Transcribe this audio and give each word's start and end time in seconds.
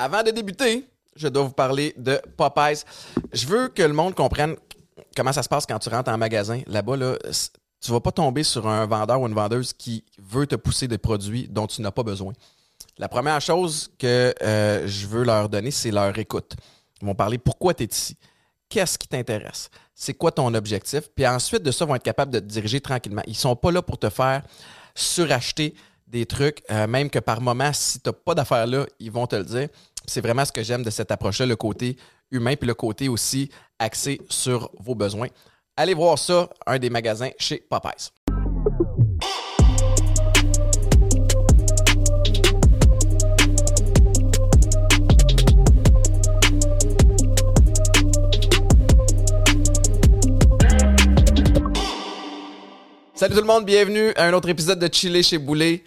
Avant 0.00 0.22
de 0.22 0.30
débuter, 0.30 0.88
je 1.16 1.26
dois 1.26 1.42
vous 1.42 1.50
parler 1.50 1.92
de 1.96 2.22
Popeyes. 2.36 2.84
Je 3.32 3.48
veux 3.48 3.66
que 3.66 3.82
le 3.82 3.92
monde 3.92 4.14
comprenne 4.14 4.54
comment 5.16 5.32
ça 5.32 5.42
se 5.42 5.48
passe 5.48 5.66
quand 5.66 5.80
tu 5.80 5.88
rentres 5.88 6.12
en 6.12 6.16
magasin. 6.16 6.62
Là-bas, 6.68 6.96
là, 6.96 7.18
tu 7.80 7.90
vas 7.90 7.98
pas 7.98 8.12
tomber 8.12 8.44
sur 8.44 8.68
un 8.68 8.86
vendeur 8.86 9.20
ou 9.20 9.26
une 9.26 9.34
vendeuse 9.34 9.72
qui 9.72 10.04
veut 10.22 10.46
te 10.46 10.54
pousser 10.54 10.86
des 10.86 10.98
produits 10.98 11.48
dont 11.48 11.66
tu 11.66 11.82
n'as 11.82 11.90
pas 11.90 12.04
besoin. 12.04 12.32
La 12.96 13.08
première 13.08 13.40
chose 13.40 13.90
que 13.98 14.32
euh, 14.40 14.86
je 14.86 15.08
veux 15.08 15.24
leur 15.24 15.48
donner, 15.48 15.72
c'est 15.72 15.90
leur 15.90 16.16
écoute. 16.16 16.54
Ils 17.02 17.06
vont 17.06 17.16
parler 17.16 17.38
pourquoi 17.38 17.74
tu 17.74 17.82
es 17.82 17.86
ici? 17.86 18.16
Qu'est-ce 18.68 18.98
qui 18.98 19.08
t'intéresse? 19.08 19.68
C'est 19.96 20.14
quoi 20.14 20.30
ton 20.30 20.54
objectif? 20.54 21.08
Puis 21.12 21.26
ensuite 21.26 21.64
de 21.64 21.72
ça, 21.72 21.84
ils 21.84 21.88
vont 21.88 21.96
être 21.96 22.04
capables 22.04 22.30
de 22.30 22.38
te 22.38 22.44
diriger 22.44 22.80
tranquillement. 22.80 23.22
Ils 23.26 23.34
sont 23.34 23.56
pas 23.56 23.72
là 23.72 23.82
pour 23.82 23.98
te 23.98 24.10
faire 24.10 24.44
suracheter 24.94 25.74
des 26.10 26.26
trucs, 26.26 26.62
euh, 26.70 26.86
même 26.86 27.10
que 27.10 27.18
par 27.18 27.40
moment, 27.40 27.72
si 27.72 28.00
tu 28.00 28.08
n'as 28.08 28.12
pas 28.12 28.34
d'affaires 28.34 28.66
là, 28.66 28.86
ils 28.98 29.12
vont 29.12 29.26
te 29.26 29.36
le 29.36 29.44
dire. 29.44 29.68
C'est 30.06 30.20
vraiment 30.20 30.44
ce 30.44 30.52
que 30.52 30.62
j'aime 30.62 30.82
de 30.82 30.90
cette 30.90 31.10
approche-là, 31.10 31.46
le 31.46 31.56
côté 31.56 31.96
humain, 32.30 32.54
puis 32.56 32.66
le 32.66 32.74
côté 32.74 33.08
aussi 33.08 33.50
axé 33.78 34.20
sur 34.28 34.70
vos 34.78 34.94
besoins. 34.94 35.28
Allez 35.76 35.94
voir 35.94 36.18
ça, 36.18 36.48
un 36.66 36.78
des 36.78 36.90
magasins 36.90 37.30
chez 37.38 37.58
Popeyes. 37.58 38.10
Salut 53.18 53.34
tout 53.34 53.40
le 53.40 53.48
monde, 53.48 53.64
bienvenue 53.64 54.12
à 54.14 54.26
un 54.26 54.32
autre 54.32 54.48
épisode 54.48 54.78
de 54.78 54.88
Chiller 54.94 55.24
chez 55.24 55.38
Boulet. 55.38 55.82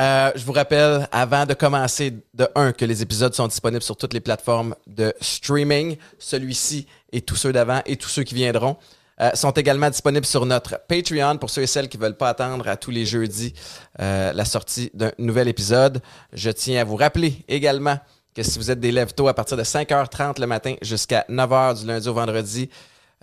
Euh, 0.00 0.32
je 0.34 0.44
vous 0.44 0.50
rappelle, 0.50 1.06
avant 1.12 1.46
de 1.46 1.54
commencer, 1.54 2.12
de 2.34 2.48
un, 2.56 2.72
que 2.72 2.84
les 2.84 3.02
épisodes 3.02 3.32
sont 3.32 3.46
disponibles 3.46 3.84
sur 3.84 3.96
toutes 3.96 4.12
les 4.12 4.18
plateformes 4.18 4.74
de 4.88 5.14
streaming. 5.20 5.96
Celui-ci 6.18 6.88
et 7.12 7.20
tous 7.20 7.36
ceux 7.36 7.52
d'avant 7.52 7.82
et 7.86 7.94
tous 7.94 8.08
ceux 8.08 8.24
qui 8.24 8.34
viendront 8.34 8.76
euh, 9.20 9.30
sont 9.34 9.52
également 9.52 9.90
disponibles 9.90 10.26
sur 10.26 10.44
notre 10.44 10.80
Patreon 10.88 11.38
pour 11.38 11.50
ceux 11.50 11.62
et 11.62 11.68
celles 11.68 11.88
qui 11.88 11.98
ne 11.98 12.02
veulent 12.02 12.16
pas 12.16 12.30
attendre 12.30 12.66
à 12.66 12.76
tous 12.76 12.90
les 12.90 13.06
jeudis 13.06 13.54
euh, 14.00 14.32
la 14.32 14.44
sortie 14.44 14.90
d'un 14.92 15.12
nouvel 15.18 15.46
épisode. 15.46 16.02
Je 16.32 16.50
tiens 16.50 16.80
à 16.80 16.84
vous 16.84 16.96
rappeler 16.96 17.44
également 17.46 17.96
que 18.34 18.42
si 18.42 18.58
vous 18.58 18.72
êtes 18.72 18.80
des 18.80 18.90
lève-tôt 18.90 19.28
à 19.28 19.34
partir 19.34 19.56
de 19.56 19.62
5h30 19.62 20.40
le 20.40 20.48
matin 20.48 20.74
jusqu'à 20.82 21.24
9h 21.30 21.78
du 21.78 21.86
lundi 21.86 22.08
au 22.08 22.14
vendredi, 22.14 22.70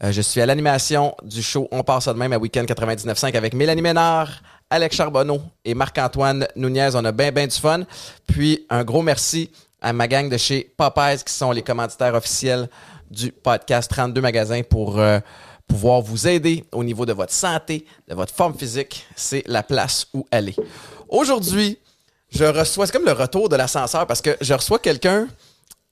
euh, 0.03 0.11
je 0.11 0.21
suis 0.21 0.39
à 0.39 0.45
l'animation 0.45 1.15
du 1.23 1.41
show 1.41 1.67
On 1.71 1.83
passe 1.83 2.05
ça 2.05 2.13
de 2.13 2.19
même 2.19 2.31
à 2.31 2.37
Weekend 2.37 2.67
99.5 2.67 3.35
avec 3.35 3.53
Mélanie 3.53 3.81
Ménard, 3.81 4.41
Alex 4.69 4.95
Charbonneau 4.95 5.41
et 5.65 5.73
Marc-Antoine 5.73 6.47
Nunez. 6.55 6.91
On 6.93 7.03
a 7.03 7.11
bien, 7.11 7.31
bien 7.31 7.47
du 7.47 7.55
fun. 7.55 7.83
Puis, 8.27 8.65
un 8.69 8.83
gros 8.83 9.01
merci 9.01 9.51
à 9.81 9.91
ma 9.91 10.07
gang 10.07 10.29
de 10.29 10.37
chez 10.37 10.71
Popeyes 10.77 11.23
qui 11.25 11.33
sont 11.33 11.51
les 11.51 11.63
commanditaires 11.63 12.13
officiels 12.15 12.69
du 13.11 13.31
podcast 13.31 13.89
32 13.91 14.21
magasins 14.21 14.61
pour 14.63 14.99
euh, 14.99 15.19
pouvoir 15.67 16.01
vous 16.01 16.27
aider 16.27 16.65
au 16.71 16.83
niveau 16.83 17.05
de 17.05 17.13
votre 17.13 17.33
santé, 17.33 17.85
de 18.07 18.15
votre 18.15 18.33
forme 18.33 18.53
physique. 18.57 19.05
C'est 19.15 19.43
la 19.47 19.63
place 19.63 20.07
où 20.13 20.25
aller. 20.31 20.55
Aujourd'hui, 21.09 21.77
je 22.29 22.45
reçois, 22.45 22.85
c'est 22.85 22.93
comme 22.93 23.05
le 23.05 23.11
retour 23.11 23.49
de 23.49 23.55
l'ascenseur 23.55 24.05
parce 24.07 24.21
que 24.21 24.37
je 24.39 24.53
reçois 24.53 24.79
quelqu'un 24.79 25.27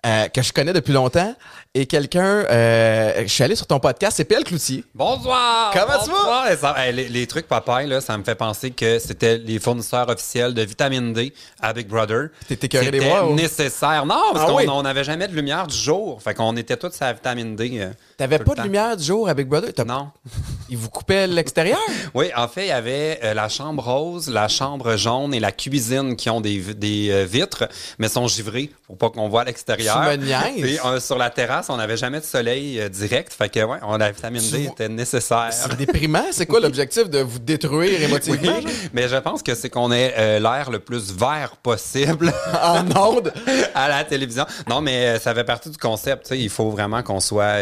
euh, 0.05 0.27
que 0.27 0.41
je 0.41 0.53
connais 0.53 0.73
depuis 0.73 0.93
longtemps 0.93 1.35
et 1.79 1.85
quelqu'un, 1.85 2.43
euh, 2.49 3.21
je 3.21 3.27
suis 3.27 3.43
allé 3.43 3.55
sur 3.55 3.67
ton 3.67 3.79
podcast, 3.79 4.17
c'est 4.17 4.25
PL 4.25 4.43
Cloutier. 4.43 4.83
Bonsoir! 4.95 5.71
Comment 5.71 6.03
tu 6.03 6.57
ça- 6.59 6.73
hey, 6.77 6.91
les, 6.91 7.07
les 7.07 7.27
trucs 7.27 7.47
Popeye, 7.47 7.85
là, 7.85 8.01
ça 8.01 8.17
me 8.17 8.23
fait 8.23 8.33
penser 8.33 8.71
que 8.71 8.97
c'était 8.97 9.37
les 9.37 9.59
fournisseurs 9.59 10.09
officiels 10.09 10.55
de 10.55 10.63
vitamine 10.63 11.13
D 11.13 11.31
à 11.61 11.73
Big 11.73 11.87
Brother. 11.87 12.29
T'étais 12.47 12.65
écœuré 12.65 12.89
des 12.89 12.99
ou? 12.99 13.35
nécessaire. 13.35 14.07
Non, 14.07 14.21
parce 14.33 14.45
Ah 14.47 14.51
qu'on 14.51 14.55
oui? 14.77 14.83
n'avait 14.83 15.03
jamais 15.03 15.27
de 15.27 15.35
lumière 15.35 15.67
du 15.67 15.75
jour. 15.75 16.19
Fait 16.19 16.33
qu'on 16.33 16.55
était 16.57 16.77
tous 16.77 16.99
à 16.99 17.05
la 17.07 17.13
vitamine 17.13 17.55
D. 17.55 17.71
euh, 17.75 17.91
T'avais 18.17 18.39
pas 18.39 18.55
de 18.55 18.61
lumière 18.63 18.97
du 18.97 19.03
jour 19.03 19.29
à 19.29 19.35
Big 19.35 19.47
Brother? 19.47 19.71
Non. 19.85 20.09
Ils 20.69 20.77
vous 20.77 20.89
coupaient 20.89 21.27
l'extérieur? 21.27 21.79
Oui, 22.15 22.31
en 22.35 22.47
fait, 22.47 22.65
il 22.65 22.69
y 22.69 22.71
avait 22.71 23.19
euh, 23.23 23.33
la 23.35 23.49
chambre 23.49 23.83
rose, 23.83 24.29
la 24.29 24.47
chambre 24.47 24.95
jaune 24.95 25.33
et 25.35 25.39
la 25.39 25.51
cuisine 25.51 26.15
qui 26.15 26.29
ont 26.31 26.41
des, 26.41 26.57
vi- 26.57 26.73
des 26.73 27.25
vitres, 27.25 27.67
mais 27.99 28.07
sont 28.07 28.27
givrées 28.27 28.71
pour 28.87 28.97
pas 28.97 29.09
qu'on 29.11 29.29
voit 29.29 29.43
l'extérieur. 29.43 30.01
Tu 30.01 30.17
me 30.17 30.25
niaises? 30.25 30.79
Et, 30.95 30.99
sur 30.99 31.17
la 31.17 31.29
terrasse, 31.29 31.66
on 31.69 31.77
n'avait 31.77 31.97
jamais 31.97 32.19
de 32.19 32.25
soleil 32.25 32.79
euh, 32.79 32.89
direct. 32.89 33.33
Fait 33.33 33.49
que, 33.49 33.59
ouais, 33.63 33.77
on, 33.81 33.97
la 33.97 34.11
vitamine 34.11 34.41
D 34.51 34.65
était 34.71 34.89
nécessaire. 34.89 35.49
C'est 35.51 35.75
déprimant. 35.77 36.25
C'est 36.31 36.45
quoi 36.45 36.59
l'objectif 36.61 37.09
de 37.09 37.19
vous 37.19 37.39
détruire 37.39 38.01
émotivement? 38.01 38.59
Oui, 38.63 38.71
mais 38.93 39.07
je 39.07 39.15
pense 39.17 39.43
que 39.43 39.55
c'est 39.55 39.69
qu'on 39.69 39.91
ait 39.91 40.13
euh, 40.17 40.39
l'air 40.39 40.69
le 40.71 40.79
plus 40.79 41.11
vert 41.13 41.55
possible 41.57 42.31
En 42.63 42.85
onde? 42.95 43.33
à 43.75 43.87
la 43.89 44.03
télévision. 44.03 44.45
Non, 44.69 44.81
mais 44.81 45.05
euh, 45.07 45.19
ça 45.19 45.33
fait 45.35 45.43
partie 45.43 45.69
du 45.69 45.77
concept. 45.77 46.29
Il 46.31 46.49
faut 46.49 46.69
vraiment 46.69 47.03
qu'on 47.03 47.19
soit 47.19 47.57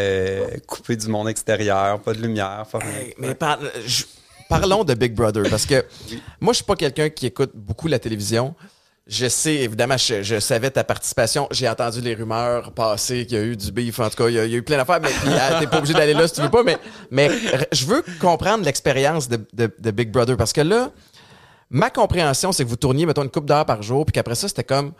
coupé 0.66 0.96
du 0.96 1.08
monde 1.08 1.28
extérieur, 1.28 2.00
pas 2.00 2.12
de 2.12 2.20
lumière. 2.22 2.64
Pas 2.70 2.78
Hey, 2.78 3.14
mais 3.18 3.34
par- 3.34 3.58
je- 3.86 4.04
parlons 4.48 4.84
de 4.84 4.94
Big 4.94 5.12
Brother 5.14 5.44
parce 5.50 5.66
que 5.66 5.84
moi, 6.40 6.52
je 6.52 6.56
suis 6.56 6.64
pas 6.64 6.76
quelqu'un 6.76 7.08
qui 7.08 7.26
écoute 7.26 7.50
beaucoup 7.54 7.88
la 7.88 7.98
télévision. 7.98 8.54
Je 9.08 9.28
sais, 9.28 9.54
évidemment, 9.54 9.96
je, 9.96 10.24
je 10.24 10.40
savais 10.40 10.68
ta 10.70 10.82
participation. 10.82 11.46
J'ai 11.52 11.68
entendu 11.68 12.00
les 12.00 12.14
rumeurs 12.14 12.72
passer 12.72 13.24
qu'il 13.24 13.38
y 13.38 13.40
a 13.40 13.44
eu 13.44 13.56
du 13.56 13.70
beef. 13.70 14.00
En 14.00 14.10
tout 14.10 14.16
cas, 14.16 14.28
il 14.28 14.34
y 14.34 14.38
a, 14.38 14.46
eu 14.46 14.62
plein 14.64 14.78
d'affaires. 14.78 14.98
Mais 15.00 15.10
ah, 15.40 15.60
t'es 15.60 15.68
pas 15.68 15.78
obligé 15.78 15.94
d'aller 15.94 16.12
là 16.12 16.26
si 16.26 16.34
tu 16.34 16.40
veux 16.40 16.50
pas. 16.50 16.64
Mais, 16.64 17.30
je 17.70 17.86
veux 17.86 18.02
comprendre 18.20 18.64
l'expérience 18.64 19.28
de, 19.28 19.38
de- 19.52 19.72
de 19.78 19.90
Big 19.92 20.10
Brother 20.10 20.36
parce 20.36 20.52
que 20.52 20.60
là, 20.60 20.90
ma 21.70 21.88
compréhension, 21.90 22.50
c'est 22.50 22.64
que 22.64 22.68
vous 22.68 22.74
tourniez, 22.76 23.06
mettons, 23.06 23.22
une 23.22 23.30
coupe 23.30 23.46
d'heures 23.46 23.64
par 23.66 23.80
jour, 23.82 24.04
puis 24.06 24.12
qu'après 24.12 24.34
ça, 24.34 24.48
c'était 24.48 24.64
comme 24.64 24.92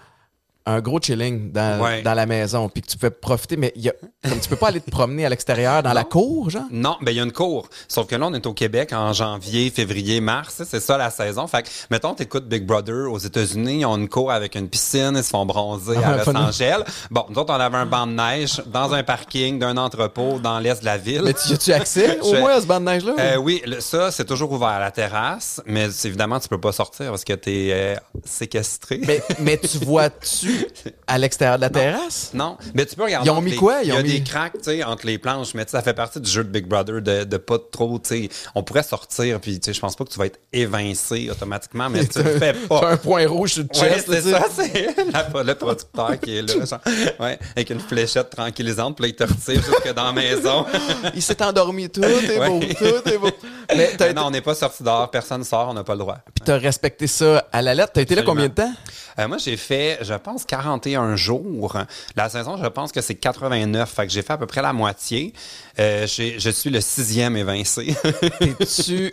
un 0.66 0.80
gros 0.80 1.00
chilling 1.00 1.52
dans, 1.52 1.80
Ouais. 1.80 2.02
dans 2.02 2.14
la 2.14 2.26
maison, 2.26 2.68
puis 2.68 2.82
que 2.82 2.88
tu 2.88 2.96
pouvais 2.96 3.10
profiter. 3.10 3.56
Mais 3.56 3.72
y 3.76 3.88
a, 3.88 3.92
comme 4.28 4.40
tu 4.40 4.48
peux 4.48 4.56
pas 4.56 4.68
aller 4.68 4.80
te 4.80 4.90
promener 4.90 5.24
à 5.24 5.28
l'extérieur 5.28 5.82
dans 5.82 5.92
la 5.92 6.04
cour, 6.04 6.50
genre? 6.50 6.64
Non, 6.70 6.96
ben 7.00 7.12
il 7.12 7.16
y 7.16 7.20
a 7.20 7.22
une 7.22 7.32
cour. 7.32 7.68
Sauf 7.88 8.06
que 8.06 8.16
là, 8.16 8.26
on 8.26 8.34
est 8.34 8.46
au 8.46 8.52
Québec 8.52 8.92
en 8.92 9.12
janvier, 9.12 9.70
février, 9.70 10.20
mars. 10.20 10.62
C'est 10.68 10.80
ça 10.80 10.98
la 10.98 11.10
saison. 11.10 11.46
Fait 11.46 11.62
que, 11.62 11.68
mettons, 11.90 12.14
t'écoutes 12.14 12.48
Big 12.48 12.64
Brother 12.66 13.10
aux 13.12 13.18
États-Unis, 13.18 13.80
ils 13.80 13.86
ont 13.86 13.96
une 13.96 14.08
cour 14.08 14.32
avec 14.32 14.54
une 14.56 14.68
piscine, 14.68 15.12
ils 15.16 15.22
se 15.24 15.30
font 15.30 15.46
bronzer 15.46 15.96
Ah, 16.04 16.12
à 16.14 16.16
Los. 16.24 16.36
Angeles. 16.36 16.82
Bon, 17.10 17.24
nous 17.28 17.38
autres, 17.38 17.52
on 17.54 17.60
avait 17.60 17.76
un 17.76 17.86
banc 17.86 18.06
de 18.06 18.12
neige 18.12 18.62
dans 18.66 18.92
un 18.92 19.02
parking 19.02 19.58
d'un 19.58 19.76
entrepôt 19.76 20.38
dans 20.40 20.58
l'est 20.58 20.80
de 20.80 20.84
la 20.84 20.98
ville. 20.98 21.22
Mais 21.24 21.34
tu 21.34 21.52
as-tu 21.52 21.72
accès 21.72 22.18
au 22.22 22.32
moins 22.34 22.56
à 22.56 22.60
ce 22.60 22.66
banc 22.66 22.80
de 22.80 22.86
neige-là? 22.86 23.12
Euh, 23.18 23.36
oui, 23.36 23.62
le- 23.66 23.80
ça, 23.80 24.10
c'est 24.10 24.24
toujours 24.24 24.50
ouvert 24.52 24.68
à 24.68 24.80
la 24.80 24.90
terrasse, 24.90 25.60
mais 25.66 25.88
évidemment, 26.04 26.40
tu 26.40 26.48
peux 26.48 26.60
pas 26.60 26.72
sortir 26.72 27.10
parce 27.10 27.24
que 27.24 27.34
t'es 27.34 27.68
euh, 27.72 27.94
séquestré. 28.24 29.00
mais, 29.06 29.22
mais 29.38 29.56
tu 29.58 29.78
vois-tu 29.78 30.55
à 31.06 31.18
l'extérieur 31.18 31.56
de 31.56 31.62
la 31.62 31.70
terrasse? 31.70 32.30
Non, 32.34 32.56
mais 32.74 32.86
tu 32.86 32.96
peux 32.96 33.04
regarder. 33.04 33.28
Ils 33.28 33.32
ont 33.32 33.40
mis 33.40 33.52
les- 33.52 33.56
quoi? 33.56 33.78
Ils 33.82 33.86
Il 33.86 33.88
y 33.88 33.92
ont 33.92 33.96
a 33.98 34.02
mis- 34.02 34.12
des 34.18 34.22
cracks, 34.22 34.54
tu 34.54 34.64
sais, 34.64 34.84
entre 34.84 35.06
les 35.06 35.18
planches, 35.18 35.54
mais 35.54 35.64
tu 35.64 35.70
sais, 35.70 35.76
ça 35.76 35.82
fait 35.82 35.94
partie 35.94 36.20
du 36.20 36.30
jeu 36.30 36.44
de 36.44 36.48
Big 36.48 36.66
Brother 36.66 37.00
de, 37.02 37.24
de 37.24 37.36
pas 37.36 37.58
trop, 37.58 37.98
tu 37.98 38.08
sais. 38.08 38.28
On 38.54 38.62
pourrait 38.62 38.82
sortir, 38.82 39.40
puis 39.40 39.58
tu 39.60 39.66
sais, 39.66 39.72
je 39.74 39.80
pense 39.80 39.96
pas 39.96 40.04
que 40.04 40.10
tu 40.10 40.18
vas 40.18 40.26
être 40.26 40.38
évincé 40.52 41.28
automatiquement, 41.30 41.88
mais 41.90 42.06
tu 42.06 42.22
le 42.22 42.38
fais 42.38 42.52
T'as 42.68 42.80
pas. 42.80 42.90
un 42.92 42.96
point 42.96 43.26
rouge 43.26 43.52
sur 43.54 43.62
le 43.62 43.68
Ouais, 43.80 43.88
chest. 43.94 44.06
c'est 44.10 44.22
ça, 44.30 44.44
c'est 44.54 44.96
la- 45.12 45.42
le 45.42 45.54
producteur 45.54 46.20
qui 46.20 46.36
est 46.38 46.42
là, 46.42 46.64
genre, 46.64 46.80
ouais, 47.20 47.38
avec 47.54 47.70
une 47.70 47.80
fléchette 47.80 48.30
tranquillisante, 48.30 48.96
puis 48.96 49.04
là, 49.04 49.08
il 49.08 49.14
te 49.14 49.24
retire 49.24 49.62
jusque 49.62 49.94
dans 49.94 50.04
la 50.04 50.12
maison. 50.12 50.66
Il 51.14 51.22
s'est 51.22 51.42
endormi. 51.42 51.88
Tout 51.90 52.02
est 52.04 52.38
beau. 52.48 52.58
Ouais. 52.58 52.74
Tout 52.74 53.08
est 53.08 53.18
beau. 53.18 53.30
Mais 53.74 53.96
t'as 53.96 54.04
Mais 54.06 54.10
été- 54.10 54.14
non, 54.14 54.26
on 54.26 54.30
n'est 54.30 54.40
pas 54.40 54.54
sorti 54.54 54.82
dehors, 54.82 55.10
personne 55.10 55.42
sort, 55.44 55.68
on 55.68 55.74
n'a 55.74 55.84
pas 55.84 55.94
le 55.94 55.98
droit. 56.00 56.18
t'as 56.44 56.58
respecté 56.58 57.06
ça 57.06 57.46
à 57.52 57.62
la 57.62 57.74
lettre? 57.74 57.92
T'as 57.94 58.02
été 58.02 58.14
là 58.14 58.22
combien 58.22 58.48
de 58.48 58.54
temps? 58.54 58.72
Euh, 59.18 59.28
moi, 59.28 59.38
j'ai 59.38 59.56
fait, 59.56 59.98
je 60.02 60.14
pense, 60.14 60.44
41 60.44 61.16
jours. 61.16 61.76
La 62.16 62.28
saison, 62.28 62.56
je 62.62 62.66
pense 62.66 62.92
que 62.92 63.00
c'est 63.00 63.14
89. 63.14 63.90
Fait 63.90 64.06
que 64.06 64.12
j'ai 64.12 64.22
fait 64.22 64.34
à 64.34 64.38
peu 64.38 64.46
près 64.46 64.62
la 64.62 64.72
moitié. 64.72 65.32
Euh, 65.78 66.06
je 66.06 66.50
suis 66.50 66.70
le 66.70 66.80
sixième 66.80 67.36
évincé. 67.36 67.96
T'es-tu. 68.38 69.12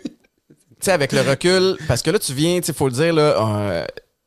sais, 0.80 0.92
avec 0.92 1.12
le 1.12 1.22
recul, 1.22 1.78
parce 1.88 2.02
que 2.02 2.10
là, 2.10 2.18
tu 2.18 2.34
viens, 2.34 2.60
il 2.66 2.74
faut 2.74 2.86
le 2.86 2.92
dire, 2.92 3.14
là, 3.14 3.22
euh, 3.22 3.86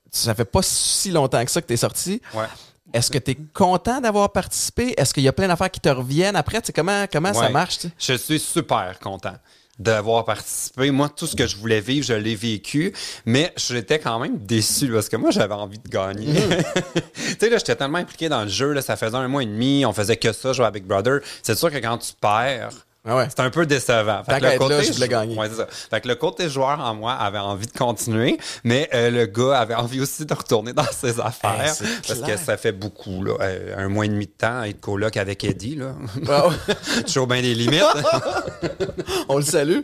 ça 0.09 0.33
fait 0.33 0.45
pas 0.45 0.61
si 0.63 1.11
longtemps 1.11 1.43
que 1.45 1.51
ça 1.51 1.61
que 1.61 1.67
t'es 1.67 1.77
sorti. 1.77 2.21
ouais. 2.33 2.45
Est-ce 2.93 3.11
que 3.11 3.17
tu 3.17 3.31
es 3.31 3.35
content 3.53 3.99
d'avoir 3.99 4.31
participé? 4.31 4.93
Est-ce 4.97 5.13
qu'il 5.13 5.23
y 5.23 5.27
a 5.27 5.33
plein 5.33 5.49
d'affaires 5.49 5.69
qui 5.69 5.81
te 5.81 5.89
reviennent 5.89 6.37
après? 6.37 6.61
Tu 6.61 6.67
sais, 6.67 6.73
comment 6.73 7.05
comment 7.11 7.33
ça 7.33 7.49
marche? 7.49 7.79
tu? 7.79 7.89
Je 7.99 8.13
suis 8.13 8.39
super 8.39 8.97
content 8.99 9.33
d'avoir 9.79 10.25
participé. 10.25 10.91
Moi, 10.91 11.09
tout 11.09 11.27
ce 11.27 11.35
que 11.35 11.45
je 11.45 11.55
voulais 11.57 11.81
vivre, 11.81 12.05
je 12.05 12.13
l'ai 12.13 12.35
vécu, 12.35 12.93
mais 13.25 13.53
j'étais 13.57 13.99
quand 13.99 14.19
même 14.19 14.37
déçu 14.37 14.87
parce 14.89 15.09
que 15.09 15.17
moi, 15.17 15.31
j'avais 15.31 15.53
envie 15.53 15.79
de 15.79 15.87
gagner. 15.87 16.33
tu 16.93 17.01
sais, 17.39 17.49
là, 17.49 17.57
j'étais 17.57 17.75
tellement 17.75 17.99
impliqué 17.99 18.29
dans 18.29 18.43
le 18.43 18.49
jeu, 18.49 18.71
là, 18.71 18.81
ça 18.81 18.95
faisait 18.95 19.15
un 19.15 19.27
mois 19.27 19.43
et 19.43 19.45
demi, 19.45 19.85
on 19.85 19.93
faisait 19.93 20.17
que 20.17 20.31
ça, 20.31 20.53
jouer 20.53 20.65
à 20.65 20.71
Big 20.71 20.83
Brother. 20.83 21.19
C'est 21.43 21.57
sûr 21.57 21.71
que 21.71 21.77
quand 21.77 21.97
tu 21.97 22.13
perds, 22.19 22.86
Ah 23.09 23.15
ouais. 23.15 23.27
C'est 23.29 23.39
un 23.41 23.49
peu 23.49 23.65
décevant. 23.65 24.21
Fait 24.25 24.37
que 24.39 24.43
le 24.43 24.49
là, 24.49 24.57
côté 24.57 24.83
je 24.83 24.91
voulais 24.93 25.07
gagner. 25.07 25.37
Ouais, 25.37 25.47
c'est 25.49 25.55
ça. 25.55 25.67
Fait 25.69 26.01
que 26.01 26.07
le 26.09 26.15
côté 26.15 26.49
joueur 26.49 26.79
en 26.81 26.93
moi 26.93 27.13
avait 27.13 27.37
envie 27.37 27.65
de 27.67 27.71
continuer, 27.77 28.37
mais 28.65 28.89
euh, 28.93 29.09
le 29.09 29.25
gars 29.27 29.59
avait 29.59 29.75
envie 29.75 30.01
aussi 30.01 30.25
de 30.25 30.33
retourner 30.33 30.73
dans 30.73 30.83
ses 30.91 31.19
affaires. 31.19 31.55
Eh, 31.63 31.69
c'est 31.69 31.85
parce 32.07 32.19
clair. 32.21 32.35
que 32.37 32.43
ça 32.43 32.57
fait 32.57 32.73
beaucoup, 32.73 33.23
là. 33.23 33.33
euh, 33.39 33.75
un 33.77 33.87
mois 33.87 34.05
et 34.05 34.09
demi 34.09 34.25
de 34.25 34.31
temps 34.31 34.59
à 34.59 34.67
être 34.67 34.81
coloc 34.81 35.15
avec 35.15 35.43
Eddie, 35.43 35.75
là. 35.75 35.93
Ah. 36.27 36.49
Toujours 37.05 37.27
bien 37.27 37.41
des 37.41 37.55
limites. 37.55 37.81
On 39.29 39.37
le 39.37 39.43
salue. 39.43 39.79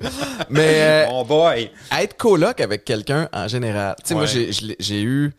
Mais 0.49 1.05
euh, 1.05 1.07
Mon 1.07 1.23
boy. 1.25 1.71
être 1.99 2.17
coloc 2.17 2.59
avec 2.61 2.83
quelqu'un 2.85 3.29
en 3.33 3.47
général. 3.47 3.95
Tu 4.03 4.09
sais, 4.09 4.13
moi, 4.15 4.23
Ouais. 4.23 4.75
j'ai- 4.79 5.01
eu 5.01 5.31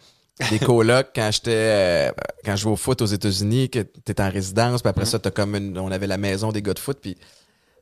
des 0.50 0.58
colocs 0.58 1.08
quand 1.14 1.30
j'étais 1.32 1.50
euh, 1.54 2.10
quand 2.44 2.56
je 2.56 2.62
jouais 2.62 2.72
au 2.72 2.76
foot 2.76 3.00
aux 3.02 3.06
États-Unis, 3.06 3.70
que 3.70 3.78
t'es 3.80 4.20
en 4.20 4.30
résidence, 4.30 4.82
puis 4.82 4.90
après 4.90 5.04
ça, 5.04 5.18
t'as 5.18 5.30
comme 5.30 5.54
une- 5.54 5.78
on 5.78 5.90
avait 5.92 6.06
la 6.08 6.18
maison 6.18 6.50
des 6.50 6.60
gars 6.60 6.74
de 6.74 6.78
foot, 6.80 6.98
puis 7.00 7.16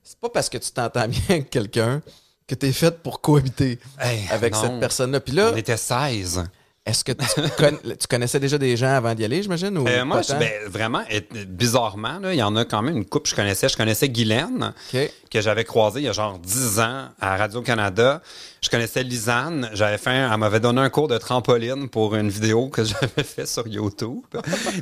c'est 0.03 0.19
pas 0.19 0.29
parce 0.29 0.49
que 0.49 0.59
tu 0.59 0.71
t'entends 0.71 1.09
bien 1.09 1.21
avec 1.31 1.51
quelqu'un 1.51 2.03
que 2.47 2.55
t'es 2.55 2.73
fait 2.73 3.03
pour 3.03 3.21
cohabiter 3.21 3.79
Hey, 4.01 4.21
avec 4.31 4.53
non. 4.55 4.61
cette 4.63 4.81
personne-là. 4.81 5.21
Puis 5.21 5.33
là, 5.35 5.51
On 5.53 5.57
était 5.57 5.77
16. 5.77 6.45
est-ce 6.85 7.05
que 7.05 7.13
tu, 7.13 7.25
conna- 7.57 7.97
tu 7.97 8.07
connaissais 8.09 8.41
déjà 8.41 8.59
des 8.59 8.77
gens 8.77 8.89
avant 8.95 9.15
d'y 9.15 9.25
aller, 9.25 9.43
j'imagine? 9.43 9.77
Euh, 9.87 10.05
moi, 10.05 10.23
je- 10.23 10.33
ben, 10.35 10.51
vraiment, 10.69 11.03
et- 11.09 11.27
bizarrement, 11.47 12.19
là, 12.19 12.35
il 12.35 12.39
y 12.39 12.43
en 12.43 12.57
a 12.57 12.65
quand 12.65 12.83
même 12.83 12.97
une 12.97 13.07
coupe 13.07 13.23
que 13.25 13.29
je 13.31 13.35
connaissais. 13.37 13.69
Je 13.69 13.77
connaissais 13.77 14.09
Guylaine, 14.09 14.75
que 14.93 15.41
j'avais 15.41 15.65
croisé 15.65 16.01
il 16.01 16.05
y 16.05 16.09
a 16.09 16.13
genre 16.13 16.39
10 16.39 16.81
ans 16.81 17.09
à 17.21 17.37
Radio-Canada. 17.37 18.21
Je 18.63 18.71
connaissais 18.71 19.03
Lisanne. 19.03 19.69
J'avais 19.73 19.99
fait 19.99 20.11
un- 20.11 20.33
elle 20.33 20.39
m'avait 20.39 20.61
donné 20.61 20.81
un 20.81 20.89
cours 20.89 21.09
de 21.09 21.19
trampoline 21.19 21.89
pour 21.89 22.15
une 22.15 22.29
vidéo 22.29 22.69
que 22.69 22.85
j'avais 22.85 23.25
fait 23.25 23.45
sur 23.47 23.67
YouTube. 23.67 24.21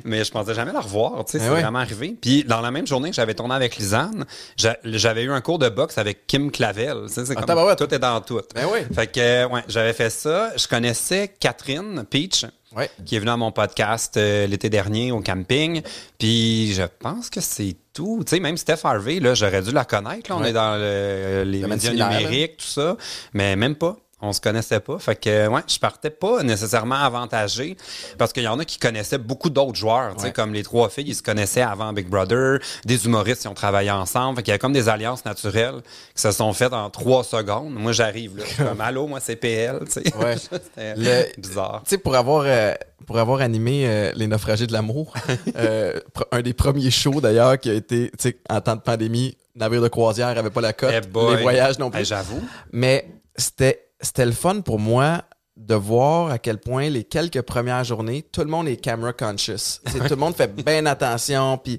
Mais 0.05 0.23
je 0.23 0.31
pensais 0.31 0.53
jamais 0.55 0.73
la 0.73 0.81
revoir. 0.81 1.25
Tu 1.25 1.33
sais, 1.33 1.39
Ben 1.39 1.45
c'est 1.45 1.51
ouais. 1.55 1.61
vraiment 1.63 1.79
arrivé. 1.79 2.15
Puis, 2.21 2.45
dans 2.45 2.61
la 2.61 2.71
même 2.71 2.87
journée 2.87 3.09
que 3.11 3.17
j'avais 3.17 3.35
tourné 3.35 3.55
avec 3.55 3.77
Lisanne, 3.77 4.27
j'a- 4.57 4.77
j'avais 4.85 5.23
eu 5.23 5.33
un 5.33 5.41
cours 5.41 5.59
de 5.59 5.69
boxe 5.71 5.97
avec 5.97 6.27
Kim 6.27 6.51
Clavel. 6.51 7.05
Tu 7.09 7.15
sais, 7.15 7.25
c'est 7.27 7.35
comme, 7.35 7.47
tabarouette. 7.47 7.79
tout 7.79 7.93
est 7.95 7.99
dans 7.99 8.21
tout. 8.21 8.41
Ben 8.55 8.67
oui. 8.71 8.81
Fait 8.95 9.07
que, 9.07 9.47
ouais, 9.47 9.65
j'avais 9.67 9.95
fait 9.95 10.11
ça. 10.11 10.51
Je 10.57 10.69
connaissais 10.69 11.35
Catherine 11.41 12.05
Peach 12.09 12.45
Ouais. 12.77 12.89
qui 13.05 13.17
est 13.17 13.19
venu 13.19 13.31
à 13.31 13.37
mon 13.37 13.51
podcast 13.53 14.17
euh, 14.17 14.47
l'été 14.47 14.71
dernier 14.71 15.11
au 15.13 15.21
camping. 15.21 15.83
Puis 16.19 16.73
je 16.75 16.83
pense 17.01 17.29
que 17.31 17.41
c'est 17.41 17.77
tout. 17.93 18.23
Tu 18.25 18.31
sais, 18.37 18.41
même 18.41 18.57
Steph 18.57 18.81
Harvey, 18.85 19.19
là, 19.21 19.35
j'aurais 19.35 19.63
dû 19.63 19.73
la 19.73 19.85
connaître. 19.85 20.31
Là, 20.31 20.37
on 20.37 20.43
Ouais. 20.43 20.51
est 20.51 20.53
dans 20.53 20.77
le- 20.79 21.43
les 21.45 21.67
médias 21.67 21.91
numériques, 21.93 22.59
tout 22.59 22.67
ça. 22.67 22.97
Mais 23.35 23.57
même 23.57 23.75
pas. 23.75 23.97
On 24.23 24.33
se 24.35 24.41
connaissait 24.41 24.81
pas. 24.81 24.99
Fait 24.99 25.17
que, 25.17 25.49
ouais, 25.49 25.63
je 25.67 25.79
partais 25.79 26.11
pas 26.11 26.43
nécessairement 26.43 26.97
avantagé 26.97 27.77
parce 28.19 28.33
qu'il 28.33 28.43
y 28.43 28.49
en 28.49 28.59
a 28.59 28.65
qui 28.67 28.79
connaissaient 28.79 29.17
beaucoup 29.19 29.49
d'autres 29.51 29.77
joueurs. 29.77 30.15
Tu 30.15 30.21
sais, 30.21 30.27
Ouais. 30.27 30.33
comme 30.33 30.53
les 30.53 30.63
trois 30.63 30.91
filles, 30.91 31.07
ils 31.09 31.15
se 31.15 31.23
connaissaient 31.23 31.63
avant 31.63 31.93
Big 31.93 32.07
Brother. 32.09 32.59
Des 32.85 33.07
humoristes, 33.07 33.45
ils 33.45 33.49
ont 33.49 33.55
travaillé 33.55 33.91
ensemble. 33.91 34.37
Fait 34.37 34.43
qu'il 34.43 34.53
y 34.53 34.55
a 34.55 34.59
comme 34.59 34.73
des 34.75 34.89
alliances 34.91 35.25
naturelles 35.25 35.81
qui 36.15 36.21
se 36.23 36.33
sont 36.33 36.53
faites 36.53 36.73
en 36.75 36.91
trois 36.91 37.25
secondes. 37.25 37.73
Moi, 37.73 37.93
j'arrive, 37.93 38.37
là. 38.37 38.45
Comme, 38.59 38.81
allô, 38.81 39.07
moi, 39.07 39.21
c'est 39.21 39.37
PL, 39.37 39.81
tu 39.87 39.93
sais. 39.93 40.17
Ouais. 40.17 40.37
C'était 40.39 40.95
Le- 40.97 41.41
bizarre. 41.41 41.81
Tu 41.85 41.91
sais, 41.91 41.99
pour 41.99 42.15
avoir, 42.15 42.43
euh, 42.47 42.75
pour 43.07 43.19
avoir 43.19 43.41
animé 43.41 43.87
euh, 43.87 44.13
Les 44.15 44.27
Naufragés 44.27 44.67
de 44.67 44.73
l'amour, 44.75 45.15
euh, 45.57 45.99
un 46.31 46.43
des 46.43 46.53
premiers 46.53 46.91
shows 46.91 47.21
d'ailleurs 47.23 47.59
qui 47.59 47.71
a 47.71 47.75
été, 47.75 48.11
tu 48.11 48.29
sais, 48.29 48.37
en 48.51 48.61
temps 48.61 48.77
de 48.77 48.83
pandémie, 48.83 49.37
navire 49.57 49.81
de 49.83 49.89
croisière 49.89 50.29
avait 50.29 50.51
pas 50.51 50.61
la 50.61 50.73
cote, 50.73 50.93
Eh 50.93 51.01
les 51.37 51.43
voyages 51.43 51.79
non 51.79 51.91
plus. 51.91 52.03
Eh, 52.03 52.05
J'avoue. 52.05 52.43
Mais 52.73 53.09
c'était 53.37 53.87
c'était 54.01 54.27
le 54.27 54.33
fun 54.33 54.61
pour 54.61 54.79
moi 54.79 55.25
de 55.57 55.75
voir 55.75 56.31
à 56.31 56.39
quel 56.39 56.59
point 56.59 56.89
les 56.89 57.05
quelques 57.05 57.43
premières 57.43 57.85
journées, 57.85 58.23
tout 58.23 58.41
le 58.41 58.47
monde 58.47 58.67
est 58.69 58.77
camera 58.77 59.13
conscious. 59.13 59.81
Tout 59.85 60.09
le 60.09 60.17
monde 60.17 60.35
fait 60.35 60.55
bien 60.65 60.87
attention, 60.87 61.59
puis 61.59 61.79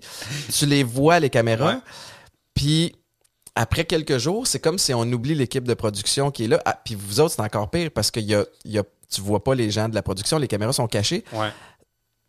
tu 0.51 0.65
les 0.65 0.83
vois, 0.83 1.19
les 1.19 1.29
caméras. 1.29 1.73
Ouais. 1.73 1.79
Puis 2.53 2.95
après 3.55 3.85
quelques 3.85 4.17
jours, 4.17 4.45
c'est 4.45 4.59
comme 4.59 4.77
si 4.77 4.93
on 4.93 5.03
oublie 5.03 5.35
l'équipe 5.35 5.63
de 5.63 5.73
production 5.73 6.31
qui 6.31 6.45
est 6.45 6.47
là. 6.47 6.61
Ah, 6.65 6.79
puis 6.83 6.95
vous 6.95 7.19
autres, 7.19 7.35
c'est 7.35 7.41
encore 7.41 7.69
pire 7.69 7.89
parce 7.91 8.11
que 8.11 8.19
y 8.19 8.35
a, 8.35 8.45
y 8.65 8.77
a, 8.77 8.83
tu 9.09 9.21
vois 9.21 9.43
pas 9.43 9.55
les 9.55 9.71
gens 9.71 9.89
de 9.89 9.95
la 9.95 10.03
production, 10.03 10.37
les 10.37 10.47
caméras 10.47 10.73
sont 10.73 10.87
cachées. 10.87 11.23
Ouais. 11.33 11.49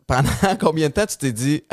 Pendant 0.07 0.29
combien 0.59 0.89
de 0.89 0.93
temps 0.93 1.05
tu 1.05 1.17
t'es 1.17 1.31
dit, 1.31 1.63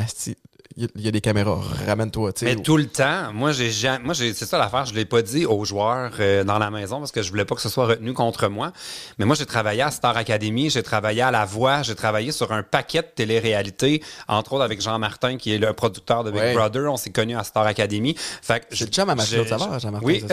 il 0.96 1.02
y, 1.04 1.08
a- 1.08 1.10
des 1.10 1.20
caméras, 1.20 1.60
ramène-toi, 1.86 2.32
tu 2.32 2.40
sais. 2.40 2.54
Mais 2.54 2.62
tout 2.62 2.76
le 2.76 2.86
temps, 2.86 3.32
moi 3.32 3.52
j'ai 3.52 3.70
jamais, 3.70 4.04
moi 4.04 4.14
j'ai, 4.14 4.32
c'est 4.34 4.46
ça 4.46 4.58
l'affaire, 4.58 4.84
je 4.86 4.94
l'ai 4.94 5.04
pas 5.04 5.22
dit 5.22 5.44
aux 5.46 5.64
joueurs 5.64 6.12
euh, 6.20 6.44
dans 6.44 6.58
la 6.58 6.70
maison 6.70 6.98
parce 6.98 7.12
que 7.12 7.22
je 7.22 7.30
voulais 7.30 7.44
pas 7.44 7.54
que 7.54 7.60
ce 7.60 7.68
soit 7.68 7.86
retenu 7.86 8.12
contre 8.12 8.48
moi. 8.48 8.72
Mais 9.18 9.24
moi 9.24 9.36
j'ai 9.36 9.46
travaillé 9.46 9.82
à 9.82 9.90
Star 9.90 10.16
Academy, 10.16 10.70
j'ai 10.70 10.82
travaillé 10.82 11.22
à 11.22 11.30
La 11.30 11.44
Voix, 11.44 11.82
j'ai 11.82 11.94
travaillé 11.94 12.32
sur 12.32 12.52
un 12.52 12.62
paquet 12.62 13.02
de 13.02 13.08
télé-réalité, 13.14 14.02
entre 14.28 14.52
autres 14.54 14.64
avec 14.64 14.80
Jean 14.80 14.98
Martin 14.98 15.36
qui 15.36 15.52
est 15.54 15.58
le 15.58 15.72
producteur 15.72 16.24
de 16.24 16.30
Big 16.30 16.40
Ouais. 16.40 16.54
Brother. 16.54 16.90
On 16.92 16.96
s'est 16.96 17.10
connus 17.10 17.36
à 17.36 17.44
Star 17.44 17.66
Academy. 17.66 18.14
Fait 18.16 18.60
que 18.60 18.76
C'est 18.76 18.84
le 18.86 18.90
chum 18.90 19.10
à 19.10 19.16
Savard, 19.18 19.78
Jean-Martin, 19.78 20.06
Oui, 20.06 20.24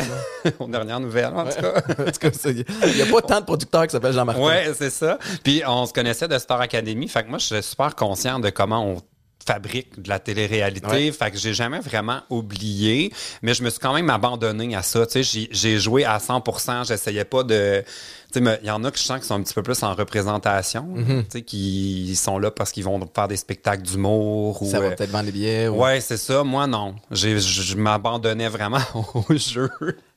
aux 0.59 0.67
dernières 0.69 0.99
nouvelles 0.99 1.25
en 1.33 1.43
tout 1.45 1.57
Ouais. 1.57 2.11
cas. 2.19 2.31
tout 2.31 2.49
il 2.49 2.95
n'y 2.95 3.01
a 3.01 3.05
pas 3.05 3.21
tant 3.21 3.39
de 3.39 3.45
producteurs 3.45 3.85
qui 3.87 3.91
s'appellent 3.91 4.13
Jean-Martin. 4.13 4.41
Ouais, 4.41 4.71
c'est 4.77 4.89
ça. 4.91 5.17
Puis 5.43 5.61
on 5.67 5.85
se 5.85 5.93
connaissait 5.93 6.27
de 6.27 6.37
Star 6.37 6.61
Academy. 6.61 7.07
Fait 7.07 7.23
que 7.23 7.29
moi, 7.29 7.37
je 7.39 7.45
suis 7.45 7.63
super 7.63 7.95
conscient 7.95 8.39
de 8.39 8.49
comment 8.49 8.85
on 8.85 9.01
fabrique 9.47 10.01
de 10.01 10.09
la 10.09 10.19
télé-réalité. 10.19 10.87
Ouais. 10.87 11.11
Fait 11.11 11.31
que 11.31 11.37
j'ai 11.37 11.53
jamais 11.53 11.79
vraiment 11.79 12.21
oublié, 12.29 13.11
mais 13.41 13.53
je 13.53 13.63
me 13.63 13.69
suis 13.69 13.79
quand 13.79 13.93
même 13.93 14.09
abandonné 14.09 14.75
à 14.75 14.83
ça. 14.83 15.05
Tu 15.05 15.13
sais, 15.13 15.23
j'ai- 15.23 15.49
j'ai 15.51 15.79
joué 15.79 16.03
à 16.05 16.19
100%. 16.19 16.83
J'essayais 16.83 17.23
pas 17.25 17.43
de... 17.43 17.83
Tu 18.29 18.39
sais, 18.39 18.41
mais 18.41 18.59
il 18.61 18.67
y 18.67 18.71
en 18.71 18.83
a 18.83 18.91
que 18.91 18.97
je 18.97 19.03
sens 19.03 19.21
qui 19.21 19.25
sont 19.25 19.35
un 19.35 19.41
petit 19.41 19.53
peu 19.53 19.63
plus 19.63 19.81
en 19.83 19.93
représentation. 19.93 20.85
Tu 20.95 21.25
sais, 21.29 21.41
qui 21.43 22.13
sont 22.17 22.37
là 22.39 22.51
parce 22.51 22.71
qu'ils 22.73 22.83
vont 22.83 22.99
faire 23.15 23.27
des 23.29 23.37
spectacles 23.37 23.83
d'humour. 23.83 24.61
ou 24.61 24.69
Ça 24.69 24.79
va 24.81 24.87
euh, 24.87 24.95
peut-être 24.95 25.11
vendre 25.11 25.25
les 25.27 25.31
billets. 25.31 25.67
ou- 25.69 25.81
Ouais, 25.81 26.01
c'est 26.01 26.17
ça. 26.17 26.43
Moi, 26.43 26.67
non. 26.67 26.95
Je 27.11 27.75
m'abandonnais 27.77 28.49
vraiment 28.49 28.79
au 29.15 29.23
jeu 29.33 29.69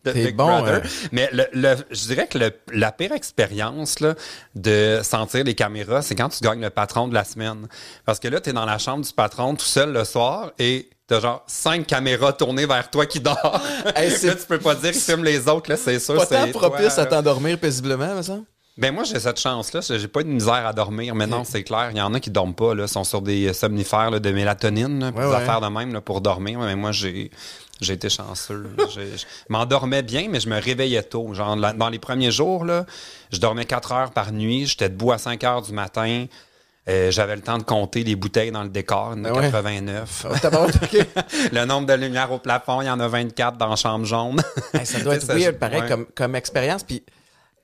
de 0.04 0.12
Big 0.12 0.34
bon, 0.34 0.46
Brother. 0.46 0.82
hein. 0.84 0.88
Mais 1.12 1.28
le, 1.32 1.44
le- 1.52 1.76
je 1.90 2.06
dirais 2.06 2.26
que 2.26 2.38
le- 2.38 2.52
la 2.72 2.90
pire 2.90 3.12
expérience 3.12 4.00
là, 4.00 4.14
de 4.56 5.00
sentir 5.04 5.44
les 5.44 5.54
caméras, 5.54 6.02
c'est 6.02 6.14
quand 6.16 6.30
tu 6.30 6.42
gagnes 6.42 6.62
le 6.62 6.70
patron 6.70 7.06
de 7.06 7.14
la 7.14 7.22
semaine. 7.24 7.68
Parce 8.06 8.18
que 8.18 8.26
là, 8.28 8.40
tu 8.40 8.50
es 8.50 8.52
dans 8.52 8.64
la 8.66 8.78
chambre 8.78 9.04
du 9.04 9.12
patron 9.12 9.54
tout 9.54 9.64
seul 9.64 9.92
le 9.92 10.04
soir 10.04 10.50
et 10.58 10.88
t'as 11.10 11.20
genre 11.20 11.42
cinq 11.46 11.86
caméras 11.86 12.32
tournées 12.32 12.66
vers 12.66 12.88
toi 12.90 13.04
qui 13.04 13.20
dort. 13.20 13.60
Hey, 13.96 14.10
là, 14.24 14.34
tu 14.34 14.46
peux 14.46 14.58
pas 14.58 14.74
dire 14.74 14.92
qu'ils 14.92 15.00
filment 15.00 15.24
les 15.24 15.48
autres, 15.48 15.68
là, 15.70 15.76
c'est 15.76 15.98
sûr. 15.98 16.14
Pas 16.16 16.26
tant 16.26 16.48
propice 16.52 16.94
toi, 16.94 17.02
à 17.02 17.06
t'endormir 17.06 17.58
paisiblement, 17.58 18.14
me 18.14 18.22
semble? 18.22 18.44
ben 18.78 18.94
moi, 18.94 19.04
j'ai 19.04 19.18
cette 19.20 19.38
chance-là. 19.40 19.80
J'ai 19.82 20.08
pas 20.08 20.22
de 20.22 20.28
misère 20.28 20.66
à 20.66 20.72
dormir. 20.72 21.14
Mais 21.14 21.26
non, 21.26 21.44
c'est 21.44 21.64
clair. 21.64 21.88
Il 21.90 21.98
y 21.98 22.00
en 22.00 22.14
a 22.14 22.20
qui 22.20 22.30
dorment 22.30 22.54
pas. 22.54 22.74
Là, 22.74 22.86
sont 22.86 23.04
sur 23.04 23.20
des 23.20 23.52
somnifères 23.52 24.10
là, 24.10 24.20
de 24.20 24.30
mélatonine, 24.30 25.00
là, 25.00 25.06
Ouais, 25.08 25.22
des 25.24 25.28
ouais. 25.28 25.34
affaires 25.36 25.60
de 25.60 25.66
même 25.66 25.92
là, 25.92 26.00
pour 26.00 26.20
dormir. 26.22 26.58
Mais 26.60 26.76
moi, 26.76 26.92
j'ai 26.92 27.30
j'ai 27.82 27.94
été 27.94 28.08
chanceux. 28.08 28.70
Je 28.94 29.24
m'endormais 29.48 30.02
bien, 30.02 30.28
mais 30.30 30.38
je 30.40 30.48
me 30.48 30.58
réveillais 30.60 31.02
tôt. 31.02 31.32
Genre, 31.34 31.56
la- 31.56 31.72
dans 31.72 31.88
les 31.88 31.98
premiers 31.98 32.30
jours, 32.30 32.64
là, 32.64 32.84
je 33.32 33.38
dormais 33.38 33.64
4 33.64 33.92
heures 33.92 34.10
par 34.12 34.32
nuit. 34.32 34.66
J'étais 34.66 34.88
debout 34.88 35.12
à 35.12 35.18
5 35.18 35.42
heures 35.44 35.62
du 35.62 35.72
matin. 35.72 36.26
Euh, 36.88 37.10
J'avais 37.10 37.36
le 37.36 37.42
temps 37.42 37.58
de 37.58 37.62
compter 37.62 38.02
les 38.04 38.16
bouteilles 38.16 38.50
dans 38.50 38.62
le 38.62 38.70
décor, 38.70 39.12
il 39.14 39.18
y 39.18 39.20
en 39.20 39.24
a 39.26 39.30
Ben 39.32 39.36
ouais. 39.38 39.50
89. 39.50 40.26
Oh, 40.30 40.34
tabarouette, 40.40 40.76
ok. 40.82 41.06
le 41.52 41.64
nombre 41.66 41.86
de 41.86 41.92
lumières 41.92 42.32
au 42.32 42.38
plafond, 42.38 42.80
il 42.80 42.86
y 42.86 42.90
en 42.90 42.98
a 43.00 43.06
24 43.06 43.58
dans 43.58 43.68
la 43.68 43.76
chambre 43.76 44.04
jaune. 44.06 44.42
Hey, 44.74 44.86
ça 44.86 45.00
doit 45.00 45.16
être 45.16 45.22
Ça, 45.26 45.34
weird, 45.34 45.58
pareil, 45.58 45.82
ouais. 45.82 45.88
comme, 45.88 46.06
comme 46.14 46.34
expérience. 46.34 46.82
Puis, 46.82 47.04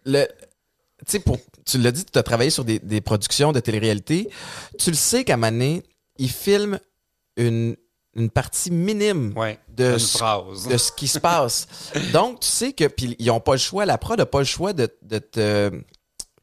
le, 0.05 0.27
pour, 1.25 1.39
tu 1.65 1.79
l'as 1.79 1.93
dit, 1.93 2.05
tu 2.05 2.19
as 2.19 2.23
travaillé 2.23 2.51
sur 2.51 2.65
des, 2.65 2.79
des 2.79 3.01
productions 3.01 3.53
de 3.53 3.61
télé-réalité. 3.61 4.29
Tu 4.79 4.91
le 4.91 4.97
sais 4.97 5.25
qu'à 5.25 5.37
donné, 5.37 5.83
ils 6.19 6.31
filment 6.31 6.79
une, 7.37 7.77
une 8.15 8.31
partie 8.31 8.71
minime 8.71 9.33
ouais, 9.37 9.59
de, 9.69 9.99
ce, 9.99 10.69
de 10.69 10.77
ce 10.77 10.93
qui 10.93 11.09
se 11.09 11.19
passe. 11.19 11.67
Donc, 12.13 12.41
tu 12.41 12.49
sais 12.49 12.73
que, 12.73 12.87
puis 12.87 13.15
ils 13.19 13.27
n'ont 13.27 13.41
pas 13.41 13.53
le 13.53 13.59
choix, 13.59 13.85
la 13.87 13.99
prod 13.99 14.19
n'a 14.19 14.27
pas 14.27 14.39
le 14.41 14.45
choix 14.45 14.73
de, 14.73 14.89
de 15.03 15.19
te 15.19 15.71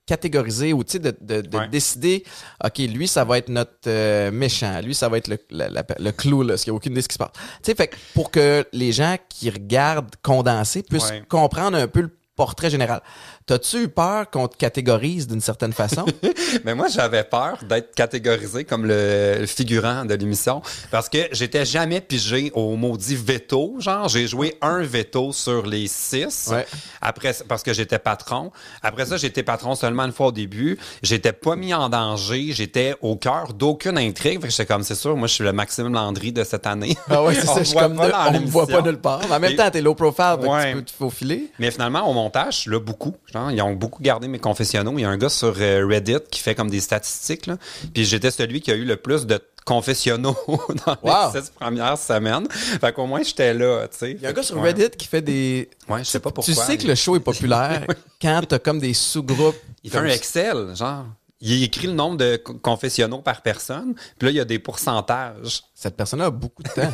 catégoriser 0.06 0.74
ou 0.74 0.84
tu 0.84 0.94
sais, 0.94 1.00
de, 1.00 1.16
de, 1.22 1.42
de 1.42 1.58
Ouais. 1.58 1.68
décider, 1.70 2.24
OK, 2.64 2.78
lui, 2.80 3.08
ça 3.08 3.24
va 3.24 3.38
être 3.38 3.50
notre 3.50 3.72
euh, 3.88 4.32
méchant, 4.32 4.82
lui, 4.82 4.94
ça 4.96 5.08
va 5.10 5.18
être 5.18 5.28
le, 5.28 5.38
la- 5.50 5.70
la- 5.70 5.86
le 6.00 6.12
clou, 6.12 6.42
là, 6.44 6.50
parce 6.54 6.64
qu'il 6.64 6.72
n'y 6.72 6.76
a 6.76 6.78
aucune 6.78 6.92
idée 6.92 7.00
de 7.02 7.04
ce 7.04 7.08
qui 7.10 7.14
se 7.14 7.20
passe. 7.20 7.32
Tu 7.34 7.42
sais, 7.64 7.76
fait 7.76 7.88
que 7.88 7.96
pour 8.14 8.30
que 8.32 8.66
les 8.74 8.92
gens 8.92 9.16
qui 9.30 9.50
regardent 9.50 10.16
condensé 10.22 10.84
puissent 10.84 11.10
Ouais. 11.10 11.24
comprendre 11.30 11.78
un 11.78 11.88
peu 11.88 12.02
le 12.02 12.18
portrait 12.36 12.70
général. 12.70 13.02
T'as-tu 13.46 13.84
eu 13.84 13.88
peur 13.90 14.30
qu'on 14.30 14.48
te 14.48 14.56
catégorise 14.56 15.28
d'une 15.28 15.42
certaine 15.42 15.74
façon? 15.74 16.06
Mais 16.64 16.74
moi, 16.76 16.88
j'avais 16.88 17.26
peur 17.26 17.58
d'être 17.68 17.94
catégorisé 17.94 18.64
comme 18.64 18.86
le, 18.86 19.44
figurant 19.48 20.06
de 20.06 20.14
l'émission 20.14 20.62
parce 20.92 21.10
que 21.10 21.18
j'étais 21.34 21.66
jamais 21.66 22.00
pigé 22.00 22.52
au 22.56 22.78
maudit 22.78 23.16
veto. 23.18 23.76
Genre, 23.80 24.08
j'ai 24.08 24.28
joué 24.28 24.56
un 24.62 24.82
veto 24.82 25.34
sur 25.34 25.66
les 25.66 25.88
six. 25.88 26.48
Ouais. 26.52 26.66
Après, 27.02 27.34
parce 27.48 27.64
que 27.64 27.74
j'étais 27.74 28.00
patron. 28.00 28.52
Après 28.82 29.06
ça, 29.06 29.18
j'étais 29.18 29.44
patron 29.44 29.76
seulement 29.76 30.04
une 30.06 30.14
fois 30.14 30.28
au 30.28 30.32
début. 30.32 30.78
J'étais 31.02 31.34
pas 31.34 31.58
mis 31.58 31.74
en 31.74 31.90
danger. 31.90 32.52
J'étais 32.54 32.96
au 33.02 33.18
cœur 33.18 33.54
d'aucune 33.54 33.98
intrigue. 33.98 34.40
J'étais 34.48 34.66
comme, 34.66 34.84
c'est 34.84 34.96
sûr, 34.96 35.18
moi, 35.18 35.28
je 35.28 35.34
suis 35.34 35.44
le 35.44 35.52
Maxime 35.52 35.92
Landry 35.92 36.32
de 36.32 36.46
cette 36.46 36.66
année. 36.66 36.96
Ah 37.10 37.22
ouais, 37.22 37.36
c'est 37.36 37.42
On 37.50 37.54
ça, 37.56 37.60
me 37.60 37.64
je 37.66 37.70
suis 37.70 37.74
voit 37.74 37.82
comme, 37.90 37.98
pas 37.98 38.08
de- 38.32 38.38
on 38.38 38.40
me 38.40 38.48
voit 38.48 38.68
pas 38.68 38.82
nulle 38.82 39.00
part. 39.02 39.20
Mais 39.28 39.36
en 39.36 39.40
même 39.42 39.52
Et- 39.52 39.56
temps, 39.58 39.70
t'es 39.70 39.82
low 39.82 39.96
profile, 39.96 40.38
que 40.42 40.48
Ouais. 40.48 40.70
tu 40.72 40.78
peux 40.78 40.84
te 40.84 40.92
faufiler. 40.92 41.52
Mais 41.60 41.72
finalement, 41.72 42.10
au 42.10 42.14
montage, 42.14 42.68
là, 42.68 42.80
beaucoup. 42.80 43.16
Genre, 43.34 43.52
ils 43.52 43.62
ont 43.64 43.74
beaucoup 43.74 44.02
gardé 44.04 44.28
mes 44.28 44.38
confessionnaux. 44.40 44.94
Il 44.98 45.02
y 45.02 45.06
a 45.06 45.10
un 45.10 45.18
gars 45.18 45.30
sur 45.30 45.56
euh, 45.60 45.88
Reddit 45.90 46.18
qui 46.30 46.40
fait 46.40 46.54
comme 46.54 46.70
des 46.70 46.80
statistiques. 46.80 47.48
Là. 47.48 47.58
Puis 47.94 48.06
j'étais 48.06 48.30
celui 48.30 48.62
qui 48.62 48.72
a 48.72 48.76
eu 48.76 48.86
le 48.86 48.96
plus 48.96 49.26
de 49.26 49.40
confessionnaux 49.66 50.38
dans 50.86 50.98
Wow. 51.02 51.34
les 51.34 51.42
six 51.42 51.50
premières 51.50 51.98
semaines. 51.98 52.48
Fait 52.52 52.94
qu'au 52.94 53.06
moins, 53.08 53.24
j'étais 53.24 53.54
là, 53.54 53.88
tu 53.88 53.98
sais. 53.98 54.12
Il 54.12 54.22
y 54.22 54.26
a 54.26 54.30
un 54.30 54.34
gars 54.34 54.44
sur 54.44 54.58
Ouais. 54.58 54.72
Reddit 54.72 54.92
qui 54.98 55.08
fait 55.08 55.22
des. 55.22 55.70
Ouais, 55.90 56.00
je 56.04 56.10
sais 56.10 56.20
pas 56.20 56.30
pourquoi. 56.32 56.54
Tu 56.54 56.60
sais 56.60 56.78
que 56.78 56.86
le 56.88 56.96
show 56.96 57.16
est 57.16 57.20
populaire 57.22 57.88
quand 58.22 58.42
t'as 58.48 58.60
comme 58.60 58.80
des 58.80 58.94
sous-groupes. 58.94 59.56
Il 59.84 59.90
fait 59.90 59.98
un 59.98 60.06
Excel, 60.06 60.76
genre. 60.76 61.06
Il 61.46 61.64
écrit 61.64 61.88
le 61.88 61.94
nombre 61.94 62.18
de 62.18 62.38
co- 62.38 62.54
confessionnaux 62.54 63.20
par 63.22 63.42
personne, 63.42 63.94
puis 64.18 64.28
là, 64.28 64.32
il 64.32 64.36
y 64.36 64.40
a 64.40 64.46
des 64.46 64.60
pourcentages. 64.60 65.64
Cette 65.76 65.96
personne-là 65.98 66.26
a 66.28 66.30
beaucoup 66.32 66.64
de 66.64 66.70
temps. 66.70 66.92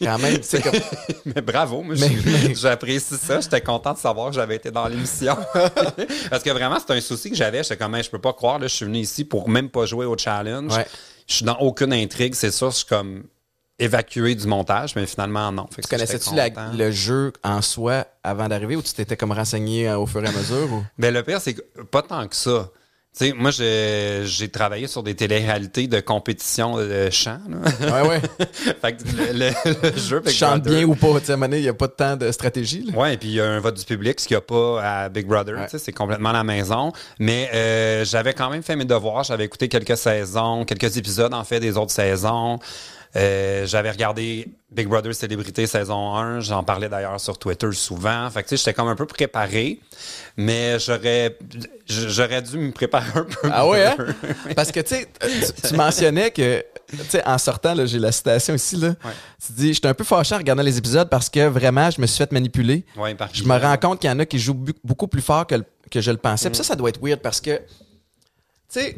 Quand 0.00 0.18
même, 0.18 0.38
c'est 0.42 0.62
comme. 0.62 0.78
Mais 1.26 1.42
bravo, 1.42 1.82
moi, 1.82 1.94
Mais- 1.98 2.54
j'apprécie 2.54 3.16
ça. 3.16 3.40
J'étais 3.40 3.60
content 3.60 3.92
de 3.94 3.98
savoir 3.98 4.28
que 4.30 4.36
j'avais 4.36 4.56
été 4.56 4.70
dans 4.70 4.86
l'émission. 4.86 5.36
Parce 6.30 6.42
que 6.42 6.50
vraiment, 6.50 6.78
c'est 6.78 6.92
un 6.94 7.00
souci 7.00 7.30
que 7.30 7.36
j'avais. 7.36 7.62
J'étais 7.62 7.76
comme, 7.76 8.00
je 8.02 8.10
peux 8.10 8.20
pas 8.20 8.32
croire, 8.32 8.58
là, 8.58 8.66
je 8.68 8.74
suis 8.74 8.84
venu 8.84 8.98
ici 8.98 9.24
pour 9.24 9.48
même 9.48 9.68
pas 9.70 9.86
jouer 9.86 10.06
au 10.06 10.16
challenge. 10.16 10.74
Ouais. 10.76 10.86
Je 11.26 11.34
suis 11.34 11.44
dans 11.44 11.58
aucune 11.58 11.92
intrigue, 11.92 12.34
c'est 12.34 12.50
ça. 12.52 12.70
Je 12.70 12.76
suis 12.76 12.86
comme 12.86 13.24
évacué 13.78 14.34
du 14.34 14.46
montage, 14.46 14.94
mais 14.94 15.06
finalement, 15.06 15.50
non. 15.50 15.66
Fait 15.70 15.76
que 15.82 15.88
Tu 15.88 15.88
ça, 15.88 15.96
connaissais-tu 15.96 16.76
le 16.76 16.90
jeu 16.90 17.32
en 17.42 17.62
soi 17.62 18.06
avant 18.22 18.46
d'arriver 18.48 18.76
ou 18.76 18.82
tu 18.82 18.92
t'étais 18.92 19.16
comme 19.16 19.32
renseigné 19.32 19.88
euh, 19.88 19.98
au 19.98 20.06
fur 20.06 20.22
et 20.22 20.28
à 20.28 20.32
mesure? 20.32 20.70
Ou... 20.72 20.84
Ben, 20.98 21.14
le 21.14 21.22
pire, 21.22 21.40
c'est 21.40 21.54
que 21.54 21.62
pas 21.90 22.02
tant 22.02 22.28
que 22.28 22.36
ça. 22.36 22.68
Tu 23.18 23.26
sais, 23.26 23.32
moi, 23.32 23.50
j'ai 23.50 24.48
travaillé 24.52 24.86
sur 24.86 25.02
des 25.02 25.16
téléréalités 25.16 25.88
de 25.88 25.98
compétition 25.98 26.76
de 26.76 27.10
chant. 27.10 27.40
là. 27.48 28.02
Ouais, 28.02 28.08
ouais. 28.08 28.20
fait 28.80 28.92
que 28.96 29.02
le, 29.16 29.32
le- 29.38 29.90
le 29.90 29.96
jeu 29.98 30.20
tu 30.20 30.26
Big 30.28 30.34
chantes 30.36 30.62
Brother- 30.62 30.78
bien 30.78 30.86
ou 30.86 30.94
pas. 30.94 31.20
Tu 31.20 31.32
il 31.32 31.62
n'y 31.62 31.68
a 31.68 31.74
pas 31.74 31.88
de 31.88 31.92
temps 31.92 32.16
de 32.16 32.30
stratégie. 32.30 32.84
Là. 32.84 32.96
Ouais, 32.96 33.14
et 33.14 33.16
puis 33.16 33.28
il 33.30 33.34
y 33.34 33.40
a 33.40 33.46
un 33.50 33.58
vote 33.58 33.76
du 33.76 33.84
public, 33.84 34.20
ce 34.20 34.28
qu'il 34.28 34.36
n'y 34.36 34.38
a 34.38 34.42
pas 34.42 34.80
à 34.82 35.08
Big 35.08 35.26
Brother. 35.26 35.56
Ouais. 35.56 35.66
C'est 35.76 35.92
complètement 35.92 36.30
la 36.30 36.44
maison. 36.44 36.92
Mais 37.18 37.50
euh, 37.52 38.04
j'avais 38.04 38.32
quand 38.32 38.48
même 38.48 38.62
fait 38.62 38.76
mes 38.76 38.84
devoirs. 38.84 39.24
J'avais 39.24 39.44
écouté 39.44 39.68
quelques 39.68 39.96
saisons, 39.96 40.64
quelques 40.64 40.96
épisodes 40.96 41.34
en 41.34 41.42
fait 41.42 41.58
des 41.58 41.76
autres 41.76 41.92
saisons. 41.92 42.60
Euh, 43.16 43.66
j'avais 43.66 43.90
regardé 43.90 44.46
Big 44.70 44.86
Brother 44.86 45.12
Célébrité 45.14 45.66
saison 45.66 46.14
1. 46.14 46.40
J'en 46.40 46.62
parlais 46.62 46.88
d'ailleurs 46.88 47.20
sur 47.20 47.36
Twitter 47.38 47.72
souvent. 47.72 48.30
Fait 48.30 48.44
que 48.44 48.48
tu 48.48 48.56
sais, 48.56 48.58
j'étais 48.58 48.72
comme 48.74 48.86
un 48.86 48.94
peu 48.94 49.04
préparé. 49.06 49.80
Mais 50.36 50.78
j'aurais 50.78 51.36
j'aurais 51.88 52.40
dû 52.40 52.56
me 52.56 52.70
préparer 52.70 53.10
un 53.18 53.24
peu 53.24 53.48
Ah 53.52 53.66
ouais, 53.66 53.84
hein? 53.84 53.96
Parce 54.54 54.70
que, 54.70 54.78
tu 54.80 54.94
sais, 54.94 55.08
tu, 55.20 55.68
tu 55.68 55.74
mentionnais 55.74 56.30
que, 56.30 56.64
tu 56.88 56.98
sais, 57.08 57.26
en 57.26 57.36
sortant, 57.36 57.74
là, 57.74 57.84
j'ai 57.84 57.98
la 57.98 58.12
citation 58.12 58.54
ici, 58.54 58.76
là. 58.76 58.88
Ouais. 58.88 59.10
Tu 59.44 59.52
dis, 59.54 59.74
j'étais 59.74 59.88
un 59.88 59.94
peu 59.94 60.04
fâché 60.04 60.36
en 60.36 60.38
regardant 60.38 60.62
les 60.62 60.78
épisodes 60.78 61.08
parce 61.10 61.28
que 61.28 61.48
vraiment, 61.48 61.90
je 61.90 62.00
me 62.00 62.06
suis 62.06 62.18
fait 62.18 62.30
manipuler. 62.30 62.84
Ouais, 62.96 63.14
par 63.16 63.28
Je 63.34 63.42
me 63.42 63.56
rends 63.58 63.76
compte 63.76 64.00
qu'il 64.00 64.08
y 64.08 64.12
en 64.12 64.20
a 64.20 64.24
qui 64.26 64.38
jouent 64.38 64.64
beaucoup 64.84 65.08
plus 65.08 65.22
fort 65.22 65.48
que, 65.48 65.56
le- 65.56 65.64
que 65.90 66.00
je 66.00 66.12
le 66.12 66.16
pensais. 66.18 66.48
Puis 66.48 66.58
ça, 66.58 66.62
ça 66.62 66.76
doit 66.76 66.90
être 66.90 67.00
weird 67.02 67.20
parce 67.20 67.40
que, 67.40 67.56
tu 67.56 67.62
sais, 68.68 68.96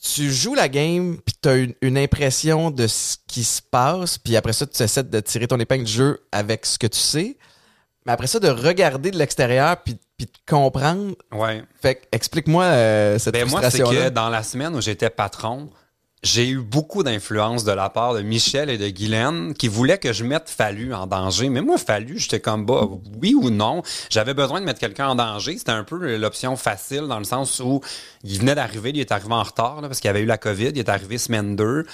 tu 0.00 0.30
joues 0.30 0.54
la 0.54 0.68
game, 0.68 1.18
puis 1.24 1.34
tu 1.40 1.48
as 1.48 1.56
une, 1.56 1.74
une 1.82 1.98
impression 1.98 2.70
de 2.70 2.86
ce 2.86 3.16
qui 3.26 3.44
se 3.44 3.60
passe, 3.62 4.18
puis 4.18 4.36
après 4.36 4.52
ça, 4.52 4.66
tu 4.66 4.82
essaies 4.82 5.02
de 5.02 5.20
tirer 5.20 5.48
ton 5.48 5.58
épingle 5.58 5.84
du 5.84 5.92
jeu 5.92 6.20
avec 6.32 6.66
ce 6.66 6.78
que 6.78 6.86
tu 6.86 6.98
sais. 6.98 7.36
Mais 8.06 8.12
après 8.12 8.26
ça, 8.26 8.38
de 8.38 8.48
regarder 8.48 9.10
de 9.10 9.18
l'extérieur, 9.18 9.76
puis, 9.82 9.98
puis 10.16 10.26
de 10.26 10.32
comprendre. 10.50 11.14
Ouais. 11.32 11.62
Fait 11.80 11.96
que, 11.96 12.06
explique-moi 12.12 12.64
euh, 12.64 13.18
cette 13.18 13.34
Ben 13.34 13.48
moi, 13.48 13.68
c'est 13.70 13.80
que 13.80 14.08
dans 14.08 14.30
la 14.30 14.42
semaine 14.42 14.74
où 14.74 14.80
j'étais 14.80 15.10
patron, 15.10 15.68
j'ai 16.22 16.48
eu 16.48 16.58
beaucoup 16.58 17.02
d'influence 17.02 17.64
de 17.64 17.72
la 17.72 17.90
part 17.90 18.14
de 18.14 18.22
Michel 18.22 18.70
et 18.70 18.78
de 18.78 18.88
Guylaine 18.88 19.54
qui 19.54 19.68
voulaient 19.68 19.98
que 19.98 20.12
je 20.12 20.24
mette 20.24 20.50
Fallu 20.50 20.92
en 20.92 21.06
danger. 21.06 21.48
Mais 21.48 21.60
moi, 21.60 21.78
Fallu, 21.78 22.18
j'étais 22.18 22.40
comme 22.40 22.66
bah, 22.66 22.88
oui 23.22 23.34
ou 23.34 23.50
non. 23.50 23.82
J'avais 24.10 24.34
besoin 24.34 24.60
de 24.60 24.66
mettre 24.66 24.80
quelqu'un 24.80 25.08
en 25.08 25.14
danger. 25.14 25.56
C'était 25.56 25.72
un 25.72 25.84
peu 25.84 26.16
l'option 26.16 26.56
facile 26.56 27.02
dans 27.02 27.18
le 27.18 27.24
sens 27.24 27.60
où 27.60 27.80
il 28.24 28.38
venait 28.38 28.54
d'arriver, 28.54 28.90
il 28.90 29.00
est 29.00 29.12
arrivé 29.12 29.32
en 29.32 29.42
retard 29.42 29.80
là, 29.80 29.88
parce 29.88 30.00
qu'il 30.00 30.08
y 30.08 30.10
avait 30.10 30.22
eu 30.22 30.26
la 30.26 30.38
COVID. 30.38 30.70
Il 30.70 30.78
est 30.78 30.88
arrivé 30.88 31.18
semaine 31.18 31.54
2. 31.56 31.86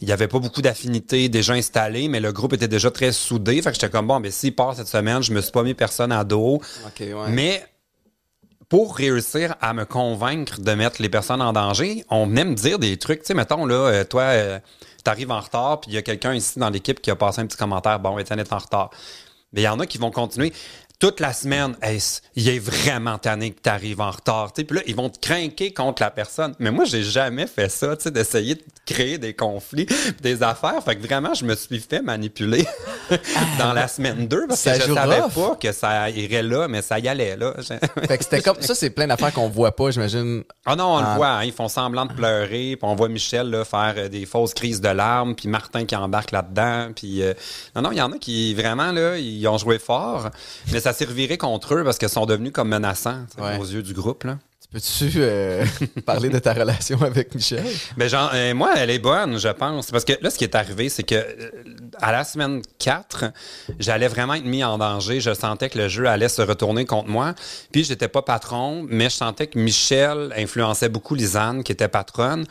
Il 0.00 0.06
n'y 0.06 0.12
avait 0.12 0.28
pas 0.28 0.38
beaucoup 0.38 0.62
d'affinités 0.62 1.28
déjà 1.28 1.54
installées, 1.54 2.08
mais 2.08 2.20
le 2.20 2.32
groupe 2.32 2.52
était 2.52 2.68
déjà 2.68 2.90
très 2.90 3.10
soudé. 3.10 3.60
Fait 3.60 3.70
que 3.70 3.74
j'étais 3.74 3.90
comme 3.90 4.06
bon, 4.06 4.20
mais 4.20 4.30
s'il 4.30 4.54
part 4.54 4.76
cette 4.76 4.86
semaine, 4.86 5.22
je 5.22 5.32
me 5.32 5.40
suis 5.40 5.50
pas 5.50 5.64
mis 5.64 5.74
personne 5.74 6.12
à 6.12 6.22
dos. 6.22 6.62
Ok, 6.86 7.00
ouais. 7.00 7.14
Mais 7.30 7.66
pour 8.68 8.96
réussir 8.96 9.54
à 9.60 9.72
me 9.72 9.84
convaincre 9.84 10.60
de 10.60 10.72
mettre 10.72 11.00
les 11.00 11.08
personnes 11.08 11.40
en 11.40 11.52
danger, 11.52 12.04
on 12.10 12.26
venait 12.26 12.44
me 12.44 12.54
dire 12.54 12.78
des 12.78 12.96
trucs. 12.98 13.20
Tu 13.20 13.28
sais, 13.28 13.34
mettons, 13.34 13.64
là, 13.64 13.74
euh, 13.74 14.04
toi, 14.04 14.22
euh, 14.22 14.58
t'arrives 15.04 15.30
en 15.30 15.40
retard, 15.40 15.80
puis 15.80 15.92
il 15.92 15.94
y 15.94 15.98
a 15.98 16.02
quelqu'un 16.02 16.34
ici 16.34 16.58
dans 16.58 16.68
l'équipe 16.68 17.00
qui 17.00 17.10
a 17.10 17.16
passé 17.16 17.40
un 17.40 17.46
petit 17.46 17.56
commentaire. 17.56 17.98
Bon, 17.98 18.18
Étienne 18.18 18.40
est 18.40 18.52
en 18.52 18.58
retard. 18.58 18.90
Mais 19.52 19.62
il 19.62 19.64
y 19.64 19.68
en 19.68 19.80
a 19.80 19.86
qui 19.86 19.96
vont 19.96 20.10
continuer. 20.10 20.52
Toute 21.00 21.20
la 21.20 21.32
semaine, 21.32 21.76
Hey, 21.80 22.00
il 22.34 22.48
est 22.48 22.58
vraiment 22.58 23.18
tanné 23.18 23.52
que 23.52 23.60
tu 23.62 23.68
arrives 23.70 24.00
en 24.00 24.10
retard. 24.10 24.52
Puis 24.52 24.66
là, 24.68 24.80
ils 24.84 24.96
vont 24.96 25.08
te 25.08 25.20
craquer 25.20 25.72
contre 25.72 26.02
la 26.02 26.10
personne. 26.10 26.56
Mais 26.58 26.72
moi, 26.72 26.86
j'ai 26.86 27.04
jamais 27.04 27.46
fait 27.46 27.68
ça, 27.68 27.96
tu 27.96 28.02
sais, 28.02 28.10
d'essayer 28.10 28.56
de 28.56 28.62
créer 28.84 29.16
des 29.16 29.32
conflits, 29.32 29.86
des 30.20 30.42
affaires. 30.42 30.82
Fait 30.84 30.96
que 30.96 31.06
vraiment, 31.06 31.34
je 31.34 31.44
me 31.44 31.54
suis 31.54 31.78
fait 31.78 32.02
manipuler 32.02 32.66
dans 33.60 33.72
la 33.74 33.86
semaine 33.86 34.26
2 34.26 34.46
parce 34.48 34.58
Ça 34.58 34.76
que 34.76 34.88
je 34.88 34.92
savais 34.92 35.20
pas 35.32 35.54
que 35.60 35.70
ça 35.70 36.10
irait 36.10 36.42
là, 36.42 36.66
mais 36.66 36.82
ça 36.82 36.98
y 36.98 37.06
allait 37.06 37.36
là. 37.36 37.54
Fait 38.08 38.18
que 38.18 38.24
c'était 38.24 38.42
comme. 38.42 38.60
Ça, 38.60 38.74
c'est 38.74 38.90
plein 38.90 39.06
d'affaires 39.06 39.32
qu'on 39.32 39.48
voit 39.48 39.76
pas, 39.76 39.92
j'imagine. 39.92 40.42
Ah 40.66 40.74
non, 40.74 40.94
on 40.94 40.96
Ah. 40.96 41.10
le 41.12 41.16
voit, 41.16 41.28
hein, 41.28 41.44
ils 41.44 41.52
font 41.52 41.68
semblant 41.68 42.06
de 42.06 42.12
pleurer, 42.12 42.76
puis 42.76 42.78
on 42.82 42.96
voit 42.96 43.08
Michel 43.08 43.50
là, 43.50 43.64
faire 43.64 43.94
euh, 43.96 44.08
des 44.08 44.26
fausses 44.26 44.52
crises 44.52 44.80
de 44.80 44.88
larmes, 44.88 45.36
puis 45.36 45.46
Martin 45.48 45.84
qui 45.84 45.94
embarque 45.94 46.32
là-dedans, 46.32 46.88
puis 46.96 47.22
euh, 47.22 47.34
non 47.76 47.82
non, 47.82 47.92
il 47.92 47.98
y 47.98 48.02
en 48.02 48.10
a 48.10 48.18
qui 48.18 48.52
vraiment 48.54 48.90
là, 48.90 49.16
ils 49.16 49.46
ont 49.46 49.58
joué 49.58 49.78
fort, 49.78 50.30
mais 50.72 50.80
ça 50.80 50.87
s'est 50.92 51.04
reviré 51.06 51.38
contre 51.38 51.74
eux 51.74 51.84
parce 51.84 51.98
qu'ils 51.98 52.08
sont 52.08 52.26
devenus 52.26 52.52
comme 52.52 52.68
menaçants 52.68 53.26
Ouais. 53.38 53.58
aux 53.58 53.64
yeux 53.64 53.82
du 53.82 53.92
groupe 53.94 54.24
là. 54.24 54.38
Peux-tu 54.70 55.12
euh, 55.16 55.64
parler 56.04 56.28
de 56.28 56.38
ta 56.38 56.52
relation 56.52 57.00
avec 57.00 57.34
Michel? 57.34 57.64
Mais 57.96 58.10
genre, 58.10 58.30
euh, 58.34 58.52
moi, 58.52 58.74
elle 58.76 58.90
est 58.90 58.98
bonne, 58.98 59.38
je 59.38 59.48
pense. 59.48 59.90
Parce 59.90 60.04
que 60.04 60.12
là, 60.20 60.28
ce 60.28 60.36
qui 60.36 60.44
est 60.44 60.54
arrivé, 60.54 60.90
c'est 60.90 61.04
que 61.04 61.14
euh, 61.14 61.50
à 62.02 62.12
la 62.12 62.22
semaine 62.22 62.60
4, 62.78 63.32
j'allais 63.78 64.08
vraiment 64.08 64.34
être 64.34 64.44
mis 64.44 64.62
en 64.62 64.76
danger. 64.76 65.22
Je 65.22 65.32
sentais 65.32 65.70
que 65.70 65.78
le 65.78 65.88
jeu 65.88 66.04
allait 66.04 66.28
se 66.28 66.42
retourner 66.42 66.84
contre 66.84 67.08
moi. 67.08 67.34
Puis, 67.72 67.84
j'étais 67.84 68.08
pas 68.08 68.20
patron, 68.20 68.84
mais 68.90 69.04
je 69.08 69.14
sentais 69.14 69.46
que 69.46 69.58
Michel 69.58 70.34
influençait 70.36 70.90
beaucoup 70.90 71.14
Lisanne, 71.14 71.64
qui 71.64 71.72
était 71.72 71.88
patronne. 71.88 72.44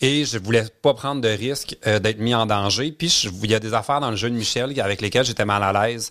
Et 0.00 0.24
je 0.24 0.38
voulais 0.38 0.64
pas 0.80 0.94
prendre 0.94 1.20
de 1.20 1.28
risque 1.28 1.76
d'être 1.84 2.18
mis 2.18 2.34
en 2.34 2.46
danger. 2.46 2.92
Puis, 2.92 3.28
il 3.42 3.50
y 3.50 3.54
a 3.54 3.60
des 3.60 3.74
affaires 3.74 4.00
dans 4.00 4.10
le 4.10 4.16
jeu 4.16 4.30
de 4.30 4.34
Michel 4.34 4.80
avec 4.80 5.02
lesquelles 5.02 5.26
j'étais 5.26 5.44
mal 5.44 5.62
à 5.62 5.86
l'aise 5.86 6.10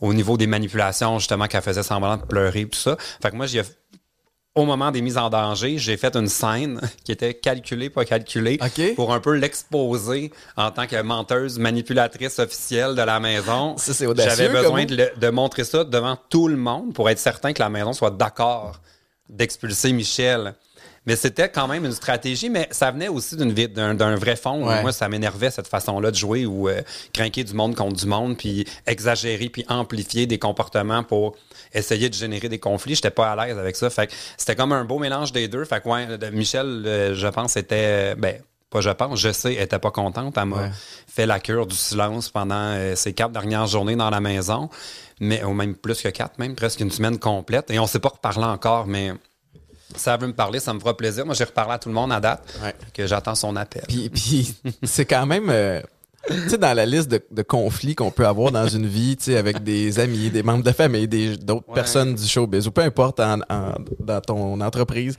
au 0.00 0.12
niveau 0.14 0.36
des 0.36 0.46
manipulations, 0.46 1.18
justement, 1.18 1.46
qu'elle 1.46 1.62
faisait 1.62 1.82
semblant 1.82 2.16
de 2.16 2.22
pleurer 2.24 2.60
et 2.60 2.68
tout 2.68 2.78
ça. 2.78 2.96
Fait 3.22 3.30
que 3.30 3.36
moi, 3.36 3.46
j'ai 3.46 3.62
au 4.56 4.64
moment 4.66 4.92
des 4.92 5.02
mises 5.02 5.18
en 5.18 5.30
danger, 5.30 5.78
j'ai 5.78 5.96
fait 5.96 6.14
une 6.14 6.28
scène 6.28 6.80
qui 7.04 7.10
était 7.10 7.34
calculée, 7.34 7.90
pas 7.90 8.04
calculée, 8.04 8.58
pour 8.94 9.12
un 9.12 9.18
peu 9.18 9.34
l'exposer 9.34 10.30
en 10.56 10.70
tant 10.70 10.86
que 10.86 11.00
menteuse, 11.02 11.58
manipulatrice 11.58 12.38
officielle 12.38 12.94
de 12.94 13.02
la 13.02 13.18
maison. 13.18 13.76
Ça, 13.78 13.92
c'est 13.92 14.06
audacieux, 14.06 14.30
J'avais 14.30 14.48
besoin 14.62 14.86
comme 14.86 14.96
de, 14.96 14.96
le- 14.96 15.12
de 15.20 15.30
montrer 15.30 15.64
ça 15.64 15.82
devant 15.82 16.16
tout 16.28 16.46
le 16.46 16.56
monde 16.56 16.94
pour 16.94 17.10
être 17.10 17.18
certain 17.18 17.52
que 17.52 17.60
la 17.60 17.68
maison 17.68 17.92
soit 17.92 18.10
d'accord 18.12 18.80
d'expulser 19.28 19.92
Michel. 19.92 20.54
Mais 21.06 21.16
c'était 21.16 21.48
quand 21.50 21.68
même 21.68 21.84
une 21.84 21.92
stratégie, 21.92 22.48
mais 22.48 22.66
ça 22.70 22.90
venait 22.90 23.08
aussi 23.08 23.36
d'un 23.36 24.16
vrai 24.16 24.36
fond. 24.36 24.66
Ouais. 24.66 24.80
Moi, 24.82 24.92
ça 24.92 25.08
m'énervait 25.08 25.50
cette 25.50 25.68
façon-là 25.68 26.10
de 26.10 26.16
jouer 26.16 26.46
ou 26.46 26.68
euh, 26.68 26.80
craquer 27.12 27.44
du 27.44 27.52
monde 27.52 27.74
contre 27.74 27.96
du 27.96 28.06
monde, 28.06 28.36
puis 28.38 28.66
exagérer, 28.86 29.48
puis 29.50 29.64
amplifier 29.68 30.26
des 30.26 30.38
comportements 30.38 31.02
pour 31.02 31.36
essayer 31.74 32.08
de 32.08 32.14
générer 32.14 32.48
des 32.48 32.58
conflits. 32.58 32.94
J'étais 32.94 33.10
pas 33.10 33.32
à 33.32 33.46
l'aise 33.46 33.58
avec 33.58 33.76
ça. 33.76 33.90
Fait 33.90 34.10
c'était 34.38 34.56
comme 34.56 34.72
un 34.72 34.84
beau 34.84 34.98
mélange 34.98 35.32
des 35.32 35.46
deux. 35.48 35.64
Fait 35.64 35.82
que 35.82 35.88
ouais, 35.88 36.06
Michel, 36.32 36.84
euh, 36.86 37.14
je 37.14 37.26
pense, 37.28 37.56
était 37.56 38.14
ben 38.14 38.36
pas 38.70 38.80
je 38.80 38.90
pense, 38.90 39.20
je 39.20 39.30
sais, 39.30 39.54
elle 39.54 39.62
était 39.64 39.78
pas 39.78 39.90
contente. 39.92 40.36
Elle 40.36 40.46
m'a 40.46 40.56
Ouais. 40.56 40.70
fait 41.06 41.26
la 41.26 41.38
cure 41.38 41.66
du 41.66 41.76
silence 41.76 42.28
pendant 42.30 42.54
euh, 42.56 42.96
ces 42.96 43.12
quatre 43.12 43.30
dernières 43.30 43.66
journées 43.66 43.94
dans 43.96 44.10
la 44.10 44.20
maison, 44.20 44.68
mais 45.20 45.44
ou 45.44 45.52
même 45.52 45.74
plus 45.76 46.00
que 46.00 46.08
quatre, 46.08 46.38
même 46.38 46.54
presque 46.56 46.80
une 46.80 46.90
semaine 46.90 47.18
complète. 47.18 47.70
Et 47.70 47.78
on 47.78 47.86
s'est 47.86 48.00
pas 48.00 48.08
reparlé 48.08 48.44
encore, 48.44 48.86
mais 48.86 49.12
ça 49.96 50.16
veut 50.16 50.26
me 50.26 50.32
parler, 50.32 50.60
ça 50.60 50.72
me 50.74 50.80
fera 50.80 50.96
plaisir. 50.96 51.24
Moi, 51.26 51.34
j'ai 51.34 51.44
reparlé 51.44 51.74
à 51.74 51.78
tout 51.78 51.88
le 51.88 51.94
monde 51.94 52.12
à 52.12 52.20
date, 52.20 52.42
Ouais. 52.62 52.74
que 52.92 53.06
j'attends 53.06 53.34
son 53.34 53.54
appel. 53.56 53.82
Puis, 53.88 54.08
puis 54.10 54.54
c'est 54.82 55.04
quand 55.04 55.26
même. 55.26 55.48
euh, 55.50 55.80
tu 56.26 56.48
sais, 56.50 56.58
dans 56.58 56.72
la 56.72 56.86
liste 56.86 57.10
de, 57.10 57.22
de 57.30 57.42
conflits 57.42 57.94
qu'on 57.94 58.10
peut 58.10 58.26
avoir 58.26 58.50
dans 58.50 58.66
une 58.66 58.86
vie, 58.86 59.16
tu 59.16 59.24
sais, 59.24 59.36
avec 59.36 59.62
des 59.62 59.98
amis, 60.00 60.30
des 60.30 60.42
membres 60.42 60.64
de 60.64 60.72
famille, 60.72 61.06
des, 61.06 61.36
d'autres 61.36 61.68
Ouais. 61.68 61.74
personnes 61.74 62.14
du 62.14 62.26
showbiz, 62.26 62.66
ou 62.66 62.70
peu 62.70 62.80
importe 62.80 63.20
en- 63.20 63.40
en- 63.50 63.74
dans 64.00 64.20
ton 64.22 64.60
entreprise, 64.62 65.16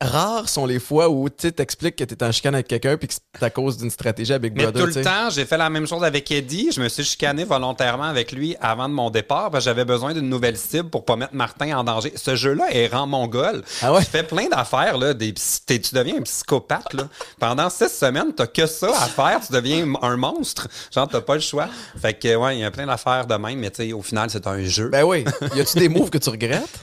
rares 0.00 0.48
sont 0.48 0.66
les 0.66 0.78
fois 0.78 1.08
où 1.08 1.28
tu 1.28 1.52
t'expliques 1.52 1.96
que 1.96 2.04
t'es 2.04 2.22
en 2.22 2.30
chicane 2.32 2.54
avec 2.54 2.68
quelqu'un 2.68 2.96
puis 2.96 3.08
que 3.08 3.14
c'est 3.14 3.42
à 3.42 3.50
cause 3.50 3.78
d'une 3.78 3.90
stratégie 3.90 4.32
à 4.32 4.38
Big 4.38 4.52
Mais 4.54 4.64
Brother. 4.64 4.80
tout 4.92 4.98
le 4.98 5.04
temps, 5.04 5.30
j'ai 5.30 5.44
fait 5.44 5.56
la 5.56 5.70
même 5.70 5.86
chose 5.86 6.04
avec 6.04 6.30
Eddie. 6.30 6.70
Je 6.72 6.80
me 6.80 6.88
suis 6.88 7.04
chicané 7.04 7.44
volontairement 7.44 8.04
avec 8.04 8.32
lui 8.32 8.56
avant 8.60 8.88
de 8.88 8.94
mon 8.94 9.10
départ 9.10 9.50
parce 9.50 9.64
que 9.64 9.70
j'avais 9.70 9.84
besoin 9.84 10.12
d'une 10.12 10.28
nouvelle 10.28 10.56
cible 10.56 10.90
pour 10.90 11.04
pas 11.04 11.16
mettre 11.16 11.34
Martin 11.34 11.76
en 11.78 11.84
danger. 11.84 12.12
Ce 12.16 12.36
jeu-là 12.36 12.66
est 12.72 12.88
rend 12.88 13.06
mongol. 13.06 13.62
Ah 13.82 13.92
ouais? 13.92 14.00
Tu 14.00 14.10
fais 14.10 14.22
plein 14.22 14.48
d'affaires, 14.48 14.98
là. 14.98 15.14
Des, 15.14 15.32
tu 15.32 15.94
deviens 15.94 16.18
un 16.18 16.22
psychopathe, 16.22 16.92
là. 16.92 17.08
Pendant 17.40 17.70
six 17.70 17.88
semaines, 17.88 18.32
t'as 18.34 18.46
que 18.46 18.66
ça 18.66 18.88
à 18.88 19.06
faire. 19.06 19.40
Tu 19.46 19.52
deviens 19.52 19.86
un 20.02 20.16
monstre. 20.16 20.68
Genre, 20.94 21.08
t'as 21.08 21.20
pas 21.20 21.34
le 21.34 21.40
choix. 21.40 21.68
Fait 22.00 22.14
que, 22.14 22.34
ouais, 22.36 22.56
il 22.56 22.60
y 22.60 22.64
a 22.64 22.70
plein 22.70 22.86
d'affaires 22.86 23.26
de 23.26 23.34
même, 23.34 23.58
mais 23.58 23.70
tu 23.70 23.82
sais, 23.86 23.92
au 23.92 24.02
final, 24.02 24.28
c'est 24.30 24.46
un 24.46 24.62
jeu. 24.64 24.88
Ben 24.90 25.04
oui. 25.04 25.24
Y 25.54 25.60
a-tu 25.60 25.78
des 25.78 25.88
moves 25.88 26.10
que 26.10 26.18
tu 26.18 26.30
regrettes? 26.30 26.68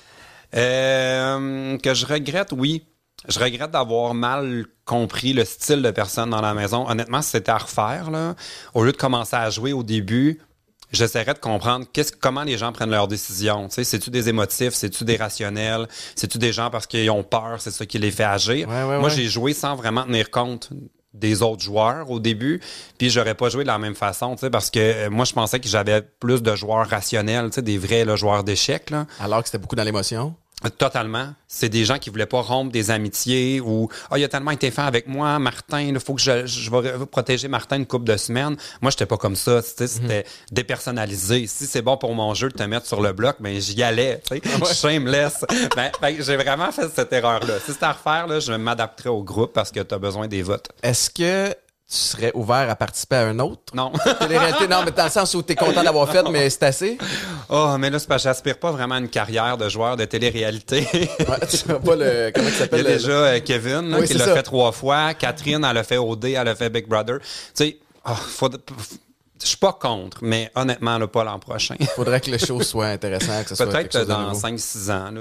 Euh, 0.55 1.77
que 1.79 1.95
je 1.95 2.05
regrette, 2.05 2.49
oui. 2.51 2.83
Je 3.27 3.39
regrette 3.39 3.71
d'avoir 3.71 4.13
mal 4.13 4.65
compris 4.85 5.33
le 5.33 5.45
style 5.45 5.81
de 5.81 5.91
personne 5.91 6.29
dans 6.29 6.41
la 6.41 6.53
maison. 6.53 6.89
Honnêtement, 6.89 7.21
si 7.21 7.31
c'était 7.31 7.51
à 7.51 7.57
refaire, 7.57 8.11
là, 8.11 8.35
au 8.73 8.83
lieu 8.83 8.91
de 8.91 8.97
commencer 8.97 9.35
à 9.35 9.49
jouer 9.49 9.71
au 9.73 9.83
début, 9.83 10.39
j'essaierais 10.91 11.33
de 11.33 11.39
comprendre 11.39 11.85
qu'est-ce, 11.91 12.11
comment 12.11 12.43
les 12.43 12.57
gens 12.57 12.71
prennent 12.71 12.91
leurs 12.91 13.07
décisions. 13.07 13.67
C'est-tu 13.69 14.09
des 14.09 14.29
émotifs, 14.29 14.73
c'est-tu 14.73 15.03
des 15.03 15.15
rationnels, 15.15 15.87
c'est-tu 16.15 16.37
des 16.37 16.53
gens 16.53 16.69
parce 16.69 16.87
qu'ils 16.87 17.09
ont 17.09 17.23
peur, 17.23 17.55
c'est 17.59 17.71
ça 17.71 17.85
qui 17.85 17.97
les 17.97 18.11
fait 18.11 18.23
agir? 18.23 18.67
Ouais, 18.67 18.83
ouais, 18.83 18.99
Moi, 18.99 19.03
ouais. 19.03 19.09
j'ai 19.09 19.27
joué 19.27 19.53
sans 19.53 19.75
vraiment 19.75 20.03
tenir 20.03 20.29
compte 20.29 20.69
des 21.13 21.43
autres 21.43 21.61
joueurs 21.61 22.09
au 22.09 22.19
début, 22.19 22.59
puis 22.97 23.09
j'aurais 23.11 23.35
pas 23.35 23.49
joué 23.49 23.63
de 23.63 23.67
la 23.67 23.77
même 23.77 23.93
façon, 23.93 24.35
parce 24.51 24.71
que 24.71 24.79
euh, 24.79 25.09
moi, 25.11 25.25
je 25.25 25.33
pensais 25.33 25.59
que 25.59 25.67
j'avais 25.67 26.01
plus 26.01 26.41
de 26.41 26.55
joueurs 26.55 26.89
rationnels, 26.89 27.49
des 27.49 27.77
vrais 27.77 28.03
là, 28.03 28.15
joueurs 28.15 28.43
d'échecs, 28.43 28.89
là. 28.89 29.05
Alors 29.19 29.41
que 29.43 29.47
c'était 29.47 29.59
beaucoup 29.59 29.75
dans 29.75 29.83
l'émotion? 29.83 30.35
Totalement. 30.77 31.33
C'est 31.47 31.69
des 31.69 31.85
gens 31.85 31.99
qui 31.99 32.09
voulaient 32.09 32.25
pas 32.25 32.41
rompre 32.41 32.71
des 32.71 32.91
amitiés 32.91 33.59
ou 33.59 33.89
ah 34.09 34.17
il 34.17 34.23
a 34.23 34.27
tellement 34.27 34.51
été 34.51 34.71
fin 34.71 34.85
avec 34.85 35.07
moi, 35.07 35.37
Martin, 35.39 35.81
il 35.81 35.99
faut 35.99 36.13
que 36.13 36.21
je, 36.21 36.45
je 36.45 36.71
vais 36.71 37.05
protéger 37.05 37.47
Martin 37.47 37.77
une 37.77 37.85
couple 37.85 38.05
de 38.05 38.17
semaines. 38.17 38.55
Moi 38.81 38.91
j'étais 38.91 39.05
pas 39.05 39.17
comme 39.17 39.35
ça, 39.35 39.61
sais, 39.61 39.87
c'était 39.87 40.25
dépersonnalisé. 40.51 41.47
Si 41.47 41.65
c'est 41.65 41.81
bon 41.81 41.97
pour 41.97 42.13
mon 42.15 42.33
jeu 42.33 42.49
de 42.49 42.53
te 42.53 42.63
mettre 42.63 42.85
sur 42.85 43.01
le 43.01 43.13
bloc, 43.13 43.37
ben 43.39 43.59
j'y 43.59 43.81
allais, 43.83 44.21
sais. 44.27 44.41
Shameless. 44.73 45.45
ben, 45.75 45.91
ben, 46.01 46.15
j'ai 46.19 46.37
vraiment 46.37 46.71
fait 46.71 46.89
cette 46.93 47.11
erreur 47.13 47.45
là. 47.45 47.59
Si 47.65 47.73
c'était 47.73 47.85
à 47.85 47.93
refaire 47.93 48.27
là, 48.27 48.39
je 48.39 48.53
m'adapterais 48.53 49.09
au 49.09 49.23
groupe 49.23 49.53
parce 49.53 49.71
que 49.71 49.81
tu 49.81 49.93
as 49.93 49.99
besoin 49.99 50.27
des 50.27 50.41
votes. 50.41 50.69
Est-ce 50.81 51.09
que 51.09 51.55
tu 51.89 51.97
serais 51.97 52.31
ouvert 52.33 52.69
à 52.69 52.75
participer 52.75 53.17
à 53.17 53.27
un 53.27 53.37
autre? 53.39 53.61
Non. 53.75 53.91
Télé-réalité, 54.19 54.67
non, 54.67 54.81
mais 54.85 54.91
dans 54.91 55.03
le 55.03 55.09
sens 55.11 55.33
où 55.35 55.41
t'es 55.41 55.53
content 55.55 55.83
d'avoir 55.83 56.09
fait, 56.09 56.23
mais 56.31 56.49
c'est 56.49 56.63
assez. 56.63 56.97
oh, 57.49 57.75
mais 57.77 57.89
là 57.89 57.99
c'est 57.99 58.07
parce 58.07 58.23
que 58.23 58.29
j'aspire 58.29 58.57
pas 58.57 58.71
vraiment 58.71 58.95
à 58.95 58.99
une 58.99 59.09
carrière 59.09 59.57
de 59.57 59.69
joueur 59.69 59.95
de 59.97 60.05
télé-réalité. 60.05 60.87
Ouais, 61.19 61.47
tu 61.49 61.57
vois 61.67 61.79
pas 61.79 61.95
le. 61.95 62.31
Comment 62.33 62.47
il 62.47 62.51
Il 62.51 62.55
y 62.55 62.57
s'appelle? 62.57 62.87
a 62.87 62.89
déjà 62.91 63.11
euh, 63.11 63.39
Kevin 63.41 63.89
là, 63.89 63.99
Oui, 63.99 64.07
qui 64.07 64.13
l'a 64.13 64.25
fait 64.33 64.43
trois 64.43 64.71
fois. 64.71 65.13
Catherine, 65.13 65.65
elle 65.69 65.77
a 65.77 65.83
fait 65.83 65.97
OD, 65.97 66.25
elle 66.25 66.47
a 66.47 66.55
fait 66.55 66.69
Big 66.69 66.87
Brother. 66.87 67.19
Tu 67.19 67.25
sais, 67.53 67.77
oh, 68.07 68.11
faut- 68.13 68.49
je 69.41 69.47
suis 69.49 69.57
pas 69.57 69.73
contre, 69.73 70.19
mais 70.21 70.49
honnêtement, 70.55 70.97
là, 70.97 71.05
pas 71.07 71.23
l'an 71.25 71.37
prochain. 71.37 71.75
Faudrait 71.95 72.21
que 72.21 72.31
le 72.31 72.37
show 72.37 72.61
soit 72.63 72.87
intéressant, 72.87 73.43
que 73.43 73.49
ce 73.49 73.55
soit 73.55 73.65
Peut-être 73.67 74.05
dans 74.05 74.29
nouveau. 74.29 74.39
5-6 74.39 74.89
ans, 74.91 75.11
là, 75.11 75.19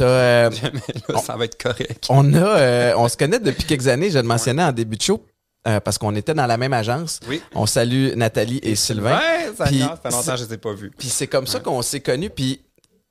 euh, 0.00 0.50
là, 1.08 1.18
ça 1.18 1.36
va 1.36 1.44
être 1.44 1.60
correct. 1.62 2.06
on 2.08 2.32
a, 2.34 2.38
euh, 2.38 2.92
on 2.96 3.06
se 3.08 3.16
connaît 3.18 3.38
depuis 3.38 3.64
quelques 3.64 3.88
années. 3.88 4.10
Je 4.10 4.18
le 4.18 4.24
mentionnais 4.24 4.64
en 4.64 4.72
début 4.72 4.96
de 4.96 5.02
show 5.02 5.22
euh, 5.68 5.80
parce 5.80 5.98
qu'on 5.98 6.14
était 6.16 6.34
dans 6.34 6.46
la 6.46 6.56
même 6.56 6.72
agence. 6.72 7.20
Oui. 7.28 7.42
On 7.54 7.66
salue 7.66 8.14
Nathalie 8.16 8.60
et 8.62 8.74
Sylvain. 8.74 9.18
Ouais, 9.18 9.46
ça 9.56 9.66
ça 9.66 9.98
fait 10.02 10.10
longtemps 10.10 10.32
que 10.32 10.36
je 10.38 10.44
les 10.44 10.54
ai 10.54 10.58
pas 10.58 10.72
vus. 10.72 10.90
Puis 10.96 11.08
c'est 11.08 11.26
comme 11.26 11.46
ça 11.46 11.60
qu'on 11.60 11.82
s'est 11.82 12.00
connus. 12.00 12.30
Puis 12.30 12.60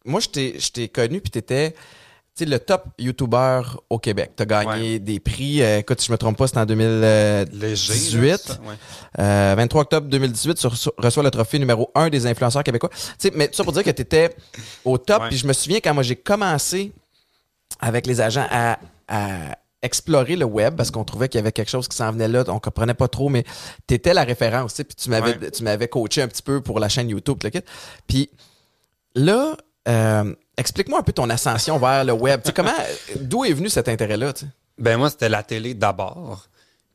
moi, 0.06 0.20
je 0.20 0.28
t'ai, 0.70 0.88
connu, 0.88 1.22
puis 1.22 1.30
t'étais 1.30 1.72
tu 2.36 2.46
sais, 2.46 2.50
le 2.50 2.58
top 2.60 2.86
YouTuber 2.98 3.62
au 3.90 4.00
Québec. 4.00 4.32
T'as 4.36 4.46
gagné 4.46 4.98
des 5.00 5.20
prix. 5.20 5.62
euh, 5.62 5.80
écoute, 5.80 6.00
si 6.00 6.08
je 6.08 6.12
me 6.14 6.18
trompe 6.18 6.38
pas, 6.38 6.48
c'était 6.48 6.60
en 6.60 6.66
2018. 6.66 7.52
Léger. 7.54 8.32
là, 8.32 8.38
ça, 8.38 8.54
ouais. 8.54 8.76
Euh, 9.20 9.54
23 9.58 9.82
octobre 9.82 10.08
2018, 10.08 10.56
tu 10.56 10.68
reçois- 10.68 11.24
le 11.24 11.32
trophée 11.32 11.60
numéro 11.60 11.92
1 11.96 12.10
des 12.10 12.26
influenceurs 12.28 12.64
québécois. 12.64 12.90
Tu 12.90 13.00
sais, 13.18 13.32
mais 13.36 13.48
tout 13.50 13.56
ça 13.56 13.64
pour 13.64 13.74
dire 13.74 13.84
que 13.84 13.90
tu 13.92 14.02
étais 14.02 14.36
au 14.86 14.98
top. 14.98 15.24
Puis 15.28 15.38
je 15.38 15.46
me 15.48 15.54
souviens 15.54 15.80
quand 15.84 15.94
moi 15.94 16.04
j'ai 16.04 16.16
commencé 16.16 16.94
avec 17.80 18.08
les 18.08 18.22
agents 18.22 18.48
à, 18.50 18.80
à 19.08 19.58
explorer 19.82 20.36
le 20.36 20.46
web 20.46 20.76
parce 20.76 20.92
qu'on 20.92 21.04
trouvait 21.04 21.30
qu'il 21.30 21.38
y 21.40 21.42
avait 21.42 21.52
quelque 21.52 21.70
chose 21.70 21.88
qui 21.88 21.96
s'en 21.96 22.12
venait 22.12 22.28
là, 22.28 22.44
on 22.48 22.60
comprenait 22.60 22.94
pas 22.94 23.08
trop, 23.08 23.30
mais 23.30 23.44
tu 23.88 23.94
étais 23.96 24.14
la 24.14 24.24
référence. 24.24 24.74
Puis 24.74 24.86
tu 24.98 25.10
m'avais, 25.10 25.38
Ouais. 25.38 25.52
tu 25.52 25.64
m'avais 25.64 25.88
coaché 25.88 26.22
un 26.22 26.28
petit 26.28 26.44
peu 26.44 26.62
pour 26.62 26.80
la 26.80 26.90
chaîne 26.90 27.10
YouTube. 27.10 27.38
le 27.44 27.50
kit. 27.50 27.62
Puis 28.08 28.30
là, 29.16 29.56
euh, 29.88 30.36
explique-moi 30.58 31.00
un 31.00 31.04
peu 31.04 31.14
ton 31.14 31.30
ascension 31.30 31.78
vers 31.78 32.04
le 32.04 32.14
web. 32.14 32.42
Comment, 32.56 32.72
d'où 33.22 33.46
est 33.46 33.54
venu 33.54 33.70
cet 33.70 33.88
intérêt-là? 33.88 34.34
Ben 34.78 34.98
moi, 34.98 35.10
c'était 35.10 35.30
la 35.30 35.44
télé 35.44 35.74
d'abord. 35.74 36.46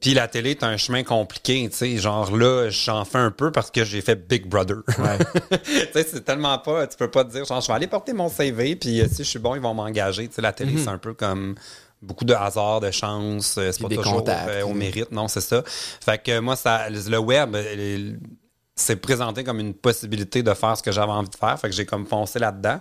Puis 0.01 0.13
la 0.13 0.29
télé 0.29 0.51
est 0.51 0.63
un 0.63 0.77
chemin 0.77 1.03
compliqué, 1.03 1.67
tu 1.71 1.77
sais. 1.77 1.97
Genre 1.97 2.37
là, 2.37 2.69
j'en 2.69 3.07
fais 3.07 3.19
un 3.19 3.31
peu 3.31 3.51
parce 3.51 3.71
que 3.71 3.85
j'ai 3.85 4.03
fait 4.03 4.17
Big 4.17 4.47
Brother. 4.47 4.79
Ouais. 4.99 5.19
tu 5.65 5.73
sais, 5.95 6.07
c'est 6.11 6.25
tellement 6.25 6.59
pas. 6.59 6.87
Tu 6.87 6.97
peux 6.99 7.11
pas 7.11 7.25
te 7.25 7.31
dire, 7.31 7.47
genre, 7.47 7.63
je 7.63 7.69
vais 7.69 7.73
aller 7.73 7.87
porter 7.87 8.13
mon 8.13 8.29
CV, 8.29 8.77
puis 8.77 9.01
euh, 9.01 9.07
si 9.09 9.25
je 9.25 9.29
suis 9.31 9.39
bon, 9.39 9.55
ils 9.55 9.63
vont 9.63 9.73
m'engager. 9.73 10.29
Tu 10.29 10.35
sais, 10.35 10.43
la 10.43 10.53
télé, 10.53 10.77
c'est 10.77 10.89
un 10.89 10.99
peu 10.99 11.15
comme 11.15 11.55
beaucoup 12.05 12.25
de 12.25 12.35
hasard, 12.35 12.81
de 12.81 12.91
chance. 12.91 13.57
euh, 13.59 13.73
C'est 13.73 13.83
pas 13.83 13.89
des 13.89 13.97
toujours 13.97 14.17
contacts. 14.19 14.49
euh, 14.49 14.63
au 14.65 14.75
mérite, 14.75 15.11
non, 15.13 15.29
c'est 15.29 15.41
ça. 15.41 15.63
Fait 15.67 16.23
que 16.23 16.39
moi, 16.41 16.57
ça, 16.57 16.89
le 16.91 17.19
web, 17.19 17.55
euh, 17.57 18.13
c'est 18.77 18.97
présenté 18.97 19.45
comme 19.45 19.61
une 19.61 19.73
possibilité 19.73 20.43
de 20.43 20.53
faire 20.53 20.77
ce 20.77 20.83
que 20.83 20.91
j'avais 20.91 21.13
envie 21.13 21.29
de 21.29 21.37
faire. 21.37 21.59
Fait 21.61 21.69
que 21.69 21.75
j'ai 21.77 21.87
comme 21.87 22.07
foncé 22.07 22.41
là-dedans. 22.41 22.81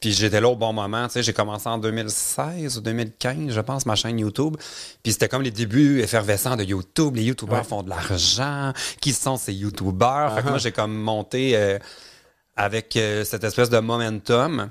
Puis 0.00 0.12
j'étais 0.12 0.40
là 0.40 0.48
au 0.48 0.56
bon 0.56 0.72
moment. 0.72 1.06
Tu 1.06 1.12
sais, 1.14 1.22
j'ai 1.22 1.34
commencé 1.34 1.68
en 1.68 1.76
2016 1.76 2.78
ou 2.78 2.80
2015, 2.80 3.50
je 3.52 3.60
pense, 3.60 3.84
ma 3.84 3.94
chaîne 3.94 4.18
YouTube. 4.18 4.56
Puis 5.02 5.12
c'était 5.12 5.28
comme 5.28 5.42
les 5.42 5.50
débuts 5.50 6.00
effervescents 6.00 6.56
de 6.56 6.64
YouTube. 6.64 7.16
Les 7.16 7.24
YouTubers 7.24 7.58
Ouais. 7.58 7.64
font 7.64 7.82
de 7.82 7.90
l'argent. 7.90 8.72
Qui 9.02 9.12
sont 9.12 9.36
ces 9.36 9.52
YouTubers? 9.52 10.32
Fait 10.34 10.42
que 10.42 10.48
moi, 10.48 10.58
j'ai 10.58 10.72
comme 10.72 10.94
monté 10.96 11.52
euh, 11.56 11.78
avec 12.56 12.96
euh, 12.96 13.22
cette 13.24 13.44
espèce 13.44 13.68
de 13.68 13.78
momentum. 13.80 14.70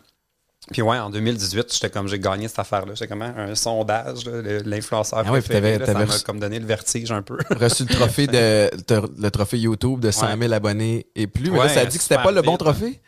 Puis 0.71 0.81
ouais, 0.81 0.97
en 0.97 1.09
2018, 1.09 1.73
j'étais 1.73 1.89
comme 1.89 2.07
j'ai 2.07 2.19
gagné 2.19 2.47
cette 2.47 2.59
affaire-là. 2.59 2.93
J'étais 2.95 3.07
comme 3.07 3.21
hein, 3.21 3.33
un 3.37 3.55
sondage, 3.55 4.25
l'influenceur 4.65 5.23
Ah 5.25 5.31
ouais, 5.31 5.41
préféré. 5.41 5.77
là, 5.77 5.85
ça 5.85 5.93
m'a 5.93 6.19
comme 6.25 6.39
donné 6.39 6.59
le 6.59 6.65
vertige 6.65 7.11
un 7.11 7.21
peu. 7.21 7.37
reçu 7.49 7.83
le 7.83 7.93
trophée 7.93 8.27
de 8.27 8.69
le 9.21 9.29
trophée 9.29 9.59
YouTube 9.59 9.99
de 9.99 10.11
100 10.11 10.37
000 10.39 10.53
abonnés 10.53 11.07
et 11.15 11.27
plus. 11.27 11.51
Mais 11.51 11.57
là, 11.59 11.69
ça 11.69 11.85
dit 11.85 11.97
que 11.97 12.03
c'était 12.03 12.21
pas 12.21 12.31
le 12.31 12.41
bon 12.41 12.57
trophée? 12.57 13.01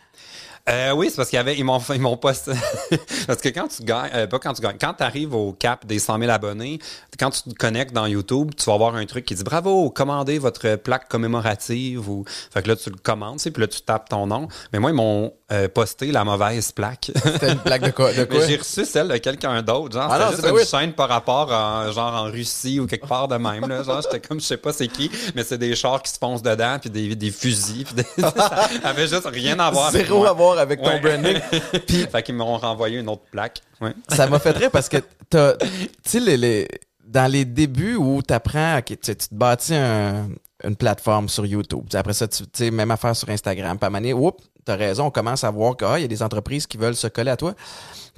Euh, 0.67 0.93
oui, 0.93 1.09
c'est 1.11 1.17
parce 1.17 1.29
qu'il 1.29 1.37
y 1.37 1.39
avait, 1.39 1.55
ils 1.57 1.63
m'ont, 1.63 1.79
ils 1.93 2.01
m'ont 2.01 2.17
pas, 2.17 2.33
parce 3.27 3.41
que 3.41 3.49
quand 3.49 3.67
tu 3.67 3.83
gagnes, 3.83 4.09
euh, 4.15 4.25
pas 4.27 4.39
quand 4.39 4.53
tu 4.53 4.63
gagnes, 4.63 4.77
quand 4.81 4.93
tu 4.95 5.03
arrives 5.03 5.35
au 5.35 5.53
cap 5.53 5.85
des 5.85 5.99
100 5.99 6.17
000 6.19 6.31
abonnés, 6.31 6.79
quand 7.19 7.29
tu 7.29 7.43
te 7.43 7.53
connectes 7.53 7.93
dans 7.93 8.07
YouTube, 8.07 8.51
tu 8.57 8.65
vas 8.65 8.73
avoir 8.73 8.95
un 8.95 9.05
truc 9.05 9.25
qui 9.25 9.35
dit 9.35 9.43
bravo, 9.43 9.91
commandez 9.91 10.39
votre 10.39 10.75
plaque 10.77 11.07
commémorative 11.07 12.09
ou, 12.09 12.25
fait 12.51 12.63
que 12.63 12.69
là, 12.69 12.75
tu 12.75 12.89
le 12.89 12.95
commandes, 12.97 13.37
tu 13.37 13.43
sais, 13.43 13.51
puis 13.51 13.61
là, 13.61 13.67
tu 13.67 13.81
tapes 13.81 14.09
ton 14.09 14.25
nom. 14.25 14.47
Mais 14.73 14.79
moi, 14.79 14.89
ils 14.89 14.95
m'ont 14.95 15.33
euh, 15.51 15.67
posté 15.67 16.11
la 16.11 16.23
mauvaise 16.23 16.71
plaque. 16.71 17.11
C'était 17.23 17.51
une 17.51 17.59
plaque 17.59 17.83
de 17.83 17.91
quoi? 17.91 18.11
De 18.11 18.23
quoi? 18.25 18.39
Mais 18.39 18.47
j'ai 18.47 18.57
reçu 18.57 18.85
celle 18.85 19.09
de 19.09 19.17
quelqu'un 19.17 19.61
d'autre, 19.61 19.93
genre, 19.93 20.07
Ah 20.11 20.29
c'était 20.31 20.41
c'est 20.47 20.55
juste 20.57 20.73
une 20.73 20.79
chaîne 20.79 20.93
par 20.93 21.09
rapport 21.09 21.51
en, 21.51 21.91
genre, 21.91 22.13
en 22.15 22.23
Russie 22.23 22.79
ou 22.79 22.87
quelque 22.87 23.05
part 23.07 23.27
de 23.27 23.35
même, 23.35 23.67
là. 23.67 23.83
Genre, 23.83 24.01
j'étais 24.01 24.19
comme, 24.19 24.39
je 24.39 24.45
sais 24.45 24.57
pas 24.57 24.73
c'est 24.73 24.87
qui, 24.87 25.11
mais 25.35 25.43
c'est 25.43 25.59
des 25.59 25.75
chars 25.75 26.01
qui 26.01 26.11
se 26.11 26.17
foncent 26.17 26.41
dedans, 26.41 26.77
puis 26.81 26.89
des, 26.89 27.15
des 27.15 27.29
fusils, 27.29 27.85
puis 27.85 27.93
des- 27.95 28.21
ça 28.21 28.69
avait 28.83 29.07
juste 29.07 29.27
rien 29.27 29.59
à 29.59 29.69
voir 29.69 29.91
Zéro 29.91 30.25
à 30.25 30.33
voir 30.33 30.54
avec 30.59 30.81
ton 30.81 30.89
Ouais. 30.89 30.99
branding. 30.99 31.39
Puis, 31.87 32.05
fait 32.11 32.23
qu'ils 32.23 32.35
m'ont 32.35 32.57
renvoyé 32.57 32.99
une 32.99 33.09
autre 33.09 33.23
plaque. 33.31 33.61
Ouais. 33.81 33.93
Ça 34.09 34.27
m'a 34.27 34.39
fait 34.39 34.51
rire 34.51 34.71
parce 34.71 34.89
que 34.89 34.97
t'as, 35.29 35.53
tu 35.57 35.67
sais, 36.03 36.19
les, 36.19 36.37
les- 36.37 36.67
dans 37.05 37.31
les 37.31 37.45
débuts 37.45 37.95
où 37.95 38.21
t'apprends, 38.21 38.77
ok, 38.79 38.85
tu, 39.01 39.15
te 39.15 39.25
bâtis 39.31 39.75
un- 39.75 40.27
une 40.63 40.75
plateforme 40.75 41.29
sur 41.29 41.45
YouTube. 41.45 41.83
Après 41.93 42.13
ça, 42.13 42.27
tu 42.27 42.43
sais, 42.53 42.71
même 42.71 42.91
affaire 42.91 43.15
sur 43.15 43.29
Instagram. 43.29 43.77
Moment 43.81 43.97
donné, 43.97 44.13
oups, 44.13 44.43
t'as 44.63 44.75
raison, 44.75 45.05
on 45.05 45.11
commence 45.11 45.43
à 45.43 45.51
voir 45.51 45.77
qu'il 45.77 46.01
y 46.01 46.03
a 46.05 46.07
des 46.07 46.23
entreprises 46.23 46.65
qui 46.65 46.77
veulent 46.77 46.95
se 46.95 47.07
coller 47.07 47.31
à 47.31 47.37
toi. 47.37 47.53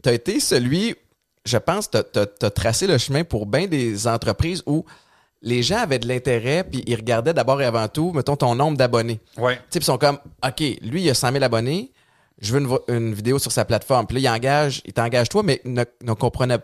T'as 0.01 0.13
été 0.13 0.39
celui, 0.39 0.95
je 1.45 1.57
pense, 1.57 1.89
t'as, 1.89 2.03
t'as, 2.03 2.25
t'as 2.25 2.49
tracé 2.49 2.87
le 2.87 2.97
chemin 2.97 3.23
pour 3.23 3.45
bien 3.47 3.67
des 3.67 4.07
entreprises 4.07 4.63
où 4.65 4.85
les 5.41 5.61
gens 5.63 5.79
avaient 5.79 5.99
de 5.99 6.07
l'intérêt, 6.07 6.63
puis 6.63 6.83
ils 6.87 6.95
regardaient 6.95 7.33
d'abord 7.33 7.61
et 7.61 7.65
avant 7.65 7.87
tout, 7.87 8.11
mettons, 8.13 8.35
ton 8.35 8.55
nombre 8.55 8.77
d'abonnés. 8.77 9.19
Ouais. 9.37 9.55
Tu 9.57 9.61
sais, 9.71 9.79
ils 9.79 9.83
sont 9.83 9.97
comme, 9.97 10.17
OK, 10.45 10.59
lui, 10.81 11.03
il 11.03 11.09
a 11.09 11.13
100 11.13 11.31
000 11.33 11.43
abonnés, 11.43 11.91
je 12.39 12.53
veux 12.53 12.63
une, 12.87 13.13
vidéo 13.13 13.39
sur 13.39 13.51
sa 13.51 13.65
plateforme. 13.65 14.05
Puis 14.05 14.21
là, 14.21 14.29
il 14.31 14.35
engage, 14.35 14.81
il 14.85 14.93
t'engage 14.93 15.27
toi, 15.29 15.41
mais 15.43 15.59
ne, 15.65 15.83
ne 16.03 16.13
comprenant 16.13 16.57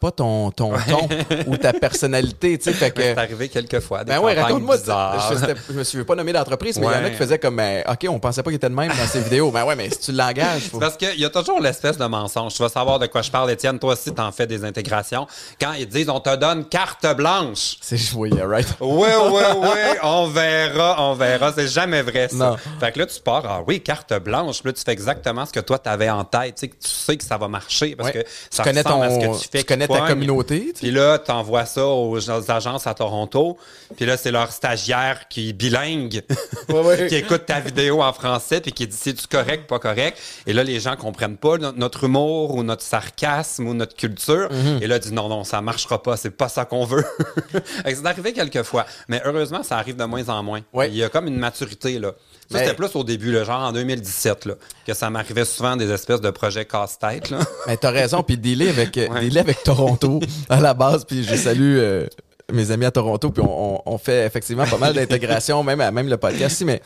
pas 0.00 0.10
ton, 0.10 0.50
ton 0.50 0.72
ton 0.88 1.06
ou 1.46 1.56
ta 1.58 1.72
personnalité, 1.74 2.56
tu 2.56 2.64
sais. 2.64 2.72
Fait 2.72 2.90
que, 2.90 3.02
C'est 3.02 3.18
arrivé 3.18 3.48
quelques 3.48 3.80
fois. 3.80 4.04
Des 4.04 4.12
ben 4.12 4.20
ouais, 4.20 4.40
raconte-moi. 4.40 4.76
Je, 4.76 5.36
c'était- 5.36 5.54
je 5.68 5.74
me 5.74 5.84
suis 5.84 6.02
pas 6.04 6.14
nommé 6.14 6.32
d'entreprise, 6.32 6.78
mais 6.78 6.86
il 6.86 6.90
y 6.90 6.94
en 6.94 6.98
a 6.98 7.02
Ouais. 7.02 7.10
qui 7.10 7.16
faisaient 7.16 7.38
comme, 7.38 7.56
ben, 7.56 7.84
OK, 7.88 8.06
on 8.08 8.18
pensait 8.18 8.42
pas 8.42 8.50
qu'il 8.50 8.56
était 8.56 8.70
de 8.70 8.74
même 8.74 8.88
dans 8.88 9.06
ses 9.06 9.20
vidéos. 9.20 9.50
Ben 9.50 9.64
ouais, 9.64 9.76
mais 9.76 9.90
si 9.90 9.98
tu 9.98 10.12
l'engages, 10.12 10.62
faut... 10.62 10.78
Parce 10.78 10.96
qu'il 10.96 11.18
y 11.20 11.24
a 11.24 11.30
toujours 11.30 11.60
l'espèce 11.60 11.98
de 11.98 12.06
mensonge. 12.06 12.54
Tu 12.54 12.62
vas 12.62 12.68
savoir 12.70 12.98
de 12.98 13.06
quoi 13.06 13.20
je 13.20 13.30
parle, 13.30 13.50
Étienne. 13.50 13.78
Toi 13.78 13.92
aussi, 13.92 14.12
t'en 14.14 14.32
fais 14.32 14.46
des 14.46 14.64
intégrations. 14.64 15.26
Quand 15.60 15.72
ils 15.74 15.86
disent 15.86 16.08
on 16.08 16.20
te 16.20 16.34
donne 16.36 16.64
carte 16.64 17.06
blanche. 17.16 17.76
C'est 17.82 17.98
joué, 17.98 18.30
right? 18.42 18.68
Oui, 18.80 19.08
oui, 19.30 19.42
oui, 19.60 19.98
on 20.02 20.26
verra, 20.28 20.96
on 21.02 21.14
verra. 21.14 21.52
C'est 21.54 21.68
jamais 21.68 22.00
vrai, 22.02 22.28
ça. 22.28 22.36
Non. 22.36 22.56
Fait 22.80 22.92
que 22.92 23.00
là, 23.00 23.06
tu 23.06 23.20
pars, 23.20 23.42
ah 23.46 23.62
oui, 23.66 23.80
carte 23.82 24.14
blanche. 24.22 24.60
Puis 24.62 24.68
là, 24.68 24.72
tu 24.72 24.82
fais 24.82 24.92
exactement 24.92 25.17
ce 25.46 25.52
que 25.52 25.60
toi, 25.60 25.78
t'avais 25.78 26.10
en 26.10 26.24
tête. 26.24 26.54
Tu 26.56 26.60
sais, 26.60 26.68
que 26.68 26.74
tu 26.76 26.88
sais 26.88 27.16
que 27.16 27.24
ça 27.24 27.36
va 27.36 27.48
marcher 27.48 27.96
parce 27.96 28.08
Ouais. 28.10 28.22
que 28.24 28.28
ça 28.50 28.62
tu 28.62 28.68
connais, 28.68 28.80
à 28.80 28.82
ce 28.84 28.88
ton, 28.88 29.32
que 29.34 29.38
tu 29.42 29.48
fais. 29.50 29.64
connais 29.64 29.88
ta 29.88 30.00
communauté. 30.08 30.66
tu. 30.74 30.80
Puis 30.80 30.90
là, 30.90 31.18
t'envoies 31.18 31.66
ça 31.66 31.86
aux, 31.86 32.16
aux 32.18 32.50
agences 32.50 32.86
à 32.86 32.94
Toronto. 32.94 33.56
Puis 33.96 34.06
là, 34.06 34.16
c'est 34.16 34.30
leur 34.30 34.52
stagiaire 34.52 35.28
qui 35.28 35.50
est 35.50 35.52
bilingue, 35.52 36.22
Ouais, 36.68 36.80
ouais. 36.80 37.06
qui 37.08 37.16
écoute 37.16 37.46
ta 37.46 37.60
vidéo 37.60 38.02
en 38.02 38.12
français, 38.12 38.60
puis 38.60 38.72
qui 38.72 38.86
dit 38.86 38.96
c'est-tu 38.96 39.26
correct, 39.26 39.66
pas 39.66 39.78
correct? 39.78 40.18
Et 40.46 40.52
là, 40.52 40.62
les 40.64 40.80
gens 40.80 40.96
comprennent 40.96 41.36
pas 41.36 41.58
no- 41.58 41.72
notre 41.72 42.04
humour 42.04 42.54
ou 42.54 42.62
notre 42.62 42.82
sarcasme 42.82 43.66
ou 43.66 43.74
notre 43.74 43.96
culture. 43.96 44.48
Mhm. 44.52 44.78
Et 44.82 44.86
là, 44.86 44.98
dit 44.98 45.12
non, 45.12 45.28
non, 45.28 45.44
ça 45.44 45.60
marchera 45.60 46.02
pas, 46.02 46.16
c'est 46.16 46.30
pas 46.30 46.48
ça 46.48 46.64
qu'on 46.64 46.84
veut. 46.84 47.04
C'est 47.86 48.06
arrivé 48.06 48.32
quelques 48.32 48.62
fois. 48.62 48.86
Mais 49.08 49.20
heureusement, 49.24 49.62
ça 49.62 49.76
arrive 49.78 49.96
de 49.96 50.04
moins 50.04 50.28
en 50.28 50.42
moins. 50.42 50.60
Il 50.86 50.94
y 50.96 51.02
a 51.02 51.08
comme 51.08 51.26
une 51.26 51.38
maturité, 51.38 51.98
là. 51.98 52.12
Ça, 52.50 52.60
c'était 52.60 52.74
plus 52.74 52.94
au 52.96 53.04
début, 53.04 53.30
là, 53.30 53.44
genre 53.44 53.60
en 53.60 53.72
2017, 53.72 54.46
là, 54.46 54.54
que 54.86 54.94
ça 54.94 55.10
m'arrivait 55.10 55.44
souvent 55.44 55.76
des 55.76 55.90
espèces 55.90 56.20
de 56.22 56.30
projets 56.30 56.64
casse-tête. 56.64 57.32
Mais 57.66 57.76
t'as 57.76 57.90
raison, 57.90 58.22
puis 58.22 58.38
dealer 58.38 58.68
avec, 58.70 58.96
Ouais. 59.10 59.20
dealer 59.20 59.40
avec 59.40 59.62
Toronto 59.62 60.20
à 60.48 60.60
la 60.60 60.72
base, 60.74 61.04
puis 61.04 61.24
je 61.24 61.34
salue 61.36 61.76
euh, 61.78 62.06
mes 62.50 62.70
amis 62.70 62.86
à 62.86 62.90
Toronto, 62.90 63.30
puis 63.30 63.42
on, 63.46 63.98
fait 63.98 64.24
effectivement 64.24 64.64
pas 64.66 64.78
mal 64.78 64.94
d'intégration, 64.94 65.62
même, 65.62 65.80
à- 65.82 65.90
même 65.90 66.08
le 66.08 66.16
podcast 66.16 66.62
mais 66.62 66.80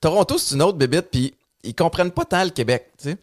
Toronto, 0.00 0.38
c'est 0.38 0.54
une 0.54 0.62
autre 0.62 0.78
bébite, 0.78 1.10
puis 1.10 1.34
ils 1.62 1.74
comprennent 1.74 2.10
pas 2.10 2.24
tant 2.24 2.44
le 2.44 2.50
Québec, 2.50 2.86
tu 2.98 3.10
sais. 3.10 3.16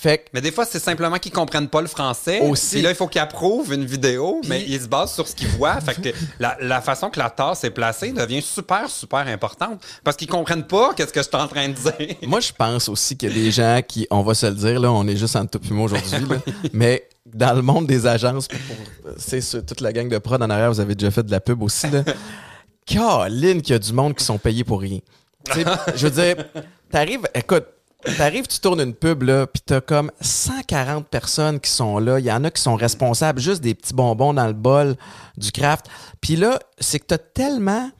Fait 0.00 0.16
que, 0.16 0.22
Mais 0.32 0.40
des 0.40 0.50
fois, 0.50 0.64
c'est 0.64 0.78
simplement 0.78 1.18
qu'ils 1.18 1.30
comprennent 1.30 1.68
pas 1.68 1.82
le 1.82 1.86
français. 1.86 2.40
Aussi. 2.40 2.76
Puis 2.76 2.82
là, 2.82 2.88
il 2.88 2.96
faut 2.96 3.06
qu'ils 3.06 3.20
approuvent 3.20 3.74
une 3.74 3.84
vidéo, 3.84 4.40
mais 4.48 4.64
ils 4.66 4.80
se 4.80 4.88
basent 4.88 5.12
sur 5.12 5.28
ce 5.28 5.34
qu'ils 5.34 5.48
voient. 5.48 5.78
fait 5.82 6.00
que 6.00 6.08
la, 6.38 6.56
la 6.58 6.80
façon 6.80 7.10
que 7.10 7.18
la 7.18 7.28
tasse 7.28 7.64
est 7.64 7.70
placée 7.70 8.10
devient 8.12 8.40
super, 8.40 8.88
super 8.88 9.28
importante 9.28 9.82
parce 10.02 10.16
qu'ils 10.16 10.28
comprennent 10.28 10.66
pas 10.66 10.94
qu'est-ce 10.94 11.12
que 11.12 11.20
je 11.20 11.28
suis 11.28 11.36
en 11.36 11.48
train 11.48 11.68
de 11.68 11.74
dire. 11.74 12.16
moi, 12.26 12.40
je 12.40 12.50
pense 12.50 12.88
aussi 12.88 13.14
qu'il 13.14 13.28
y 13.28 13.32
a 13.32 13.34
des 13.34 13.50
gens 13.50 13.80
qui, 13.86 14.06
on 14.10 14.22
va 14.22 14.32
se 14.32 14.46
le 14.46 14.54
dire, 14.54 14.80
là, 14.80 14.90
on 14.90 15.06
est 15.06 15.16
juste 15.16 15.36
en 15.36 15.44
tout 15.44 15.60
aujourd'hui, 15.70 16.00
mais 16.72 17.06
dans 17.26 17.52
le 17.52 17.60
monde 17.60 17.86
des 17.86 18.06
agences, 18.06 18.48
c'est 19.18 19.66
toute 19.66 19.82
la 19.82 19.92
gang 19.92 20.08
de 20.08 20.16
prod 20.16 20.42
en 20.42 20.48
arrière, 20.48 20.72
vous 20.72 20.80
avez 20.80 20.94
déjà 20.94 21.10
fait 21.10 21.24
de 21.24 21.30
la 21.30 21.40
pub 21.40 21.62
aussi, 21.62 21.90
là. 21.90 22.04
Caroline, 22.86 23.60
qu'il 23.60 23.74
y 23.74 23.76
a 23.76 23.78
du 23.78 23.92
monde 23.92 24.14
qui 24.14 24.24
sont 24.24 24.38
payés 24.38 24.64
pour 24.64 24.80
rien. 24.80 24.98
Je 25.54 26.06
veux 26.06 26.10
dire, 26.10 26.44
t'arrives, 26.90 27.28
écoute, 27.34 27.66
t'arrives, 28.16 28.46
tu 28.46 28.58
tournes 28.60 28.80
une 28.80 28.94
pub, 28.94 29.22
là, 29.22 29.46
puis 29.46 29.62
t'as 29.64 29.80
comme 29.80 30.10
140 30.20 31.06
personnes 31.06 31.60
qui 31.60 31.70
sont 31.70 31.98
là. 31.98 32.18
Il 32.18 32.24
y 32.24 32.32
en 32.32 32.44
a 32.44 32.50
qui 32.50 32.60
sont 32.60 32.76
responsables, 32.76 33.40
juste 33.40 33.60
des 33.60 33.74
petits 33.74 33.94
bonbons 33.94 34.34
dans 34.34 34.46
le 34.46 34.52
bol 34.52 34.96
du 35.36 35.52
craft. 35.52 35.86
Puis 36.20 36.36
là, 36.36 36.58
c'est 36.78 36.98
que 36.98 37.06
t'as 37.06 37.18
tellement 37.18 37.90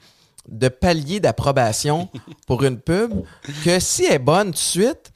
de 0.48 0.68
paliers 0.68 1.20
d'approbation 1.20 2.08
pour 2.46 2.64
une 2.64 2.78
pub 2.78 3.12
que 3.64 3.78
si 3.78 4.04
elle 4.04 4.14
est 4.14 4.18
bonne 4.18 4.48
tout 4.48 4.52
de 4.52 4.58
suite, 4.58 5.12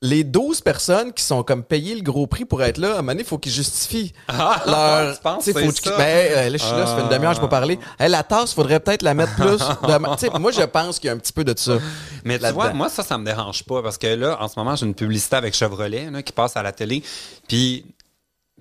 les 0.00 0.22
12 0.22 0.60
personnes 0.60 1.12
qui 1.12 1.24
sont 1.24 1.42
comme 1.42 1.64
payées 1.64 1.96
le 1.96 2.02
gros 2.02 2.28
prix 2.28 2.44
pour 2.44 2.62
être 2.62 2.78
là, 2.78 2.88
à 2.88 2.92
un 2.92 2.96
moment 2.96 3.12
donné, 3.12 3.22
il 3.22 3.26
faut 3.26 3.38
qu'ils 3.38 3.50
justifient 3.52 4.12
Ah, 4.28 4.62
leur. 4.66 5.16
tu 5.16 5.22
penses 5.22 5.44
faut 5.50 5.72
ça? 5.72 5.96
Ben, 5.96 6.32
euh, 6.32 6.48
là, 6.50 6.56
je 6.56 6.62
suis 6.62 6.72
là, 6.76 6.86
ça 6.86 6.96
fait 6.96 7.02
une 7.02 7.08
demi-heure, 7.08 7.34
je 7.34 7.40
peux 7.40 7.48
pas 7.48 7.58
parler. 7.58 7.78
Hey, 7.98 8.08
la 8.08 8.22
tasse, 8.22 8.54
faudrait 8.54 8.78
peut-être 8.78 9.02
la 9.02 9.14
mettre 9.14 9.34
plus. 9.34 9.58
de- 9.58 10.38
moi, 10.38 10.52
je 10.52 10.62
pense 10.62 10.98
qu'il 11.00 11.08
y 11.08 11.10
a 11.10 11.14
un 11.14 11.18
petit 11.18 11.32
peu 11.32 11.42
de 11.42 11.52
ça. 11.56 11.78
Mais 12.24 12.38
tu 12.38 12.46
vois, 12.52 12.72
moi, 12.72 12.88
ça, 12.88 13.02
ça 13.02 13.18
me 13.18 13.24
dérange 13.24 13.64
pas 13.64 13.82
parce 13.82 13.98
que 13.98 14.06
là, 14.06 14.38
en 14.40 14.46
ce 14.46 14.54
moment, 14.56 14.76
j'ai 14.76 14.86
une 14.86 14.94
publicité 14.94 15.34
avec 15.36 15.54
Chevrolet 15.54 16.10
là, 16.10 16.22
qui 16.22 16.32
passe 16.32 16.56
à 16.56 16.62
la 16.62 16.70
télé. 16.72 17.02
Puis, 17.48 17.84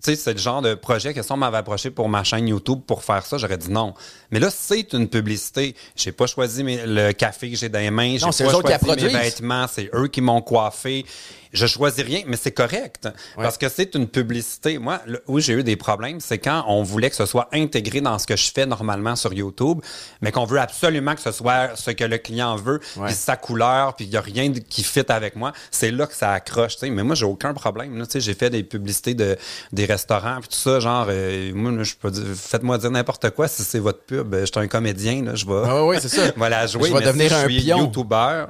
tu 0.03 0.11
sais, 0.11 0.15
c'est 0.15 0.33
le 0.33 0.39
genre 0.39 0.61
de 0.61 0.75
projet 0.75 1.13
que 1.13 1.21
si 1.23 1.31
on 1.31 1.37
m'avait 1.37 1.57
approché 1.57 1.89
pour 1.89 2.07
ma 2.07 2.23
chaîne 2.23 2.47
YouTube 2.47 2.81
pour 2.85 3.03
faire 3.03 3.25
ça, 3.25 3.37
j'aurais 3.37 3.57
dit 3.57 3.71
non. 3.71 3.93
Mais 4.31 4.39
là, 4.39 4.49
c'est 4.51 4.93
une 4.93 5.07
publicité. 5.07 5.75
J'ai 5.95 6.11
pas 6.11 6.27
choisi 6.27 6.63
mes- 6.63 6.85
le 6.85 7.11
café 7.13 7.49
que 7.49 7.57
j'ai 7.57 7.69
dans 7.69 7.79
les 7.79 7.89
mains. 7.91 8.13
J'ai 8.13 8.19
Non, 8.19 8.27
pas 8.27 8.31
c'est 8.31 8.43
eux 8.43 8.55
autres 8.55 8.71
qui 8.77 8.85
choisi 8.85 9.05
mes 9.05 9.11
vêtements. 9.11 9.65
C'est 9.67 9.89
eux 9.93 10.07
qui 10.07 10.21
m'ont 10.21 10.41
coiffé. 10.41 11.05
Je 11.53 11.65
choisis 11.65 12.03
rien, 12.03 12.21
mais 12.27 12.37
c'est 12.37 12.51
correct. 12.51 13.07
Parce 13.35 13.57
que 13.57 13.69
c'est 13.69 13.95
une 13.95 14.07
publicité. 14.07 14.77
Moi, 14.77 14.99
le- 15.05 15.23
où 15.27 15.39
j'ai 15.39 15.53
eu 15.53 15.63
des 15.63 15.75
problèmes, 15.75 16.19
c'est 16.19 16.37
quand 16.37 16.63
on 16.67 16.83
voulait 16.83 17.09
que 17.09 17.15
ce 17.15 17.25
soit 17.25 17.47
intégré 17.53 18.01
dans 18.01 18.17
ce 18.19 18.27
que 18.27 18.35
je 18.35 18.51
fais 18.53 18.65
normalement 18.65 19.15
sur 19.15 19.33
YouTube, 19.33 19.79
mais 20.21 20.31
qu'on 20.31 20.45
veut 20.45 20.59
absolument 20.59 21.15
que 21.15 21.21
ce 21.21 21.31
soit 21.31 21.75
ce 21.75 21.91
que 21.91 22.03
le 22.03 22.17
client 22.17 22.55
veut, 22.55 22.79
puis 23.05 23.15
sa 23.15 23.35
couleur, 23.37 23.95
puis 23.95 24.05
il 24.05 24.09
n'y 24.11 24.17
a 24.17 24.21
rien 24.21 24.51
qui 24.51 24.83
fit 24.83 25.03
avec 25.09 25.35
moi. 25.35 25.53
C'est 25.71 25.91
là 25.91 26.05
que 26.07 26.15
ça 26.15 26.31
accroche. 26.31 26.75
Mais 26.81 27.03
moi, 27.03 27.15
j'ai 27.15 27.25
aucun 27.25 27.53
problème. 27.53 28.05
J'ai 28.13 28.33
fait 28.33 28.49
des 28.49 28.63
publicités 28.63 29.13
de, 29.13 29.37
des 29.71 29.85
restaurants, 29.85 30.39
puis 30.39 30.49
tout 30.49 30.55
ça. 30.57 30.79
Genre, 30.79 31.07
euh, 31.09 31.51
moi, 31.53 31.83
je 31.83 31.93
peux 31.95 32.11
faites-moi 32.11 32.77
dire 32.77 32.91
n'importe 32.91 33.29
quoi 33.31 33.47
si 33.47 33.63
c'est 33.63 33.79
votre 33.79 34.01
pub. 34.03 34.35
Je 34.35 34.45
suis 34.45 34.51
un 34.59 34.67
comédien, 34.67 35.23
là, 35.23 35.35
je 35.35 35.45
vais. 35.45 35.61
Ah 35.65 35.85
oui, 35.85 35.97
c'est 35.99 36.09
ça. 36.09 36.31
Jouer. 36.67 36.89
Je 36.89 36.93
vais 36.93 36.99
mais 36.99 37.05
devenir 37.05 37.29
si 37.29 37.71
un. 37.71 37.77
YouTuber, 37.77 38.45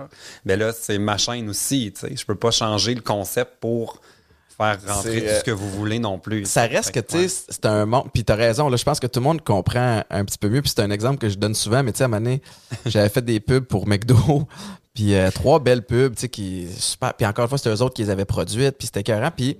ben 0.45 0.59
là, 0.59 0.71
c'est 0.73 0.97
ma 0.97 1.17
chaîne 1.17 1.49
aussi. 1.49 1.93
Je 2.15 2.25
peux 2.25 2.35
pas 2.35 2.51
changer 2.51 2.86
le 2.95 3.01
concept 3.01 3.53
pour 3.59 4.01
faire 4.57 4.79
rentrer 4.87 5.21
tout 5.21 5.27
euh, 5.27 5.39
ce 5.39 5.43
que 5.43 5.51
vous 5.51 5.69
voulez 5.69 5.99
non 5.99 6.19
plus. 6.19 6.45
Ça 6.45 6.63
reste 6.63 6.91
que, 6.91 6.99
tu 6.99 7.27
sais, 7.27 7.45
c'est 7.49 7.65
un 7.65 7.85
monde. 7.85 8.09
Puis 8.13 8.23
t'as 8.23 8.35
raison, 8.35 8.69
là, 8.69 8.77
je 8.77 8.83
pense 8.83 8.99
que 8.99 9.07
tout 9.07 9.19
le 9.19 9.25
monde 9.25 9.43
comprend 9.43 10.03
un 10.09 10.25
petit 10.25 10.37
peu 10.37 10.49
mieux. 10.49 10.61
Puis 10.61 10.73
c'est 10.75 10.81
un 10.81 10.89
exemple 10.89 11.19
que 11.19 11.29
je 11.29 11.37
donne 11.37 11.53
souvent, 11.53 11.83
mais 11.83 11.91
tu 11.91 11.99
sais, 11.99 12.03
à 12.03 12.07
un 12.07 12.09
moment 12.09 12.23
donné, 12.23 12.41
j'avais 12.85 13.09
fait 13.09 13.21
des 13.21 13.39
pubs 13.39 13.65
pour 13.65 13.87
McDo. 13.87 14.15
Puis 14.93 15.13
euh, 15.13 15.29
trois 15.29 15.59
belles 15.59 15.85
pubs, 15.85 16.15
tu 16.15 16.21
sais, 16.21 16.29
qui 16.29 16.67
super. 16.75 17.13
Puis 17.13 17.27
encore 17.27 17.43
une 17.43 17.49
fois, 17.49 17.59
c'était 17.59 17.69
eux 17.69 17.81
autres 17.83 17.93
qui 17.93 18.01
les 18.01 18.09
avaient 18.09 18.25
produites. 18.25 18.77
Puis 18.77 18.87
c'était 18.87 19.01
écœurant. 19.01 19.29
Puis 19.35 19.59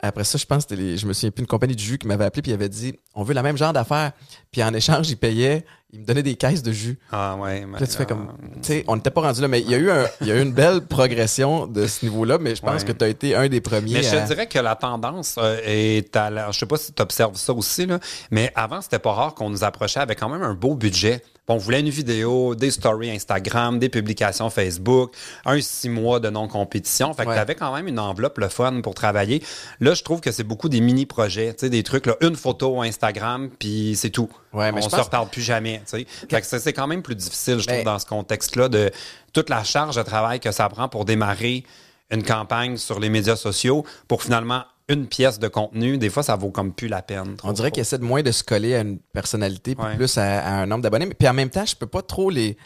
après 0.00 0.24
ça, 0.24 0.38
je 0.38 0.44
pense 0.46 0.66
que 0.66 0.74
les- 0.74 0.96
je 0.98 1.06
me 1.06 1.12
souviens 1.12 1.30
plus 1.30 1.42
une 1.42 1.46
compagnie 1.46 1.74
de 1.74 1.80
jus 1.80 1.98
qui 1.98 2.06
m'avait 2.06 2.24
appelé 2.24 2.42
puis 2.42 2.50
il 2.50 2.54
avait 2.54 2.68
dit 2.68 2.94
on 3.14 3.22
veut 3.22 3.34
la 3.34 3.42
même 3.42 3.56
genre 3.56 3.72
d'affaires. 3.72 4.12
Puis 4.52 4.62
en 4.62 4.72
échange, 4.74 5.08
ils 5.10 5.16
payaient, 5.16 5.64
ils 5.92 6.00
me 6.00 6.04
donnaient 6.04 6.22
des 6.22 6.34
caisses 6.34 6.62
de 6.62 6.72
jus. 6.72 6.98
Ah 7.12 7.36
ouais. 7.36 7.62
Puis 7.62 7.80
là, 7.80 7.86
tu 7.86 7.96
fais 7.96 8.06
comme. 8.06 8.32
Tu 8.56 8.58
sais, 8.62 8.84
on 8.88 8.96
n'était 8.96 9.10
pas 9.10 9.22
rendu 9.22 9.40
là, 9.40 9.48
mais 9.48 9.60
il 9.60 9.70
y, 9.70 9.74
a 9.74 9.78
eu 9.78 9.90
un- 9.90 10.06
il 10.20 10.26
y 10.26 10.32
a 10.32 10.36
eu 10.36 10.42
une 10.42 10.52
belle 10.52 10.82
progression 10.82 11.66
de 11.66 11.86
ce 11.86 12.04
niveau-là, 12.04 12.38
mais 12.38 12.54
je 12.54 12.62
pense 12.62 12.82
Ouais. 12.82 12.88
que 12.88 12.92
tu 12.92 13.04
as 13.04 13.08
été 13.08 13.34
un 13.34 13.48
des 13.48 13.60
premiers. 13.60 13.94
Mais 13.94 14.02
je 14.02 14.16
à- 14.16 14.22
te 14.22 14.26
dirais 14.26 14.46
que 14.46 14.58
la 14.58 14.74
tendance 14.76 15.36
euh, 15.38 15.58
est 15.64 16.14
à 16.16 16.28
la... 16.30 16.50
Je 16.50 16.58
sais 16.58 16.66
pas 16.66 16.76
si 16.76 16.92
tu 16.92 17.00
observes 17.02 17.36
ça 17.36 17.52
aussi, 17.54 17.86
là, 17.86 17.98
mais 18.30 18.52
avant, 18.54 18.80
c'était 18.80 18.98
pas 18.98 19.12
rare 19.12 19.34
qu'on 19.34 19.48
nous 19.50 19.64
approchait 19.64 20.00
avec 20.00 20.18
quand 20.18 20.28
même 20.28 20.42
un 20.42 20.54
beau 20.54 20.74
budget. 20.74 21.22
On 21.48 21.56
voulait 21.58 21.80
une 21.80 21.88
vidéo, 21.90 22.54
des 22.56 22.70
stories 22.72 23.10
Instagram, 23.10 23.78
des 23.78 23.88
publications 23.88 24.50
Facebook, 24.50 25.12
un 25.44 25.60
six 25.60 25.88
mois 25.88 26.18
de 26.18 26.28
non-compétition. 26.28 27.14
Fait 27.14 27.22
que 27.24 27.28
Ouais. 27.28 27.34
tu 27.36 27.40
avais 27.40 27.54
quand 27.54 27.72
même 27.74 27.86
une 27.86 27.98
enveloppe 28.00 28.38
le 28.38 28.48
fun 28.48 28.80
pour 28.80 28.94
travailler. 28.94 29.42
Là, 29.80 29.94
je 29.94 30.02
trouve 30.02 30.20
que 30.20 30.32
c'est 30.32 30.42
beaucoup 30.44 30.68
des 30.68 30.80
mini-projets, 30.80 31.52
tu 31.54 31.60
sais, 31.60 31.70
des 31.70 31.82
trucs, 31.84 32.06
là, 32.06 32.16
une 32.20 32.34
photo 32.36 32.82
Instagram, 32.82 33.48
puis 33.58 33.94
c'est 33.96 34.10
tout. 34.10 34.28
Ouais, 34.52 34.72
mais 34.72 34.80
On 34.84 34.88
je 34.88 34.96
se 34.96 35.00
reparle 35.00 35.28
plus 35.28 35.42
jamais. 35.42 35.82
tu 35.88 35.98
sais. 35.98 36.06
Fait 36.28 36.40
que 36.40 36.46
c'est 36.46 36.58
c'est 36.58 36.72
quand 36.72 36.86
même 36.88 37.02
plus 37.02 37.14
difficile, 37.14 37.58
je 37.60 37.66
trouve, 37.68 37.84
dans 37.84 37.98
ce 37.98 38.06
contexte-là, 38.06 38.68
de 38.68 38.90
toute 39.32 39.48
la 39.50 39.62
charge 39.62 39.94
de 39.96 40.02
travail 40.02 40.40
que 40.40 40.50
ça 40.50 40.68
prend 40.68 40.88
pour 40.88 41.04
démarrer 41.04 41.62
une 42.10 42.22
campagne 42.24 42.76
sur 42.76 42.98
les 43.00 43.08
médias 43.08 43.36
sociaux 43.36 43.84
pour 44.08 44.22
finalement 44.22 44.62
une 44.88 45.06
pièce 45.06 45.38
de 45.38 45.48
contenu. 45.48 45.98
Des 45.98 46.10
fois, 46.10 46.22
ça 46.22 46.36
vaut 46.36 46.50
comme 46.50 46.72
plus 46.72 46.88
la 46.88 47.02
peine. 47.02 47.36
trop, 47.36 47.48
On 47.48 47.52
dirait 47.52 47.70
qu'ils 47.70 47.80
essaient 47.80 47.98
de 47.98 48.04
moins 48.04 48.22
de 48.22 48.30
se 48.32 48.44
coller 48.44 48.74
à 48.76 48.80
une 48.80 48.98
personnalité, 48.98 49.74
puis 49.74 49.84
Ouais. 49.84 49.96
plus 49.96 50.16
à, 50.18 50.40
à 50.40 50.50
un 50.62 50.66
nombre 50.66 50.82
d'abonnés. 50.82 51.06
Mais 51.06 51.14
Puis 51.14 51.28
en 51.28 51.34
même 51.34 51.50
temps, 51.50 51.64
je 51.66 51.74
peux 51.74 51.86
pas 51.88 52.02
trop 52.02 52.30
les, 52.30 52.56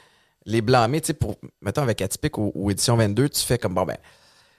les 0.44 0.60
blâmer. 0.60 1.00
Tu 1.00 1.08
sais, 1.08 1.14
pour, 1.14 1.36
mettons, 1.62 1.82
avec 1.82 2.02
Atypique 2.02 2.36
ou, 2.38 2.52
ou 2.54 2.70
Édition 2.70 2.96
22, 2.96 3.28
tu 3.30 3.40
fais 3.40 3.56
comme, 3.58 3.74
bon, 3.74 3.84
ben, 3.84 3.96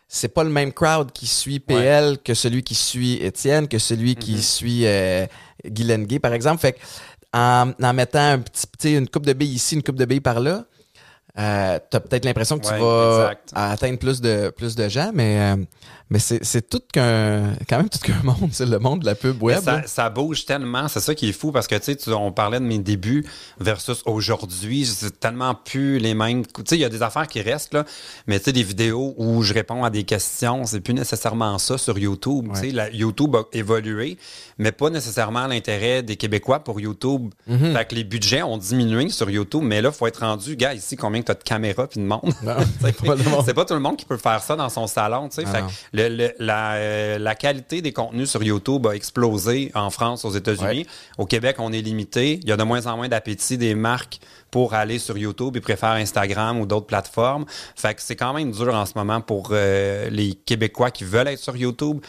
c'est 0.07 0.29
pas 0.29 0.43
le 0.43 0.49
même 0.49 0.73
crowd 0.73 1.11
qui 1.11 1.27
suit 1.27 1.59
PL 1.59 2.17
que 2.19 2.33
celui 2.33 2.63
qui 2.63 2.75
suit 2.75 3.13
Étienne, 3.23 3.67
que 3.67 3.77
celui 3.79 4.15
qui 4.15 4.35
Mm-hmm. 4.35 4.41
suit 4.41 4.85
euh, 4.87 5.25
Guy 5.65 5.83
Lenguet, 5.83 6.19
par 6.19 6.33
exemple. 6.33 6.59
Fait 6.61 6.73
que, 6.73 6.79
en, 7.33 7.71
en 7.81 7.93
mettant 7.93 8.19
un 8.31 8.39
petit, 8.39 8.63
tu 8.67 8.71
sais, 8.79 8.93
une 8.93 9.07
coupe 9.07 9.25
de 9.25 9.33
billes 9.33 9.53
ici, 9.53 9.75
une 9.75 9.83
coupe 9.83 9.95
de 9.95 10.05
billes 10.05 10.19
par 10.19 10.39
là, 10.41 10.65
euh, 11.39 11.79
t'as 11.89 11.99
peut-être 12.01 12.25
l'impression 12.25 12.59
que 12.59 12.65
tu 12.67 12.73
Ouais, 12.73 12.79
vas 12.79 13.29
exact. 13.31 13.51
atteindre 13.53 13.99
plus 13.99 14.19
de, 14.19 14.49
plus 14.49 14.75
de 14.75 14.89
gens, 14.89 15.11
mais, 15.13 15.39
euh, 15.39 15.63
mais 16.11 16.19
c'est 16.19 16.69
tout 16.69 16.81
qu'un, 16.93 17.53
quand 17.67 17.77
même 17.77 17.89
tout 17.89 17.97
qu'un 17.99 18.21
monde, 18.23 18.49
c'est 18.51 18.65
le 18.65 18.77
monde 18.79 18.99
de 18.99 19.05
la 19.05 19.15
pub 19.15 19.41
web. 19.41 19.55
ça, 19.63 19.87
ça 19.87 20.09
bouge 20.09 20.45
tellement, 20.45 20.87
c'est 20.89 20.99
ça 20.99 21.15
qui 21.15 21.29
est 21.29 21.33
fou 21.33 21.51
parce 21.51 21.67
que 21.67 21.75
tu 21.75 21.93
sais, 21.97 22.11
on 22.13 22.31
parlait 22.33 22.59
de 22.59 22.65
mes 22.65 22.79
débuts 22.79 23.25
versus 23.59 24.01
aujourd'hui, 24.05 24.85
c'est 24.85 25.19
tellement 25.19 25.55
plus 25.55 25.97
les 25.99 26.13
mêmes. 26.13 26.45
Tu 26.45 26.61
sais, 26.65 26.75
il 26.75 26.81
y 26.81 26.85
a 26.85 26.89
des 26.89 27.01
affaires 27.01 27.27
qui 27.27 27.41
restent 27.41 27.73
là, 27.73 27.85
mais 28.27 28.37
tu 28.39 28.45
sais, 28.45 28.51
des 28.51 28.61
vidéos 28.63 29.13
où 29.17 29.41
je 29.41 29.53
réponds 29.53 29.83
à 29.85 29.89
des 29.89 30.03
questions, 30.03 30.65
c'est 30.65 30.81
plus 30.81 30.93
nécessairement 30.93 31.57
ça 31.57 31.77
sur 31.77 31.97
YouTube. 31.97 32.49
Tu 32.53 32.59
sais, 32.59 32.69
la- 32.71 32.89
YouTube 32.91 33.35
a 33.37 33.43
évolué, 33.53 34.17
mais 34.57 34.71
pas 34.73 34.89
nécessairement 34.89 35.47
l'intérêt 35.47 36.03
des 36.03 36.17
Québécois 36.17 36.59
pour 36.59 36.79
YouTube. 36.81 37.31
Mhm. 37.47 37.73
Fait 37.73 37.85
que 37.87 37.95
les 37.95 38.03
budgets 38.03 38.43
ont 38.43 38.57
diminué 38.57 39.07
sur 39.09 39.29
YouTube, 39.29 39.63
mais 39.63 39.81
là, 39.81 39.89
il 39.93 39.95
faut 39.95 40.07
être 40.07 40.19
rendu, 40.19 40.57
gars, 40.57 40.73
ici, 40.73 40.97
combien 40.97 41.21
que 41.21 41.27
tu 41.27 41.31
as 41.31 41.35
de 41.35 41.43
caméras 41.43 41.87
puis 41.87 42.01
de 42.01 42.05
monde? 42.05 42.33
C'est 42.81 43.53
pas 43.53 43.61
pas 43.61 43.65
tout 43.65 43.73
le 43.75 43.79
monde 43.79 43.95
qui 43.97 44.05
peut 44.05 44.17
faire 44.17 44.41
ça 44.41 44.55
dans 44.57 44.69
son 44.69 44.87
salon. 44.87 45.29
tu 45.29 45.35
sais. 45.35 45.43
Ah 45.47 45.51
le- 46.09 46.15
le- 46.17 46.33
la, 46.39 46.73
euh, 46.75 47.17
la 47.19 47.35
qualité 47.35 47.81
des 47.81 47.93
contenus 47.93 48.29
sur 48.29 48.43
YouTube 48.43 48.87
a 48.87 48.91
explosé 48.95 49.71
en 49.75 49.89
France, 49.89 50.25
aux 50.25 50.31
États-Unis. 50.31 50.81
Ouais. 50.81 50.85
Au 51.17 51.25
Québec, 51.25 51.57
on 51.59 51.71
est 51.71 51.81
limité. 51.81 52.39
Il 52.43 52.47
y 52.49 52.51
a 52.51 52.57
de 52.57 52.63
moins 52.63 52.85
en 52.87 52.97
moins 52.97 53.07
d'appétit 53.09 53.57
des 53.57 53.75
marques 53.75 54.19
pour 54.49 54.73
aller 54.73 54.99
sur 54.99 55.17
YouTube. 55.17 55.55
Ils 55.55 55.61
préfèrent 55.61 55.91
Instagram 55.91 56.59
ou 56.59 56.65
d'autres 56.65 56.87
plateformes. 56.87 57.45
Fait 57.75 57.93
que 57.95 58.01
c'est 58.01 58.15
quand 58.15 58.33
même 58.33 58.51
dur 58.51 58.73
en 58.73 58.85
ce 58.85 58.93
moment 58.95 59.21
pour 59.21 59.49
euh, 59.51 60.09
les 60.09 60.33
Québécois 60.33 60.91
qui 60.91 61.03
veulent 61.03 61.27
être 61.27 61.39
sur 61.39 61.55
YouTube. 61.55 61.99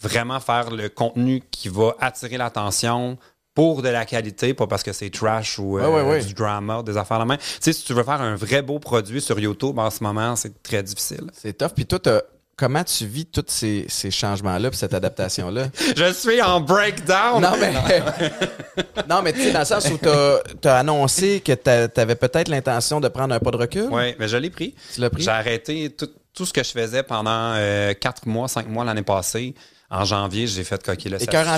Vraiment 0.00 0.40
faire 0.40 0.70
le 0.70 0.88
contenu 0.88 1.42
qui 1.50 1.68
va 1.68 1.94
attirer 2.00 2.36
l'attention 2.36 3.16
pour 3.54 3.82
de 3.82 3.88
la 3.88 4.04
qualité, 4.06 4.54
pas 4.54 4.66
parce 4.66 4.82
que 4.82 4.92
c'est 4.92 5.10
trash 5.10 5.58
ou 5.58 5.78
euh, 5.78 5.86
Ouais, 5.86 6.02
ouais, 6.02 6.10
ouais. 6.10 6.24
du 6.24 6.32
drama, 6.34 6.82
des 6.82 6.96
affaires 6.96 7.20
de 7.20 7.24
main. 7.26 7.36
Tu 7.36 7.44
sais, 7.60 7.72
si 7.74 7.84
tu 7.84 7.92
veux 7.92 8.02
faire 8.02 8.20
un 8.22 8.34
vrai 8.34 8.62
beau 8.62 8.78
produit 8.78 9.20
sur 9.20 9.38
YouTube 9.38 9.78
en 9.78 9.90
ce 9.90 10.02
moment, 10.02 10.34
c'est 10.36 10.62
très 10.62 10.82
difficile. 10.82 11.30
C'est 11.34 11.56
tough. 11.58 11.68
Puis 11.76 11.84
toi, 11.86 11.98
t'as- 11.98 12.22
comment 12.56 12.84
tu 12.84 13.06
vis 13.06 13.26
tous 13.26 13.44
ces, 13.48 13.86
ces 13.88 14.10
changements-là 14.10 14.70
puis 14.70 14.78
cette 14.78 14.94
adaptation-là? 14.94 15.68
Je 15.96 16.12
suis 16.12 16.40
en 16.42 16.60
breakdown. 16.60 17.40
non, 17.42 17.52
mais. 17.60 17.72
non, 19.08 19.22
mais 19.22 19.32
tu 19.32 19.40
sais, 19.42 19.52
dans 19.52 19.60
le 19.60 19.64
sens 19.64 19.88
où 19.90 19.98
t'as 19.98 20.74
as 20.76 20.78
annoncé 20.78 21.40
que 21.40 21.52
t'a- 21.52 21.88
t'avais 21.88 22.14
peut-être 22.14 22.48
l'intention 22.48 23.00
de 23.00 23.08
prendre 23.08 23.34
un 23.34 23.40
pas 23.40 23.50
de 23.50 23.56
recul. 23.56 23.88
Oui, 23.90 24.14
mais 24.18 24.28
je 24.28 24.36
l'ai 24.36 24.50
pris. 24.50 24.74
Tu 24.94 25.00
l'as 25.00 25.10
pris? 25.10 25.22
J'ai 25.22 25.30
arrêté 25.30 25.90
tout, 25.90 26.08
tout 26.34 26.46
ce 26.46 26.52
que 26.52 26.62
je 26.62 26.70
faisais 26.70 27.02
pendant 27.02 27.54
euh, 27.56 27.94
4 27.94 28.26
mois, 28.26 28.48
5 28.48 28.68
mois 28.68 28.84
l'année 28.84 29.02
passée. 29.02 29.54
En 29.90 30.04
janvier, 30.06 30.46
j'ai 30.46 30.64
fait 30.64 30.82
coquille 30.82 31.10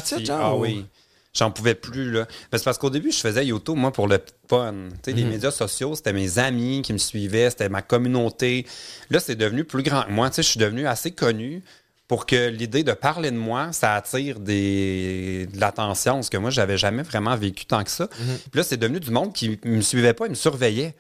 suffit. 0.03 0.23
titre, 0.23 0.27
genre, 0.27 0.41
Ah 0.43 0.57
ou- 0.57 0.61
oui. 0.63 0.87
J'en 1.37 1.51
pouvais 1.51 1.75
plus, 1.75 2.13
là. 2.13 2.29
C'est 2.53 2.63
parce 2.63 2.79
qu'au 2.79 2.91
début, 2.91 3.11
je 3.11 3.19
faisais 3.19 3.45
YouTube, 3.45 3.77
moi, 3.77 3.93
pour 3.93 4.07
le 4.07 4.21
fun. 4.49 4.73
Tu 5.03 5.11
sais, 5.11 5.11
Mhm. 5.11 5.17
les 5.17 5.25
médias 5.25 5.51
sociaux, 5.51 5.95
c'était 5.97 6.13
mes 6.13 6.39
amis 6.39 6.83
qui 6.83 6.93
me 6.93 6.99
suivaient, 6.99 7.51
c'était 7.51 7.69
ma 7.69 7.83
communauté. 7.83 8.67
Là, 9.11 9.19
c'est 9.19 9.35
devenu 9.35 9.65
plus 9.65 9.83
grand 9.83 10.05
que 10.05 10.11
moi. 10.13 10.31
Tu 10.31 10.37
sais, 10.37 10.43
je 10.43 10.49
suis 10.51 10.61
devenu 10.61 10.87
assez 10.87 11.11
connu 11.11 11.63
pour 12.07 12.27
que 12.27 12.49
l'idée 12.51 12.85
de 12.85 12.93
parler 12.93 13.31
de 13.33 13.37
moi, 13.37 13.73
ça 13.73 13.95
attire 13.95 14.39
des... 14.39 15.49
de 15.53 15.59
l'attention. 15.59 16.23
Ce 16.23 16.31
que 16.31 16.37
moi, 16.37 16.51
j'avais 16.51 16.77
jamais 16.79 17.03
vraiment 17.03 17.35
vécu 17.37 17.65
tant 17.67 17.83
que 17.83 17.91
ça. 17.91 18.05
Mhm. 18.05 18.39
Puis 18.53 18.59
là, 18.59 18.63
c'est 18.63 18.77
devenu 18.77 19.01
du 19.01 19.11
monde 19.11 19.33
qui 19.33 19.59
me 19.65 19.81
suivait 19.81 20.15
pas, 20.15 20.27
il 20.27 20.31
me 20.31 20.35
surveillait. 20.37 20.95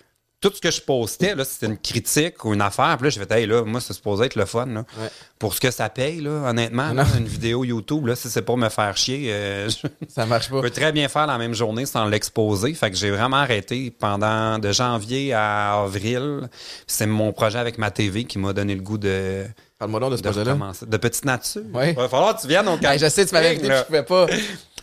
Tout 0.44 0.52
ce 0.54 0.60
que 0.60 0.70
je 0.70 0.82
postais, 0.82 1.34
là, 1.34 1.42
c'était 1.42 1.64
une 1.66 1.78
critique 1.78 2.44
ou 2.44 2.52
une 2.52 2.60
affaire. 2.60 2.98
Puis 2.98 3.04
là, 3.06 3.10
j'ai 3.10 3.20
fait, 3.20 3.32
hey, 3.32 3.46
là, 3.46 3.62
moi, 3.64 3.80
c'est 3.80 3.94
supposé 3.94 4.26
être 4.26 4.34
le 4.34 4.44
fun, 4.44 4.66
là. 4.66 4.84
Ouais. 5.00 5.08
Pour 5.38 5.54
ce 5.54 5.60
que 5.60 5.70
ça 5.70 5.88
paye, 5.88 6.20
là, 6.20 6.50
honnêtement, 6.50 6.92
là, 6.92 7.06
une 7.16 7.24
vidéo 7.24 7.64
YouTube, 7.64 8.06
là, 8.06 8.14
si 8.14 8.28
c'est 8.28 8.42
pour 8.42 8.58
me 8.58 8.68
faire 8.68 8.94
chier, 8.94 9.28
euh, 9.32 9.68
je 9.70 9.88
Ça 10.06 10.26
marche 10.26 10.50
pas. 10.50 10.60
peux 10.60 10.68
très 10.68 10.92
bien 10.92 11.08
faire 11.08 11.26
la 11.26 11.38
même 11.38 11.54
journée 11.54 11.86
sans 11.86 12.04
l'exposer. 12.04 12.74
Fait 12.74 12.90
que 12.90 12.96
j'ai 12.96 13.10
vraiment 13.10 13.38
arrêté 13.38 13.90
pendant 13.90 14.58
de 14.58 14.70
janvier 14.70 15.32
à 15.32 15.80
avril. 15.80 16.50
C'est 16.86 17.06
mon 17.06 17.32
projet 17.32 17.58
avec 17.58 17.78
ma 17.78 17.90
TV 17.90 18.24
qui 18.24 18.38
m'a 18.38 18.52
donné 18.52 18.74
le 18.74 18.82
goût 18.82 18.98
de, 18.98 19.46
Parle-moi 19.78 20.00
donc 20.00 20.12
de 20.12 20.16
ce 20.18 20.22
projet-là. 20.22 20.56
De 20.86 20.96
petite 20.98 21.24
nature. 21.24 21.62
Ouais. 21.72 21.94
Va 21.94 22.06
falloir 22.08 22.36
que 22.36 22.42
tu 22.42 22.48
viennes 22.48 22.68
au 22.68 22.76
Hey, 22.82 22.98
je 22.98 23.08
sais, 23.08 23.24
tu 23.24 23.32
m'avais 23.34 23.54
là. 23.56 23.78
je 23.78 23.84
pouvais 23.86 24.02
pas. 24.02 24.26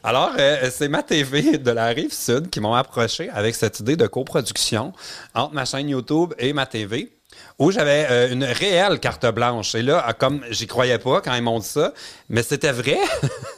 Alors, 0.03 0.31
euh, 0.39 0.69
c'est 0.71 0.87
ma 0.87 1.03
TV 1.03 1.59
de 1.59 1.71
la 1.71 1.87
rive 1.87 2.11
sud 2.11 2.49
qui 2.49 2.59
m'ont 2.59 2.73
approché 2.73 3.29
avec 3.29 3.53
cette 3.53 3.79
idée 3.81 3.95
de 3.95 4.07
coproduction 4.07 4.93
entre 5.35 5.53
ma 5.53 5.63
chaîne 5.63 5.89
YouTube 5.89 6.33
et 6.39 6.53
ma 6.53 6.65
TV. 6.65 7.11
Où 7.59 7.71
j'avais 7.71 8.07
euh, 8.09 8.31
une 8.31 8.43
réelle 8.43 8.99
carte 8.99 9.25
blanche. 9.27 9.75
Et 9.75 9.83
là, 9.83 10.03
ah, 10.05 10.13
comme 10.13 10.43
j'y 10.49 10.67
croyais 10.67 10.97
pas 10.97 11.21
quand 11.21 11.33
ils 11.35 11.43
m'ont 11.43 11.61
ça, 11.61 11.93
mais 12.27 12.41
c'était 12.43 12.71
vrai. 12.71 12.97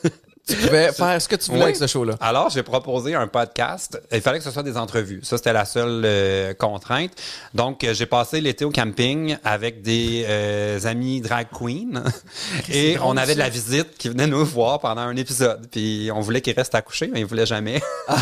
Tu 0.46 0.56
pouvais 0.58 0.92
faire 0.92 1.22
ce 1.22 1.28
que 1.30 1.38
tu 1.38 1.46
voulais 1.46 1.60
Oui. 1.60 1.64
avec 1.64 1.76
ce 1.78 1.88
show-là. 1.88 2.16
Alors, 2.20 2.50
j'ai 2.50 2.64
proposé 2.64 3.16
un 3.16 3.28
podcast. 3.28 4.02
Il 4.12 4.20
fallait 4.20 4.40
que 4.40 4.44
ce 4.44 4.52
soit 4.52 4.62
des 4.64 4.76
entrevues. 4.76 5.22
Ça, 5.24 5.38
c'était 5.38 5.54
la 5.54 5.64
seule 5.64 6.02
euh, 6.04 6.54
contrainte. 6.54 7.12
Donc, 7.54 7.84
euh, 7.86 7.94
j'ai 7.94 8.06
passé 8.06 8.42
l'été 8.42 8.66
au 8.66 8.70
camping 8.72 9.38
avec 9.46 9.82
des 9.82 10.26
euh, 10.28 10.80
amis 10.84 11.22
drag 11.22 11.48
queen. 11.58 12.04
Et 12.70 12.98
on 13.02 13.16
avait 13.16 13.36
de 13.36 13.40
la 13.40 13.48
visite 13.48 13.98
qui 13.98 14.10
venait 14.10 14.28
nous 14.28 14.44
voir 14.44 14.80
pendant 14.82 15.02
un 15.04 15.16
épisode. 15.16 15.66
Puis, 15.72 16.10
on 16.14 16.20
voulait 16.20 16.42
qu'ils 16.42 16.56
restent 16.56 16.76
à 16.76 16.82
coucher, 16.82 17.08
mais 17.08 17.22
ils 17.22 17.26
voulaient 17.26 17.46
jamais. 17.46 17.82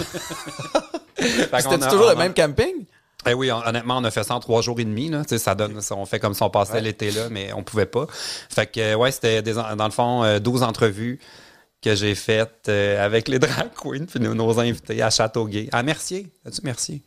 Qu'on 1.52 1.60
C'était 1.60 1.90
toujours 1.90 2.10
le 2.10 2.16
même 2.16 2.34
camping? 2.34 2.86
eh 3.28 3.34
oui, 3.36 3.52
hon- 3.52 3.62
honnêtement, 3.66 3.98
on 3.98 4.04
a 4.04 4.10
fait 4.12 4.24
ça 4.24 4.34
en 4.36 4.40
trois 4.40 4.62
jours 4.64 4.80
et 4.80 4.84
demi. 4.86 5.10
Là. 5.10 5.22
Tu 5.24 5.30
sais, 5.30 5.38
Ça 5.38 5.54
donne, 5.54 5.80
ça, 5.82 5.96
on 5.96 6.06
fait 6.08 6.20
comme 6.20 6.34
si 6.34 6.42
on 6.42 6.50
passait 6.50 6.74
Ouais. 6.74 6.82
l'été 6.82 7.12
là, 7.12 7.30
mais 7.30 7.54
on 7.54 7.62
pouvait 7.62 7.86
pas. 7.86 8.08
Fait 8.50 8.66
que, 8.66 8.80
euh, 8.80 8.96
ouais, 8.96 9.12
c'était 9.12 9.42
dans 9.44 9.86
le 9.86 9.92
fond 9.92 10.24
euh, 10.24 10.40
12 10.40 10.64
entrevues 10.64 11.20
que 11.82 11.96
j'ai 11.96 12.16
faites 12.16 12.68
euh, 12.70 13.04
avec 13.04 13.28
les 13.28 13.40
drag 13.40 13.70
queens 13.74 14.06
puis 14.06 14.20
nos, 14.20 14.34
nos 14.36 14.60
invités 14.60 15.02
à 15.02 15.10
Châteauguay. 15.10 15.70
À 15.72 15.82
Mercier. 15.84 16.32
As-tu 16.46 16.62
Mercier? 16.64 17.04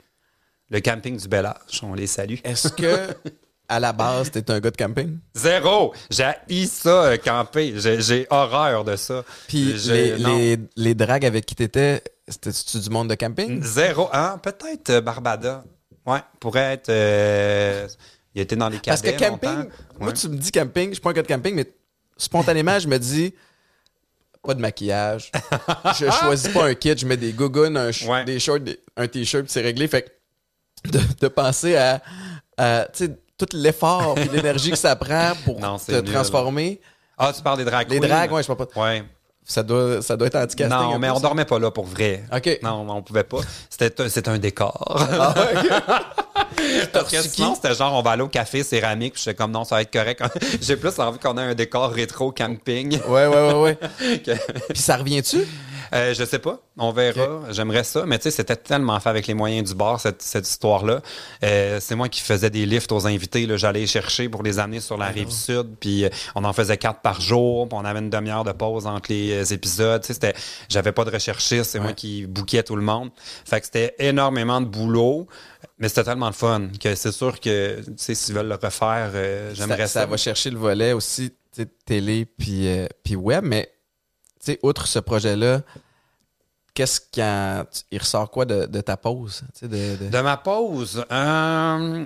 Le 0.71 0.81
camping 0.81 1.17
du 1.17 1.29
Bel 1.29 1.47
Âge. 1.47 1.81
On 1.83 1.95
les 1.95 2.07
salue. 2.07 2.37
Est-ce 2.43 2.69
que, 2.69 3.09
à 3.69 3.79
la 3.79 3.93
base, 3.93 4.31
t'es 4.31 4.51
un 4.51 4.59
gars 4.61 4.71
de 4.71 4.77
camping? 4.77 5.19
Zéro! 5.35 5.95
J'ai 6.11 6.67
ça, 6.67 7.05
euh, 7.05 7.17
camper. 7.19 7.75
J'ai 7.77 8.27
horreur 8.31 8.85
de 8.85 8.97
ça. 8.97 9.25
Puis 9.47 9.75
les, 9.87 10.17
les, 10.19 10.59
les 10.77 10.95
dragues 10.95 11.27
avec 11.27 11.47
qui 11.47 11.55
t'étais, 11.55 12.03
c'était-tu 12.27 12.79
du 12.81 12.91
monde 12.91 13.09
de 13.11 13.15
camping? 13.15 13.63
Zéro. 13.63 14.09
Ah, 14.13 14.39
peut-être 14.43 14.91
euh, 14.91 15.01
Barbada. 15.01 15.65
Ouais, 16.07 16.21
pourrait 16.41 16.75
être. 16.75 16.89
euh, 16.89 17.87
il 18.35 18.41
était 18.43 18.57
dans 18.57 18.69
les 18.69 18.79
Parce 18.79 19.01
que 19.01 19.11
camping, 19.11 19.49
longtemps. 19.51 19.69
moi, 20.01 20.09
Ouais. 20.09 20.15
tu 20.15 20.29
me 20.29 20.37
dis 20.37 20.51
camping, 20.51 20.89
je 20.89 20.95
suis 20.95 21.01
pas 21.01 21.11
un 21.11 21.13
gars 21.13 21.23
de 21.23 21.29
camping, 21.29 21.55
mais 21.55 21.67
spontanément, 22.17 22.79
je 22.79 22.89
me 22.89 22.99
dis, 22.99 23.33
pas 24.45 24.55
de 24.55 24.61
maquillage. 24.61 25.31
je 25.99 26.11
choisis 26.11 26.49
pas 26.53 26.67
un 26.67 26.75
kit, 26.75 26.97
je 26.97 27.07
mets 27.07 27.17
des 27.17 27.33
gougounes, 27.33 27.77
un 27.77 27.91
sh- 27.91 28.07
Ouais. 28.09 28.25
des 28.25 28.39
shorts, 28.39 28.61
des- 28.61 28.79
un 28.97 29.07
t-shirt, 29.09 29.47
c'est 29.49 29.61
réglé. 29.63 29.89
Fait 29.89 30.03
que 30.85 30.91
de, 30.91 31.01
de 31.21 31.29
penser 31.29 31.77
à, 31.77 32.03
à, 32.57 32.87
tu 32.93 33.07
sais, 33.07 33.11
tout 33.39 33.47
l'effort 33.53 34.17
et 34.19 34.25
l'énergie 34.29 34.71
que 34.71 34.77
ça 34.77 34.95
prend 34.97 35.33
pour 35.45 35.59
Non, 35.61 35.79
te 35.79 35.93
nul. 35.93 36.05
transformer. 36.13 36.81
Ah, 37.19 37.33
tu 37.35 37.43
parles 37.43 37.59
des 37.59 37.65
drag 37.65 37.89
Les 37.91 37.99
queens? 38.01 38.09
dragues, 38.09 38.33
ouais, 38.33 38.43
je 38.43 38.47
sais 38.49 38.55
pas. 38.55 38.67
Ouais. 38.77 39.05
Ça 39.47 39.63
doit, 39.63 40.01
ça 40.01 40.17
doit 40.17 40.29
être 40.29 40.37
anti-casting. 40.37 40.69
Non, 40.79 40.99
mais 40.99 41.09
peu, 41.09 41.13
on 41.13 41.17
ça. 41.17 41.23
dormait 41.23 41.45
pas 41.45 41.59
là 41.59 41.71
pour 41.71 41.85
vrai. 41.85 42.25
OK. 42.35 42.61
Non, 42.63 42.87
on 42.89 43.03
pouvait 43.03 43.25
pas. 43.25 43.41
C'était 43.69 44.29
un 44.29 44.39
décor. 44.39 45.07
Ah, 45.21 45.35
ok. 45.37 45.69
Parce 46.93 47.11
que 47.11 47.17
reçu 47.17 47.29
qui? 47.29 47.35
sinon, 47.37 47.55
c'était 47.55 47.75
genre, 47.75 47.93
on 47.95 48.03
va 48.03 48.13
aller 48.13 48.23
au 48.23 48.29
café 48.29 48.63
céramique. 48.63 49.15
Puis 49.15 49.23
j'étais 49.25 49.37
comme, 49.37 49.51
non, 49.51 49.65
ça 49.65 49.77
va 49.77 49.83
être 49.83 49.93
correct. 49.93 50.23
J'ai 50.61 50.77
plus 50.77 50.99
envie 50.99 51.19
qu'on 51.19 51.37
ait 51.37 51.43
un 51.43 51.55
décor 51.55 51.91
rétro 51.91 52.33
camping. 52.33 52.99
Ouais, 53.07 53.27
ouais, 53.27 53.53
ouais, 53.53 53.61
ouais. 53.61 53.79
Puis 54.71 54.83
ça 54.83 54.97
revient-tu? 54.97 55.47
Euh, 55.95 56.15
je 56.15 56.25
sais 56.25 56.39
pas. 56.39 56.61
On 56.77 56.93
verra. 56.93 57.41
J'aimerais 57.51 57.85
ça. 57.85 58.05
Mais 58.07 58.19
tu 58.19 58.25
sais, 58.25 58.31
c'était 58.31 58.57
tellement 58.57 58.99
fait 59.01 59.09
avec 59.09 59.27
les 59.27 59.35
moyens 59.35 59.69
du 59.69 59.75
bar, 59.75 60.01
cette, 60.01 60.23
cette 60.23 60.49
histoire-là. 60.49 61.03
Euh, 61.43 61.79
c'est 61.81 61.95
moi 61.95 62.09
qui 62.09 62.21
faisais 62.21 62.51
des 62.51 62.67
lifts 62.67 62.93
aux 62.93 63.07
invités. 63.07 63.47
J'allais 63.57 63.81
les 63.81 63.87
chercher 63.87 64.29
pour 64.29 64.43
les 64.43 64.59
amener 64.59 64.81
sur 64.81 64.97
la 64.97 65.07
rive 65.07 65.31
sud. 65.31 65.77
Puis 65.79 66.05
euh, 66.05 66.09
on 66.35 66.45
en 66.45 66.53
faisait 66.53 66.77
quatre 66.77 67.01
par 67.01 67.21
jour. 67.21 67.69
Puis 67.69 67.79
on 67.81 67.85
avait 67.85 68.01
une 68.01 68.11
demi-heure 68.11 68.45
de 68.45 68.53
pause 68.53 68.87
entre 68.87 69.13
les 69.13 69.53
épisodes. 69.53 70.03
Tu 70.03 70.15
sais, 70.15 70.35
j'avais 70.69 70.93
pas 70.93 71.05
de 71.05 71.11
recherchiste. 71.11 71.71
C'est 71.71 71.81
moi 71.81 71.93
qui 71.93 72.27
bouquais 72.27 72.63
tout 72.63 72.77
le 72.77 72.83
monde. 72.83 73.11
Fait 73.45 73.61
que 73.61 73.67
c'était 73.67 73.95
énormément 73.99 74.61
de 74.61 74.67
boulot. 74.67 75.29
Mais 75.79 75.89
c'était 75.89 76.05
tellement 76.05 76.29
le 76.29 76.33
fun 76.33 76.69
que 76.81 76.95
c'est 76.95 77.13
sûr 77.13 77.41
que, 77.41 77.81
tu 77.81 77.93
sais, 77.97 78.15
s'ils 78.15 78.35
veulent 78.35 78.49
le 78.49 78.55
refaire, 78.55 79.11
euh, 79.15 79.53
j'aimerais 79.55 79.87
ça, 79.87 79.89
ça. 79.89 80.01
ça 80.01 80.07
va 80.07 80.17
chercher 80.17 80.51
le 80.51 80.59
volet 80.59 80.93
aussi, 80.93 81.33
télé 81.85 82.27
puis, 82.27 82.69
euh, 82.69 82.87
puis 83.03 83.17
web, 83.17 83.45
mais 83.45 83.73
tu 84.39 84.53
sais, 84.53 84.59
outre 84.63 84.87
ce 84.87 84.99
projet-là, 84.99 85.63
qu'est-ce 86.75 87.01
qu'il 87.01 87.85
il 87.91 87.99
ressort 87.99 88.31
quoi 88.31 88.45
de, 88.45 88.67
de 88.67 88.81
ta 88.81 88.97
pause? 88.97 89.43
De, 89.63 89.69
de- 89.69 90.09
De 90.11 90.21
ma 90.21 90.37
pause, 90.37 91.05
euh, 91.11 92.05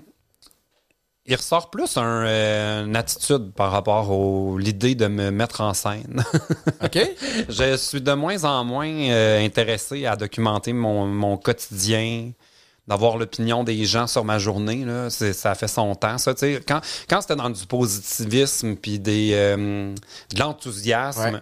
il 1.26 1.34
ressort 1.36 1.70
plus 1.70 1.96
un, 1.96 2.24
euh, 2.26 2.84
une 2.84 2.96
attitude 2.96 3.52
par 3.52 3.70
rapport 3.72 4.10
à 4.10 4.58
l'idée 4.60 4.94
de 4.94 5.06
me 5.08 5.30
mettre 5.30 5.60
en 5.60 5.74
scène. 5.74 6.22
OK? 6.84 6.98
je 7.48 7.76
suis 7.76 8.00
de 8.00 8.12
moins 8.12 8.44
en 8.44 8.64
moins 8.64 8.88
euh, 8.88 9.44
intéressé 9.44 10.06
à 10.06 10.16
documenter 10.16 10.72
mon, 10.72 11.06
mon 11.06 11.36
quotidien, 11.36 12.32
d'avoir 12.86 13.18
l'opinion 13.18 13.64
des 13.64 13.84
gens 13.84 14.06
sur 14.06 14.24
ma 14.24 14.38
journée. 14.38 14.84
Là. 14.86 15.10
Ça 15.10 15.54
fait 15.54 15.68
son 15.68 15.94
temps. 15.94 16.16
Ça, 16.16 16.32
quand 16.66 16.80
quand 17.08 17.20
c'était 17.20 17.36
dans 17.36 17.50
du 17.50 17.66
positivisme 17.66 18.76
puis 18.76 18.98
des, 18.98 19.32
de 19.32 20.38
l'enthousiasme, 20.38 21.20
Ouais. 21.34 21.40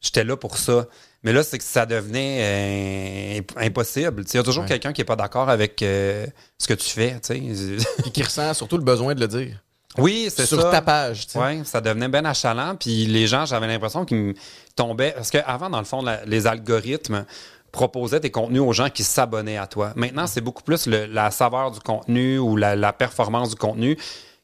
j'étais 0.00 0.24
là 0.24 0.36
pour 0.36 0.56
ça. 0.56 0.86
Mais 1.22 1.32
là, 1.32 1.42
c'est 1.42 1.58
que 1.58 1.64
ça 1.64 1.84
devenait 1.84 2.38
euh, 2.40 3.38
imp- 3.40 3.52
impossible. 3.58 4.24
Il 4.32 4.36
y 4.36 4.38
a 4.38 4.42
toujours 4.42 4.62
Ouais. 4.62 4.68
quelqu'un 4.68 4.92
qui 4.92 5.00
n'est 5.02 5.06
pas 5.06 5.16
d'accord 5.16 5.48
avec 5.50 5.82
euh, 5.82 6.26
ce 6.58 6.66
que 6.66 6.74
tu 6.74 6.88
fais. 6.88 7.16
Puis 7.28 8.10
qui 8.12 8.22
ressent 8.22 8.54
surtout 8.54 8.78
le 8.78 8.84
besoin 8.84 9.14
de 9.14 9.20
le 9.20 9.28
dire. 9.28 9.56
oui, 9.98 10.28
c'est 10.34 10.46
Sur 10.46 10.62
ça. 10.62 10.70
ta 10.70 10.80
page. 10.82 11.26
Oui, 11.34 11.60
ça 11.64 11.80
devenait 11.82 12.08
bien 12.08 12.24
achalant. 12.24 12.74
Puis 12.76 13.04
les 13.06 13.26
gens, 13.26 13.44
j'avais 13.44 13.66
l'impression 13.66 14.04
qu'ils 14.06 14.16
me 14.16 14.34
tombaient. 14.76 15.12
Parce 15.12 15.30
qu'avant, 15.30 15.68
dans 15.68 15.78
le 15.80 15.84
fond, 15.84 16.00
la- 16.00 16.24
les 16.24 16.46
algorithmes 16.46 17.26
proposaient 17.70 18.20
des 18.20 18.30
contenus 18.30 18.62
aux 18.62 18.72
gens 18.72 18.88
qui 18.90 19.04
s'abonnaient 19.04 19.58
à 19.58 19.66
toi. 19.66 19.92
Maintenant, 19.96 20.26
c'est 20.26 20.40
beaucoup 20.40 20.62
plus 20.62 20.86
le- 20.86 21.04
la 21.06 21.30
saveur 21.30 21.70
du 21.70 21.80
contenu 21.80 22.38
ou 22.38 22.56
la, 22.56 22.74
la 22.76 22.92
performance 22.92 23.50
du 23.50 23.56
contenu 23.56 23.96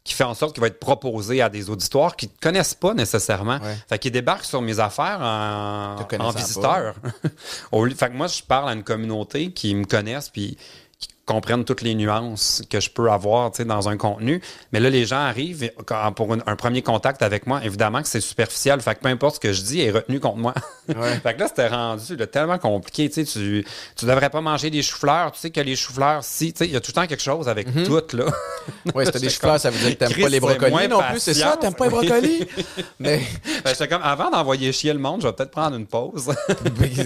qui 0.07 0.15
fait 0.15 0.25
en 0.25 0.35
sorte 0.35 0.55
qu'il 0.55 0.61
va 0.61 0.69
être 0.69 0.79
proposé 0.79 1.43
à 1.43 1.49
des 1.49 1.69
auditoires 1.69 2.15
qui 2.15 2.27
ne 2.27 2.31
te 2.31 2.41
connaissent 2.41 2.75
pas 2.75 2.95
nécessairement. 2.95 3.59
Ouais. 3.59 3.77
Fait 3.89 3.99
qu'ils 3.99 4.13
débarquent 4.13 4.45
sur 4.45 4.63
mes 4.63 4.79
affaires 4.79 5.19
en, 5.21 5.97
en 5.97 6.31
visiteur. 6.31 6.95
Fait 7.97 8.09
que 8.09 8.15
moi, 8.15 8.29
je 8.29 8.43
parle 8.43 8.69
à 8.69 8.73
une 8.73 8.85
communauté 8.85 9.51
qui 9.51 9.75
me 9.75 9.85
connaissent 9.85 10.29
puis 10.29 10.57
comprennent 11.27 11.65
toutes 11.65 11.83
les 11.83 11.95
nuances 11.97 12.63
que 12.71 12.79
je 12.81 12.89
peux 12.89 13.11
avoir 13.11 13.51
tu 13.51 13.59
sais, 13.59 13.65
dans 13.65 13.89
un 13.89 13.97
contenu. 13.97 14.41
Mais 14.73 14.79
là, 14.81 14.89
les 14.91 15.05
gens 15.05 15.19
arrivent 15.19 15.71
pour 16.15 16.33
une- 16.35 16.43
un 16.47 16.55
premier 16.57 16.83
contact 16.83 17.21
avec 17.21 17.47
moi. 17.49 17.61
Évidemment 17.65 18.01
que 18.01 18.09
c'est 18.09 18.21
superficiel. 18.21 18.81
Fait 18.81 18.95
que 18.95 19.01
peu 19.01 19.09
importe 19.09 19.35
ce 19.37 19.41
que 19.41 19.53
je 19.53 19.63
dis 19.63 19.81
est 19.81 19.91
retenu 19.91 20.21
contre 20.21 20.39
moi. 20.39 20.55
Ouais. 20.97 21.17
fait 21.21 21.35
que 21.35 21.41
là, 21.41 21.49
c'était 21.49 21.67
rendu 21.67 22.15
là, 22.15 22.29
tellement 22.29 22.59
compliqué. 22.59 23.11
Tu, 23.11 23.25
tu, 23.25 23.65
devrais 24.03 24.31
pas 24.31 24.41
manger 24.41 24.71
des 24.71 24.83
choux-fleurs. 24.83 25.33
Tu 25.33 25.41
sais 25.41 25.51
que 25.51 25.61
les 25.61 25.75
choux-fleurs, 25.75 26.23
si, 26.23 26.53
tu 26.53 26.59
sais, 26.59 26.67
il 26.67 26.73
y 26.73 26.77
a 26.77 26.81
tout 26.81 26.91
le 26.91 26.95
temps 26.95 27.07
quelque 27.09 27.23
chose 27.25 27.49
avec 27.49 27.67
tout, 27.85 28.01
là. 28.17 28.27
Ouais, 28.95 29.05
c'était 29.05 29.19
des 29.27 29.33
comme, 29.33 29.59
ça 29.59 29.71
veut 29.71 29.79
dire 29.81 29.99
que 29.99 30.05
t'aimes 30.05 30.23
pas 30.23 30.29
les 30.29 30.39
brocolis 30.39 30.89
non 30.89 31.01
plus, 31.11 31.19
c'est 31.19 31.35
ça? 31.35 31.57
T'aimes 31.61 31.75
pas 31.75 31.87
les 31.87 31.91
brocolis? 31.91 32.47
mais 33.01 33.19
que 33.65 33.69
j'étais 33.71 33.89
comme, 33.89 34.03
avant 34.05 34.31
d'envoyer 34.31 34.71
chier 34.73 34.93
le 34.93 35.01
monde, 35.01 35.23
je 35.23 35.27
vais 35.27 35.33
peut-être 35.33 35.51
prendre 35.51 35.77
une 35.77 35.87
pause. 35.87 36.33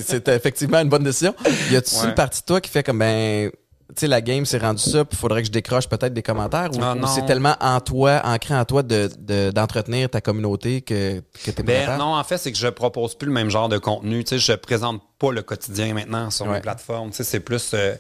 c'était 0.05 0.37
effectivement 0.37 0.81
une 0.81 0.91
bonne 0.91 1.05
décision. 1.05 1.35
Y 1.71 1.77
a-tu 1.77 1.95
Ouais. 1.97 2.05
une 2.09 2.15
partie 2.15 2.41
de 2.43 2.47
toi 2.47 2.61
qui 2.61 2.71
fait 2.71 2.83
comme, 2.83 2.99
ben, 2.99 3.51
tu 3.95 4.01
sais, 4.01 4.07
la 4.07 4.21
game 4.21 4.45
s'est 4.47 4.59
rendue 4.59 4.83
ça, 4.83 5.05
puis 5.05 5.17
faudrait 5.19 5.43
que 5.43 5.47
je 5.47 5.53
décroche 5.53 5.89
peut-être 5.89 6.13
des 6.15 6.23
commentaires, 6.23 6.71
ou, 6.73 6.79
Ah, 6.83 6.95
ou 6.97 7.07
c'est 7.07 7.27
tellement 7.27 7.55
en 7.61 7.81
toi, 7.81 8.21
ancré 8.25 8.55
en 8.55 8.65
toi 8.65 8.83
de, 8.83 9.11
de- 9.19 9.51
d'entretenir 9.51 10.09
ta 10.11 10.21
communauté 10.21 10.81
que, 10.83 11.21
que 11.45 11.51
t'es 11.51 11.63
pas 11.63 11.73
Ben 11.87 11.97
non, 11.99 12.15
en 12.17 12.25
fait, 12.25 12.39
c'est 12.39 12.53
que 12.53 12.59
je 12.59 12.69
propose 12.69 13.15
plus 13.17 13.27
le 13.27 13.33
même 13.33 13.51
genre 13.51 13.69
de 13.69 13.79
contenu. 13.79 14.25
Tu 14.25 14.31
sais, 14.31 14.39
je 14.39 14.53
présente 14.57 15.03
pas 15.19 15.33
le 15.33 15.43
quotidien 15.43 15.93
maintenant 15.95 16.31
sur 16.31 16.47
Ouais. 16.47 16.55
mes 16.55 16.61
plateformes. 16.61 17.11
Tu 17.11 17.17
sais, 17.17 17.25
c'est 17.25 17.41
plus 17.41 17.73
euh, 17.75 17.95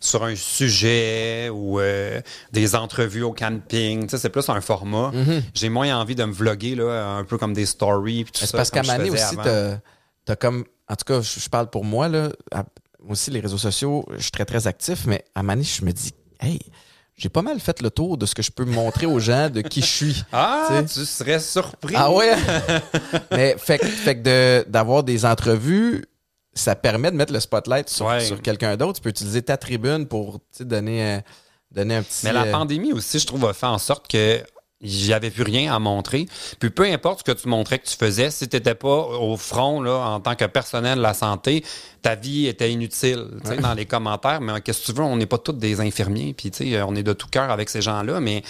sur 0.00 0.24
un 0.24 0.34
sujet 0.36 1.48
ou 1.52 1.80
euh, 1.80 2.20
des 2.52 2.74
entrevues 2.76 3.22
au 3.22 3.32
camping. 3.32 4.02
Tu 4.04 4.08
sais, 4.10 4.18
c'est 4.18 4.28
plus 4.30 4.48
un 4.48 4.60
format. 4.60 5.10
J'ai 5.54 5.68
moins 5.68 5.96
envie 5.98 6.14
de 6.14 6.24
me 6.24 6.32
vlogger 6.32 6.74
là, 6.74 7.16
un 7.16 7.24
peu 7.24 7.38
comme 7.38 7.54
des 7.54 7.66
stories. 7.66 8.24
puis 8.24 8.32
tout 8.32 8.38
Mais 8.42 8.46
C'est 8.46 8.56
parce 8.56 8.70
qu'à 8.70 8.82
Mané 8.82 9.10
aussi, 9.10 9.36
t'as 10.24 10.36
comme. 10.36 10.64
En 10.88 10.94
tout 10.94 11.04
cas, 11.04 11.20
je, 11.20 11.40
je 11.40 11.48
parle 11.48 11.68
pour 11.68 11.84
moi, 11.84 12.08
là. 12.08 12.28
Aussi, 13.08 13.30
les 13.30 13.40
réseaux 13.40 13.58
sociaux, 13.58 14.04
je 14.16 14.22
suis 14.22 14.30
très, 14.30 14.44
très 14.44 14.66
actif, 14.66 15.06
mais 15.06 15.24
à 15.34 15.42
Mané, 15.42 15.62
je 15.62 15.84
me 15.84 15.92
dis, 15.92 16.12
hey, 16.40 16.58
j'ai 17.16 17.28
pas 17.28 17.42
mal 17.42 17.58
fait 17.60 17.80
le 17.80 17.90
tour 17.90 18.18
de 18.18 18.26
ce 18.26 18.34
que 18.34 18.42
je 18.42 18.50
peux 18.50 18.64
montrer 18.64 19.06
aux 19.06 19.18
gens 19.20 19.48
de 19.48 19.60
qui 19.62 19.80
je 19.80 19.86
suis. 19.86 20.24
Ah, 20.32 20.82
tu 20.82 21.04
serais 21.06 21.40
surpris. 21.40 21.94
Ah 21.96 22.10
ouais? 22.12 22.34
mais 23.30 23.56
fait, 23.58 23.78
que- 23.78 23.86
fait 23.86 24.16
que 24.16 24.22
de- 24.64 24.68
d'avoir 24.70 25.02
des 25.02 25.24
entrevues, 25.24 26.04
ça 26.54 26.74
permet 26.74 27.10
de 27.10 27.16
mettre 27.16 27.32
le 27.32 27.40
spotlight 27.40 27.88
sur, 27.88 28.06
Ouais. 28.06 28.20
sur 28.24 28.40
quelqu'un 28.42 28.76
d'autre. 28.76 28.94
Tu 28.94 29.02
peux 29.02 29.10
utiliser 29.10 29.42
ta 29.42 29.56
tribune 29.56 30.06
pour 30.06 30.40
donner, 30.60 31.16
euh, 31.16 31.20
donner 31.70 31.96
un 31.96 32.02
petit. 32.02 32.24
Mais 32.24 32.32
la 32.32 32.44
euh, 32.44 32.52
pandémie 32.52 32.92
aussi, 32.92 33.18
je 33.18 33.26
trouve, 33.26 33.44
a 33.46 33.52
fait 33.52 33.66
en 33.66 33.78
sorte 33.78 34.08
que 34.08 34.40
j'avais 34.82 35.30
plus 35.30 35.42
rien 35.42 35.74
à 35.74 35.78
montrer. 35.78 36.26
Puis 36.58 36.70
peu 36.70 36.84
importe 36.84 37.20
ce 37.20 37.24
que 37.24 37.32
tu 37.32 37.48
montrais 37.48 37.78
que 37.78 37.86
tu 37.86 37.96
faisais, 37.96 38.30
si 38.30 38.46
tu 38.46 38.56
n'étais 38.56 38.74
pas 38.74 38.88
au 38.88 39.36
front 39.36 39.80
là, 39.80 39.96
en 39.96 40.20
tant 40.20 40.34
que 40.34 40.44
personnel 40.44 40.98
de 40.98 41.02
la 41.02 41.14
santé, 41.14 41.64
ta 42.02 42.14
vie 42.14 42.46
était 42.46 42.70
inutile 42.70 43.26
dans 43.60 43.74
les 43.74 43.86
commentaires. 43.86 44.40
Mais 44.40 44.60
qu'est-ce 44.60 44.82
que 44.82 44.86
tu 44.86 44.92
veux, 44.92 45.02
on 45.02 45.16
n'est 45.16 45.26
pas 45.26 45.38
tous 45.38 45.52
des 45.52 45.80
infirmiers. 45.80 46.34
Puis 46.34 46.50
tu 46.50 46.70
sais, 46.70 46.82
on 46.82 46.94
est 46.94 47.02
de 47.02 47.14
tout 47.14 47.28
cœur 47.28 47.50
avec 47.50 47.70
ces 47.70 47.80
gens-là, 47.80 48.20
mais 48.20 48.42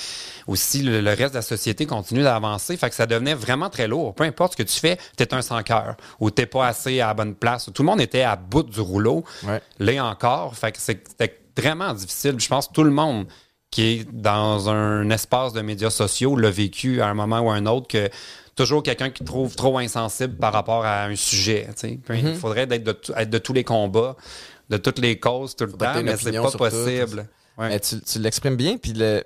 aussi 0.47 0.83
le, 0.83 1.01
le 1.01 1.11
reste 1.11 1.31
de 1.31 1.39
la 1.39 1.43
société 1.43 1.87
continue 1.87 2.23
d'avancer. 2.23 2.77
Fait 2.77 2.89
que 2.89 2.97
ça 2.97 3.07
devenait 3.07 3.35
vraiment 3.35 3.71
très 3.71 3.87
lourd. 3.87 4.15
Peu 4.15 4.25
importe 4.25 4.53
ce 4.53 4.57
que 4.57 4.62
tu 4.65 4.79
fais, 4.79 4.99
tu 5.17 5.23
es 5.23 5.33
un 5.33 5.43
sans 5.43 5.62
cœur 5.62 5.97
ou 6.19 6.31
tu 6.31 6.47
pas 6.47 6.67
assez 6.67 7.01
à 7.01 7.09
la 7.09 7.15
bonne 7.15 7.35
place. 7.35 7.71
Tout 7.73 7.83
le 7.83 7.87
monde 7.87 8.01
était 8.01 8.23
à 8.23 8.37
bout 8.37 8.65
du 8.65 8.81
rouleau. 8.81 9.25
Ouais. 9.45 9.62
Là 9.79 10.05
encore. 10.05 10.57
Fait 10.57 10.73
que 10.73 10.79
c'était 10.81 11.39
vraiment 11.57 11.95
difficile. 11.95 12.35
Je 12.39 12.49
pense 12.49 12.67
que 12.67 12.73
tout 12.73 12.85
le 12.85 12.91
monde 12.91 13.27
qui 13.71 13.83
est 13.83 14.09
dans 14.13 14.69
un 14.71 15.11
espace 15.11 15.53
de 15.53 15.61
médias 15.61 15.91
sociaux 15.91 16.37
l'a 16.37 16.51
vécu 16.51 17.01
à 17.01 17.09
un 17.09 17.15
moment 17.15 17.41
ou 17.41 17.51
à 17.51 17.55
un 17.55 17.67
autre 17.67 17.89
que 17.89 18.09
toujours 18.55 18.83
quelqu'un 18.83 19.11
qui 19.11 19.23
trouve 19.25 19.55
trop 19.55 19.77
insensible 19.79 20.37
par 20.37 20.53
rapport 20.53 20.85
à 20.85 21.05
un 21.05 21.17
sujet. 21.17 21.69
Puis 21.81 22.21
Il 22.21 22.37
faudrait 22.37 22.63
être 22.71 22.83
de, 22.85 22.97
être 23.17 23.29
de 23.31 23.39
tous 23.39 23.53
les 23.53 23.65
combats, 23.65 24.17
de 24.71 24.77
toutes 24.79 24.99
les 24.99 25.19
causes 25.19 25.55
tout 25.57 25.65
le 25.65 25.71
Faudrait 25.73 25.95
temps, 25.95 26.03
mais 26.03 26.17
c'est 26.17 26.33
pas 26.33 26.51
tout. 26.51 26.59
possible. 26.59 27.29
Ouais. 27.59 27.69
Mais 27.69 27.81
tu, 27.81 28.01
tu 28.01 28.19
l'exprimes 28.19 28.57
bien, 28.57 28.77
puis 28.79 28.93
le. 28.95 29.23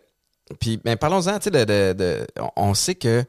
Puis, 0.59 0.81
ben, 0.85 0.97
parlons-en, 0.97 1.39
tu 1.39 1.45
sais, 1.45 1.51
de, 1.51 1.65
de- 1.65 1.93
de- 1.93 2.27
on- 2.57 2.75
sait 2.75 2.97
que 2.97 3.25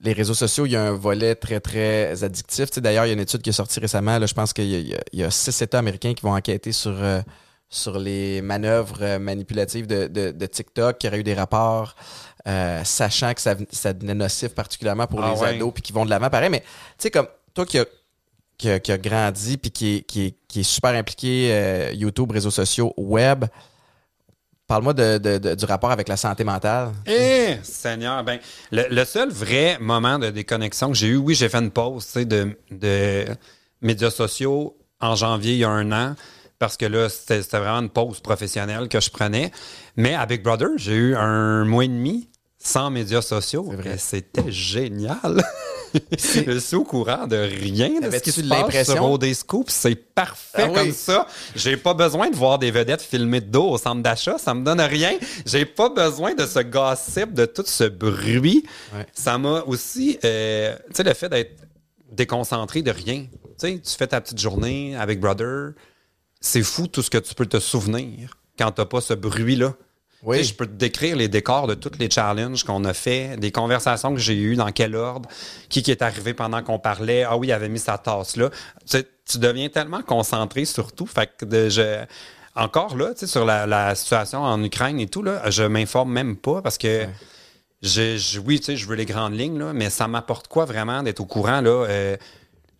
les 0.00 0.12
réseaux 0.14 0.32
sociaux, 0.34 0.64
il 0.64 0.72
y 0.72 0.76
a 0.76 0.82
un 0.82 0.92
volet 0.92 1.34
très, 1.34 1.60
très 1.60 2.22
addictif. 2.24 2.70
Tu 2.70 2.74
sais, 2.76 2.80
d'ailleurs, 2.80 3.04
il 3.04 3.08
y 3.08 3.10
a 3.10 3.14
une 3.14 3.20
étude 3.20 3.42
qui 3.42 3.50
est 3.50 3.54
sortie 3.54 3.78
récemment. 3.80 4.18
Là, 4.18 4.24
je 4.26 4.32
pense 4.34 4.52
qu'il 4.54 4.64
y, 4.64 4.94
y 5.12 5.22
a 5.22 5.30
six 5.30 5.60
États 5.60 5.78
américains 5.78 6.14
qui 6.14 6.22
vont 6.22 6.34
enquêter 6.34 6.72
sur, 6.72 6.92
euh, 7.02 7.20
sur 7.68 7.98
les 7.98 8.42
manœuvres 8.42 8.98
euh, 9.02 9.18
manipulatives 9.18 9.86
de, 9.86 10.06
de, 10.06 10.30
de 10.30 10.46
TikTok, 10.46 10.98
qui 10.98 11.08
auraient 11.08 11.18
eu 11.20 11.24
des 11.24 11.34
rapports 11.34 11.94
euh, 12.46 12.82
sachant 12.84 13.34
que 13.34 13.40
ça, 13.40 13.56
ça 13.72 13.92
devenait 13.92 14.14
nocif 14.14 14.54
particulièrement 14.54 15.06
pour 15.08 15.22
Ah 15.24 15.34
les 15.34 15.40
ouais. 15.40 15.56
ados, 15.56 15.72
puis 15.74 15.82
qui 15.82 15.92
vont 15.92 16.04
de 16.04 16.10
l'avant. 16.10 16.30
Pareil, 16.30 16.48
mais 16.50 16.60
tu 16.60 16.66
sais, 16.98 17.10
comme 17.10 17.26
toi 17.54 17.66
qui 17.66 17.78
a, 17.78 17.84
qui 18.56 18.70
a, 18.70 18.78
qui 18.78 18.92
a 18.92 18.98
grandi, 18.98 19.56
puis 19.56 19.70
qui 19.72 19.96
est, 19.96 20.00
qui, 20.02 20.36
qui 20.46 20.60
est 20.60 20.62
super 20.62 20.90
impliqué, 20.94 21.48
euh, 21.52 21.92
YouTube, 21.92 22.30
réseaux 22.30 22.50
sociaux, 22.52 22.94
web, 22.96 23.44
Parle-moi 24.68 24.94
de, 24.94 25.18
de- 25.18 25.38
de- 25.38 25.54
du 25.54 25.64
rapport 25.64 25.92
avec 25.92 26.08
la 26.08 26.16
santé 26.16 26.42
mentale. 26.42 26.90
Eh, 27.06 27.54
Seigneur, 27.62 28.24
ben, 28.24 28.40
le, 28.72 28.86
le 28.90 29.04
seul 29.04 29.30
vrai 29.30 29.78
moment 29.80 30.18
de 30.18 30.28
déconnexion 30.30 30.88
que 30.88 30.96
j'ai 30.96 31.06
eu, 31.06 31.16
oui, 31.18 31.36
j'ai 31.36 31.48
fait 31.48 31.58
une 31.58 31.70
pause 31.70 32.12
de, 32.14 32.58
de 32.72 33.26
médias 33.80 34.10
sociaux 34.10 34.76
en 35.00 35.14
janvier 35.14 35.52
il 35.52 35.58
y 35.58 35.64
a 35.64 35.68
un 35.70 35.92
an, 35.92 36.16
parce 36.58 36.76
que 36.76 36.86
là, 36.86 37.08
c'était 37.08 37.40
vraiment 37.58 37.80
une 37.80 37.90
pause 37.90 38.20
professionnelle 38.20 38.88
que 38.88 39.00
je 39.00 39.10
prenais. 39.10 39.50
Mais 39.96 40.14
à 40.14 40.26
Big 40.26 40.42
Brother, 40.42 40.68
j'ai 40.76 40.94
eu 40.94 41.14
un 41.16 41.64
mois 41.64 41.84
et 41.84 41.88
demi 41.88 42.28
sans 42.58 42.90
médias 42.90 43.22
sociaux. 43.22 43.70
C'était 43.98 44.50
génial. 44.50 45.44
je 46.18 46.58
suis 46.58 46.76
au 46.76 46.82
courant 46.84 47.26
de 47.26 47.36
rien 47.36 48.00
de 48.00 48.10
ce 48.10 48.16
qui 48.18 48.32
se 48.32 48.40
passe 48.40 48.48
l'impression- 48.60 48.94
sur 48.94 49.10
OD 49.10 49.32
Scoop. 49.34 49.70
C'est 49.70 49.94
parfait 49.94 50.62
Ah 50.64 50.68
oui. 50.68 50.74
comme 50.74 50.92
ça. 50.92 51.26
J'ai 51.54 51.76
pas 51.76 51.94
besoin 51.94 52.28
de 52.28 52.34
voir 52.36 52.58
des 52.58 52.70
vedettes 52.70 53.02
filmées 53.02 53.40
de 53.40 53.46
dos 53.50 53.70
au 53.70 53.78
centre 53.78 54.02
d'achat. 54.02 54.36
Ça 54.38 54.52
me 54.54 54.64
donne 54.64 54.80
rien. 54.80 55.12
J'ai 55.44 55.64
pas 55.64 55.88
besoin 55.90 56.34
de 56.34 56.44
ce 56.44 56.58
gossip, 56.60 57.32
de 57.34 57.46
tout 57.46 57.62
ce 57.66 57.84
bruit. 57.84 58.64
Ouais. 58.94 59.06
Ça 59.12 59.38
m'a 59.38 59.62
aussi, 59.66 60.18
euh, 60.24 60.74
tu 60.88 60.94
sais, 60.94 61.02
le 61.04 61.14
fait 61.14 61.28
d'être 61.28 61.62
déconcentré 62.10 62.82
de 62.82 62.90
rien. 62.90 63.26
Tu 63.30 63.30
sais, 63.58 63.78
tu 63.78 63.92
fais 63.96 64.06
ta 64.08 64.20
petite 64.20 64.40
journée 64.40 64.96
avec 64.96 65.20
Brother. 65.20 65.70
C'est 66.46 66.62
fou 66.62 66.86
tout 66.86 67.02
ce 67.02 67.10
que 67.10 67.18
tu 67.18 67.34
peux 67.34 67.46
te 67.46 67.58
souvenir 67.58 68.36
quand 68.56 68.70
t'as 68.70 68.84
pas 68.84 69.00
ce 69.00 69.14
bruit-là. 69.14 69.74
Oui. 70.22 70.38
Tu 70.38 70.44
sais, 70.44 70.50
je 70.50 70.54
peux 70.54 70.66
te 70.66 70.72
décrire 70.72 71.16
les 71.16 71.26
décors 71.28 71.66
de 71.66 71.74
tous 71.74 71.98
les 71.98 72.08
challenges 72.08 72.62
qu'on 72.64 72.84
a 72.84 72.94
fait, 72.94 73.36
des 73.36 73.50
conversations 73.50 74.14
que 74.14 74.20
j'ai 74.20 74.36
eues, 74.36 74.54
dans 74.56 74.70
quel 74.70 74.94
ordre, 74.94 75.28
qui 75.68 75.82
qui 75.82 75.90
est 75.90 76.02
arrivé 76.02 76.34
pendant 76.34 76.62
qu'on 76.62 76.78
parlait. 76.78 77.24
Ah 77.24 77.36
oui, 77.36 77.48
il 77.48 77.52
avait 77.52 77.68
mis 77.68 77.78
sa 77.80 77.98
tasse 77.98 78.36
là. 78.36 78.50
Tu, 78.88 79.02
tu 79.28 79.38
deviens 79.38 79.68
tellement 79.68 80.02
concentré 80.02 80.64
sur 80.64 80.92
tout. 80.92 81.06
Fait 81.06 81.28
que 81.36 81.44
de- 81.44 81.68
je, 81.68 82.04
encore 82.54 82.96
là, 82.96 83.12
tu 83.12 83.20
sais, 83.20 83.26
sur 83.26 83.44
la, 83.44 83.66
la 83.66 83.94
situation 83.96 84.42
en 84.42 84.62
Ukraine 84.62 85.00
et 85.00 85.06
tout, 85.08 85.22
là, 85.24 85.50
je 85.50 85.64
m'informe 85.64 86.12
même 86.12 86.36
pas 86.36 86.62
parce 86.62 86.78
que 86.78 87.06
je, 87.82 88.16
je- 88.16 88.38
oui, 88.40 88.58
tu 88.60 88.66
sais, 88.66 88.76
je 88.76 88.86
veux 88.86 88.94
les 88.96 89.04
grandes 89.04 89.34
lignes, 89.38 89.58
là, 89.58 89.72
mais 89.72 89.90
ça 89.90 90.06
m'apporte 90.08 90.46
quoi 90.48 90.64
vraiment 90.64 91.02
d'être 91.02 91.20
au 91.20 91.26
courant 91.26 91.60
là, 91.60 91.70
euh, 91.88 92.16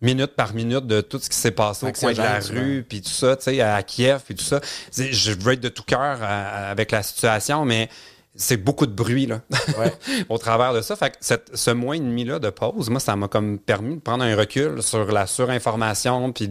minute 0.01 0.35
par 0.35 0.53
minute 0.53 0.85
de 0.85 1.01
tout 1.01 1.19
ce 1.19 1.29
qui 1.29 1.35
s'est 1.37 1.51
passé 1.51 1.85
au 1.87 1.91
coin 1.91 2.13
de 2.13 2.17
la 2.17 2.39
rue, 2.39 2.85
puis 2.87 3.01
tout 3.01 3.09
ça, 3.09 3.35
tu 3.35 3.43
sais, 3.45 3.61
à 3.61 3.81
Kiev, 3.83 4.19
puis 4.25 4.35
tout 4.35 4.43
ça. 4.43 4.61
Je 4.95 5.31
veux 5.31 5.53
être 5.53 5.59
de 5.61 5.69
tout 5.69 5.83
cœur 5.83 6.19
à- 6.21 6.69
avec 6.69 6.91
la 6.91 7.01
situation, 7.03 7.65
mais 7.65 7.89
c'est 8.35 8.57
beaucoup 8.57 8.85
de 8.85 8.91
bruit 8.91 9.25
là, 9.25 9.41
Ouais. 9.79 9.91
au 10.29 10.37
travers 10.37 10.71
de 10.73 10.81
ça. 10.81 10.95
Fait 10.95 11.09
que 11.09 11.15
cette- 11.21 11.55
ce 11.57 11.71
mois 11.71 11.95
et 11.95 11.99
demi-là 11.99 12.37
de 12.37 12.51
pause, 12.51 12.89
moi, 12.91 12.99
ça 12.99 13.15
m'a 13.15 13.27
comme 13.27 13.57
permis 13.57 13.95
de 13.95 14.01
prendre 14.01 14.23
un 14.23 14.35
recul 14.35 14.83
sur 14.83 15.11
la 15.11 15.25
surinformation, 15.25 16.31
puis 16.31 16.47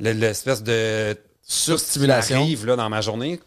l'espèce 0.00 0.62
de 0.64 1.16
Surstimulation. 1.46 2.36
qui 2.36 2.42
arrive 2.42 2.66
là, 2.66 2.74
dans 2.76 2.88
ma 2.88 3.02
journée, 3.02 3.38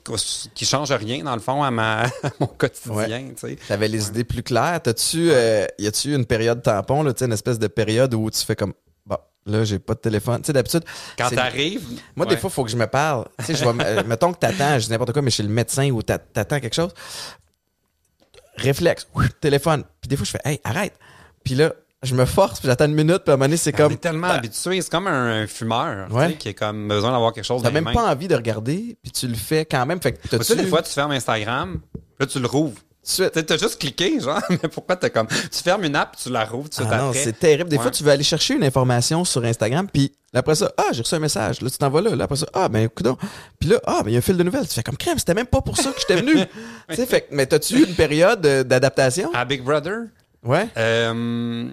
qui 0.54 0.66
change 0.66 0.92
rien, 0.92 1.24
dans 1.24 1.34
le 1.34 1.42
fond, 1.42 1.64
à, 1.64 1.72
ma, 1.72 2.04
à 2.24 2.30
mon 2.40 2.46
quotidien, 2.48 3.30
tu 3.30 3.48
sais. 3.48 3.58
T'avais 3.68 3.88
les 3.88 4.08
idées 4.10 4.24
plus 4.24 4.44
claires. 4.44 4.80
T'as-tu, 4.84 5.32
euh, 5.32 5.66
y 5.80 5.88
a-tu 5.88 6.14
une 6.14 6.26
période 6.26 6.62
tampon, 6.62 7.02
là, 7.02 7.14
tu 7.14 7.26
une 7.26 7.34
espèce 7.34 7.58
de 7.58 7.68
période 7.68 8.14
où 8.14 8.30
tu 8.30 8.46
fais 8.46 8.56
comme, 8.56 8.74
bon, 9.06 9.18
là, 9.48 9.64
j'ai 9.64 9.80
pas 9.80 9.96
de 9.96 10.00
téléphone. 10.00 10.42
Tu 10.42 10.48
sais, 10.48 10.54
d'habitude. 10.54 10.84
Quand 11.18 11.30
t'arrives... 11.32 11.88
Moi, 12.16 12.28
des 12.28 12.36
ouais. 12.36 12.40
fois, 12.40 12.52
il 12.52 12.54
faut 12.54 12.64
que 12.64 12.70
je 12.72 12.78
me 12.78 12.86
parle. 12.86 13.26
Tu 13.40 13.46
sais, 13.46 13.56
je 13.56 13.66
vais, 13.66 13.84
euh, 13.84 14.04
mettons 14.06 14.32
que 14.32 14.38
t'attends, 14.38 14.78
je 14.78 14.86
dis 14.86 14.92
n'importe 14.92 15.14
quoi, 15.14 15.24
mais 15.24 15.32
chez 15.32 15.44
le 15.44 15.50
médecin 15.50 15.90
ou 15.90 16.04
t'a- 16.04 16.20
t'attends 16.20 16.60
quelque 16.60 16.76
chose. 16.76 16.94
Réflexe, 18.58 19.08
téléphone. 19.42 19.84
Puis 20.02 20.08
des 20.08 20.16
fois, 20.18 20.26
je 20.26 20.32
fais, 20.32 20.42
hey, 20.46 20.60
arrête. 20.64 20.94
Puis 21.44 21.56
là, 21.56 21.74
je 22.04 22.14
me 22.16 22.26
force, 22.26 22.60
puis 22.60 22.68
j'attends 22.68 22.86
une 22.86 22.94
minute, 22.94 23.20
puis 23.24 23.32
à 23.32 23.34
un 23.34 23.38
moment 23.38 23.46
donné, 23.46 23.58
c'est 23.58 23.74
On 23.74 23.78
comme. 23.78 23.92
est 23.94 23.98
tellement 23.98 24.28
bah, 24.28 24.36
habitué, 24.36 24.80
c'est 24.82 24.90
comme 24.92 25.08
un, 25.08 25.44
un 25.44 25.48
fumeur, 25.48 26.08
tu 26.10 26.16
sais, 26.20 26.34
qui 26.36 26.50
a 26.50 26.54
comme 26.54 26.88
besoin 26.88 27.12
d'avoir 27.12 27.34
quelque 27.34 27.44
chose 27.46 27.62
T'as 27.64 27.72
même 27.72 27.86
mains. 27.86 27.94
pas 27.94 28.12
envie 28.12 28.28
de 28.28 28.36
regarder, 28.36 28.98
puis 29.02 29.12
tu 29.12 29.28
le 29.28 29.36
fais 29.36 29.66
quand 29.66 29.86
même. 29.86 30.02
Fait 30.02 30.14
que 30.14 30.38
Tu 30.38 30.44
sais, 30.44 30.56
des 30.56 30.68
fois, 30.68 30.82
tu 30.82 30.92
fermes 30.92 31.12
Instagram, 31.12 31.80
là, 32.20 32.26
tu 32.26 32.40
le 32.40 32.48
rouvres. 32.48 32.78
Tu 33.10 33.24
t'as 33.32 33.58
juste 33.58 33.80
cliqué, 33.80 34.20
genre, 34.20 34.42
mais 34.50 34.58
pourquoi 34.70 34.98
t'as 34.98 35.10
comme... 35.10 35.28
Tu 35.28 35.64
fermes 35.64 35.86
une 35.86 35.96
app, 35.96 36.18
tu 36.22 36.30
la 36.30 36.44
rouvres 36.44 36.68
suite 36.70 36.88
Ah 36.92 36.98
non, 36.98 37.14
c'est 37.14 37.40
terrible. 37.40 37.70
Des 37.70 37.78
Ouais. 37.78 37.82
fois, 37.84 37.90
tu 37.92 38.04
veux 38.04 38.12
aller 38.12 38.24
chercher 38.24 38.56
une 38.56 38.66
information 38.66 39.24
sur 39.24 39.46
Instagram, 39.46 39.88
puis 39.92 40.12
après 40.34 40.56
ça, 40.56 40.70
ah, 40.78 40.88
j'ai 40.92 41.04
reçu 41.04 41.16
un 41.16 41.20
message. 41.20 41.62
Là, 41.62 41.70
tu 41.70 41.78
t'en 41.78 41.90
vas 41.90 42.02
là. 42.02 42.14
Là, 42.16 42.26
après 42.26 42.36
ça, 42.36 42.48
ah, 42.54 42.68
ben, 42.68 42.84
écoute. 42.84 43.08
Puis 43.60 43.70
là, 43.70 43.78
ah, 43.88 44.02
ben, 44.04 44.10
il 44.10 44.14
y 44.14 44.16
a 44.18 44.20
un 44.20 44.22
fil 44.22 44.36
de 44.36 44.44
nouvelles. 44.44 44.68
Tu 44.68 44.74
fais 44.74 44.84
comme 44.84 44.98
crème, 44.98 45.18
c'était 45.18 45.34
même 45.34 45.46
pas 45.48 45.62
pour 45.62 45.78
ça 45.78 45.92
que 45.94 46.00
j'étais 46.02 46.18
venu. 46.20 46.34
tu 46.90 46.96
sais, 46.98 47.06
fait 47.06 47.30
mais 47.32 47.46
t'as-tu 47.46 47.76
eu 47.78 47.86
une 47.88 47.96
période 47.96 48.46
euh, 48.46 48.64
d'adaptation? 48.66 49.32
À 49.34 49.46
Big 49.46 49.64
Brother, 49.64 50.00
Ouais. 50.44 50.68
Euh, 50.76 51.70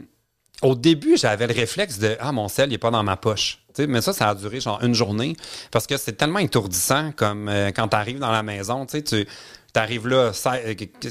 au 0.62 0.74
début, 0.74 1.16
j'avais 1.16 1.46
le 1.46 1.54
réflexe 1.54 1.98
de 1.98 2.16
Ah, 2.20 2.32
mon 2.32 2.48
sel, 2.48 2.68
il 2.68 2.72
n'est 2.72 2.78
pas 2.78 2.90
dans 2.90 3.02
ma 3.02 3.16
poche. 3.16 3.58
Mais 3.78 4.00
ça, 4.00 4.12
ça 4.12 4.28
a 4.28 4.34
duré 4.36 4.60
genre 4.60 4.78
une 4.84 4.94
journée 4.94 5.34
parce 5.72 5.86
que 5.88 5.96
c'est 5.96 6.12
tellement 6.12 6.38
étourdissant 6.38 7.10
comme 7.16 7.48
euh, 7.48 7.72
quand 7.74 7.88
tu 7.88 7.96
arrives 7.96 8.20
dans 8.20 8.30
la 8.30 8.44
maison. 8.44 8.86
Tu 8.86 9.26
arrives 9.74 10.06
là, 10.06 10.32
ça- 10.32 10.58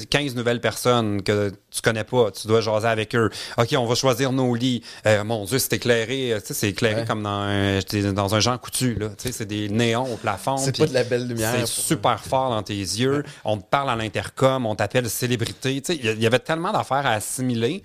15 0.08 0.34
nouvelles 0.34 0.62
personnes 0.62 1.22
que 1.22 1.50
tu 1.70 1.82
connais 1.82 2.04
pas, 2.04 2.30
tu 2.30 2.48
dois 2.48 2.62
jaser 2.62 2.86
avec 2.88 3.14
eux. 3.14 3.28
OK, 3.58 3.74
on 3.76 3.84
va 3.84 3.94
choisir 3.94 4.32
nos 4.32 4.54
lits. 4.54 4.82
Euh, 5.04 5.22
mon 5.24 5.44
Dieu, 5.44 5.58
c'est 5.58 5.74
éclairé. 5.74 6.38
C'est 6.42 6.70
éclairé 6.70 7.02
Ouais. 7.02 7.06
comme 7.06 7.22
dans 7.22 7.42
un, 7.42 7.80
dans 8.14 8.34
un 8.34 8.40
Jean 8.40 8.56
Coutu. 8.56 8.96
C'est 9.18 9.44
des 9.44 9.68
néons 9.68 10.10
au 10.10 10.16
plafond. 10.16 10.56
C'est 10.56 10.78
pas 10.78 10.86
de 10.86 10.94
la 10.94 11.04
belle 11.04 11.28
lumière. 11.28 11.52
C'est 11.58 11.66
super 11.66 12.18
fort 12.24 12.48
dans 12.48 12.62
tes 12.62 12.72
yeux. 12.72 13.22
On 13.44 13.58
te 13.58 13.64
parle 13.68 13.90
à 13.90 13.96
l'intercom, 13.96 14.64
on 14.64 14.74
t'appelle 14.74 15.10
célébrité. 15.10 15.74
Y 15.74 15.82
il 16.14 16.22
y 16.22 16.26
avait 16.26 16.38
tellement 16.38 16.72
d'affaires 16.72 17.04
à 17.04 17.10
assimiler 17.10 17.82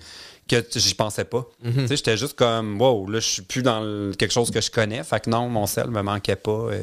que 0.50 0.78
j'y 0.78 0.94
pensais 0.94 1.24
pas. 1.24 1.46
Mhm. 1.62 1.72
Tu 1.74 1.88
sais, 1.88 1.96
J'étais 1.96 2.16
juste 2.16 2.34
comme, 2.36 2.80
wow, 2.80 3.06
là, 3.08 3.20
je 3.20 3.26
suis 3.28 3.42
plus 3.42 3.62
dans 3.62 3.80
le- 3.80 4.12
quelque 4.18 4.32
chose 4.32 4.50
que 4.50 4.60
je 4.60 4.70
connais. 4.70 5.02
Fait 5.04 5.20
que 5.20 5.30
non, 5.30 5.48
mon 5.48 5.66
sel 5.66 5.88
me 5.90 6.02
manquait 6.02 6.36
pas. 6.36 6.50
euh. 6.70 6.80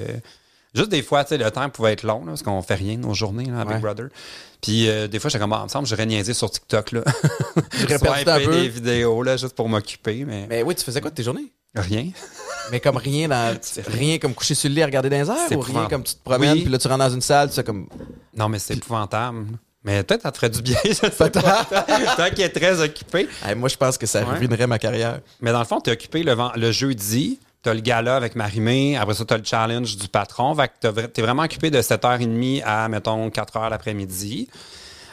Juste 0.76 0.90
des 0.90 1.02
fois, 1.02 1.24
tu 1.24 1.30
sais, 1.30 1.38
le 1.38 1.50
temps 1.50 1.70
pouvait 1.70 1.94
être 1.94 2.04
long, 2.04 2.20
là, 2.20 2.28
parce 2.34 2.44
qu'on 2.44 2.62
fait 2.62 2.76
rien 2.76 2.98
nos 2.98 3.14
journées 3.14 3.46
là, 3.46 3.62
à 3.62 3.66
Big 3.66 3.76
Ouais. 3.76 3.80
Brother. 3.80 4.08
Puis 4.62 4.88
euh, 4.90 5.08
des 5.08 5.20
fois, 5.20 5.30
j'étais 5.30 5.40
comme, 5.40 5.54
ah, 5.54 5.60
il 5.62 5.64
me 5.66 5.70
semble 5.70 5.88
j'aurais 5.88 6.06
niaisé 6.06 6.34
sur 6.34 6.50
TikTok. 6.52 6.92
Là. 6.92 7.02
Peu. 7.56 8.52
des 8.52 8.70
vidéos 8.70 9.24
là, 9.24 9.38
juste 9.38 9.56
pour 9.56 9.70
m'occuper, 9.70 10.26
mais, 10.26 10.46
Mais 10.50 10.64
oui, 10.64 10.76
tu 10.76 10.84
faisais 10.84 11.02
quoi 11.02 11.10
de 11.10 11.16
tes 11.16 11.24
journées? 11.24 11.52
rien. 11.76 12.10
Mais 12.72 12.80
comme 12.80 12.98
rien 12.98 13.28
dans. 13.28 13.58
rien 13.88 14.18
comme 14.18 14.34
coucher 14.34 14.56
sur 14.56 14.70
le 14.70 14.76
lit 14.76 14.82
à 14.82 14.86
regarder 14.88 15.10
dans 15.10 15.22
les 15.22 15.30
airs 15.30 15.58
ou 15.58 15.62
rien 15.62 15.88
comme 15.88 16.04
tu 16.04 16.16
te 16.16 16.24
promènes, 16.24 16.54
Oui. 16.54 16.62
puis 16.64 16.72
là, 16.72 16.78
tu 16.80 16.88
rentres 16.88 17.00
dans 17.06 17.10
une 17.14 17.22
salle, 17.22 17.50
tu 17.50 17.56
sais, 17.56 17.64
comme. 17.64 17.88
Non, 18.36 18.50
mais 18.50 18.58
c'est 18.60 18.76
épouvantable. 18.76 19.46
Mais 19.84 20.04
peut-être 20.04 20.24
ça 20.24 20.32
te 20.32 20.38
ferait 20.38 20.50
du 20.50 20.62
bien, 20.62 20.76
pas. 21.18 21.30
Toi 21.30 22.30
qui 22.32 22.42
es 22.42 22.50
très 22.50 22.82
occupé. 22.82 23.28
Hey, 23.46 23.56
moi, 23.56 23.70
je 23.70 23.78
pense 23.78 23.98
que 23.98 24.06
ça 24.06 24.24
Ouais. 24.24 24.38
ruinerait 24.38 24.68
ma 24.68 24.80
carrière. 24.80 25.20
Mais 25.40 25.52
dans 25.52 25.60
le 25.60 25.66
fond, 25.66 25.80
tu 25.80 25.90
es 25.90 25.94
occupé 25.94 26.24
le, 26.24 26.36
le 26.56 26.72
jeudi, 26.72 27.40
tu 27.64 27.70
as 27.70 27.74
le 27.74 27.80
gala 27.82 28.16
avec 28.18 28.36
Marimé, 28.36 28.98
après 28.98 29.14
ça, 29.16 29.24
tu 29.24 29.34
as 29.34 29.38
le 29.38 29.44
challenge 29.46 29.96
du 29.96 30.08
patron. 30.10 30.54
Fait 30.56 30.68
que 30.82 31.08
tu 31.08 31.20
es 31.22 31.24
vraiment 31.24 31.44
occupé 31.44 31.70
de 31.70 31.80
7h30 31.82 32.64
à, 32.66 32.90
mettons, 32.90 33.30
4h 33.30 33.70
l'après-midi. 33.70 34.50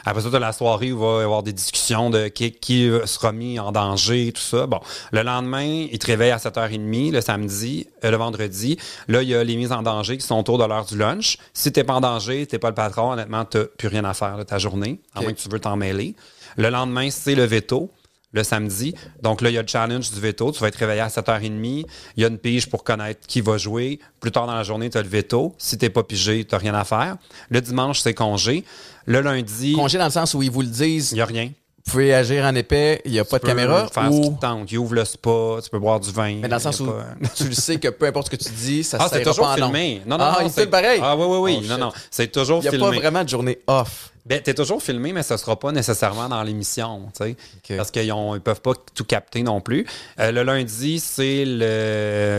Après 0.05 0.21
ça, 0.21 0.29
t'as 0.31 0.39
la 0.39 0.53
soirée 0.53 0.91
où 0.91 0.97
il 0.97 1.01
va 1.01 1.21
y 1.21 1.23
avoir 1.23 1.43
des 1.43 1.53
discussions 1.53 2.09
de 2.09 2.27
qui, 2.27 2.51
qui 2.51 2.89
sera 3.05 3.31
mis 3.31 3.59
en 3.59 3.71
danger, 3.71 4.31
tout 4.31 4.41
ça. 4.41 4.67
Bon, 4.67 4.79
le 5.11 5.23
lendemain, 5.23 5.87
il 5.91 5.97
te 5.97 6.05
réveille 6.05 6.31
à 6.31 6.37
7h30 6.37 7.11
le 7.11 7.21
samedi, 7.21 7.87
euh, 8.03 8.11
le 8.11 8.17
vendredi. 8.17 8.77
Là, 9.07 9.23
il 9.23 9.29
y 9.29 9.35
a 9.35 9.43
les 9.43 9.55
mises 9.55 9.71
en 9.71 9.81
danger 9.81 10.17
qui 10.17 10.25
sont 10.25 10.39
autour 10.39 10.57
de 10.57 10.65
l'heure 10.65 10.85
du 10.85 10.97
lunch. 10.97 11.37
Si 11.53 11.71
t'es 11.71 11.83
pas 11.83 11.93
en 11.93 12.01
danger, 12.01 12.45
t'es 12.45 12.59
pas 12.59 12.69
le 12.69 12.75
patron, 12.75 13.13
honnêtement, 13.13 13.45
t'as 13.45 13.65
plus 13.65 13.87
rien 13.87 14.05
à 14.05 14.13
faire 14.13 14.37
de 14.37 14.43
ta 14.43 14.57
journée, 14.57 14.99
à 15.15 15.21
moins 15.21 15.33
que 15.33 15.39
tu 15.39 15.49
veux 15.49 15.59
t'en 15.59 15.75
mêler. 15.75 16.15
Le 16.57 16.69
lendemain, 16.69 17.09
c'est 17.09 17.35
le 17.35 17.43
veto 17.43 17.91
le 18.35 18.43
samedi. 18.43 18.93
Donc 19.21 19.41
là, 19.41 19.49
il 19.49 19.53
y 19.53 19.57
a 19.57 19.61
le 19.61 19.67
challenge 19.67 20.11
du 20.11 20.19
veto. 20.19 20.51
Tu 20.51 20.59
vas 20.59 20.67
être 20.67 20.75
réveillé 20.75 21.01
à 21.01 21.07
7h30. 21.07 21.85
Il 22.17 22.21
y 22.21 22.25
a 22.25 22.27
une 22.27 22.37
pige 22.37 22.69
pour 22.69 22.83
connaître 22.83 23.25
qui 23.27 23.41
va 23.41 23.57
jouer. 23.57 23.99
Plus 24.19 24.31
tard 24.31 24.45
dans 24.45 24.53
la 24.55 24.63
journée, 24.63 24.89
tu 24.89 24.97
as 24.97 25.01
le 25.01 25.07
veto. 25.09 25.55
Si 25.57 25.77
t'es 25.77 25.89
pas 25.89 26.03
pigé, 26.03 26.45
tu 26.45 26.55
rien 26.55 26.75
à 26.75 26.83
faire. 26.83 27.17
Le 27.49 27.61
dimanche, 27.61 28.01
c'est 28.01 28.13
congé. 28.13 28.63
Le 29.05 29.21
lundi, 29.21 29.73
Congé 29.73 29.97
dans 29.97 30.05
le 30.05 30.11
sens 30.11 30.33
où 30.33 30.43
ils 30.43 30.51
vous 30.51 30.61
le 30.61 30.67
disent, 30.67 31.11
il 31.11 31.15
n'y 31.15 31.21
a 31.21 31.25
rien. 31.25 31.45
vous 31.85 31.91
pouvez 31.91 32.13
agir 32.13 32.43
en 32.43 32.55
épais, 32.55 33.01
il 33.05 33.11
n'y 33.11 33.19
a 33.19 33.23
pas 33.23 33.37
de 33.37 33.43
Tu 33.43 33.47
caméra. 33.47 33.87
Faire 33.87 34.05
ce 34.11 34.19
qui 34.21 34.27
Ou... 34.27 34.35
te 34.35 34.41
tente. 34.41 34.71
Il 34.71 34.77
ouvre 34.79 34.95
le 34.95 35.05
spa, 35.05 35.59
tu 35.63 35.69
peux 35.69 35.77
boire 35.79 35.99
du 35.99 36.11
vin. 36.11 36.37
Mais 36.41 36.47
dans 36.47 36.55
le 36.55 36.61
sens 36.61 36.79
où 36.79 36.87
pas- 36.87 37.05
tu 37.35 37.43
le 37.45 37.53
sais 37.53 37.77
que 37.79 37.89
peu 37.89 38.07
importe 38.07 38.25
ce 38.31 38.31
que 38.35 38.43
tu 38.43 38.49
dis, 38.51 38.83
ça 38.83 38.97
Ah, 38.99 39.07
c'est 39.11 39.21
toujours 39.23 39.53
filmé. 39.53 40.01
Non, 40.07 40.17
non, 40.17 40.25
ah, 40.25 40.39
non, 40.41 40.51
il 40.57 40.69
pareil. 40.69 40.99
Ah, 41.03 41.15
oui, 41.15 41.25
oui, 41.27 41.37
oui. 41.37 41.61
Oh, 41.63 41.67
non, 41.69 41.77
non. 41.77 41.91
C'est 42.09 42.31
toujours 42.31 42.57
Il 42.59 42.63
n'y 42.63 42.67
a 42.69 42.71
filmé. 42.71 42.85
pas 42.89 42.95
vraiment 42.95 43.23
de 43.23 43.29
journée 43.29 43.59
off. 43.67 44.11
Ben, 44.25 44.41
t'es 44.41 44.55
toujours 44.55 44.81
filmé, 44.81 45.13
mais 45.13 45.21
ce 45.21 45.37
sera 45.37 45.59
pas 45.59 45.71
nécessairement 45.71 46.27
dans 46.27 46.41
l'émission, 46.41 47.11
tu 47.15 47.23
sais. 47.23 47.35
Ok. 47.57 47.77
Parce 47.77 47.91
qu'ils 47.91 48.05
ils 48.05 48.41
peuvent 48.41 48.61
pas 48.61 48.73
tout 48.95 49.03
capter 49.03 49.43
non 49.43 49.61
plus. 49.61 49.85
Euh, 50.19 50.31
le 50.31 50.41
lundi, 50.41 50.99
c'est 50.99 51.45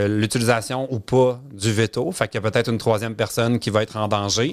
l'utilisation 0.09 0.93
ou 0.93 0.99
pas 0.99 1.41
du 1.53 1.72
veto. 1.72 2.11
Fait 2.11 2.26
qu'il 2.26 2.43
y 2.43 2.45
a 2.45 2.51
peut-être 2.51 2.70
une 2.70 2.78
troisième 2.78 3.14
personne 3.14 3.61
qui 3.61 3.70
va 3.70 3.84
être 3.84 3.97
en 3.97 4.09
danger. 4.09 4.53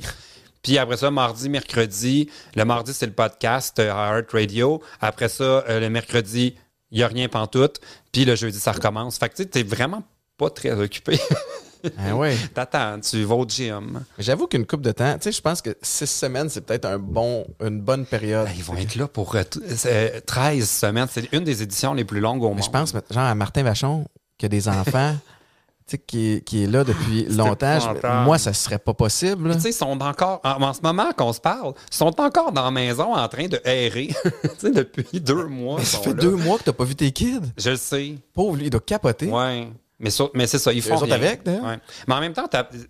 Puis 0.61 0.77
après 0.77 0.97
ça, 0.97 1.09
mardi, 1.09 1.49
mercredi. 1.49 2.29
Le 2.55 2.65
mardi, 2.65 2.93
c'est 2.93 3.07
le 3.07 3.13
podcast 3.13 3.79
euh, 3.79 3.89
Heart 3.89 4.31
Radio. 4.31 4.81
Après 5.01 5.27
ça, 5.27 5.43
euh, 5.43 5.79
le 5.79 5.89
mercredi, 5.89 6.55
il 6.91 6.97
n'y 6.97 7.03
a 7.03 7.07
rien 7.07 7.27
pantoute. 7.29 7.81
Puis 8.11 8.25
le 8.25 8.36
jeudi, 8.36 8.59
ça 8.59 8.73
recommence. 8.73 9.17
Fait 9.17 9.29
que 9.29 9.36
tu 9.36 9.43
sais, 9.43 9.49
t'es 9.49 9.63
vraiment 9.63 10.03
pas 10.38 10.51
très 10.51 10.71
occupé. 10.71 11.19
Ah 11.97 12.15
ouais. 12.15 12.36
T'attends, 12.53 12.99
tu 12.99 13.23
vas 13.23 13.36
au 13.36 13.45
gym. 13.47 14.01
Mais 14.17 14.23
J'avoue 14.23 14.47
qu'une 14.47 14.65
coupe 14.65 14.81
de 14.81 14.91
temps, 14.91 15.13
tu 15.15 15.23
sais, 15.23 15.31
je 15.31 15.41
pense 15.41 15.61
que 15.61 15.75
six 15.81 16.07
semaines, 16.09 16.49
c'est 16.49 16.61
peut-être 16.61 16.86
un 16.86 16.97
bon, 16.99 17.45
une 17.61 17.81
bonne 17.81 18.05
période. 18.05 18.45
Ben, 18.45 18.53
ils 18.55 18.63
vont 18.63 18.75
être 18.77 18.95
là 18.95 19.07
pour 19.07 19.36
euh, 19.36 19.43
t- 19.43 19.59
euh, 19.86 20.19
13 20.25 20.69
semaines. 20.69 21.07
C'est 21.11 21.31
une 21.34 21.43
des 21.43 21.61
éditions 21.63 21.93
les 21.93 22.05
plus 22.05 22.19
longues 22.19 22.43
au 22.43 22.49
monde. 22.49 22.57
Mais 22.57 22.63
je 22.63 22.69
pense, 22.69 22.93
genre, 23.11 23.23
à 23.23 23.36
Martin 23.36 23.63
Vachon, 23.63 24.05
qui 24.38 24.45
a 24.45 24.49
des 24.49 24.67
enfants, 24.69 25.13
tu 25.86 25.91
sais, 25.91 25.97
qui, 25.97 26.41
qui 26.45 26.63
est 26.63 26.67
là 26.67 26.84
depuis 26.86 27.25
longtemps. 27.25 27.79
je- 27.79 28.23
moi, 28.23 28.38
ça 28.38 28.53
serait 28.53 28.79
pas 28.79 28.93
possible. 28.93 29.49
là. 29.49 29.55
Tu 29.55 29.61
sais, 29.61 29.69
ils 29.71 29.73
sont 29.73 29.99
encore, 30.01 30.39
en, 30.45 30.61
en 30.63 30.73
ce 30.73 30.79
moment 30.81 31.11
qu'on 31.17 31.34
se 31.34 31.41
parle, 31.41 31.73
ils 31.91 31.95
sont 31.95 32.19
encore 32.21 32.53
dans 32.53 32.63
la 32.63 32.71
maison 32.71 33.13
en 33.13 33.27
train 33.27 33.47
de 33.47 33.59
errer. 33.65 34.07
tu 34.23 34.49
sais, 34.57 34.71
depuis 34.71 35.19
deux 35.19 35.47
mois. 35.47 35.79
ils 35.81 35.86
Ça 35.86 35.97
fait 35.99 36.11
là. 36.13 36.21
deux 36.21 36.36
mois 36.36 36.57
que 36.57 36.63
t'as 36.63 36.73
pas 36.73 36.86
vu 36.86 36.95
tes 36.95 37.11
kids. 37.11 37.41
Je 37.57 37.71
le 37.71 37.75
sais. 37.75 38.15
Pauvre, 38.34 38.55
lui, 38.55 38.65
il 38.67 38.69
doit 38.69 38.79
capoter. 38.79 39.27
Ouais. 39.27 39.67
Mais, 40.04 40.10
sur- 40.12 40.30
mais 40.34 40.45
c'est 40.47 40.60
ça, 40.60 40.72
ils 40.74 40.82
font 40.82 40.97
rien. 40.97 41.16
avec, 41.16 41.43
d'ailleurs? 41.43 41.64
Ouais. 41.64 41.80
Mais 42.08 42.14
en 42.14 42.20
même 42.20 42.34
temps, 42.34 42.47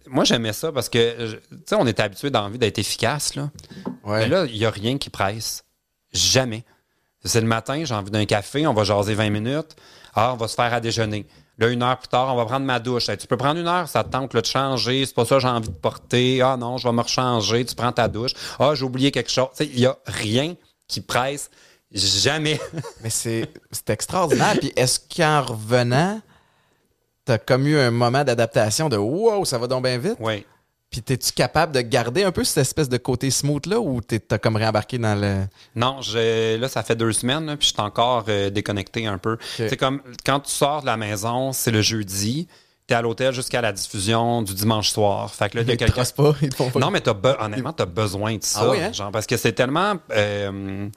moi, 0.07 0.23
j'aimais 0.23 0.51
ça 0.51 0.71
parce 0.71 0.89
que, 0.89 1.33
tu 1.33 1.39
sais, 1.65 1.75
on 1.75 1.85
est 1.85 1.99
habitué 1.99 2.29
dans 2.31 2.43
la 2.43 2.49
vie 2.49 2.57
d'être 2.57 2.79
efficace, 2.79 3.35
là. 3.35 3.51
Ouais. 4.03 4.19
Mais 4.21 4.27
là, 4.27 4.45
il 4.45 4.57
n'y 4.57 4.65
a 4.65 4.71
rien 4.71 4.97
qui 4.97 5.09
presse. 5.09 5.63
Jamais. 6.11 6.63
C'est 7.23 7.39
le 7.39 7.47
matin, 7.47 7.83
j'ai 7.85 7.93
envie 7.93 8.11
d'un 8.11 8.25
café, 8.25 8.67
on 8.67 8.73
va 8.73 8.83
jaser 8.83 9.13
20 9.13 9.29
minutes. 9.29 9.75
Ah, 10.15 10.33
on 10.33 10.37
va 10.37 10.47
se 10.47 10.55
faire 10.55 10.73
à 10.73 10.79
déjeuner. 10.81 11.25
Là, 11.59 11.67
une 11.69 11.83
heure 11.83 11.97
plus 11.99 12.07
tard, 12.07 12.33
on 12.33 12.35
va 12.35 12.45
prendre 12.45 12.65
ma 12.65 12.79
douche. 12.79 13.07
Hey, 13.09 13.17
tu 13.17 13.27
peux 13.27 13.37
prendre 13.37 13.59
une 13.59 13.67
heure, 13.67 13.87
ça 13.87 14.03
te 14.03 14.09
tente 14.09 14.33
là, 14.33 14.41
de 14.41 14.45
changer. 14.47 15.05
C'est 15.05 15.13
pas 15.15 15.23
ça 15.23 15.35
que 15.35 15.41
j'ai 15.41 15.47
envie 15.47 15.69
de 15.69 15.73
porter. 15.75 16.41
Ah 16.41 16.57
non, 16.57 16.77
je 16.77 16.87
vais 16.87 16.93
me 16.93 17.01
rechanger. 17.01 17.63
Tu 17.63 17.75
prends 17.75 17.91
ta 17.91 18.07
douche. 18.07 18.31
Ah, 18.59 18.73
j'ai 18.73 18.83
oublié 18.85 19.11
quelque 19.11 19.29
chose. 19.31 19.49
Tu 19.55 19.63
sais, 19.65 19.69
Il 19.71 19.79
n'y 19.79 19.85
a 19.85 19.95
rien 20.05 20.55
qui 20.87 20.99
presse. 21.01 21.49
Jamais. 21.91 22.59
Mais 23.03 23.11
c'est 23.11 23.47
c'est 23.71 23.89
extraordinaire. 23.91 24.55
Puis 24.59 24.73
est-ce 24.75 24.99
qu'en 25.15 25.43
revenant, 25.43 26.19
t'as 27.25 27.37
comme 27.37 27.67
eu 27.67 27.77
un 27.77 27.91
moment 27.91 28.23
d'adaptation 28.23 28.89
de 28.89 28.97
wow, 28.97 29.45
ça 29.45 29.57
va 29.57 29.67
donc 29.67 29.83
bien 29.83 29.97
vite? 29.97 30.17
oui. 30.19 30.45
Puis 30.89 31.01
t'es-tu 31.01 31.31
capable 31.31 31.73
de 31.73 31.81
garder 31.81 32.23
un 32.23 32.31
peu 32.31 32.43
cette 32.43 32.59
espèce 32.59 32.87
de 32.87 32.97
côté 32.97 33.31
smooth-là 33.31 33.79
ou 33.79 33.99
t'es- 34.01 34.19
t'as 34.19 34.37
comme 34.37 34.55
réembarqué 34.57 34.99
dans 34.99 35.19
le. 35.19 35.45
Non, 35.75 36.03
je, 36.03 36.55
là, 36.57 36.67
ça 36.67 36.83
fait 36.83 36.95
deux 36.95 37.11
semaines, 37.13 37.47
là, 37.47 37.57
puis 37.57 37.67
je 37.67 37.73
suis 37.73 37.81
encore 37.81 38.25
euh, 38.27 38.51
déconnecté 38.51 39.07
un 39.07 39.17
peu. 39.17 39.39
C'est 39.57 39.75
comme 39.75 40.03
quand 40.23 40.41
tu 40.41 40.51
sors 40.51 40.81
de 40.81 40.85
la 40.85 40.95
maison, 40.95 41.51
c'est 41.51 41.71
le 41.71 41.81
jeudi, 41.81 42.47
tu 42.87 42.93
es 42.93 42.95
à 42.95 43.01
l'hôtel 43.01 43.33
jusqu'à 43.33 43.59
la 43.59 43.71
diffusion 43.73 44.43
du 44.43 44.53
dimanche 44.53 44.91
soir. 44.91 45.33
Fait 45.33 45.49
que 45.49 45.57
là, 45.57 45.63
il 45.63 45.69
y 45.69 45.71
a 45.71 45.77
te 45.77 45.79
quelqu'un. 45.83 46.03
pas, 46.15 46.35
ils 46.43 46.49
te 46.49 46.55
font 46.55 46.69
pas. 46.69 46.79
Non, 46.79 46.91
mais 46.91 47.01
t'as 47.01 47.13
be- 47.15 47.37
honnêtement, 47.43 47.73
tu 47.73 47.81
as 47.81 47.87
besoin 47.87 48.37
de 48.37 48.43
ça. 48.43 48.59
Ah 48.61 48.69
oui, 48.69 48.79
hein? 48.79 48.93
genre, 48.93 49.09
parce 49.09 49.25
que 49.25 49.35
c'est 49.35 49.53
tellement. 49.53 49.95
euh, 50.11 50.87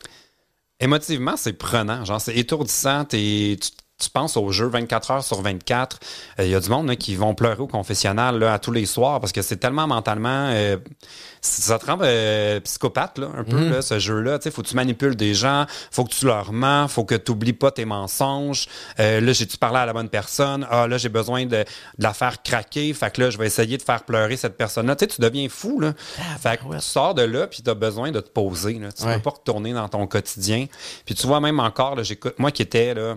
émotivement, 0.79 1.39
c'est 1.39 1.55
prenant. 1.55 2.05
Genre, 2.05 2.21
c'est 2.21 2.37
étourdissant. 2.37 3.07
t'es- 3.07 3.57
tu, 3.59 3.71
tu 3.99 4.11
penses 4.11 4.37
au 4.37 4.51
jeu 4.53 4.67
24 4.67 5.11
heures 5.11 5.25
sur 5.25 5.41
24. 5.41 5.99
Il 6.41 6.49
y 6.49 6.55
a 6.55 6.61
du 6.61 6.69
monde 6.69 6.87
là, 6.89 6.97
qui 6.97 7.17
vont 7.17 7.35
pleurer 7.35 7.61
au 7.61 7.67
confessionnal 7.67 8.39
là, 8.39 8.53
à 8.53 8.59
tous 8.59 8.73
les 8.73 8.85
soirs 8.87 9.21
parce 9.21 9.33
que 9.33 9.41
c'est 9.43 9.57
tellement 9.57 9.87
mentalement. 9.87 10.49
euh, 10.51 10.77
ça 11.41 11.79
te 11.79 11.87
rend 11.87 11.99
euh, 12.03 12.59
psychopathe, 12.61 13.19
là, 13.19 13.29
un 13.37 13.45
peu, 13.45 13.57
Mm. 13.57 13.71
là, 13.71 13.83
ce 13.83 13.99
jeu-là. 14.01 14.39
Tu 14.39 14.45
sais, 14.45 14.51
faut 14.51 14.63
que 14.63 14.69
tu 14.69 14.75
manipules 14.75 15.15
des 15.15 15.33
gens, 15.33 15.65
faut 15.91 16.03
que 16.05 16.11
tu 16.13 16.27
leur 16.27 16.53
mens, 16.53 16.89
faut 16.89 17.05
que 17.05 17.15
tu 17.15 17.31
n'oublies 17.31 17.53
pas 17.53 17.71
tes 17.71 17.85
mensonges. 17.85 18.67
Euh, 18.99 19.21
là, 19.21 19.33
j'ai-tu 19.33 19.57
parlé 19.57 19.79
à 19.79 19.87
la 19.87 19.93
bonne 19.93 20.09
personne? 20.09 20.67
Ah, 20.71 20.89
là, 20.89 20.99
j'ai 20.99 21.09
besoin 21.09 21.45
de, 21.47 21.59
de 21.59 21.65
la 21.99 22.13
faire 22.13 22.43
craquer. 22.43 22.93
Fait 22.95 23.11
que 23.13 23.21
là, 23.23 23.31
je 23.31 23.39
vais 23.39 23.47
essayer 23.47 23.77
de 23.79 23.83
faire 23.83 24.03
pleurer 24.05 24.37
cette 24.37 24.57
personne-là. 24.57 24.97
Tu 24.97 25.05
sais, 25.05 25.09
tu 25.15 25.21
deviens 25.21 25.49
fou, 25.49 25.79
là. 25.81 25.93
fait 26.41 26.59
que 26.59 26.75
tu 26.75 26.81
sors 26.81 27.15
de 27.15 27.23
là, 27.23 27.47
puis 27.47 27.63
tu 27.63 27.71
as 27.71 27.75
besoin 27.75 28.11
de 28.11 28.21
te 28.21 28.29
poser. 28.29 28.75
Là. 28.75 28.91
Tu 28.93 29.05
ne 29.05 29.09
Ouais. 29.09 29.17
peux 29.17 29.23
pas 29.23 29.31
retourner 29.31 29.73
dans 29.73 29.89
ton 29.89 30.07
quotidien. 30.07 30.67
Puis 31.05 31.15
tu 31.15 31.27
vois, 31.27 31.41
même 31.41 31.61
encore, 31.61 31.95
là, 31.95 32.03
j'écoute, 32.03 32.35
moi 32.39 32.51
qui 32.51 32.63
étais 32.63 32.93
là 32.95 33.15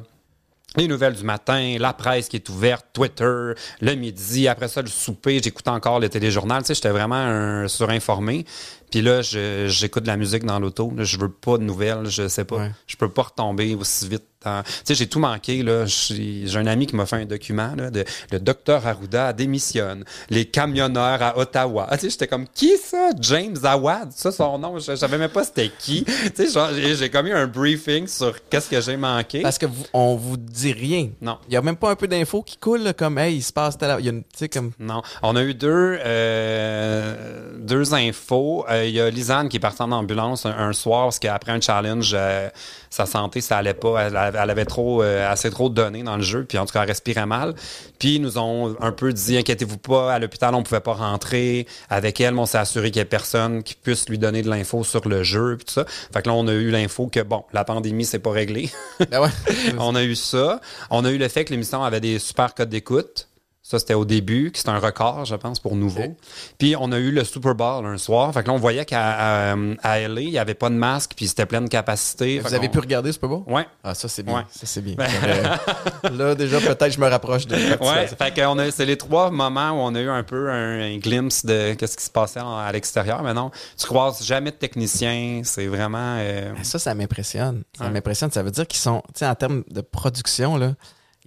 les 0.75 0.87
nouvelles 0.87 1.15
du 1.15 1.23
matin, 1.23 1.77
la 1.79 1.93
presse 1.93 2.29
qui 2.29 2.35
est 2.35 2.49
ouverte, 2.49 2.85
Twitter, 2.93 3.53
le 3.81 3.95
midi, 3.95 4.47
après 4.47 4.67
ça, 4.67 4.81
le 4.81 4.87
souper, 4.87 5.41
j'écoute 5.43 5.67
encore 5.67 5.99
le 5.99 6.09
téléjournal. 6.09 6.61
Tu 6.61 6.67
sais, 6.67 6.75
j'étais 6.75 6.89
vraiment 6.89 7.15
un 7.15 7.67
surinformé. 7.67 8.45
Puis 8.91 9.01
là, 9.01 9.21
j'écoute 9.21 10.03
de 10.03 10.07
la 10.07 10.17
musique 10.17 10.45
dans 10.45 10.59
l'auto. 10.59 10.93
Je 10.97 11.17
veux 11.17 11.31
pas 11.31 11.57
de 11.57 11.63
nouvelles, 11.63 12.07
je 12.07 12.27
sais 12.27 12.45
pas. 12.45 12.57
Ouais. 12.57 12.71
Je 12.87 12.97
peux 12.97 13.09
pas 13.09 13.23
retomber 13.23 13.75
aussi 13.75 14.07
vite. 14.07 14.23
Dans- 14.43 14.63
Tu 14.63 14.69
sais, 14.85 14.95
j'ai 14.95 15.07
tout 15.07 15.19
manqué. 15.19 15.63
là. 15.63 15.85
J'ai 15.85 16.43
j'ai 16.45 16.57
un 16.59 16.67
ami 16.67 16.87
qui 16.87 16.95
m'a 16.95 17.05
fait 17.05 17.17
un 17.17 17.25
document 17.25 17.73
là, 17.75 17.89
de 17.91 18.03
le 18.31 18.39
docteur 18.39 18.85
Arruda 18.87 19.33
démissionne. 19.33 20.03
Les 20.29 20.45
camionneurs 20.45 21.21
à 21.21 21.37
Ottawa. 21.37 21.87
Ah, 21.89 21.97
tu 21.97 22.03
sais, 22.05 22.09
j'étais 22.11 22.27
comme 22.27 22.47
qui 22.47 22.77
ça? 22.77 23.09
James 23.19 23.57
Awad, 23.63 24.11
ça 24.11 24.31
son 24.31 24.57
nom. 24.59 24.77
Je 24.79 24.91
je 24.91 24.95
savais 24.95 25.17
même 25.17 25.29
pas 25.29 25.43
c'était 25.43 25.69
qui. 25.79 26.03
Tu 26.05 26.13
sais, 26.35 26.49
genre, 26.51 26.69
j'ai 26.73 26.95
j'ai 26.95 27.09
comme 27.09 27.27
eu 27.27 27.33
un 27.33 27.47
briefing 27.47 28.07
sur 28.07 28.33
qu'est-ce 28.49 28.69
que 28.69 28.79
j'ai 28.81 28.97
manqué. 28.97 29.41
Parce 29.41 29.57
que 29.57 29.65
vous, 29.65 29.85
on 29.93 30.15
vous 30.15 30.37
dit 30.37 30.73
rien. 30.73 31.09
Non. 31.21 31.37
Il 31.47 31.53
y 31.53 31.57
a 31.57 31.61
même 31.61 31.75
pas 31.77 31.91
un 31.91 31.95
peu 31.95 32.07
d'infos 32.07 32.41
qui 32.43 32.57
coulent, 32.57 32.83
là, 32.83 32.93
comme, 32.93 33.17
hey, 33.17 33.35
il 33.37 33.41
se 33.43 33.51
passe 33.53 33.77
tel. 33.77 33.95
Il 33.99 34.05
y 34.05 34.09
a 34.09 34.11
une, 34.11 34.23
comme. 34.49 34.71
Non. 34.79 35.01
On 35.21 35.35
a 35.35 35.43
eu 35.43 35.53
deux, 35.53 35.97
euh, 36.03 37.51
deux 37.59 37.93
infos. 37.93 38.65
Euh, 38.69 38.85
Il 38.85 38.93
y 38.95 39.01
a 39.01 39.09
Lisanne 39.09 39.49
qui 39.49 39.57
est 39.57 39.59
partie 39.59 39.81
en 39.81 39.91
ambulance 39.91 40.45
un, 40.45 40.51
un 40.57 40.73
soir 40.73 41.05
parce 41.05 41.19
qu'après 41.19 41.51
un 41.51 41.61
challenge, 41.61 42.11
euh, 42.13 42.49
sa 42.89 43.05
santé, 43.05 43.41
ça 43.41 43.57
allait 43.57 43.73
pas. 43.73 44.07
Elle, 44.07 44.17
avait- 44.17 44.39
elle 44.41 44.49
avait 44.49 44.65
trop, 44.65 45.03
euh, 45.03 45.29
assez 45.31 45.49
trop 45.49 45.69
de 45.69 45.75
données 45.75 46.03
dans 46.03 46.17
le 46.17 46.23
jeu, 46.23 46.43
puis 46.43 46.57
en 46.57 46.65
tout 46.65 46.73
cas, 46.73 46.81
elle 46.83 46.89
respirait 46.89 47.25
mal. 47.25 47.53
Puis 47.99 48.15
ils 48.15 48.21
nous 48.21 48.37
ont 48.37 48.75
un 48.81 48.91
peu 48.91 49.13
dit, 49.13 49.37
inquiétez-vous 49.37 49.77
pas, 49.77 50.13
à 50.13 50.19
l'hôpital, 50.19 50.55
on 50.55 50.63
pouvait 50.63 50.79
pas 50.79 50.93
rentrer. 50.93 51.67
Avec 51.89 52.19
elle, 52.19 52.37
on 52.37 52.45
s'est 52.45 52.57
assuré 52.57 52.91
qu'il 52.91 52.99
y 52.99 53.01
ait 53.01 53.05
personne 53.05 53.63
qui 53.63 53.75
puisse 53.75 54.09
lui 54.09 54.17
donner 54.17 54.41
de 54.41 54.49
l'info 54.49 54.83
sur 54.83 55.07
le 55.07 55.23
jeu, 55.23 55.55
puis 55.57 55.65
tout 55.65 55.73
ça. 55.73 55.85
Fait 56.13 56.21
que 56.21 56.27
là, 56.29 56.33
on 56.35 56.47
a 56.47 56.53
eu 56.53 56.71
l'info 56.71 57.07
que, 57.07 57.19
bon, 57.21 57.43
la 57.53 57.63
pandémie, 57.63 58.05
c'est 58.05 58.19
pas 58.19 58.31
réglé. 58.31 58.69
Ouais. 58.99 59.29
on 59.79 59.95
a 59.95 60.03
eu 60.03 60.15
ça. 60.15 60.59
On 60.89 61.05
a 61.05 61.11
eu 61.11 61.17
le 61.17 61.27
fait 61.27 61.45
que 61.45 61.51
l'émission 61.51 61.83
avait 61.83 62.01
des 62.01 62.19
super 62.19 62.53
codes 62.53 62.69
d'écoute. 62.69 63.27
Ça, 63.69 63.77
c'était 63.77 63.93
au 63.93 64.03
début, 64.03 64.49
que 64.51 64.57
c'était 64.57 64.71
un 64.71 64.79
record, 64.79 65.25
je 65.25 65.35
pense, 65.35 65.59
pour 65.59 65.75
nouveau. 65.75 66.15
Puis 66.57 66.75
on 66.75 66.91
a 66.91 66.97
eu 66.97 67.11
le 67.11 67.23
Super 67.23 67.53
Bowl 67.53 67.85
un 67.85 67.99
soir. 67.99 68.33
Fait 68.33 68.41
que 68.41 68.47
là, 68.47 68.53
on 68.53 68.57
voyait 68.57 68.83
qu'à 68.83 69.51
à, 69.51 69.55
à 69.83 69.99
LA, 69.99 70.21
il 70.21 70.31
n'y 70.31 70.39
avait 70.39 70.55
pas 70.55 70.69
de 70.71 70.73
masque, 70.75 71.11
puis 71.15 71.27
c'était 71.27 71.45
pleine 71.45 71.69
capacité. 71.69 72.39
Vous 72.39 72.55
avez 72.55 72.67
pu 72.67 72.79
regarder 72.79 73.11
Super 73.11 73.29
Bowl? 73.29 73.43
Ouais. 73.45 73.67
Ah, 73.83 73.93
ça, 73.93 74.07
c'est 74.07 74.23
bien. 74.23 74.37
Ouais. 74.37 74.43
Ça, 74.49 74.65
c'est 74.65 74.81
bien. 74.81 74.95
Euh, 74.99 76.09
là, 76.17 76.33
déjà, 76.33 76.59
peut-être, 76.59 76.91
je 76.91 76.99
me 76.99 77.07
rapproche 77.07 77.45
de 77.45 77.55
Ouais, 77.55 78.07
fait 78.07 78.33
que 78.33 78.41
on 78.47 78.57
a, 78.57 78.71
c'est 78.71 78.87
les 78.87 78.97
trois 78.97 79.29
moments 79.29 79.69
où 79.71 79.75
on 79.87 79.93
a 79.93 79.99
eu 80.01 80.09
un 80.09 80.23
peu 80.23 80.49
un, 80.49 80.81
un 80.93 80.97
glimpse 80.97 81.45
de 81.45 81.73
qu'est-ce 81.75 81.95
qui 81.95 82.03
se 82.05 82.09
passait 82.09 82.39
en- 82.41 82.57
à 82.57 82.71
l'extérieur. 82.71 83.21
Mais 83.21 83.35
non, 83.35 83.51
tu 83.77 83.85
croises 83.85 84.23
jamais 84.25 84.49
de 84.49 84.55
technicien. 84.55 85.41
C'est 85.43 85.67
vraiment. 85.67 86.15
euh, 86.17 86.53
Mais 86.57 86.63
Ça, 86.63 86.79
ça 86.79 86.95
m'impressionne. 86.95 87.61
Ça 87.77 87.83
Ouais. 87.85 87.91
m'impressionne. 87.91 88.31
Ça 88.31 88.41
veut 88.41 88.49
dire 88.51 88.65
qu'ils 88.65 88.79
sont, 88.81 89.03
tu 89.13 89.19
sais, 89.19 89.27
en 89.27 89.35
termes 89.35 89.63
de 89.69 89.81
production, 89.81 90.57
là, 90.57 90.73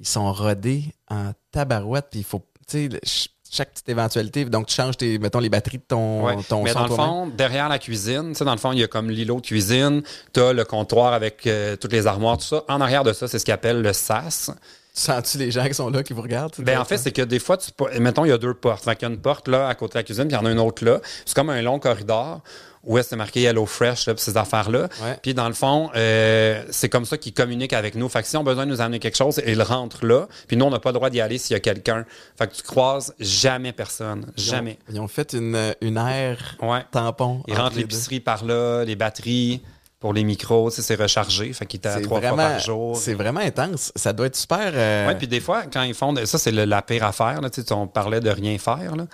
ils 0.03 0.07
sont 0.09 0.32
rodés 0.32 0.84
en 1.09 1.30
tabarouette, 1.53 2.09
puis 2.11 2.20
il 2.20 2.24
faut, 2.24 2.44
tu 2.68 2.90
sais, 2.90 3.28
chaque 3.50 3.70
petite 3.70 3.88
éventualité, 3.88 4.44
donc 4.46 4.66
tu 4.66 4.74
changes, 4.74 4.96
tes, 4.96 5.18
mettons, 5.18 5.38
les 5.38 5.48
batteries 5.48 5.78
de 5.78 5.84
ton, 5.86 6.24
Ouais. 6.24 6.36
ton 6.48 6.62
Mais 6.64 6.74
dans 6.74 6.88
le 6.88 6.94
fond, 6.94 7.26
derrière 7.28 7.68
la 7.68 7.78
cuisine, 7.78 8.32
tu 8.32 8.38
sais, 8.38 8.44
dans 8.44 8.53
le 8.53 8.59
fond, 8.59 8.72
il 8.72 8.80
y 8.80 8.82
a 8.82 8.88
comme 8.88 9.11
l'îlot 9.11 9.36
de 9.36 9.46
cuisine, 9.46 10.03
tu 10.32 10.40
as 10.40 10.53
le 10.53 10.64
comptoir 10.64 11.12
avec 11.12 11.46
euh, 11.46 11.76
toutes 11.76 11.92
les 11.92 12.07
armoires, 12.09 12.36
tout 12.36 12.44
ça. 12.46 12.64
En 12.68 12.80
arrière 12.80 13.05
de 13.05 13.12
ça, 13.12 13.28
c'est 13.28 13.38
ce 13.38 13.44
qu'ils 13.44 13.55
appellent 13.55 13.80
le 13.82 13.92
SAS. 13.92 14.50
Sens-tu 14.94 15.38
les 15.38 15.50
gens 15.50 15.66
qui 15.66 15.74
sont 15.74 15.88
là, 15.88 16.03
qui 16.03 16.12
vous 16.12 16.20
regardent? 16.20 16.53
Ben, 16.59 16.78
en 16.78 16.84
fait, 16.84 16.98
c'est 16.98 17.12
que 17.12 17.22
des 17.22 17.38
fois, 17.38 17.57
tu, 17.57 17.70
mettons, 18.00 18.24
il 18.26 18.28
y 18.28 18.32
a 18.32 18.38
deux 18.38 18.53
portes. 18.55 18.84
Fait 18.84 18.94
qu'il 18.96 19.09
y 19.09 19.11
a 19.11 19.14
une 19.14 19.20
porte 19.20 19.48
là, 19.48 19.68
à 19.68 19.74
côté 19.74 19.92
de 19.94 19.98
la 20.00 20.03
cuisine, 20.03 20.24
puis 20.28 20.36
il 20.36 20.38
y 20.40 20.42
en 20.42 20.44
a 20.44 20.50
une 20.50 20.59
autre 20.59 20.84
là. 20.84 21.00
C'est 21.24 21.34
comme 21.34 21.48
un 21.50 21.62
long 21.62 21.78
corridor 21.78 22.40
où 22.85 22.99
est-ce 22.99 23.07
que 23.07 23.11
c'est 23.11 23.16
marqué 23.16 23.43
Hello 23.45 23.64
Fresh, 23.66 24.07
là, 24.07 24.14
puis 24.14 24.22
ces 24.22 24.37
affaires-là. 24.37 24.89
Ouais. 25.03 25.18
Puis 25.22 25.35
dans 25.35 25.47
le 25.49 25.55
fond, 25.55 25.91
euh, 25.95 26.64
c'est 26.70 26.89
comme 26.89 27.05
ça 27.05 27.16
qu'ils 27.16 27.33
communiquent 27.33 27.72
avec 27.74 27.95
nous. 27.95 28.09
Fait 28.09 28.22
que 28.22 28.28
si 28.28 28.37
on 28.37 28.41
a 28.41 28.45
besoin 28.45 28.66
de 28.66 28.70
nous 28.70 28.80
amener 28.80 28.99
quelque 28.99 29.16
chose, 29.16 29.41
ils 29.47 29.62
rentrent 29.62 30.05
là. 30.05 30.26
Puis 30.49 30.57
nous, 30.57 30.64
on 30.64 30.70
n'a 30.70 30.80
pas 30.80 30.91
le 30.91 30.95
droit 30.95 31.11
d'y 31.11 31.20
aller 31.20 31.39
s'il 31.39 31.55
y 31.55 31.57
a 31.57 31.61
quelqu'un. 31.61 32.05
Fait 32.37 32.49
que 32.49 32.55
tu 32.55 32.62
croises 32.62 33.14
jamais 33.20 33.72
personne. 33.72 34.26
Ils 34.37 34.43
ont- 34.49 34.51
Jamais. 34.53 34.78
Ils 34.91 35.01
ont 35.01 35.09
fait 35.09 35.33
une, 35.33 35.74
une 35.80 35.97
aire 35.97 36.57
Ouais. 36.61 36.85
tampon. 36.91 37.43
Ils 37.47 37.53
entre 37.55 37.62
rentrent 37.62 37.76
l'épicerie 37.76 38.20
par 38.20 38.45
là, 38.45 38.85
les 38.85 38.97
batteries 38.97 39.62
pour 40.01 40.12
les 40.12 40.24
micros, 40.24 40.68
tu 40.68 40.76
sais, 40.76 40.83
c'est 40.83 41.01
rechargé. 41.01 41.53
Fait 41.53 41.64
qu'il 41.64 41.78
était 41.78 41.89
à 41.89 42.01
trois 42.01 42.18
vraiment, 42.18 42.35
fois 42.39 42.49
par 42.49 42.59
jour. 42.59 42.97
c'est 42.97 43.14
vraiment 43.14 43.39
intense. 43.39 43.93
Ça 43.95 44.12
doit 44.12 44.26
être 44.26 44.35
super. 44.35 44.72
euh, 44.74 45.07
Oui, 45.07 45.14
puis 45.16 45.28
des 45.28 45.39
fois, 45.39 45.62
quand 45.72 45.83
ils 45.85 45.95
font. 45.95 46.12
ça, 46.26 46.39
c'est 46.39 46.51
la 46.51 46.83
pire 46.83 47.05
affaire. 47.05 47.41
Là, 47.41 47.49
tu 47.49 47.62
sais, 47.62 47.72
on 47.72 47.87
parlait 47.87 48.18
de 48.18 48.28
rien 48.28 48.59
faire. 48.59 48.97
là. 48.97 49.07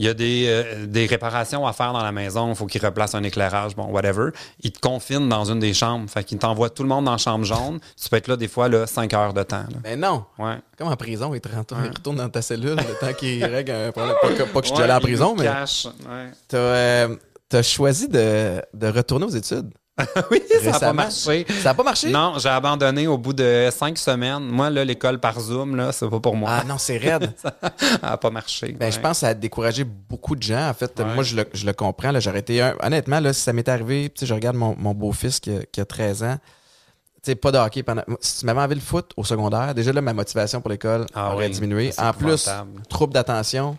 Il 0.00 0.06
y 0.06 0.08
a 0.08 0.14
des, 0.14 0.46
euh, 0.48 0.86
des 0.86 1.04
réparations 1.04 1.66
à 1.66 1.74
faire 1.74 1.92
dans 1.92 2.02
la 2.02 2.10
maison. 2.10 2.48
Il 2.48 2.54
faut 2.56 2.64
qu'ils 2.64 2.82
replacent 2.82 3.14
un 3.14 3.22
éclairage, 3.22 3.76
bon, 3.76 3.84
whatever. 3.92 4.30
Ils 4.62 4.72
te 4.72 4.80
confinent 4.80 5.28
dans 5.28 5.44
une 5.44 5.58
des 5.58 5.74
chambres. 5.74 6.08
Fait 6.08 6.24
qu'ils 6.24 6.38
t'envoient 6.38 6.70
tout 6.70 6.82
le 6.82 6.88
monde 6.88 7.04
dans 7.04 7.12
la 7.12 7.18
chambre 7.18 7.44
jaune. 7.44 7.78
Tu 8.02 8.08
peux 8.08 8.16
être 8.16 8.26
là, 8.28 8.36
des 8.38 8.48
fois, 8.48 8.70
là, 8.70 8.86
5 8.86 9.12
heures 9.12 9.34
de 9.34 9.42
temps. 9.42 9.58
là. 9.70 9.76
Mais 9.84 9.96
non. 9.96 10.24
Ouais. 10.38 10.56
Comme 10.78 10.88
en 10.88 10.96
prison, 10.96 11.34
ils 11.34 11.40
te 11.42 11.54
retournent, 11.54 11.84
ils 11.84 11.90
retournent 11.94 12.16
dans 12.16 12.30
ta 12.30 12.40
cellule 12.40 12.76
le 12.76 12.98
temps 12.98 13.12
qu'ils 13.12 13.44
règlent 13.44 13.72
un 13.72 13.92
problème. 13.92 14.16
Pas 14.22 14.28
que, 14.32 14.42
pas 14.44 14.60
que 14.62 14.68
je 14.68 14.72
suis 14.74 14.82
allé 14.82 14.92
en 14.92 14.96
Ouais, 14.96 15.02
prison, 15.02 15.34
mais. 15.38 15.46
Ouais. 15.46 16.30
t'as 16.48 16.56
euh, 16.56 17.16
t'as 17.50 17.62
choisi 17.62 18.08
de, 18.08 18.62
de 18.72 18.86
retourner 18.86 19.26
aux 19.26 19.30
études. 19.30 19.70
oui, 20.30 20.42
ça 20.62 20.70
n'a 20.72 20.78
pas 20.80 20.92
marché. 20.92 21.46
Ça 21.62 21.70
n'a 21.70 21.74
pas 21.74 21.82
marché? 21.82 22.10
Non, 22.10 22.34
j'ai 22.38 22.48
abandonné 22.48 23.06
au 23.06 23.18
bout 23.18 23.32
de 23.32 23.68
cinq 23.72 23.98
semaines. 23.98 24.44
Moi, 24.44 24.70
là, 24.70 24.84
l'école 24.84 25.18
par 25.20 25.38
Zoom, 25.40 25.76
là, 25.76 25.92
c'est 25.92 26.08
pas 26.08 26.20
pour 26.20 26.36
moi. 26.36 26.50
Ah 26.52 26.64
non, 26.64 26.78
c'est 26.78 26.96
raide. 26.98 27.32
Ça 27.42 27.52
n'a 28.02 28.16
pas 28.16 28.30
marché. 28.30 28.72
Ben, 28.72 28.90
je 28.92 28.98
pense 28.98 29.12
que 29.12 29.16
ça 29.20 29.28
a 29.28 29.34
découragé 29.34 29.84
beaucoup 29.84 30.34
de 30.36 30.42
gens. 30.42 30.68
En 30.68 30.74
fait, 30.74 30.98
Ouais. 30.98 31.14
moi, 31.14 31.22
je 31.24 31.36
le, 31.36 31.44
je 31.52 31.66
le 31.66 31.72
comprends. 31.72 32.10
là. 32.12 32.20
J'aurais 32.20 32.40
été 32.40 32.60
un- 32.62 32.74
Honnêtement, 32.82 33.20
là, 33.20 33.32
si 33.32 33.40
ça 33.40 33.52
m'était 33.52 33.70
arrivé, 33.70 34.12
je 34.20 34.32
regarde 34.34 34.56
mon, 34.56 34.74
mon 34.78 34.92
beau-fils 34.94 35.40
qui, 35.40 35.50
a- 35.50 35.64
qui 35.70 35.80
a 35.80 35.84
13 35.84 36.22
ans. 36.22 36.36
Tu 37.22 37.32
sais, 37.32 37.34
pas 37.34 37.52
de 37.52 37.58
hockey 37.58 37.82
pendant. 37.82 38.02
Si 38.20 38.40
tu 38.40 38.46
m'avais 38.46 38.60
enlevé 38.60 38.76
le 38.76 38.80
foot 38.80 39.12
au 39.16 39.24
secondaire, 39.24 39.74
déjà 39.74 39.92
là, 39.92 40.00
ma 40.00 40.14
motivation 40.14 40.60
pour 40.62 40.70
l'école 40.70 41.04
Ah 41.14 41.34
aurait 41.34 41.46
oui, 41.48 41.52
diminué. 41.52 41.90
En 41.98 42.12
plus, 42.14 42.48
trouble 42.88 43.12
d'attention, 43.12 43.76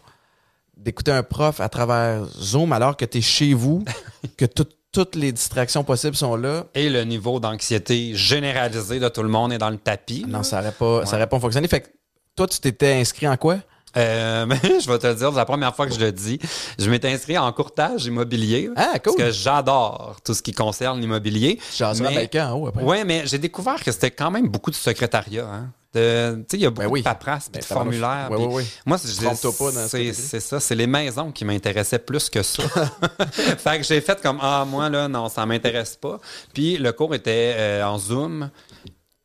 d'écouter 0.77 1.11
un 1.11 1.23
prof 1.23 1.59
à 1.59 1.67
travers 1.69 2.23
Zoom 2.25 2.71
alors 2.73 2.95
que 2.97 3.05
tu 3.05 3.17
es 3.17 3.21
chez 3.21 3.53
vous, 3.55 3.83
que 4.37 4.45
tout- 4.45 4.67
toutes 4.91 5.15
les 5.15 5.31
distractions 5.31 5.83
possibles 5.83 6.15
sont 6.15 6.35
là. 6.35 6.65
Et 6.75 6.89
le 6.89 7.03
niveau 7.03 7.39
d'anxiété 7.39 8.13
généralisé 8.13 8.99
de 8.99 9.09
tout 9.09 9.23
le 9.23 9.29
monde 9.29 9.53
est 9.53 9.57
dans 9.57 9.69
le 9.69 9.77
tapis. 9.77 10.25
Non, 10.27 10.43
ça 10.43 10.57
n'aurait 10.57 10.71
pas, 10.73 11.05
ça 11.05 11.15
aurait 11.15 11.27
pas 11.27 11.39
fonctionné. 11.39 11.67
Fait 11.67 11.81
que 11.81 11.87
toi, 12.35 12.47
tu 12.47 12.59
t'étais 12.59 12.93
inscrit 12.93 13.27
en 13.27 13.37
quoi? 13.37 13.57
Euh, 13.97 14.45
je 14.63 14.89
vais 14.89 14.97
te 14.99 15.07
le 15.07 15.15
dire, 15.15 15.29
c'est 15.31 15.35
la 15.37 15.45
première 15.45 15.75
fois 15.75 15.87
que 15.87 15.93
je 15.93 15.99
le 15.99 16.11
dis. 16.11 16.39
Je 16.79 16.89
m'étais 16.89 17.11
inscrit 17.11 17.37
en 17.37 17.51
courtage 17.51 18.05
immobilier. 18.05 18.69
Ah, 18.75 18.93
cool. 18.99 19.01
Parce 19.03 19.15
que 19.17 19.31
j'adore 19.31 20.17
tout 20.23 20.33
ce 20.33 20.41
qui 20.41 20.53
concerne 20.53 20.99
l'immobilier. 21.01 21.59
Jaseras 21.75 22.09
Mais- 22.09 22.17
avec 22.17 22.35
en 22.35 22.53
haut 22.53 22.67
après. 22.67 22.83
Oui, 22.83 22.97
mais 23.05 23.23
j'ai 23.25 23.37
découvert 23.37 23.83
que 23.83 23.91
c'était 23.91 24.11
quand 24.11 24.31
même 24.31 24.47
beaucoup 24.47 24.71
de 24.71 24.75
secrétariat. 24.75 25.45
Hein. 25.45 25.69
De- 25.93 26.35
Tu 26.47 26.51
sais, 26.51 26.57
il 26.57 26.59
y 26.61 26.65
a 26.65 26.69
beaucoup 26.69 26.87
Ben 26.87 26.91
oui. 26.93 26.99
de 27.01 27.03
paperasse, 27.03 27.49
puis 27.49 27.59
Ben, 27.59 27.59
de 27.59 27.65
formulaires. 27.65 28.27
oui, 28.31 28.37
oui, 28.39 28.45
oui. 28.49 28.63
Moi, 28.85 28.97
c'est- 28.97 30.13
c'est 30.13 30.39
ça, 30.39 30.59
c'est 30.61 30.75
les 30.75 30.87
maisons 30.87 31.33
qui 31.33 31.43
m'intéressaient 31.43 31.99
plus 31.99 32.29
que 32.29 32.41
ça. 32.43 32.63
fait 33.57 33.77
que 33.79 33.83
j'ai 33.83 33.99
fait 33.99 34.21
comme 34.21 34.39
ah 34.41 34.63
moi 34.65 34.87
là 34.89 35.09
non, 35.09 35.27
ça 35.27 35.45
m'intéresse 35.45 35.97
pas. 35.99 36.19
Puis 36.53 36.77
le 36.77 36.93
cours 36.93 37.13
était 37.13 37.53
euh, 37.57 37.83
en 37.83 37.97
Zoom. 37.97 38.49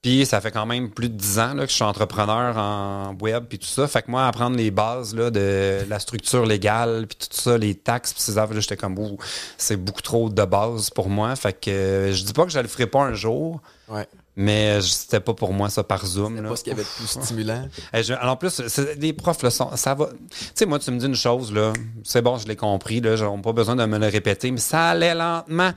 Puis 0.07 0.25
ça 0.25 0.41
fait 0.41 0.53
quand 0.53 0.67
même 0.67 0.89
plus 0.89 1.09
de 1.09 1.17
10 1.17 1.39
ans 1.41 1.55
là, 1.55 1.65
que 1.65 1.71
je 1.71 1.75
suis 1.75 1.83
entrepreneur 1.83 2.57
en 2.57 3.17
web 3.21 3.47
puis 3.49 3.59
tout 3.59 3.67
ça. 3.67 3.89
Fait 3.89 4.03
que 4.03 4.11
moi, 4.13 4.29
apprendre 4.29 4.57
les 4.57 4.71
bases 4.71 5.17
là, 5.17 5.33
de 5.33 5.81
la 5.89 5.99
structure 5.99 6.47
légale 6.47 7.09
puis 7.09 7.19
tout 7.19 7.37
ça, 7.37 7.59
les 7.59 7.75
taxes 7.75 8.13
puis 8.13 8.23
ces 8.23 8.39
affaires, 8.39 8.61
j'étais 8.61 8.77
comme 8.77 8.97
ouh, 9.01 9.19
c'est 9.59 9.77
beaucoup 9.77 10.03
trop 10.03 10.29
de 10.29 10.45
base 10.45 10.91
pour 10.91 11.09
moi. 11.09 11.35
Fait 11.35 11.53
que 11.53 11.73
euh, 11.73 12.13
je 12.13 12.23
dis 12.23 12.33
pas 12.33 12.45
que 12.45 12.53
je 12.53 12.61
le 12.61 12.69
ferai 12.69 12.87
pas 12.87 13.01
un 13.01 13.15
jour, 13.15 13.61
Ouais. 13.89 14.07
Mais 14.37 14.81
je- 14.81 14.87
c'était 14.89 15.21
pas 15.21 15.35
pour 15.35 15.53
moi 15.53 15.69
ça 15.71 15.83
par 15.83 16.05
Zoom. 16.07 16.43
Là. 16.43 16.49
pas 16.51 16.57
ce 16.57 16.63
qu'il 16.65 16.73
y 16.73 16.75
avait 16.77 16.85
de 16.85 16.89
plus 16.89 17.07
stimulant. 17.07 17.67
Je- 17.95 18.13
alors, 18.13 18.33
en 18.33 18.37
plus, 18.37 18.61
les 18.99 19.13
profs, 19.13 19.43
là, 19.43 19.51
sont- 19.51 19.75
ça 19.77 19.95
va. 19.95 20.07
Tu 20.31 20.37
sais, 20.55 20.67
moi, 20.67 20.79
tu 20.79 20.91
me 20.91 20.99
dis 20.99 21.07
une 21.07 21.15
chose, 21.17 21.53
là, 21.53 21.73
c'est 22.05 22.23
bon, 22.23 22.37
je 22.39 22.47
l'ai 22.47 22.57
compris, 22.57 23.01
là, 23.01 23.17
j'ai 23.17 23.27
pas 23.43 23.53
besoin 23.53 23.77
de 23.77 23.85
me 23.87 23.99
le 23.99 24.07
répéter, 24.09 24.51
mais 24.51 24.59
ça 24.61 24.91
allait 24.91 25.15
lentement. 25.15 25.71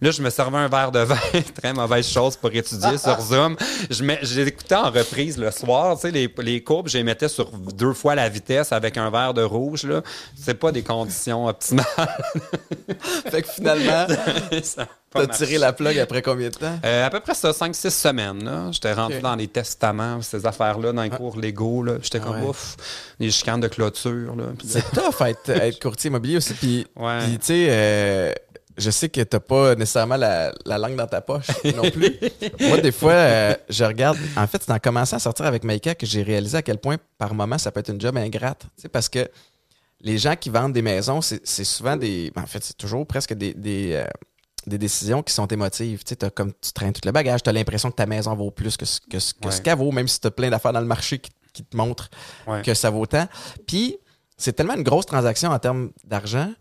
Là, 0.00 0.10
je 0.10 0.20
me 0.22 0.30
servais 0.30 0.58
un 0.58 0.68
verre 0.68 0.92
de 0.92 1.00
vin, 1.00 1.16
très 1.60 1.72
mauvaise 1.72 2.06
chose 2.06 2.36
pour 2.36 2.50
étudier 2.54 2.98
sur 2.98 3.20
Zoom. 3.22 3.56
Je, 3.90 4.04
mets- 4.04 4.18
je 4.22 4.40
l'écoutais 4.42 4.74
en 4.74 4.90
reprise 4.90 5.38
le 5.38 5.50
soir, 5.50 5.96
tu 5.96 6.02
sais, 6.02 6.10
les, 6.10 6.32
les 6.38 6.62
courbes, 6.62 6.88
je 6.88 6.98
les 6.98 7.04
mettais 7.04 7.28
sur 7.28 7.50
deux 7.50 7.92
fois 7.94 8.14
la 8.14 8.28
vitesse 8.28 8.72
avec 8.72 8.96
un 8.98 9.10
verre 9.10 9.32
de 9.34 9.42
rouge, 9.42 9.84
là. 9.84 10.02
C'est 10.36 10.54
pas 10.54 10.70
des 10.72 10.82
conditions 10.82 11.46
optimales. 11.46 11.86
fait 13.30 13.42
que 13.42 13.48
finalement, 13.48 14.06
Ça 14.62 14.86
t'as 15.12 15.26
tiré 15.26 15.58
la 15.58 15.72
plug 15.72 15.98
après 15.98 16.22
combien 16.22 16.48
de 16.48 16.54
temps? 16.54 16.78
Euh, 16.84 17.06
à 17.06 17.10
peu 17.10 17.20
près 17.20 17.34
ça, 17.34 17.50
5-6 17.50 17.90
semaines. 17.90 18.68
J'étais 18.72 18.92
rentré 18.92 19.20
dans 19.20 19.34
les 19.36 19.48
testaments, 19.48 20.20
ces 20.22 20.44
affaires-là, 20.46 20.92
dans 20.92 21.02
les 21.02 21.10
cours 21.10 21.38
légaux. 21.38 21.84
J'étais 22.02 22.18
Ah 22.22 22.26
comme 22.26 22.42
ouais. 22.42 22.48
ouf, 22.48 22.76
les 23.18 23.30
chicanes 23.30 23.60
de 23.60 23.68
clôture. 23.68 24.34
C'est 24.64 24.90
tough 24.92 25.20
être, 25.26 25.48
être 25.50 25.80
courtier 25.80 26.08
immobilier 26.08 26.36
aussi. 26.38 26.54
Puis, 26.54 26.86
Ouais. 26.96 27.26
tu 27.32 27.38
sais, 27.42 27.66
euh, 27.70 28.32
je 28.78 28.90
sais 28.90 29.08
que 29.10 29.20
t'as 29.20 29.38
pas 29.40 29.74
nécessairement 29.74 30.16
la, 30.16 30.52
la 30.64 30.78
langue 30.78 30.96
dans 30.96 31.06
ta 31.06 31.20
poche 31.20 31.46
non 31.76 31.90
plus. 31.90 32.18
Moi, 32.60 32.78
des 32.78 32.92
fois, 32.92 33.12
euh, 33.12 33.54
je 33.68 33.84
regarde. 33.84 34.16
En 34.36 34.46
fait, 34.46 34.62
c'est 34.64 34.72
en 34.72 34.78
commençant 34.78 35.16
à 35.16 35.20
sortir 35.20 35.44
avec 35.46 35.62
Maïka 35.64 35.94
que 35.94 36.06
j'ai 36.06 36.22
réalisé 36.22 36.56
à 36.56 36.62
quel 36.62 36.78
point, 36.78 36.96
par 37.18 37.34
moment, 37.34 37.58
ça 37.58 37.70
peut 37.70 37.80
être 37.80 37.90
une 37.90 38.00
job 38.00 38.16
ingrate. 38.16 38.62
Parce 38.90 39.08
que 39.10 39.28
les 40.00 40.16
gens 40.18 40.34
qui 40.36 40.48
vendent 40.50 40.72
des 40.72 40.82
maisons, 40.82 41.20
c'est 41.20 41.64
souvent 41.64 41.96
des. 41.96 42.32
En 42.36 42.46
fait, 42.46 42.64
c'est 42.64 42.76
toujours 42.76 43.06
presque 43.06 43.34
des. 43.34 43.52
des 43.54 44.02
des 44.66 44.78
décisions 44.78 45.22
qui 45.22 45.32
sont 45.32 45.46
émotives. 45.46 46.02
Tu 46.04 46.14
sais, 46.20 46.30
comme 46.30 46.52
tu 46.60 46.72
traînes 46.72 46.92
tout 46.92 47.00
le 47.04 47.12
bagage, 47.12 47.42
tu 47.42 47.50
as 47.50 47.52
l'impression 47.52 47.90
que 47.90 47.96
ta 47.96 48.06
maison 48.06 48.34
vaut 48.34 48.50
plus 48.50 48.76
que 48.76 48.84
ce 48.84 49.00
que, 49.00 49.18
ce- 49.18 49.34
que 49.34 49.46
Ouais. 49.46 49.52
ce 49.52 49.60
qu'elle 49.60 49.76
vaut, 49.78 49.90
même 49.92 50.08
si 50.08 50.20
tu 50.20 50.26
as 50.26 50.30
plein 50.30 50.50
d'affaires 50.50 50.72
dans 50.72 50.80
le 50.80 50.86
marché 50.86 51.18
qui, 51.18 51.30
qui 51.52 51.64
te 51.64 51.76
montrent 51.76 52.08
Ouais. 52.46 52.62
que 52.62 52.74
ça 52.74 52.90
vaut 52.90 53.06
tant. 53.06 53.28
Puis, 53.66 53.98
c'est 54.36 54.52
tellement 54.52 54.74
une 54.74 54.82
grosse 54.82 55.06
transaction 55.06 55.50
en 55.50 55.58
termes 55.58 55.90
d'argent 56.04 56.52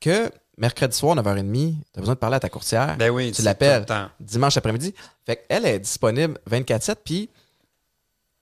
que 0.00 0.30
mercredi 0.58 0.96
soir, 0.96 1.14
9h30, 1.16 1.74
tu 1.92 1.98
as 1.98 2.00
besoin 2.00 2.14
de 2.14 2.18
parler 2.18 2.36
à 2.36 2.40
ta 2.40 2.48
courtière. 2.48 2.96
Ben 2.96 3.10
oui, 3.10 3.32
tu 3.32 3.42
l'appelles 3.42 3.86
dimanche 4.20 4.56
après-midi. 4.56 4.94
Fait 5.26 5.36
qu'elle 5.48 5.66
est 5.66 5.78
disponible 5.78 6.38
24-7, 6.50 6.96
puis 7.04 7.28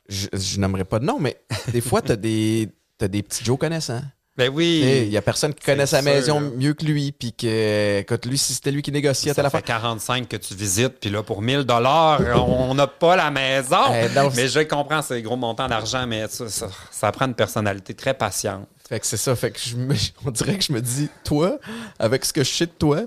je, 0.08 0.26
je 0.32 0.58
nommerai 0.58 0.84
pas 0.84 0.98
de 0.98 1.04
nom, 1.04 1.18
mais 1.18 1.40
des 1.72 1.80
fois, 1.80 2.02
tu 2.02 2.12
as 2.12 2.16
des, 2.16 2.68
t'as 2.98 3.08
des 3.08 3.22
petits 3.22 3.44
Joe 3.44 3.58
connaissants. 3.58 4.02
Ben 4.40 4.50
oui. 4.54 5.02
Il 5.06 5.12
y 5.12 5.16
a 5.18 5.22
personne 5.22 5.52
qui 5.52 5.64
connaît 5.64 5.84
sa 5.86 6.00
maison 6.02 6.40
mieux 6.56 6.72
que 6.72 6.84
lui, 6.84 7.12
puis 7.12 7.32
que, 7.32 7.98
écoute, 8.00 8.24
lui, 8.24 8.38
si 8.38 8.54
c'était 8.54 8.70
lui 8.70 8.80
qui 8.82 8.90
négociait 8.90 9.34
ça 9.34 9.42
fait 9.42 9.46
affaire. 9.46 9.62
45 9.62 10.26
que 10.28 10.36
tu 10.36 10.54
visites, 10.54 10.98
puis 11.00 11.10
là, 11.10 11.22
pour 11.22 11.42
1000 11.42 11.64
dollars, 11.64 12.20
on 12.36 12.74
n'a 12.74 12.86
pas 12.86 13.16
la 13.16 13.30
maison. 13.30 13.76
Eh, 13.94 14.08
mais 14.36 14.48
je 14.48 14.60
comprends, 14.60 15.02
c'est 15.02 15.20
gros 15.20 15.36
montants 15.36 15.68
d'argent, 15.68 16.06
mais 16.06 16.26
ça, 16.28 16.48
ça, 16.48 16.68
ça 16.90 17.12
prend 17.12 17.26
une 17.26 17.34
personnalité 17.34 17.92
très 17.94 18.14
patiente. 18.14 18.66
Fait 18.88 18.98
que 18.98 19.06
c'est 19.06 19.16
ça. 19.18 19.36
Fait 19.36 19.50
que 19.52 19.58
je 19.60 19.76
me- 19.76 19.94
on 20.26 20.30
dirait 20.30 20.56
que 20.56 20.64
je 20.64 20.72
me 20.72 20.80
dis, 20.80 21.08
toi, 21.22 21.58
avec 21.98 22.24
ce 22.24 22.32
que 22.32 22.42
je 22.42 22.50
sais 22.50 22.66
de 22.66 22.72
toi, 22.72 23.02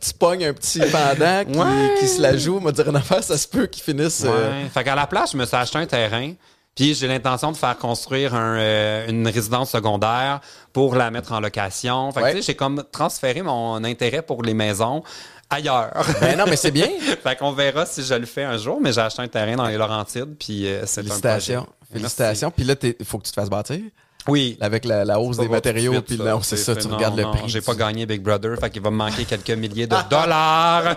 tu 0.00 0.12
pognes 0.14 0.44
un 0.44 0.52
petit 0.52 0.78
pendant 0.80 1.44
qui, 1.44 1.58
Ouais. 1.58 1.94
qui 1.98 2.06
se 2.06 2.20
la 2.20 2.36
joue, 2.36 2.60
me 2.60 2.70
dire 2.70 2.88
une 2.88 2.96
affaire, 2.96 3.24
ça 3.24 3.36
se 3.38 3.48
peut 3.48 3.66
qu'il 3.66 3.82
finisse. 3.82 4.22
euh, 4.24 4.62
Ouais. 4.62 4.68
Fait 4.68 4.84
qu'à 4.84 4.94
la 4.94 5.06
place, 5.06 5.32
je 5.32 5.36
me 5.38 5.44
suis 5.46 5.56
acheté 5.56 5.78
un 5.78 5.86
terrain. 5.86 6.34
Puis 6.78 6.94
j'ai 6.94 7.08
l'intention 7.08 7.50
de 7.50 7.56
faire 7.56 7.76
construire 7.76 8.36
un, 8.36 8.56
euh, 8.56 9.08
une 9.08 9.26
résidence 9.26 9.72
secondaire 9.72 10.40
pour 10.72 10.94
la 10.94 11.10
mettre 11.10 11.32
en 11.32 11.40
location. 11.40 12.12
Fait 12.12 12.20
que 12.20 12.24
Ouais. 12.26 12.30
tu 12.34 12.36
sais, 12.38 12.52
j'ai 12.52 12.54
comme 12.54 12.84
transféré 12.92 13.42
mon 13.42 13.82
intérêt 13.82 14.22
pour 14.22 14.44
les 14.44 14.54
maisons 14.54 15.02
ailleurs. 15.50 16.06
Ben 16.20 16.38
non, 16.38 16.44
mais 16.48 16.54
c'est 16.54 16.70
bien. 16.70 16.86
fait 17.24 17.36
qu'on 17.36 17.50
verra 17.50 17.84
si 17.84 18.04
je 18.04 18.14
le 18.14 18.26
fais 18.26 18.44
un 18.44 18.56
jour, 18.58 18.78
mais 18.80 18.92
j'ai 18.92 19.00
acheté 19.00 19.22
un 19.22 19.26
terrain 19.26 19.56
dans 19.56 19.66
les 19.66 19.76
Laurentides, 19.76 20.36
puis 20.38 20.68
euh, 20.68 20.82
c'est 20.86 21.02
Félicitations. 21.02 21.66
Félicitations. 21.92 22.52
Puis 22.52 22.62
là, 22.64 22.76
il 22.80 23.04
faut 23.04 23.18
que 23.18 23.24
tu 23.24 23.32
te 23.32 23.40
fasses 23.40 23.50
bâtir. 23.50 23.80
Oui. 24.28 24.56
Avec 24.60 24.84
la, 24.84 25.04
la 25.04 25.18
hausse 25.18 25.36
des 25.38 25.48
matériaux. 25.48 25.94
suite, 25.94 26.04
Puis 26.06 26.18
non, 26.18 26.42
c'est 26.42 26.58
ça, 26.58 26.76
tu 26.76 26.86
non, 26.86 26.94
regardes 26.96 27.16
le 27.16 27.24
non, 27.24 27.32
prix. 27.32 27.48
J'ai 27.48 27.60
pas 27.60 27.74
gagné 27.74 28.06
Big 28.06 28.22
Brother, 28.22 28.56
fait 28.60 28.70
qu'il 28.70 28.82
va 28.82 28.92
me 28.92 28.96
manquer 28.96 29.24
quelques 29.24 29.50
milliers 29.50 29.88
de 29.88 29.96
dollars. 30.10 30.96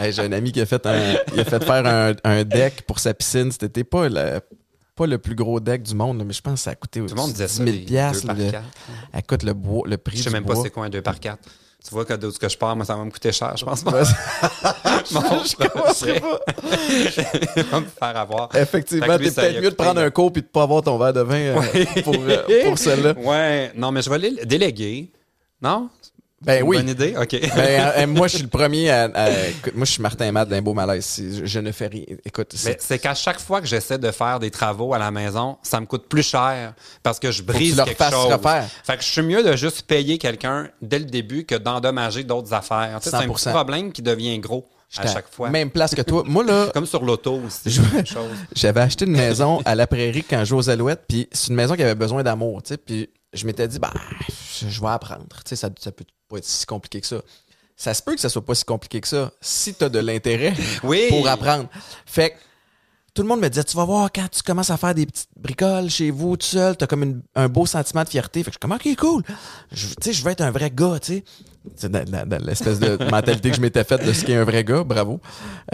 Hey, 0.00 0.12
J'ai 0.14 0.22
un 0.22 0.32
ami 0.32 0.50
qui 0.50 0.62
a 0.62 0.66
fait, 0.66 0.86
un, 0.86 1.14
il 1.34 1.40
a 1.40 1.44
fait 1.44 1.62
faire 1.62 1.84
un, 1.84 2.12
un 2.24 2.44
deck 2.44 2.82
pour 2.86 3.00
sa 3.00 3.12
piscine. 3.12 3.50
C'était 3.52 3.84
pas 3.84 4.08
le, 4.08 4.40
pas 4.98 5.06
le 5.06 5.18
plus 5.18 5.34
gros 5.34 5.60
deck 5.60 5.82
du 5.82 5.94
monde, 5.94 6.22
mais 6.26 6.32
je 6.32 6.42
pense 6.42 6.54
que 6.54 6.60
ça 6.60 6.70
a 6.70 6.74
coûté 6.74 7.00
Tout 7.00 7.06
le 7.06 7.14
monde 7.14 7.32
disait 7.32 7.46
10 7.46 7.52
ça. 7.52 7.64
000 7.64 7.76
des 7.76 7.82
piastres, 7.84 8.20
deux 8.22 8.26
par 8.26 8.36
le- 8.36 8.50
quatre. 8.50 8.64
Elle 9.12 9.22
coûte 9.22 9.42
le, 9.44 9.54
bois, 9.54 9.82
le 9.86 9.96
prix 9.96 10.16
Je 10.18 10.22
sais 10.24 10.30
même 10.30 10.44
pas 10.44 10.56
c'est 10.56 10.70
quoi 10.70 10.84
un 10.86 10.90
2 10.90 11.00
par 11.00 11.18
4. 11.18 11.38
Tu 11.86 11.94
vois 11.94 12.04
que 12.04 12.12
d'où 12.14 12.32
que 12.32 12.48
je 12.48 12.58
pars, 12.58 12.74
moi, 12.74 12.84
ça 12.84 12.96
va 12.96 13.04
me 13.04 13.10
coûter 13.10 13.30
cher, 13.30 13.56
je 13.56 13.64
pense 13.64 13.82
pas. 13.84 14.02
Je 15.08 15.54
commencerai 15.56 16.20
pas. 16.20 16.40
Il 17.56 17.62
va 17.62 17.80
me 17.80 17.86
faire 17.86 18.16
avoir. 18.16 18.48
Effectivement, 18.56 19.16
t'es 19.16 19.30
peut-être 19.30 19.62
mieux 19.62 19.70
de 19.70 19.74
prendre 19.76 20.00
un 20.00 20.10
cours 20.10 20.32
puis 20.32 20.42
de 20.42 20.48
pas 20.48 20.64
avoir 20.64 20.82
ton 20.82 20.98
verre 20.98 21.12
de 21.12 21.20
vin 21.20 21.36
euh, 21.36 21.62
pour, 22.02 22.14
euh, 22.16 22.64
pour 22.66 22.78
cela. 22.78 23.12
Ouais, 23.18 23.72
non, 23.76 23.92
mais 23.92 24.02
je 24.02 24.10
vais 24.10 24.18
les 24.18 24.44
déléguer. 24.44 25.10
Non? 25.62 25.88
Ben 26.40 26.62
oui. 26.62 26.76
Bonne 26.76 26.88
idée? 26.90 27.14
OK. 27.20 27.30
Ben, 27.56 27.92
euh, 27.98 28.06
moi, 28.06 28.28
je 28.28 28.34
suis 28.36 28.42
le 28.44 28.48
premier 28.48 28.90
à, 28.90 29.04
à- 29.12 29.48
écoute, 29.48 29.74
moi, 29.74 29.84
je 29.84 29.90
suis 29.92 30.02
Martin 30.02 30.30
Matt 30.30 30.48
d'un 30.48 30.62
beau 30.62 30.72
malaise. 30.72 31.20
Je 31.44 31.58
ne 31.58 31.72
fais 31.72 31.88
rien. 31.88 32.04
Écoute, 32.24 32.54
Mais 32.64 32.76
c'est- 32.78 32.98
qu'à 33.00 33.14
chaque 33.14 33.40
fois 33.40 33.60
que 33.60 33.66
j'essaie 33.66 33.98
de 33.98 34.10
faire 34.12 34.38
des 34.38 34.50
travaux 34.52 34.94
à 34.94 34.98
la 34.98 35.10
maison, 35.10 35.58
ça 35.62 35.80
me 35.80 35.86
coûte 35.86 36.06
plus 36.08 36.22
cher 36.22 36.74
parce 37.02 37.18
que 37.18 37.32
je 37.32 37.42
que 37.42 37.46
brise 37.48 37.70
tu 37.72 37.76
leur 37.78 37.86
quelque 37.86 38.04
chose. 38.10 38.32
refaire. 38.32 38.68
Fait 38.84 38.96
que 38.96 39.02
je 39.02 39.08
suis 39.08 39.22
mieux 39.22 39.42
de 39.42 39.56
juste 39.56 39.82
payer 39.82 40.18
quelqu'un 40.18 40.68
dès 40.80 41.00
le 41.00 41.06
début 41.06 41.44
que 41.44 41.56
d'endommager 41.56 42.22
d'autres 42.22 42.52
affaires. 42.54 42.98
Tu 43.02 43.10
sais, 43.10 43.16
C'est 43.16 43.24
un 43.24 43.26
100%. 43.28 43.32
petit 43.34 43.48
problème 43.50 43.92
qui 43.92 44.02
devient 44.02 44.38
gros 44.38 44.64
à 44.96 45.06
chaque 45.06 45.28
fois. 45.34 45.50
Même 45.50 45.70
place 45.70 45.94
que 45.94 46.02
toi. 46.02 46.22
Moi, 46.26 46.44
là, 46.44 46.68
Comme 46.72 46.86
sur 46.86 47.04
l'auto 47.04 47.40
aussi. 47.46 47.78
J'avais 48.54 48.80
acheté 48.80 49.04
une 49.06 49.12
maison 49.16 49.60
à 49.64 49.74
la 49.74 49.86
prairie 49.88 50.22
quand 50.22 50.38
je 50.40 50.44
jouais 50.46 50.58
aux 50.58 50.70
Alouettes, 50.70 51.02
puis 51.08 51.28
c'est 51.32 51.48
une 51.48 51.56
maison 51.56 51.74
qui 51.74 51.82
avait 51.82 51.94
besoin 51.96 52.22
d'amour, 52.22 52.62
tu 52.62 52.68
sais, 52.68 52.76
puis 52.78 53.10
je 53.32 53.44
m'étais 53.44 53.66
dit, 53.68 53.78
bah, 53.78 53.92
je 54.60 54.68
je 54.68 54.80
vais 54.80 54.88
apprendre, 54.88 55.26
tu 55.44 55.50
sais, 55.50 55.56
ça, 55.56 55.68
ça 55.78 55.92
peut 55.92 56.04
pas 56.28 56.38
être 56.38 56.44
si 56.44 56.66
compliqué 56.66 57.00
que 57.00 57.06
ça. 57.06 57.20
Ça 57.76 57.94
se 57.94 58.02
peut 58.02 58.14
que 58.14 58.20
ça 58.20 58.28
soit 58.28 58.44
pas 58.44 58.54
si 58.54 58.64
compliqué 58.64 59.00
que 59.00 59.08
ça, 59.08 59.30
si 59.40 59.74
tu 59.74 59.84
as 59.84 59.88
de 59.88 59.98
l'intérêt 60.00 60.52
Oui. 60.82 61.06
pour 61.08 61.28
apprendre. 61.28 61.68
Fait 62.06 62.30
que 62.30 62.34
tout 63.14 63.22
le 63.22 63.28
monde 63.28 63.40
me 63.40 63.48
disait, 63.48 63.64
tu 63.64 63.76
vas 63.76 63.84
voir, 63.84 64.10
quand 64.12 64.28
tu 64.30 64.42
commences 64.42 64.70
à 64.70 64.76
faire 64.76 64.94
des 64.94 65.06
petites 65.06 65.28
bricoles 65.36 65.88
chez 65.90 66.10
vous, 66.10 66.36
tout 66.36 66.46
seul, 66.46 66.76
t'as 66.76 66.86
comme 66.86 67.02
une- 67.02 67.22
un 67.34 67.48
beau 67.48 67.66
sentiment 67.66 68.04
de 68.04 68.08
fierté. 68.08 68.40
Fait 68.44 68.50
que 68.50 68.54
je 68.54 68.58
suis 68.58 68.60
comme, 68.60 68.72
OK, 68.72 68.96
cool. 68.96 69.22
Je- 69.72 69.94
Tu 70.00 70.12
je 70.12 70.22
veux 70.24 70.30
être 70.30 70.40
un 70.40 70.50
vrai 70.52 70.70
gars, 70.74 70.98
tu 71.00 71.14
sais. 71.14 71.24
C'est 71.76 71.90
dans, 71.90 72.04
dans- 72.04 72.28
dans 72.28 72.44
l'espèce 72.44 72.78
de 72.78 72.96
mentalité 73.10 73.50
que 73.50 73.56
je 73.56 73.60
m'étais 73.60 73.82
faite 73.84 74.04
de 74.04 74.12
ce 74.12 74.24
qu'est 74.24 74.36
un 74.36 74.44
vrai 74.44 74.62
gars, 74.64 74.84
bravo. 74.84 75.20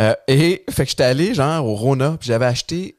Euh, 0.00 0.14
et 0.28 0.64
fait 0.70 0.84
que 0.84 0.90
j'étais 0.90 1.04
allé, 1.04 1.34
genre, 1.34 1.66
au 1.66 1.74
Rona, 1.74 2.16
puis 2.18 2.28
j'avais 2.28 2.46
acheté 2.46 2.96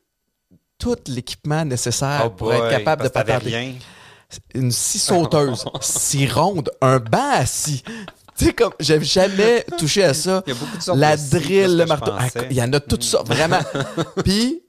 tout 0.78 0.96
l'équipement 1.08 1.64
nécessaire 1.66 2.24
Oh 2.26 2.30
pour 2.32 2.54
être 2.54 2.70
capable 2.70 3.04
de 3.04 3.10
patenter. 3.10 3.48
rien. 3.50 3.74
Une 4.54 4.72
scie 4.72 5.00
sauteuse, 5.00 5.66
scie 5.82 6.28
ronde, 6.28 6.72
un 6.82 7.00
banc 7.00 7.32
assis. 7.32 7.84
Tu 8.38 8.46
sais, 8.46 8.54
comme, 8.54 8.74
j'avais 8.80 9.06
jamais 9.06 9.66
touché 9.78 10.04
à 10.04 10.14
ça. 10.14 10.44
Il 10.46 10.54
y 10.54 10.56
a 10.56 10.60
beaucoup 10.60 10.78
de 10.78 10.82
sortes 10.82 11.00
La 11.00 11.16
de 11.16 11.30
drill, 11.30 11.78
le 11.78 11.86
marteau. 11.86 12.12
Ah. 12.18 12.28
Il 12.50 12.58
y 12.58 12.62
en 12.62 12.74
a 12.74 12.80
toutes 12.80 13.04
ça, 13.04 13.24
vraiment. 13.24 13.62
Puis, 14.26 14.62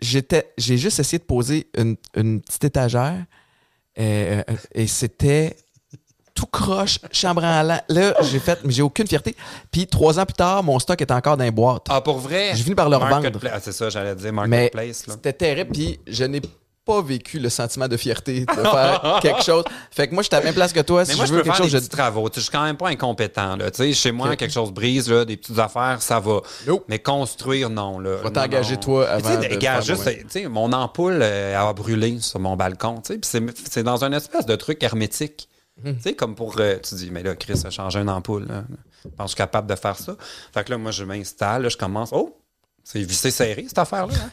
j'étais, 0.00 0.52
j'ai 0.58 0.76
juste 0.76 0.98
essayé 0.98 1.18
de 1.18 1.24
poser 1.24 1.68
une, 1.76 1.96
une 2.16 2.40
petite 2.40 2.64
étagère 2.64 3.24
euh, 3.98 4.42
et 4.74 4.86
c'était 4.86 5.56
tout 6.34 6.46
croche, 6.46 6.98
chambranlant. 7.12 7.80
Là, 7.88 8.14
j'ai 8.22 8.40
fait, 8.40 8.58
mais 8.64 8.72
j'ai 8.72 8.82
aucune 8.82 9.06
fierté. 9.06 9.36
Puis, 9.70 9.86
trois 9.86 10.18
ans 10.18 10.26
plus 10.26 10.34
tard, 10.34 10.62
mon 10.64 10.78
stock 10.80 11.00
est 11.00 11.12
encore 11.12 11.36
dans 11.36 11.44
les 11.44 11.52
boîtes. 11.52 11.86
Ah, 11.88 12.00
pour 12.00 12.18
vrai? 12.18 12.50
J'ai 12.54 12.64
fini 12.64 12.74
par 12.74 12.90
le 12.90 12.96
revendre. 12.96 13.30
Ah, 13.52 13.60
c'est 13.60 13.72
ça, 13.72 13.88
j'allais 13.88 14.16
dire 14.16 14.32
mais 14.32 14.48
Marketplace. 14.48 15.06
là. 15.06 15.14
c'était 15.14 15.32
terrible. 15.32 15.70
Puis, 15.72 16.00
je 16.08 16.24
n'ai 16.24 16.40
pas 16.84 17.00
vécu 17.02 17.38
le 17.38 17.48
sentiment 17.48 17.88
de 17.88 17.96
fierté 17.96 18.40
de 18.44 18.52
faire 18.52 19.18
quelque 19.22 19.42
chose. 19.42 19.64
Fait 19.90 20.08
que 20.08 20.14
moi, 20.14 20.22
j'étais 20.22 20.36
à 20.36 20.40
la 20.40 20.44
même 20.46 20.54
place 20.54 20.72
que 20.72 20.80
toi. 20.80 21.04
Mais 21.08 21.14
moi, 21.14 21.24
je 21.24 21.30
je 21.30 21.34
veux 21.34 21.40
peux 21.40 21.44
quelque 21.44 21.56
faire 21.56 21.64
chose, 21.64 21.72
des 21.72 21.78
je 21.78 21.84
petits 21.84 21.96
travaux. 21.96 22.28
Je 22.34 22.40
suis 22.40 22.50
quand 22.50 22.64
même 22.64 22.76
pas 22.76 22.88
incompétent. 22.88 23.56
Là. 23.56 23.70
Chez 23.92 24.12
moi, 24.12 24.36
quelque 24.36 24.52
chose 24.52 24.72
brise, 24.72 25.10
là, 25.10 25.24
des 25.24 25.36
petites 25.36 25.58
affaires, 25.58 26.02
ça 26.02 26.20
va. 26.20 26.40
Nope. 26.66 26.84
Mais 26.88 26.98
construire, 26.98 27.70
non. 27.70 27.98
Là. 27.98 28.16
va 28.22 28.30
t'engager, 28.30 28.76
toi, 28.76 29.08
avant 29.08 29.36
de 29.36 29.42
faire 29.42 29.82
sais, 30.28 30.48
mon 30.48 30.72
ampoule 30.72 31.20
euh, 31.22 31.58
a 31.58 31.72
brûlé 31.72 32.20
sur 32.20 32.40
mon 32.40 32.56
balcon. 32.56 33.02
C'est 33.04 33.82
dans 33.82 34.04
un 34.04 34.12
espèce 34.12 34.46
de 34.46 34.56
truc 34.56 34.82
hermétique. 34.82 35.48
Mhm. 35.82 35.96
Tu 35.96 36.02
sais, 36.02 36.14
comme 36.14 36.34
pour. 36.36 36.54
euh, 36.60 36.76
tu 36.86 36.94
dis, 36.94 37.10
mais 37.10 37.22
là, 37.22 37.34
Chris 37.34 37.60
a 37.64 37.70
changé 37.70 37.98
une 37.98 38.08
ampoule. 38.08 38.46
Là. 38.46 38.64
Je 39.04 39.08
pense 39.08 39.16
que 39.16 39.22
je 39.22 39.26
suis 39.28 39.36
capable 39.36 39.68
de 39.68 39.74
faire 39.74 39.96
ça. 39.98 40.14
Fait 40.52 40.62
que 40.64 40.70
là, 40.70 40.78
moi, 40.78 40.92
je 40.92 41.02
m'installe, 41.04 41.68
je 41.68 41.76
commence. 41.76 42.10
Oh, 42.12 42.36
c'est 42.84 43.00
vissé 43.02 43.30
serré, 43.30 43.64
cette 43.66 43.78
affaire-là. 43.78 44.14
hein? 44.14 44.30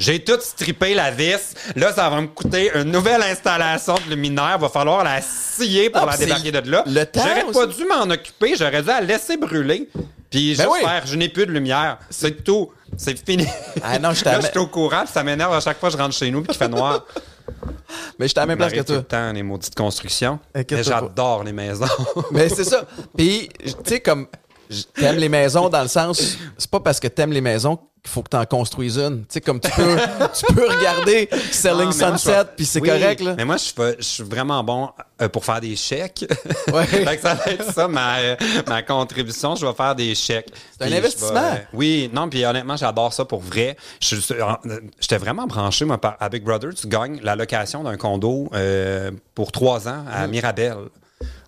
J'ai 0.00 0.24
tout 0.24 0.38
strippé 0.40 0.94
la 0.94 1.10
vis. 1.10 1.54
Là, 1.76 1.92
ça 1.92 2.08
va 2.08 2.20
me 2.22 2.26
coûter 2.26 2.70
une 2.74 2.90
nouvelle 2.90 3.22
installation 3.22 3.94
de 3.96 4.10
luminaire. 4.10 4.58
Va 4.58 4.70
falloir 4.70 5.04
la 5.04 5.20
scier 5.20 5.90
pour 5.90 6.00
Ah, 6.02 6.06
la 6.12 6.16
débarquer 6.16 6.50
de 6.50 6.70
là. 6.70 6.82
le 6.86 7.04
temps 7.04 7.20
J'aurais 7.22 7.52
pas 7.52 7.66
dû 7.66 7.84
m'en 7.84 8.02
occuper. 8.10 8.54
J'aurais 8.58 8.80
dû 8.80 8.88
la 8.88 9.02
laisser 9.02 9.36
brûler. 9.36 9.90
Puis 10.30 10.54
Ben 10.56 10.62
juste 10.64 10.68
oui. 10.72 10.80
faire, 10.80 11.06
je 11.06 11.16
n'ai 11.16 11.28
plus 11.28 11.44
de 11.44 11.52
lumière. 11.52 11.98
C'est 12.08 12.42
tout. 12.42 12.70
C'est 12.96 13.14
fini. 13.24 13.46
Ah 13.82 13.98
non, 13.98 14.12
je 14.12 14.24
Là, 14.24 14.40
je 14.40 14.46
suis 14.46 14.58
au 14.58 14.68
courant. 14.68 15.02
puis 15.04 15.12
Ça 15.12 15.22
m'énerve 15.22 15.52
à 15.52 15.60
chaque 15.60 15.78
fois 15.78 15.90
que 15.90 15.96
je 15.98 16.02
rentre 16.02 16.14
chez 16.14 16.30
nous 16.30 16.40
puis 16.40 16.48
qu'il 16.48 16.58
fait 16.58 16.68
noir. 16.68 17.04
Mais 18.18 18.26
j'étais 18.26 18.38
à 18.38 18.42
la 18.42 18.46
même 18.46 18.58
place 18.58 18.72
que 18.72 18.78
tout 18.78 18.84
toi. 18.84 18.96
le 18.96 19.02
temps, 19.02 19.32
les 19.32 19.42
maudites 19.42 19.74
constructions. 19.74 20.38
Mais 20.54 20.64
j'adore 20.82 21.44
les 21.44 21.52
maisons. 21.52 21.84
Mais 22.30 22.48
c'est 22.48 22.64
ça. 22.64 22.84
Puis, 23.16 23.48
tu 23.62 23.72
sais, 23.84 24.00
comme 24.00 24.28
t'aimes 24.94 25.16
les 25.16 25.28
maisons 25.28 25.68
dans 25.68 25.82
le 25.82 25.88
sens, 25.88 26.36
c'est 26.56 26.70
pas 26.70 26.80
parce 26.80 27.00
que 27.00 27.08
t'aimes 27.08 27.32
les 27.32 27.40
maisons 27.40 27.78
qu'il 28.02 28.10
faut 28.10 28.22
que 28.22 28.28
t'en 28.30 28.44
construises 28.46 28.98
une. 28.98 29.20
Tu 29.20 29.26
sais, 29.34 29.40
comme 29.40 29.60
tu 29.60 29.70
peux, 29.70 29.96
tu 30.46 30.54
peux 30.54 30.68
regarder 30.68 31.28
Selling 31.52 31.84
Non, 31.86 31.90
je 31.92 31.96
Sunset, 31.98 32.44
puis 32.56 32.64
c'est 32.66 32.80
Oui, 32.80 32.88
correct, 32.88 33.20
là. 33.20 33.34
Mais 33.36 33.44
moi, 33.44 33.56
je 33.56 33.64
suis, 34.00 34.22
vraiment 34.24 34.62
bon 34.64 34.88
euh, 35.20 35.28
pour 35.28 35.44
faire 35.44 35.60
des 35.60 35.76
chèques. 35.76 36.24
Ouais. 36.72 36.86
Fait 36.86 37.16
que 37.16 37.22
ça 37.22 37.34
va 37.34 37.52
être 37.52 37.72
ça, 37.72 37.88
ma, 37.88 38.16
ma 38.66 38.82
contribution. 38.82 39.54
Je 39.56 39.66
vais 39.66 39.74
faire 39.74 39.94
des 39.94 40.14
chèques. 40.14 40.48
C'est 40.78 40.86
un 40.86 40.92
investissement. 40.92 41.52
vais, 41.52 41.66
oui, 41.74 42.10
non, 42.12 42.28
puis 42.28 42.44
honnêtement, 42.44 42.76
j'adore 42.76 43.12
ça 43.12 43.24
pour 43.24 43.40
vrai. 43.40 43.76
En- 44.40 44.56
euh, 44.68 44.80
J'étais 45.00 45.18
vraiment 45.18 45.46
branché, 45.46 45.84
moi, 45.84 45.98
à 46.18 46.28
Big 46.28 46.42
Brother. 46.42 46.74
Tu 46.74 46.86
gagnes 46.88 47.20
la 47.22 47.36
location 47.36 47.82
d'un 47.84 47.96
condo 47.96 48.48
euh, 48.54 49.10
pour 49.34 49.52
trois 49.52 49.88
ans 49.88 50.04
à 50.10 50.26
Mm. 50.26 50.30
Mirabel. 50.30 50.76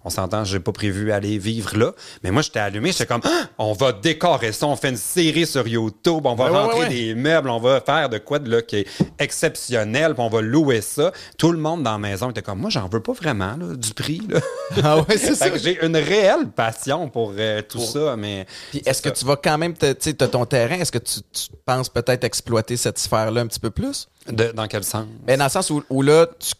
On 0.04 0.10
s'entend, 0.10 0.44
j'ai 0.44 0.58
pas 0.58 0.72
prévu 0.72 1.12
aller 1.12 1.38
vivre 1.38 1.76
là. 1.76 1.92
Mais 2.24 2.32
moi, 2.32 2.42
j'étais 2.42 2.58
allumé, 2.58 2.90
j'étais 2.90 3.06
comme, 3.06 3.20
Ah! 3.24 3.44
on 3.58 3.72
va 3.72 3.92
décorer 3.92 4.50
ça, 4.50 4.66
on 4.66 4.74
fait 4.74 4.88
une 4.90 4.96
série 4.96 5.46
sur 5.46 5.66
YouTube, 5.68 6.26
on 6.26 6.34
va 6.34 6.50
ouais, 6.50 6.58
rentrer 6.58 6.78
ouais, 6.80 6.84
ouais. 6.86 6.88
des 6.88 7.14
meubles, 7.14 7.48
on 7.48 7.60
va 7.60 7.80
faire 7.80 8.08
de 8.08 8.18
quoi 8.18 8.40
de 8.40 8.50
là 8.50 8.62
qui 8.62 8.76
est 8.78 8.86
exceptionnel, 9.20 10.14
puis 10.14 10.22
on 10.22 10.28
va 10.28 10.40
louer 10.40 10.80
ça. 10.80 11.12
Tout 11.38 11.52
le 11.52 11.58
monde 11.58 11.82
dans 11.84 11.92
la 11.92 11.98
maison 11.98 12.30
était 12.30 12.42
comme, 12.42 12.58
moi, 12.58 12.70
j'en 12.70 12.88
veux 12.88 13.00
pas 13.00 13.12
vraiment, 13.12 13.56
là, 13.56 13.74
du 13.76 13.94
prix. 13.94 14.22
Là. 14.28 14.40
Ah 14.82 14.98
ouais, 14.98 15.16
c'est 15.16 15.34
ça. 15.36 15.56
J'ai 15.56 15.84
une 15.84 15.96
réelle 15.96 16.48
passion 16.48 17.08
pour 17.08 17.32
euh, 17.38 17.62
tout 17.62 17.80
ça, 17.80 18.16
mais. 18.16 18.46
Puis 18.70 18.82
est-ce 18.84 19.02
que 19.02 19.08
tu 19.08 19.24
vas 19.24 19.36
quand 19.36 19.56
même, 19.58 19.74
tu 19.74 19.86
sais, 20.00 20.14
ton 20.14 20.44
terrain, 20.46 20.80
est-ce 20.80 20.92
que 20.92 20.98
tu, 20.98 21.20
tu 21.32 21.48
penses 21.64 21.88
peut-être 21.88 22.24
exploiter 22.24 22.76
cette 22.76 22.98
sphère-là 22.98 23.42
un 23.42 23.46
petit 23.46 23.60
peu 23.60 23.70
plus? 23.70 24.08
De- 24.28 24.52
dans 24.52 24.66
quel 24.66 24.84
sens? 24.84 25.06
Ben, 25.24 25.38
dans 25.38 25.44
le 25.44 25.50
sens 25.50 25.70
où, 25.70 25.82
où 25.90 26.02
là, 26.02 26.26
tu, 26.38 26.52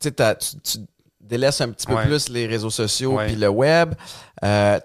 tu, 0.00 0.10
tu 0.62 0.78
délaisses 1.32 1.60
un 1.60 1.70
petit 1.70 1.86
peu 1.86 1.94
Ouais. 1.94 2.04
plus 2.06 2.28
les 2.28 2.46
réseaux 2.46 2.70
sociaux 2.70 3.18
puis 3.26 3.34
le 3.36 3.48
web. 3.48 3.94
Euh, 4.44 4.78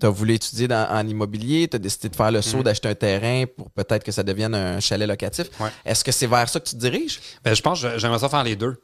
tu 0.00 0.06
as 0.06 0.10
voulu 0.10 0.34
étudier 0.34 0.68
dans- 0.68 0.88
en 0.90 1.06
immobilier, 1.06 1.68
tu 1.68 1.76
as 1.76 1.78
décidé 1.78 2.08
de 2.08 2.16
faire 2.16 2.30
le 2.32 2.42
saut, 2.42 2.62
d'acheter 2.62 2.88
un 2.88 2.94
terrain 2.94 3.44
pour 3.56 3.70
peut-être 3.70 4.04
que 4.04 4.12
ça 4.12 4.22
devienne 4.22 4.54
un 4.54 4.80
chalet 4.80 5.08
locatif. 5.08 5.46
Ouais. 5.60 5.68
Est-ce 5.84 6.02
que 6.04 6.12
c'est 6.12 6.26
vers 6.26 6.48
ça 6.48 6.60
que 6.60 6.66
tu 6.68 6.74
te 6.74 6.80
diriges? 6.80 7.20
Ben, 7.44 7.54
je 7.54 7.62
pense 7.62 7.82
que 7.82 7.98
j'aimerais 7.98 8.18
ça 8.18 8.28
faire 8.28 8.44
les 8.44 8.56
deux. 8.56 8.76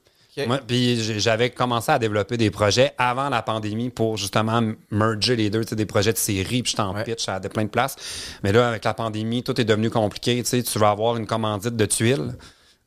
Moi, 0.46 0.58
puis 0.66 1.18
j'avais 1.20 1.50
commencé 1.50 1.90
à 1.92 1.98
développer 1.98 2.36
des 2.38 2.50
projets 2.50 2.94
avant 2.96 3.28
la 3.28 3.42
pandémie 3.42 3.90
pour 3.90 4.16
justement 4.16 4.62
merger 4.90 5.36
les 5.36 5.50
deux, 5.50 5.64
des 5.64 5.84
projets 5.86 6.12
de 6.14 6.18
série, 6.18 6.62
puis 6.62 6.70
je 6.72 6.76
t'en 6.76 6.94
Ouais. 6.94 7.04
pitch 7.04 7.28
à 7.28 7.40
de 7.40 7.48
plein 7.48 7.64
de 7.64 7.68
places. 7.68 7.96
Mais 8.42 8.52
là, 8.52 8.68
avec 8.68 8.84
la 8.84 8.94
pandémie, 8.94 9.42
tout 9.42 9.60
est 9.60 9.64
devenu 9.64 9.90
compliqué. 9.90 10.42
Tu 10.42 10.78
vas 10.78 10.90
avoir 10.90 11.16
une 11.16 11.26
commandite 11.26 11.76
de 11.76 11.84
tuiles. 11.84 12.36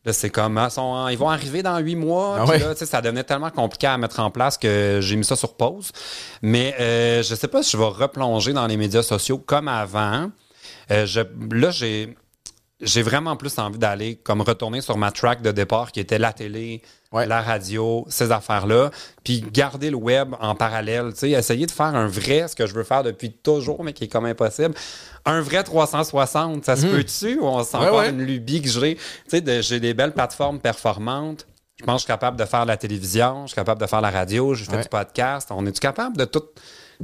Là, 0.06 0.12
c'est 0.12 0.30
comme, 0.30 0.58
ah, 0.58 0.70
sont- 0.70 1.08
ils 1.08 1.18
vont 1.18 1.30
arriver 1.30 1.64
dans 1.64 1.78
huit 1.80 1.96
mois. 1.96 2.38
Ah 2.40 2.46
ouais. 2.46 2.60
là, 2.60 2.76
ça 2.76 3.02
devenait 3.02 3.24
tellement 3.24 3.50
compliqué 3.52 3.88
à 3.88 3.98
mettre 3.98 4.20
en 4.20 4.30
place 4.32 4.58
que 4.58 5.00
j'ai 5.02 5.16
mis 5.16 5.24
ça 5.24 5.36
sur 5.38 5.56
pause. 5.56 5.92
Mais 6.42 6.76
euh, 6.80 7.24
je 7.24 7.36
sais 7.36 7.48
pas 7.48 7.64
si 7.64 7.72
je 7.72 7.78
vais 7.78 7.86
replonger 7.86 8.52
dans 8.52 8.68
les 8.68 8.76
médias 8.76 9.04
sociaux 9.04 9.38
comme 9.38 9.70
avant. 9.70 10.30
Euh, 10.92 11.06
je, 11.06 11.22
là, 11.56 11.72
j'ai 11.72 12.16
j'ai 12.82 13.02
vraiment 13.02 13.38
plus 13.38 13.58
envie 13.60 13.78
d'aller 13.80 14.16
comme 14.18 14.42
retourner 14.42 14.82
sur 14.82 14.98
ma 14.98 15.10
track 15.12 15.42
de 15.42 15.52
départ 15.52 15.94
qui 15.94 16.02
était 16.02 16.20
la 16.20 16.34
télé, 16.34 16.82
Ouais. 17.14 17.26
la 17.28 17.42
radio, 17.42 18.06
ces 18.10 18.32
affaires-là, 18.32 18.92
puis 19.24 19.46
garder 19.54 19.90
le 19.90 19.96
web 19.98 20.34
en 20.42 20.56
parallèle, 20.56 21.14
tu 21.14 21.20
sais, 21.20 21.30
essayer 21.32 21.66
de 21.66 21.72
faire 21.72 21.86
un 21.96 22.08
vrai, 22.08 22.48
ce 22.48 22.56
que 22.56 22.66
je 22.68 22.74
veux 22.74 22.84
faire 22.84 23.04
depuis 23.04 23.32
toujours, 23.32 23.84
mais 23.84 23.94
qui 23.94 24.06
est 24.06 24.08
comme 24.08 24.26
impossible, 24.26 24.74
un 25.26 25.40
vrai 25.42 25.64
360, 25.64 26.66
ça 26.66 26.76
se 26.76 26.86
peut-tu? 26.88 27.40
Ou 27.40 27.46
on 27.46 27.64
sent 27.64 27.78
Ouais, 27.78 28.10
une 28.10 28.22
lubie 28.24 28.62
que 28.62 28.70
j'ai, 28.70 28.96
tu 29.30 29.40
sais, 29.40 29.62
j'ai 29.62 29.80
des 29.80 29.94
belles 29.94 30.14
plateformes 30.14 30.60
performantes, 30.60 31.46
je 31.80 31.86
pense 31.86 31.96
que 31.96 32.00
je 32.00 32.04
suis 32.04 32.08
capable 32.08 32.38
de 32.38 32.46
faire 32.46 32.66
la 32.66 32.78
télévision, 32.78 33.44
je 33.44 33.48
suis 33.50 33.56
capable 33.56 33.80
de 33.82 33.88
faire 33.88 34.02
la 34.02 34.12
radio, 34.12 34.54
je 34.54 34.64
fais 34.66 34.76
Ouais. 34.76 34.82
du 34.84 34.90
podcast, 34.90 35.50
on 35.52 35.66
est-tu 35.66 35.80
capable 35.80 36.18
de 36.18 36.26
tout 36.26 36.44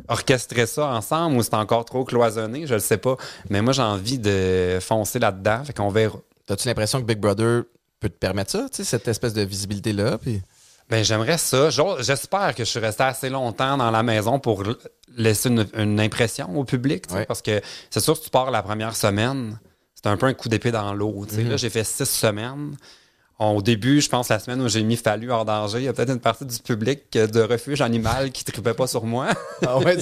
orchestrer 0.07 0.65
ça 0.65 0.85
ensemble 0.87 1.37
ou 1.37 1.43
c'est 1.43 1.53
encore 1.55 1.83
trop 1.85 2.03
cloisonné, 2.05 2.65
je 2.67 2.73
le 2.75 2.79
sais 2.79 2.97
pas. 2.97 3.15
Mais 3.49 3.61
moi, 3.61 3.73
j'ai 3.73 3.81
envie 3.81 4.19
de 4.19 4.77
foncer 4.81 5.19
là-dedans, 5.19 5.63
fait 5.65 5.73
qu'on 5.73 5.89
verra. 5.89 6.17
As-tu 6.49 6.67
l'impression 6.67 6.99
que 6.99 7.05
Big 7.05 7.19
Brother 7.19 7.63
peut 7.99 8.09
te 8.09 8.17
permettre 8.17 8.51
ça, 8.51 8.67
tu 8.69 8.77
sais, 8.77 8.83
cette 8.83 9.07
espèce 9.07 9.33
de 9.33 9.41
visibilité-là? 9.41 10.17
Puis... 10.17 10.41
Ben, 10.89 11.03
j'aimerais 11.03 11.37
ça. 11.37 11.69
J'espère 11.99 12.55
que 12.55 12.63
je 12.63 12.69
suis 12.69 12.79
resté 12.79 13.03
assez 13.03 13.29
longtemps 13.29 13.77
dans 13.77 13.91
la 13.91 14.01
maison 14.01 14.39
pour 14.39 14.63
laisser 15.15 15.49
une, 15.49 15.67
une 15.77 15.99
impression 15.99 16.57
au 16.57 16.63
public, 16.63 17.05
Ouais. 17.13 17.25
parce 17.25 17.41
que 17.43 17.61
c'est 17.91 17.99
sûr 17.99 18.17
que 18.19 18.23
tu 18.23 18.31
pars 18.31 18.49
la 18.49 18.63
première 18.63 18.95
semaine, 18.95 19.59
c'est 19.93 20.07
un 20.07 20.17
peu 20.17 20.25
un 20.25 20.33
coup 20.33 20.49
d'épée 20.49 20.71
dans 20.71 20.93
l'eau. 20.93 21.25
Mhm. 21.31 21.49
Là, 21.49 21.57
j'ai 21.57 21.69
fait 21.69 21.83
six 21.83 22.05
semaines. 22.09 22.75
On- 23.39 23.55
Au 23.57 23.61
début, 23.61 24.01
je 24.01 24.09
pense 24.09 24.27
la 24.29 24.37
semaine 24.39 24.61
où 24.61 24.67
j'ai 24.67 24.83
mis 24.83 24.97
Fallu 24.97 25.31
hors 25.31 25.45
danger, 25.45 25.77
il 25.79 25.83
y 25.85 25.87
a 25.87 25.93
peut-être 25.93 26.11
une 26.11 26.19
partie 26.19 26.45
du 26.45 26.57
public 26.59 27.11
de 27.13 27.41
refuge 27.41 27.79
animal 27.81 28.31
qui 28.31 28.43
ne 28.45 28.51
tripait 28.51 28.73
pas 28.73 28.87
sur 28.87 29.05
moi. 29.05 29.27
Ah 29.65 29.77
ouais, 29.79 29.97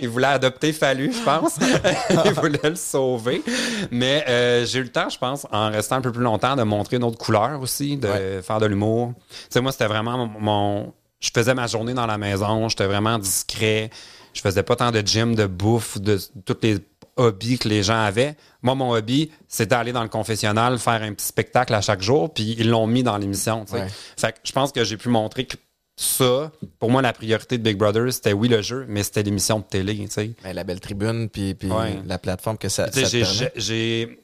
il 0.00 0.08
voulait 0.08 0.26
adopter 0.28 0.72
Fallu, 0.72 1.12
je 1.12 1.22
pense. 1.22 1.56
il 2.24 2.32
voulait 2.32 2.58
le 2.70 2.74
sauver. 2.76 3.42
Mais 3.90 4.24
euh, 4.28 4.64
j'ai 4.66 4.78
eu 4.80 4.82
le 4.82 4.88
temps, 4.90 5.08
je 5.08 5.18
pense, 5.18 5.46
en 5.52 5.70
restant 5.70 5.96
un 5.96 6.00
peu 6.00 6.12
plus 6.12 6.22
longtemps, 6.22 6.56
de 6.56 6.62
montrer 6.62 6.96
une 6.96 7.04
autre 7.04 7.18
couleur 7.18 7.60
aussi, 7.60 7.96
de 7.96 8.08
Ouais. 8.08 8.42
faire 8.42 8.58
de 8.60 8.66
l'humour. 8.66 9.12
Tu 9.30 9.36
sais, 9.50 9.60
moi, 9.60 9.72
c'était 9.72 9.86
vraiment 9.86 10.26
mon, 10.38 10.92
je 11.20 11.30
faisais 11.34 11.54
ma 11.54 11.66
journée 11.66 11.94
dans 11.94 12.06
la 12.06 12.18
maison, 12.18 12.68
j'étais 12.68 12.86
vraiment 12.86 13.18
discret. 13.18 13.90
Je 14.34 14.40
faisais 14.40 14.62
pas 14.62 14.76
tant 14.76 14.90
de 14.90 15.00
gym, 15.00 15.34
de 15.34 15.46
bouffe, 15.46 15.98
de 16.00 16.18
tous 16.44 16.56
les 16.62 16.78
hobbies 17.16 17.58
que 17.58 17.68
les 17.68 17.82
gens 17.82 17.98
avaient. 18.02 18.36
Moi, 18.62 18.74
mon 18.74 18.92
hobby, 18.92 19.30
c'était 19.48 19.74
aller 19.74 19.92
dans 19.92 20.02
le 20.02 20.08
confessionnal, 20.08 20.78
faire 20.78 21.02
un 21.02 21.12
petit 21.14 21.26
spectacle 21.26 21.74
à 21.74 21.80
chaque 21.80 22.02
jour, 22.02 22.32
puis 22.32 22.54
ils 22.58 22.68
l'ont 22.68 22.86
mis 22.86 23.02
dans 23.02 23.16
l'émission. 23.16 23.64
tu 23.64 23.72
sais. 23.72 23.80
Ouais. 23.82 23.88
Fait 24.16 24.32
que 24.32 24.38
je 24.44 24.52
pense 24.52 24.72
que 24.72 24.84
j'ai 24.84 24.96
pu 24.96 25.08
montrer 25.08 25.46
que 25.46 25.56
ça, 25.98 26.52
pour 26.78 26.90
moi, 26.90 27.00
la 27.00 27.14
priorité 27.14 27.56
de 27.56 27.62
Big 27.62 27.76
Brother, 27.78 28.12
c'était 28.12 28.34
oui 28.34 28.48
le 28.48 28.60
jeu, 28.60 28.84
mais 28.88 29.02
c'était 29.02 29.22
l'émission 29.22 29.60
de 29.60 29.64
télé. 29.64 30.06
Ben, 30.42 30.52
la 30.52 30.62
belle 30.64 30.80
tribune, 30.80 31.30
puis, 31.30 31.54
puis 31.54 31.70
Ouais. 31.70 31.98
la 32.06 32.18
plateforme 32.18 32.58
que 32.58 32.68
ça, 32.68 32.92
ça 32.92 33.02
te 33.02 33.06
j'ai- 33.06 33.20
permet. 33.22 33.34
j'ai 33.34 33.50
j'ai 33.56 34.18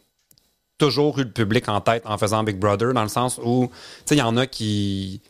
toujours 0.79 1.19
eu 1.19 1.25
le 1.25 1.31
public 1.31 1.69
en 1.69 1.81
tête 1.81 2.03
en 2.07 2.19
faisant 2.19 2.43
Big 2.43 2.59
Brother, 2.59 2.93
dans 2.93 3.03
le 3.05 3.09
sens 3.09 3.39
où, 3.43 3.69
tu 3.71 3.73
sais, 4.05 4.15
il 4.17 4.19
y 4.19 4.23
en 4.23 4.37
a 4.37 4.47
qui 4.47 5.23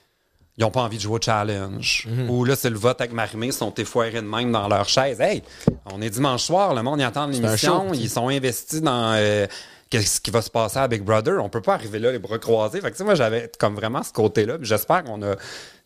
n'ont 0.58 0.70
pas 0.70 0.82
envie 0.82 0.96
de 0.98 1.02
jouer 1.02 1.16
au 1.16 1.20
challenge. 1.20 2.06
Mhm. 2.08 2.30
Ou 2.30 2.44
là, 2.44 2.56
c'est 2.56 2.70
le 2.70 2.78
vote 2.78 3.00
avec 3.00 3.12
Marimé, 3.12 3.46
ils 3.46 3.52
sont 3.52 3.74
effoirés 3.74 4.12
de 4.12 4.20
même 4.20 4.52
dans 4.52 4.68
leur 4.68 4.88
chaise. 4.88 5.20
Hey, 5.20 5.42
on 5.86 6.02
est 6.02 6.10
dimanche 6.10 6.42
soir, 6.42 6.74
le 6.74 6.82
monde 6.82 7.00
y 7.00 7.04
attend 7.04 7.26
l'émission, 7.26 7.92
ils 7.94 8.10
sont 8.10 8.28
investis 8.28 8.82
dans 8.82 9.14
euh, 9.16 9.46
qu'est-ce 9.88 10.20
qui 10.20 10.30
va 10.30 10.42
se 10.42 10.50
passer 10.50 10.78
à 10.78 10.88
Big 10.88 11.02
Brother. 11.02 11.42
On 11.42 11.48
peut 11.48 11.62
pas 11.62 11.74
arriver 11.74 11.98
là 11.98 12.12
les 12.12 12.18
bras 12.18 12.38
croisés. 12.38 12.80
Fait 12.80 12.88
que, 12.88 12.92
tu 12.92 12.98
sais, 12.98 13.04
moi, 13.04 13.14
j'avais 13.14 13.50
comme 13.58 13.74
vraiment 13.74 14.02
ce 14.02 14.12
côté-là. 14.12 14.58
J'espère 14.60 15.04
qu'on 15.04 15.22
a 15.22 15.36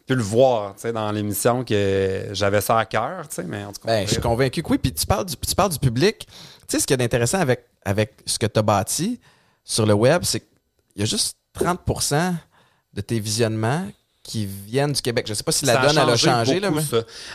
pu 0.07 0.15
le 0.15 0.23
voir, 0.23 0.75
dans 0.95 1.11
l'émission 1.11 1.65
que 1.65 2.29
j'avais 2.33 2.61
ça 2.61 2.79
à 2.79 2.85
cœur, 2.85 3.29
tu 3.29 3.37
sais, 3.37 3.45
mais 3.45 3.65
en 3.65 3.73
tout 3.73 3.83
cas. 3.83 3.89
Ben, 3.89 4.07
je 4.07 4.13
suis 4.13 4.23
convaincu 4.23 4.63
que 4.63 4.71
oui. 4.71 4.79
Puis 4.79 4.93
tu 4.93 5.07
parles 5.07 5.27
du, 5.27 5.37
tu 5.37 5.55
parles 5.55 5.73
du 5.73 5.79
public. 5.79 6.27
Tu 6.27 6.65
sais, 6.69 6.81
ce 6.81 6.87
qui 6.87 6.93
est 6.93 7.03
intéressant 7.03 7.39
avec, 7.39 7.65
avec 7.85 8.15
ce 8.27 8.39
que 8.39 8.47
tu 8.47 8.59
as 8.59 8.63
bâti 8.63 9.21
sur 9.65 9.87
le 9.87 9.95
web, 9.95 10.23
c'est 10.25 10.41
qu'il 10.41 10.49
y 10.97 11.03
a 11.03 11.07
juste 11.07 11.37
30% 11.59 12.35
de 12.95 13.01
tes 13.01 13.19
visionnements 13.19 13.87
qui 14.27 14.47
viennent 14.47 14.93
du 14.93 15.01
Québec. 15.03 15.27
Je 15.29 15.35
sais 15.35 15.43
pas 15.45 15.53
si 15.53 15.65
la 15.65 15.75
Ça 15.75 15.81
donne, 15.87 15.99
elle 15.99 16.11
a 16.13 16.17
changé. 16.17 16.61
Là, 16.61 16.71
mais-. 16.71 16.83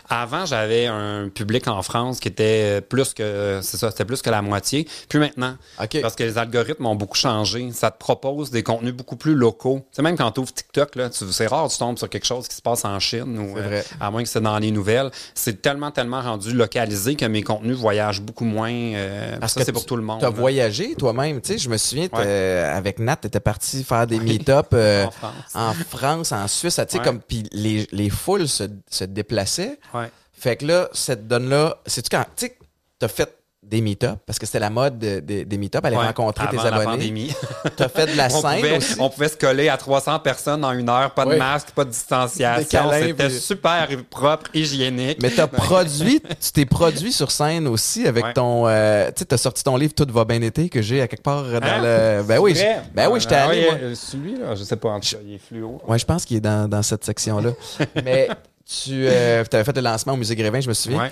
Avant, 0.09 0.45
j'avais 0.45 0.87
un 0.87 1.29
public 1.33 1.67
en 1.67 1.81
France 1.81 2.19
qui 2.19 2.27
était 2.27 2.81
plus 2.81 3.13
que 3.13 3.59
c'est 3.63 3.77
ça, 3.77 3.91
c'était 3.91 4.05
plus 4.05 4.21
que 4.21 4.29
la 4.29 4.41
moitié. 4.41 4.87
Puis 5.09 5.19
maintenant, 5.19 5.55
parce 6.01 6.15
que 6.15 6.23
les 6.23 6.37
algorithmes 6.37 6.85
ont 6.85 6.95
beaucoup 6.95 7.17
changé, 7.17 7.71
ça 7.71 7.91
te 7.91 7.97
propose 7.97 8.51
des 8.51 8.63
contenus 8.63 8.93
beaucoup 8.93 9.15
plus 9.15 9.35
locaux. 9.35 9.85
C'est 9.91 10.01
même 10.01 10.17
quand 10.17 10.31
tu 10.31 10.41
ouvres 10.41 10.53
TikTok, 10.53 10.95
là, 10.95 11.09
c'est 11.11 11.47
rare 11.47 11.67
que 11.67 11.71
tu 11.73 11.77
tombes 11.79 11.97
sur 11.97 12.09
quelque 12.09 12.25
chose 12.25 12.47
qui 12.47 12.55
se 12.55 12.61
passe 12.61 12.83
en 12.85 12.99
Chine 12.99 13.37
ou 13.39 13.57
euh, 13.57 13.81
à 13.99 14.11
moins 14.11 14.23
que 14.23 14.29
c'est 14.29 14.41
dans 14.41 14.57
les 14.59 14.71
nouvelles. 14.71 15.11
C'est 15.33 15.61
tellement 15.61 15.91
tellement 15.91 16.21
rendu 16.21 16.53
localisé 16.53 17.15
que 17.15 17.25
mes 17.25 17.43
contenus 17.43 17.77
voyagent 17.77 18.21
beaucoup 18.21 18.45
moins. 18.45 18.71
euh, 18.71 19.37
Parce 19.39 19.53
ça 19.53 19.59
que 19.61 19.65
c'est 19.65 19.71
pour 19.71 19.85
tout 19.85 19.95
le 19.95 20.03
monde. 20.03 20.19
Tu 20.19 20.25
as 20.25 20.29
là. 20.29 20.35
voyagé 20.35 20.95
toi-même. 20.95 21.39
Tu 21.41 21.53
sais, 21.53 21.57
je 21.57 21.69
me 21.69 21.77
souviens, 21.77 22.07
Ouais. 22.11 22.25
avec 22.73 22.99
Nat, 22.99 23.15
tu 23.17 23.27
étais 23.27 23.39
parti 23.39 23.83
faire 23.83 24.05
des 24.07 24.19
meet-up 24.19 24.67
euh, 24.73 25.05
En 25.05 25.11
France. 25.11 25.31
en 25.55 25.73
France, 25.73 26.31
en 26.31 26.47
Suisse. 26.47 26.79
Tu 26.85 26.93
sais, 26.93 26.97
Ouais. 26.99 27.03
comme, 27.05 27.21
puis 27.21 27.43
les, 27.51 27.87
les 27.91 28.09
foules 28.09 28.47
se, 28.47 28.63
se 28.89 29.03
déplaçaient. 29.03 29.79
Ouais. 29.93 30.09
Fait 30.33 30.55
que 30.57 30.65
là, 30.65 30.89
cette 30.93 31.27
donne-là, 31.27 31.77
c'est-tu 31.85 32.09
quand, 32.09 32.25
tu 32.35 32.47
sais, 32.47 32.57
t'as 32.99 33.07
fait 33.07 33.35
des 33.71 33.79
meet-up, 33.81 34.19
parce 34.25 34.37
que 34.37 34.45
c'était 34.45 34.59
la 34.59 34.69
mode 34.69 34.99
de- 34.99 35.21
de- 35.21 35.43
des 35.43 35.57
meet-up, 35.57 35.83
aller 35.85 35.95
Ouais, 35.95 36.05
rencontrer 36.05 36.45
tes 36.49 36.59
abonnés. 36.59 37.29
T'as 37.77 37.87
fait 37.87 38.05
de 38.07 38.17
la 38.17 38.25
on, 38.27 38.41
scène 38.41 38.55
pouvait, 38.57 38.77
aussi? 38.77 38.95
on 38.99 39.09
pouvait 39.09 39.29
se 39.29 39.37
coller 39.37 39.69
à 39.69 39.77
300 39.77 40.19
personnes 40.19 40.65
en 40.65 40.73
une 40.73 40.89
heure, 40.89 41.11
pas 41.13 41.23
de 41.23 41.29
Oui. 41.31 41.37
masque, 41.37 41.71
pas 41.71 41.85
de 41.85 41.89
distanciation. 41.89 42.91
C'était 42.91 43.13
puis- 43.29 43.39
super 43.39 43.87
propre, 44.09 44.49
hygiénique. 44.53 45.19
Mais 45.21 45.29
t'as 45.31 45.47
produit, 45.47 46.21
tu 46.21 46.51
t'es 46.51 46.65
produit 46.65 47.13
sur 47.13 47.31
scène 47.31 47.65
aussi 47.67 48.05
avec 48.05 48.25
Ouais. 48.25 48.33
ton, 48.33 48.67
euh, 48.67 49.07
tu 49.07 49.19
sais, 49.19 49.25
t'as 49.25 49.37
sorti 49.37 49.63
ton 49.63 49.77
livre 49.77 49.93
Tout 49.93 50.05
va 50.11 50.25
bien 50.25 50.41
été 50.41 50.67
que 50.67 50.81
j'ai 50.81 51.01
à 51.01 51.07
quelque 51.07 51.23
part 51.23 51.43
dans 51.45 51.61
Hein? 51.63 51.81
le, 52.19 52.23
ben 52.23 52.39
oui, 52.39 52.51
Vrai? 52.53 52.81
je- 52.89 52.93
ben 52.93 53.09
oui, 53.09 53.21
j'étais 53.21 53.35
Ah, 53.35 53.47
allé, 53.47 53.59
oui, 53.61 53.65
moi. 53.67 53.75
euh, 53.83 53.95
Celui-là, 53.95 54.55
je 54.55 54.63
sais 54.65 54.75
pas, 54.75 54.89
en 54.89 54.99
tout 54.99 55.09
cas, 55.11 55.17
il 55.25 55.35
est 55.35 55.37
fluo. 55.37 55.81
Ouais, 55.87 55.97
je 55.97 56.05
pense 56.05 56.25
qu'il 56.25 56.35
est 56.35 56.41
dans, 56.41 56.67
dans 56.69 56.83
cette 56.83 57.05
section-là. 57.05 57.51
Mais 58.03 58.27
tu 58.65 59.05
euh, 59.07 59.45
avais 59.49 59.63
fait 59.63 59.75
le 59.77 59.81
lancement 59.81 60.11
au 60.13 60.17
Musée 60.17 60.35
Grévin, 60.35 60.59
je 60.59 60.67
me 60.67 60.73
souviens. 60.73 60.99
Ouais. 61.03 61.11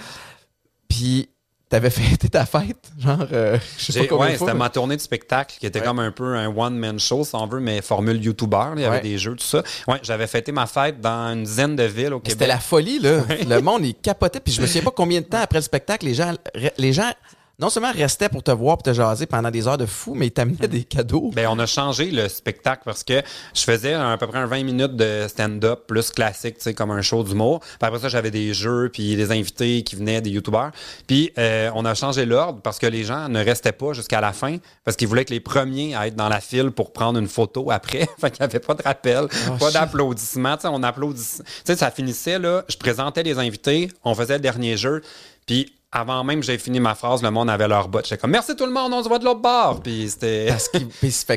Puis 0.90 1.30
t'avais 1.70 1.90
fêté 1.92 2.30
ta 2.30 2.46
fête, 2.48 2.92
genre, 3.00 3.26
euh, 3.32 3.58
je 3.78 3.92
sais 3.92 4.00
pas 4.02 4.08
combien 4.08 4.28
ouais, 4.32 4.38
c'était 4.38 4.54
ma 4.56 4.70
tournée 4.70 4.96
de 4.98 5.02
spectacle 5.02 5.56
qui 5.60 5.66
était 5.68 5.80
Ouais. 5.80 5.86
comme 5.86 6.00
un 6.00 6.12
peu 6.12 6.36
un 6.36 6.48
one-man 6.48 7.00
show, 7.00 7.24
si 7.24 7.36
on 7.36 7.46
veut, 7.46 7.60
mais 7.60 7.82
formule 7.82 8.22
YouTuber. 8.24 8.72
Il 8.76 8.82
y 8.82 8.86
avait 8.86 8.96
Ouais. 8.98 9.02
des 9.02 9.18
jeux, 9.20 9.36
tout 9.36 9.46
ça. 9.46 9.62
Ouais, 9.88 10.00
j'avais 10.04 10.26
fêté 10.28 10.52
ma 10.52 10.66
fête 10.66 11.00
dans 11.00 11.34
une 11.34 11.44
dizaine 11.44 11.76
de 11.76 11.84
villes 11.84 12.14
au 12.14 12.20
Québec. 12.20 12.32
C'était 12.32 12.48
la 12.48 12.60
folie, 12.60 13.00
là. 13.00 13.22
Le 13.48 13.60
monde, 13.62 13.86
il 13.86 13.94
capotait. 13.94 14.40
Puis 14.40 14.54
je 14.54 14.62
me 14.62 14.66
souviens 14.68 14.82
pas 14.84 14.92
combien 14.92 15.22
de 15.22 15.26
temps 15.26 15.42
après 15.42 15.60
le 15.60 15.64
spectacle, 15.64 16.06
les 16.06 16.14
gens, 16.16 16.34
les 16.78 16.92
gens 16.94 17.12
non 17.60 17.70
seulement 17.70 17.92
restaient 17.92 18.30
pour 18.30 18.42
te 18.44 18.52
voir, 18.52 18.78
pour 18.78 18.84
te 18.84 18.94
jaser 18.94 19.26
pendant 19.26 19.52
des 19.52 19.68
heures 19.68 19.78
de 19.78 19.86
fou, 19.86 20.14
mais 20.16 20.28
ils 20.28 20.32
t'amenaient 20.32 20.68
des 20.68 20.84
cadeaux. 20.84 21.32
Ben, 21.34 21.48
on 21.50 21.60
a 21.60 21.66
changé 21.66 22.10
le 22.12 22.28
spectacle 22.30 22.84
parce 22.86 23.04
que 23.04 23.22
je 23.54 23.62
faisais 23.62 23.94
à 23.94 24.18
peu 24.18 24.28
près 24.28 24.40
un 24.40 24.46
20 24.46 24.64
minutes 24.64 24.96
de 24.96 25.26
stand-up 25.28 25.82
plus 25.88 26.10
classique, 26.12 26.58
tu 26.58 26.64
sais, 26.64 26.74
comme 26.74 26.92
un 26.92 27.02
show 27.02 27.24
d'humour. 27.24 27.60
Puis 27.60 27.78
après 27.82 28.00
ça, 28.00 28.08
j'avais 28.08 28.32
des 28.32 28.54
jeux, 28.54 28.90
puis 28.92 29.16
des 29.16 29.32
invités 29.32 29.84
qui 29.84 29.96
venaient, 29.96 30.22
des 30.22 30.30
youtubeurs. 30.30 30.72
Puis 31.08 31.32
euh, 31.38 31.70
on 31.76 31.86
a 31.86 31.94
changé 31.96 32.26
l'ordre 32.26 32.62
parce 32.62 32.80
que 32.80 32.88
les 32.88 33.04
gens 33.04 33.28
ne 33.30 33.44
restaient 33.44 33.72
pas 33.72 33.94
jusqu'à 33.94 34.22
la 34.22 34.32
fin 34.34 34.58
parce 34.86 34.96
qu'ils 34.96 35.08
voulaient 35.08 35.26
que 35.26 35.34
les 35.34 35.40
premiers 35.40 35.96
à 35.96 36.08
être 36.08 36.16
dans 36.16 36.30
la 36.30 36.40
file 36.40 36.72
pour 36.72 36.94
prendre 36.94 37.20
une 37.20 37.28
photo 37.28 37.72
après. 37.72 38.08
fait 38.20 38.32
qu'il 38.32 38.40
n'y 38.42 38.46
avait 38.46 38.60
pas 38.60 38.74
de 38.74 38.84
rappel, 38.84 39.28
pas 39.28 39.36
Oh, 39.60 39.66
shit. 39.66 39.74
d'applaudissements. 39.74 40.56
Tu 40.56 40.62
sais, 40.62 40.68
on 40.72 40.82
applaudissait. 40.84 41.44
Tu 41.44 41.52
sais, 41.66 41.76
ça 41.76 41.92
finissait, 41.92 42.40
là, 42.40 42.64
je 42.70 42.78
présentais 42.78 43.24
les 43.24 43.38
invités, 43.38 43.90
on 44.04 44.16
faisait 44.16 44.36
le 44.36 44.40
dernier 44.42 44.78
jeu, 44.78 45.02
puis 45.46 45.74
avant 45.92 46.24
même 46.24 46.40
que 46.42 46.46
j'ai 46.46 46.58
fini 46.58 46.80
ma 46.80 46.94
phrase, 46.96 47.24
le 47.24 47.32
monde 47.32 47.50
avait 47.50 47.68
leur 47.68 47.88
botte. 47.90 48.06
J'étais 48.08 48.20
comme, 48.22 48.32
merci 48.32 48.56
tout 48.56 48.66
le 48.66 48.72
monde, 48.72 48.94
on 48.94 49.04
se 49.04 49.08
voit 49.08 49.20
de 49.20 49.26
l'autre 49.26 49.42
bord. 49.42 49.82
Puis 49.82 50.10
c'était... 50.10 50.48
Parce 50.48 50.70
que 50.70 50.78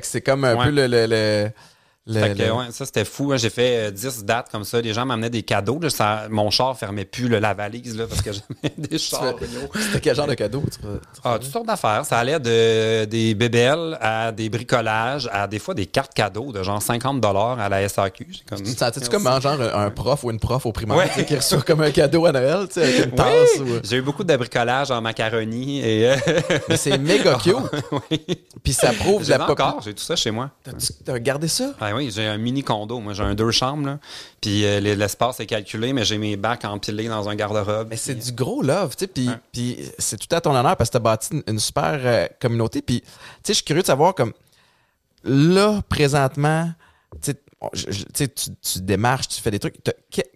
c'est 0.03 0.20
comme 0.20 0.44
un 0.44 0.57
Ouais. 0.59 0.64
peu 0.66 0.70
le. 0.70 0.86
le, 0.86 1.07
le, 1.07 1.50
le- 2.07 2.20
Fait 2.20 2.34
que, 2.34 2.42
le- 2.42 2.53
ouais, 2.53 2.64
ça, 2.70 2.84
c'était 2.84 3.05
fou. 3.05 3.32
hein. 3.32 3.36
J'ai 3.36 3.50
fait 3.50 3.88
euh, 3.88 3.90
10 3.92 4.24
dates 4.24 4.48
comme 4.50 4.64
ça. 4.64 4.80
Les 4.80 4.92
gens 4.92 5.07
m'amenaient 5.07 5.30
des 5.30 5.42
cadeaux. 5.44 5.78
là. 5.80 5.88
Ça- 5.90 6.26
mon 6.30 6.50
char 6.50 6.76
fermait 6.76 7.05
plus 7.05 7.28
là, 7.28 7.38
la 7.38 7.55
valise 7.55 7.96
là, 7.96 8.07
parce 8.09 8.22
que 8.22 8.30
j'avais 8.32 8.74
des 8.76 8.98
chars. 8.98 9.34
C'était 9.74 10.00
quel 10.00 10.16
genre 10.16 10.26
de 10.26 10.34
cadeau? 10.34 10.62
tu? 10.70 10.78
Ah, 11.24 11.38
toutes 11.40 11.50
sortes 11.53 11.66
d'affaires. 11.66 12.05
Ça 12.05 12.18
allait 12.18 12.40
de 12.40 13.05
des 13.05 13.34
bébelles 13.34 13.96
à 14.00 14.32
des 14.32 14.48
bricolages 14.48 15.28
à 15.32 15.46
des 15.46 15.59
fois 15.59 15.74
des 15.74 15.86
cartes 15.86 16.12
cadeaux 16.14 16.50
de 16.53 16.62
genre 16.62 16.82
50 16.82 17.24
à 17.24 17.68
la 17.68 17.88
SAQ. 17.88 18.26
Comme, 18.48 18.59
Tu 18.62 18.74
te 18.74 18.78
sentais-tu 18.78 19.09
comme 19.09 19.24
genre 19.40 19.61
un 19.74 19.90
prof 19.90 20.24
ou 20.24 20.30
une 20.30 20.40
prof 20.40 20.66
au 20.66 20.72
primaire 20.72 20.96
Ouais. 20.96 21.11
tu 21.14 21.24
qui 21.24 21.36
reçoit 21.36 21.62
comme 21.62 21.82
un 21.82 21.90
cadeau 21.92 22.26
à 22.26 22.32
Noël, 22.32 22.66
tu 22.72 22.80
avec 22.80 22.96
une 22.98 23.11
Oui! 23.11 23.16
tasse? 23.16 23.61
ou- 23.61 23.80
J'ai 23.84 23.96
eu 23.98 24.03
beaucoup 24.03 24.24
de 24.24 24.36
bricolage 24.36 24.90
en 24.90 25.00
macaroni 25.00 25.80
et 25.80 26.09
euh, 26.11 26.16
Mais 26.68 26.76
c'est 26.76 26.98
méga 26.98 27.34
cute. 27.42 27.55
oui. 28.11 28.20
Puis 28.62 28.72
ça 28.72 28.92
prouve 28.92 29.28
la 29.28 29.48
encore, 29.48 29.80
j'ai 29.84 29.94
tout 29.94 30.03
ça 30.03 30.16
chez 30.16 30.30
moi. 30.30 30.50
T'as 31.05 31.12
regardé 31.12 31.48
ça? 31.48 31.72
Ah 31.93 31.97
oui, 31.97 32.11
j'ai 32.11 32.26
un 32.26 32.38
mini 32.38 32.62
condo. 32.62 32.99
Moi, 33.01 33.12
j'ai 33.12 33.22
un 33.22 33.34
deux 33.34 33.51
chambres. 33.51 33.86
Là. 33.86 33.99
Puis 34.40 34.64
euh, 34.64 34.80
l'espace 34.80 35.38
est 35.40 35.47
calculé, 35.47 35.93
mais 35.93 36.05
j'ai 36.05 36.18
mes 36.18 36.36
bacs 36.36 36.64
empilés 36.64 37.09
dans 37.09 37.28
un 37.28 37.34
garde-robe. 37.34 37.88
Mais 37.90 37.97
c'est 37.97 38.14
du 38.14 38.32
gros 38.32 38.62
love, 38.62 38.97
tu 38.97 39.05
sais, 39.05 39.09
puis, 39.53 39.78
c'est 39.99 40.16
tout 40.18 40.34
à 40.34 40.40
ton 40.40 40.55
honneur 40.55 40.76
parce 40.76 40.90
que 40.90 40.95
t'as 40.95 40.99
bâti 41.01 41.43
une, 41.47 41.59
super 41.59 42.01
euh, 42.03 42.26
communauté. 42.40 42.82
Puis, 42.82 43.01
tu 43.03 43.07
sais, 43.09 43.53
je 43.53 43.53
suis 43.55 43.64
curieux 43.64 43.82
de 43.82 43.86
savoir, 43.86 44.14
comme, 44.14 44.32
là, 45.24 45.80
présentement, 45.88 46.72
tu 47.22 47.32
sais, 47.32 47.38
tu 48.14 48.28
tu, 48.28 48.51
tu 48.61 48.80
démarches, 48.80 49.28
tu 49.28 49.40
fais 49.40 49.51
des 49.51 49.59
trucs. 49.59 49.76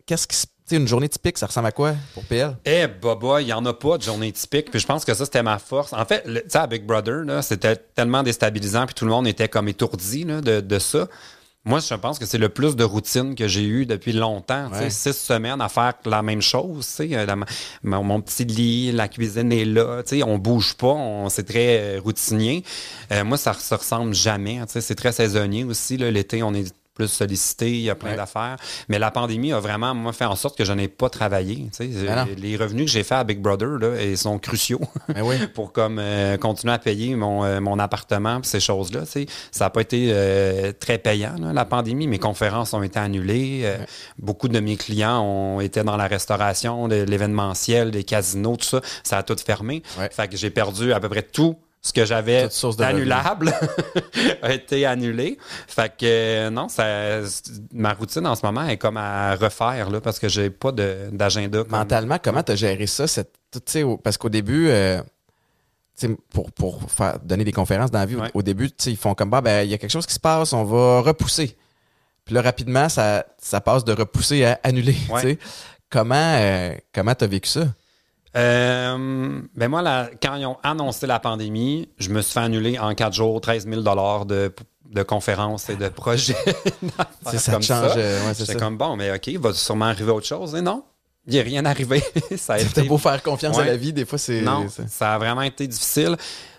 Qu'est-ce 0.07 0.27
qui 0.29 0.37
se- 0.37 0.47
tu 0.69 0.75
une 0.77 0.89
journée 0.89 1.09
typique, 1.09 1.39
ça 1.39 1.47
ressemble 1.47 1.69
à 1.69 1.73
quoi 1.73 1.95
pour 2.13 2.25
PL? 2.25 2.57
Eh, 2.65 2.89
Baba, 2.89 3.41
il 3.41 3.47
n'y 3.47 3.53
en 3.53 3.65
a 3.67 3.73
pas 3.73 3.99
de 3.99 4.03
journée 4.03 4.33
typique. 4.33 4.71
Puis 4.73 4.81
je 4.81 4.87
pense 4.87 5.05
que 5.05 5.15
ça, 5.15 5.25
c'était 5.25 5.43
ma 5.45 5.61
force. 5.61 5.93
En 5.93 6.05
fait, 6.05 6.25
tu 6.25 6.33
sais, 6.49 6.59
à 6.59 6.67
Big 6.67 6.85
Brother, 6.85 7.23
c'était 7.45 7.77
tellement 7.77 8.25
déstabilisant. 8.25 8.85
Puis 8.87 8.95
tout 8.95 9.05
le 9.05 9.13
monde 9.13 9.29
était 9.29 9.49
comme 9.49 9.69
étourdi 9.69 10.25
là, 10.25 10.41
de, 10.41 10.61
de 10.61 10.79
ça. 10.81 11.07
Moi, 11.67 11.81
je 11.81 11.95
pense 11.95 12.19
que 12.19 12.25
c'est 12.27 12.39
le 12.39 12.49
plus 12.49 12.77
de 12.77 12.85
routine 12.85 13.35
que 13.35 13.49
j'ai 13.49 13.65
eu 13.65 13.87
depuis 13.87 14.13
longtemps. 14.13 14.71
Ouais. 14.71 14.89
Six 14.89 15.13
semaines 15.15 15.61
à 15.61 15.69
faire 15.69 15.95
la 16.05 16.23
même 16.23 16.41
chose. 16.41 16.97
Euh, 17.01 17.27
la- 17.27 17.37
mon, 17.83 18.03
mon 18.05 18.21
petit 18.21 18.45
lit, 18.45 18.93
la 18.93 19.09
cuisine 19.09 19.53
est 19.53 19.65
là. 19.65 20.03
tu 20.05 20.17
sais. 20.19 20.23
On 20.23 20.39
bouge 20.39 20.75
pas. 20.75 20.87
On, 20.87 21.29
c'est 21.29 21.43
très 21.43 21.97
euh, 21.97 22.01
routinier. 22.01 22.63
Euh, 23.13 23.25
moi, 23.25 23.37
ça, 23.37 23.53
se 23.53 23.75
ressemble 23.75 24.15
jamais. 24.15 24.61
sais. 24.69 24.81
C'est 24.81 24.95
très 24.95 25.13
saisonnier 25.13 25.65
aussi. 25.65 25.97
là. 25.97 26.11
L'été, 26.11 26.43
on 26.43 26.55
est 26.55 26.73
plus 26.97 27.09
sollicité, 27.09 27.71
il 27.71 27.83
y 27.83 27.91
a 27.91 27.95
plein 27.95 28.11
Ouais. 28.11 28.17
d'affaires. 28.17 28.57
Mais 28.89 28.99
la 28.99 29.11
pandémie 29.11 29.53
a 29.53 29.61
vraiment 29.61 29.95
moi, 29.95 30.13
fait 30.13 30.25
en 30.25 30.35
sorte 30.37 30.57
que 30.57 30.65
je 30.65 30.73
n'ai 30.73 30.89
pas 30.89 31.09
travaillé. 31.11 31.69
Ben 31.79 32.27
les 32.37 32.57
revenus 32.57 32.87
que 32.87 32.91
j'ai 32.91 33.03
faits 33.05 33.19
à 33.19 33.25
Big 33.25 33.41
Brother 33.41 33.69
là, 33.79 34.03
ils 34.03 34.17
sont 34.19 34.39
cruciaux 34.39 34.81
Ben 35.09 35.23
oui. 35.23 35.37
pour 35.55 35.73
comme 35.73 35.99
euh, 35.99 36.37
continuer 36.39 36.73
à 36.73 36.79
payer 36.79 37.15
mon, 37.15 37.45
euh, 37.45 37.61
mon 37.61 37.79
appartement 37.79 38.41
ces 38.43 38.61
choses-là. 38.61 39.03
Ça 39.07 39.21
n'a 39.65 39.71
pas 39.71 39.81
été 39.83 40.09
euh, 40.11 40.73
très 40.79 40.99
payant, 40.99 41.35
là, 41.39 41.53
la 41.53 41.65
pandémie. 41.65 42.07
Mes 42.07 42.19
conférences 42.19 42.73
ont 42.75 42.83
été 42.83 42.99
annulées. 42.99 43.77
Beaucoup 44.19 44.49
de 44.49 44.59
mes 44.61 44.77
clients 44.77 45.21
ont 45.23 45.61
été 45.61 45.83
dans 45.83 45.97
la 45.97 46.07
restauration, 46.07 46.87
l'événementiel, 46.87 47.91
des 47.91 48.05
casinos, 48.05 48.57
tout 48.57 48.65
ça. 48.67 48.81
Ça 49.05 49.19
a 49.19 49.23
tout 49.23 49.37
fermé. 49.45 49.83
Ouais. 49.99 50.09
Fait 50.11 50.29
que 50.29 50.37
j'ai 50.37 50.51
perdu 50.51 50.93
à 50.93 51.01
peu 51.01 51.09
près 51.09 51.23
tout 51.23 51.57
ce 51.87 51.93
que 51.93 52.05
j'avais 52.05 52.49
annulable 52.81 53.55
a 54.43 54.53
été 54.53 54.85
annulé. 54.87 55.39
Fait 55.69 55.89
que 55.97 56.05
euh, 56.05 56.51
non, 56.51 56.69
ça, 56.69 57.21
ma 57.73 57.93
routine 57.93 58.27
en 58.27 58.35
ce 58.35 58.45
moment 58.45 58.67
est 58.67 58.77
comme 58.77 58.97
à 58.97 59.37
refaire 59.37 59.89
là, 59.91 60.01
parce 60.01 60.19
que 60.19 60.29
j'ai 60.29 60.51
pas 60.51 60.73
d'agenda. 60.73 61.59
comme- 61.63 61.71
Mentalement, 61.71 62.19
comment 62.23 62.43
t'as 62.43 62.57
géré 62.57 62.87
ça? 62.87 63.07
Cette, 63.07 63.35
tu 63.65 63.85
parce 64.03 64.17
qu'au 64.19 64.29
début, 64.29 64.69
euh, 64.69 65.01
tu 65.99 66.17
pour, 66.33 66.51
pour 66.53 66.91
faire, 66.91 67.19
donner 67.21 67.45
des 67.45 67.53
conférences 67.53 67.91
dans 67.91 68.01
la 68.01 68.07
vie, 68.07 68.17
au- 68.17 68.21
Ouais. 68.21 68.31
au, 68.35 68.43
début, 68.43 68.71
tu 68.71 68.91
ils 68.91 68.97
font 68.97 69.15
comme, 69.15 69.31
bah, 69.31 69.41
ben, 69.41 69.63
il 69.63 69.71
y 69.71 69.75
a 69.75 69.79
quelque 69.79 69.91
chose 69.91 70.07
qui 70.07 70.15
se 70.15 70.21
passe, 70.21 70.53
on 70.53 70.65
va 70.65 71.01
repousser. 71.03 71.57
Puis 72.25 72.35
là, 72.35 72.43
rapidement, 72.43 72.89
ça, 72.89 73.25
ça 73.39 73.61
passe 73.61 73.85
de 73.85 73.93
repousser 73.93 74.45
à 74.45 74.59
annuler. 74.65 74.97
Ouais. 75.11 75.37
tu. 75.37 75.39
Comment 75.89 76.15
euh, 76.39 76.75
comment 76.93 77.15
t'as 77.15 77.29
vécu 77.29 77.49
ça? 77.49 77.67
Euh, 78.37 79.41
ben 79.55 79.69
moi, 79.69 79.83
la- 79.83 80.11
quand 80.23 80.35
ils 80.37 80.47
ont 80.47 80.59
annoncé 80.63 81.07
la 81.07 81.19
pandémie, 81.19 81.89
je 81.99 82.11
me 82.11 82.21
suis 82.23 82.33
fait 82.35 82.41
annuler 82.41 82.79
en 82.79 82.95
quatre 82.95 83.15
jours 83.15 83.41
13 83.41 83.67
000 83.69 83.81
de, 84.25 84.53
de 84.91 85.03
conférences 85.03 85.69
et 85.71 85.77
de 85.77 85.89
projets. 85.89 86.37
C'est 87.31 87.39
ça 87.39 87.57
te 87.57 87.63
change. 87.65 87.93
euh, 87.97 88.27
ouais, 88.27 88.35
c'est 88.35 88.45
ça. 88.45 88.55
comme, 88.55 88.77
bon, 88.77 88.97
mais 88.97 89.11
OK, 89.15 89.27
il 89.29 89.39
va 89.39 89.53
sûrement 89.53 89.87
arriver 89.87 90.13
autre 90.13 90.27
chose. 90.27 90.55
Et 90.55 90.61
non, 90.63 90.85
il 91.27 91.33
n'y 91.35 91.41
a 91.41 91.43
rien 91.43 91.65
arrivé. 91.65 92.03
ça 92.37 92.55
a 92.55 92.59
été 92.61 92.83
beau 92.83 92.99
faire 92.99 93.23
confiance 93.23 93.57
à 93.59 93.65
la 93.65 93.77
vie, 93.77 93.93
des 93.93 94.05
fois, 94.05 94.19
c'est. 94.19 94.43
non, 94.43 94.67
ça 94.89 95.15
a 95.15 95.19
vraiment 95.19 95.43
été 95.43 95.67
difficile. 95.67 96.17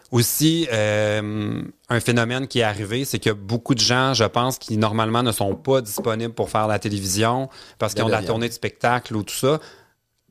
Aussi, 0.10 0.66
euh, 0.72 1.62
un 1.90 2.00
phénomène 2.00 2.48
qui 2.48 2.60
est 2.60 2.64
arrivé, 2.64 3.04
c'est 3.04 3.20
que 3.20 3.30
beaucoup 3.32 3.76
de 3.76 3.82
gens, 3.82 4.14
je 4.14 4.24
pense, 4.24 4.58
qui 4.58 4.78
normalement 4.78 5.22
ne 5.22 5.34
sont 5.34 5.54
pas 5.54 5.82
disponibles 5.82 6.34
pour 6.34 6.50
faire 6.50 6.66
la 6.68 6.80
télévision 6.80 7.50
parce 7.78 7.94
qu'ils 7.94 8.04
ont 8.04 8.08
de 8.08 8.14
la 8.14 8.24
tournée 8.24 8.48
de 8.48 8.54
spectacle 8.54 9.14
ou 9.18 9.24
tout 9.24 9.36
ça, 9.36 9.60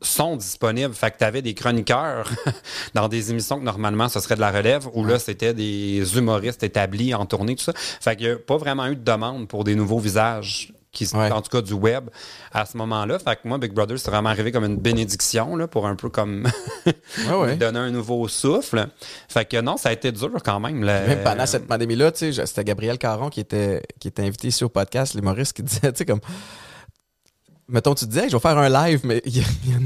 sont 0.03 0.36
disponibles. 0.36 0.94
Fait 0.94 1.11
que 1.11 1.18
tu 1.18 1.24
avais 1.24 1.42
des 1.42 1.55
chroniqueurs 1.55 2.30
dans 2.94 3.09
des 3.09 3.30
émissions 3.30 3.59
que 3.59 3.64
normalement 3.64 4.09
ce 4.09 4.20
serait 4.20 4.36
de 4.36 4.40
la 4.40 4.51
relève, 4.51 4.86
où 4.92 5.05
là, 5.05 5.18
c'était 5.18 5.55
des 5.55 6.16
humoristes 6.16 6.62
établis 6.62 7.14
en 7.14 7.24
tournée, 7.26 7.57
tout 7.57 7.64
ça. 7.64 7.72
Fait 7.74 8.14
qu'il 8.16 8.26
n'y 8.26 8.32
a 8.32 8.36
pas 8.36 8.57
vraiment 8.57 8.86
eu 8.86 8.97
de 8.97 9.03
demande 9.05 9.49
pour 9.49 9.64
des 9.64 9.74
nouveaux 9.74 9.99
visages. 9.99 10.72
Qui, 10.92 11.07
Ouais. 11.14 11.30
En 11.30 11.42
tout 11.42 11.51
cas, 11.51 11.61
du 11.61 11.74
web 11.74 12.09
à 12.53 12.64
ce 12.64 12.74
moment-là. 12.78 13.18
Fait 13.18 13.36
que 13.36 13.47
moi, 13.47 13.59
Big 13.59 13.70
Brother, 13.70 13.99
c'est 13.99 14.11
vraiment 14.11 14.30
arrivé 14.30 14.51
comme 14.51 14.64
une 14.64 14.78
bénédiction 14.78 15.55
là, 15.55 15.68
pour 15.68 15.86
un 15.86 15.94
peu 15.94 16.09
comme 16.09 16.49
Ouais, 16.86 17.34
ouais. 17.34 17.51
lui 17.51 17.57
donner 17.59 17.80
un 17.80 17.90
nouveau 17.90 18.26
souffle. 18.28 18.86
Fait 19.28 19.44
que 19.44 19.61
non, 19.61 19.76
ça 19.76 19.90
a 19.90 19.92
été 19.92 20.11
dur 20.11 20.30
quand 20.42 20.59
même. 20.59 20.82
là. 20.82 21.03
Même 21.07 21.22
pendant 21.22 21.44
cette 21.44 21.66
pandémie-là, 21.66 22.12
c'était 22.14 22.64
Gabriel 22.64 22.97
Caron 22.97 23.28
qui 23.28 23.40
était, 23.40 23.82
qui 24.01 24.09
était 24.09 24.22
invité 24.22 24.49
ici 24.49 24.64
au 24.64 24.70
podcast, 24.70 25.12
l'humoriste, 25.14 25.53
qui 25.55 25.62
disait, 25.62 25.92
tu 25.92 25.99
sais, 25.99 26.07
comme. 26.07 26.20
Mettons, 27.68 27.94
tu 27.94 28.06
te 28.08 28.16
Hey, 28.18 28.28
je 28.30 28.36
vais 28.36 28.40
faire 28.40 28.58
un 28.58 28.68
live, 28.68 29.00
mais 29.04 29.20
il 29.26 29.38
y, 29.38 29.42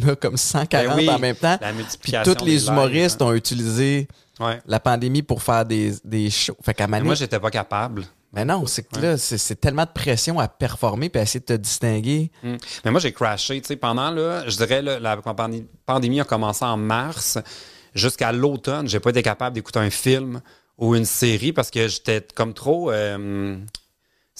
en 0.06 0.08
a 0.10 0.16
comme 0.16 0.36
140 0.36 0.88
Ben 0.96 1.02
oui, 1.02 1.08
en 1.08 1.18
même 1.18 1.36
temps. 1.36 1.58
La 1.60 1.72
Puis 2.00 2.12
tous 2.24 2.44
les 2.44 2.56
lives, 2.56 2.68
humoristes 2.68 3.22
hein. 3.22 3.26
ont 3.26 3.34
utilisé 3.34 4.06
Ouais. 4.38 4.58
la 4.66 4.80
pandémie 4.80 5.22
pour 5.22 5.42
faire 5.42 5.66
des, 5.66 5.92
des 6.02 6.30
shows. 6.30 6.56
Fait 6.62 6.72
qu'à 6.72 6.86
moi, 6.86 7.14
j'étais 7.14 7.38
pas 7.38 7.50
capable. 7.50 8.04
mais 8.32 8.42
non, 8.46 8.64
c'est 8.66 8.82
que 8.88 8.98
là, 8.98 9.16
c'est 9.18 9.60
tellement 9.60 9.84
de 9.84 9.90
pression 9.94 10.38
à 10.38 10.48
performer 10.48 11.10
puis 11.10 11.20
à 11.20 11.24
essayer 11.24 11.40
de 11.40 11.44
te 11.44 11.52
distinguer. 11.52 12.30
Mm. 12.42 12.54
Mais 12.84 12.90
moi, 12.90 13.00
j'ai 13.00 13.12
crashé. 13.12 13.60
Tu 13.60 13.66
sais, 13.66 13.76
pendant, 13.76 14.10
là, 14.10 14.48
je 14.48 14.56
dirais, 14.56 14.80
là, 14.80 14.98
la 14.98 15.16
pandé- 15.18 15.66
pandémie 15.84 16.20
a 16.20 16.24
commencé 16.24 16.64
en 16.64 16.78
mars. 16.78 17.38
Jusqu'à 17.94 18.32
l'automne, 18.32 18.88
j'ai 18.88 18.98
pas 19.00 19.10
été 19.10 19.22
capable 19.22 19.54
d'écouter 19.54 19.80
un 19.80 19.90
film 19.90 20.40
ou 20.78 20.94
une 20.94 21.04
série 21.04 21.52
parce 21.52 21.70
que 21.70 21.86
j'étais 21.88 22.26
comme 22.34 22.54
trop. 22.54 22.90
euh, 22.90 23.58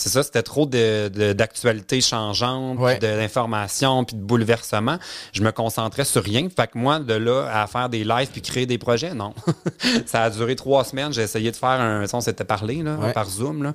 c'est 0.01 0.09
ça, 0.09 0.23
c'était 0.23 0.43
trop 0.43 0.67
de- 0.67 1.09
de- 1.09 1.33
d'actualités 1.33 2.01
changeantes, 2.01 2.79
Ouais. 2.79 2.97
puis 2.99 3.07
de 3.09 3.13
l'information, 3.15 4.05
puis 4.05 4.17
de 4.17 4.23
bouleversements. 4.23 4.99
Je 5.33 5.43
me 5.43 5.53
concentrais 5.53 6.05
sur 6.05 6.23
rien. 6.25 6.49
Fait 6.55 6.67
que 6.69 6.79
moi, 6.79 6.99
de 7.01 7.15
là 7.15 7.49
à 7.53 7.67
faire 7.67 7.89
des 7.89 8.05
lives 8.05 8.29
puis 8.33 8.41
créer 8.41 8.67
des 8.67 8.79
projets, 8.79 9.15
non. 9.15 9.35
ça 10.07 10.23
a 10.25 10.31
duré 10.31 10.57
trois 10.57 10.85
semaines. 10.85 11.13
J'ai 11.13 11.23
essayé 11.23 11.51
de 11.51 11.57
faire 11.57 11.69
un. 11.81 12.05
On 12.13 12.21
s'était 12.21 12.45
parlé 12.45 12.83
là, 12.83 12.97
Ouais. 12.97 13.13
par 13.13 13.29
Zoom. 13.29 13.63
Là. 13.63 13.75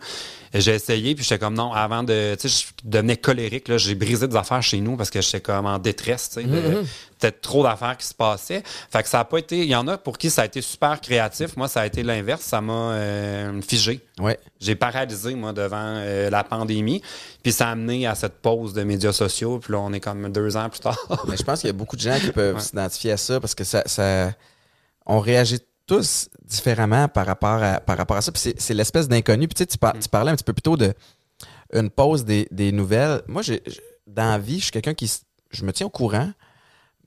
J'ai 0.53 0.75
essayé, 0.75 1.15
puis 1.15 1.23
j'étais 1.23 1.39
comme 1.39 1.53
non, 1.55 1.73
avant 1.73 2.03
de. 2.03 2.35
Tu 2.39 2.47
sais, 2.49 2.65
je 2.83 2.87
devenais 2.89 3.17
colérique. 3.17 3.67
là. 3.67 3.77
J'ai 3.77 3.95
brisé 3.95 4.27
des 4.27 4.35
affaires 4.35 4.61
chez 4.63 4.79
nous 4.79 4.95
parce 4.95 5.09
que 5.09 5.21
j'étais 5.21 5.41
comme 5.41 5.65
en 5.65 5.79
détresse. 5.79 6.29
tu 6.29 6.41
sais, 6.41 6.47
de- 6.47 6.83
Peut-être 7.17 7.39
trop 7.41 7.63
d'affaires 7.63 7.95
qui 7.97 8.05
se 8.05 8.13
passaient. 8.13 8.61
Fait 8.91 9.01
que 9.01 9.07
ça 9.07 9.21
a 9.21 9.25
pas 9.25 9.37
été. 9.37 9.59
Il 9.59 9.69
y 9.69 9.75
en 9.75 9.87
a 9.87 9.97
pour 9.97 10.17
qui 10.17 10.29
ça 10.29 10.41
a 10.41 10.45
été 10.45 10.61
super 10.61 10.99
créatif. 10.99 11.55
Moi, 11.55 11.67
ça 11.69 11.81
a 11.81 11.85
été 11.85 12.03
l'inverse. 12.03 12.41
Ça 12.41 12.59
m'a 12.59 12.73
euh, 12.91 13.61
figé. 13.61 14.01
Ouais. 14.19 14.37
J'ai 14.59 14.75
paralysé, 14.75 15.33
moi, 15.33 15.53
devant 15.53 15.77
euh, 15.97 16.29
la 16.29 16.43
pandémie. 16.43 17.01
Puis 17.41 17.53
ça 17.53 17.69
a 17.69 17.71
amené 17.71 18.05
à 18.05 18.15
cette 18.15 18.41
pause 18.41 18.73
de 18.73 18.83
médias 18.83 19.13
sociaux. 19.13 19.59
Puis 19.59 19.71
là, 19.71 19.79
on 19.79 19.93
est 19.93 20.01
comme 20.01 20.29
deux 20.31 20.57
ans 20.57 20.69
plus 20.69 20.81
tard. 20.81 20.97
Mais 21.29 21.37
je 21.37 21.43
pense 21.43 21.61
qu'il 21.61 21.67
y 21.67 21.71
a 21.71 21.73
beaucoup 21.73 21.95
de 21.95 22.01
gens 22.01 22.19
qui 22.19 22.31
peuvent 22.31 22.59
s'identifier 22.61 23.13
à 23.13 23.17
ça 23.17 23.39
parce 23.39 23.55
que 23.55 23.63
ça, 23.63 23.83
ça- 23.85 24.33
on 25.05 25.19
réagit 25.19 25.59
tous 25.87 26.29
différemment 26.43 27.07
par 27.07 27.25
rapport 27.25 27.61
à, 27.61 27.79
par 27.79 27.97
rapport 27.97 28.17
à 28.17 28.21
ça. 28.21 28.31
Puis 28.31 28.41
c'est, 28.41 28.59
c'est 28.59 28.73
l'espèce 28.73 29.07
d'inconnu. 29.07 29.47
Puis 29.47 29.55
tu, 29.55 29.59
sais, 29.63 29.67
tu, 29.67 29.77
par- 29.77 29.93
tu 29.97 30.09
parlais 30.09 30.31
un 30.31 30.35
petit 30.35 30.43
peu 30.43 30.53
plus 30.53 30.61
tôt 30.61 30.77
de 30.77 30.93
une 31.73 31.89
pause 31.89 32.25
des, 32.25 32.47
des 32.51 32.71
nouvelles. 32.71 33.21
Moi, 33.27 33.41
j'ai, 33.41 33.61
dans 34.07 34.31
la 34.31 34.37
vie, 34.37 34.59
je 34.59 34.63
suis 34.63 34.71
quelqu'un 34.71 34.93
qui 34.93 35.11
je 35.51 35.65
me 35.65 35.71
tiens 35.73 35.87
au 35.87 35.89
courant, 35.89 36.31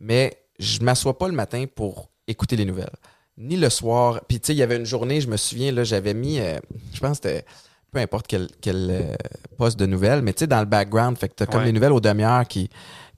mais 0.01 0.37
je 0.59 0.81
m'assois 0.81 1.17
pas 1.19 1.29
le 1.29 1.35
matin 1.35 1.65
pour 1.73 2.11
écouter 2.27 2.57
les 2.57 2.65
nouvelles. 2.65 2.95
Ni 3.37 3.57
le 3.57 3.71
soir. 3.71 4.21
Puis 4.29 4.41
tu 4.41 4.49
sais, 4.49 4.55
il 4.55 4.59
y 4.59 4.63
avait 4.63 4.77
une 4.77 4.87
journée, 4.87 5.21
je 5.21 5.29
me 5.29 5.37
souviens, 5.37 5.71
là, 5.71 5.85
j'avais 5.85 6.15
mis, 6.15 6.41
euh, 6.41 6.59
je 6.93 7.01
pense 7.01 7.21
que 7.21 7.29
c'était 7.29 7.45
peu 7.93 7.99
importe 8.01 8.27
quel, 8.27 8.49
quel 8.61 8.89
euh, 8.91 9.15
poste 9.57 9.79
de 9.79 9.87
nouvelles, 9.87 10.23
mais 10.23 10.33
tu 10.33 10.41
sais, 10.41 10.47
dans 10.47 10.61
le 10.61 10.67
background, 10.67 11.17
fait 11.19 11.29
que 11.29 11.35
t'as 11.35 11.47
comme 11.47 11.61
Ouais. 11.61 11.67
les 11.67 11.73
nouvelles 11.73 11.93
aux 11.93 12.01
demi-heures 12.01 12.47
qui, 12.47 12.69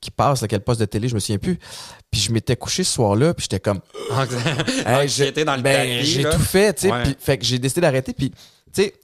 qui 0.00 0.10
passent, 0.10 0.42
là, 0.42 0.48
quel 0.48 0.60
poste 0.60 0.80
de 0.80 0.84
télé, 0.86 1.08
je 1.08 1.14
me 1.14 1.20
souviens 1.20 1.38
plus. 1.38 1.58
Puis 2.10 2.20
je 2.20 2.32
m'étais 2.32 2.56
couché 2.56 2.84
ce 2.84 2.92
soir-là, 2.92 3.34
puis 3.34 3.42
j'étais 3.42 3.60
comme, 3.60 3.80
Hey, 4.86 5.08
j'ai- 5.08 5.26
J'étais 5.26 5.44
dans 5.44 5.56
le 5.56 5.62
ben, 5.62 6.02
J'ai 6.04 6.22
tout 6.24 6.38
fait, 6.38 6.74
tu 6.74 6.80
sais. 6.82 6.92
Ouais. 6.92 7.02
puis- 7.02 7.16
Fait 7.18 7.38
que 7.38 7.44
j'ai 7.44 7.58
décidé 7.58 7.80
d'arrêter. 7.80 8.12
Puis, 8.12 8.30
tu 8.30 8.36
sais, 8.82 8.94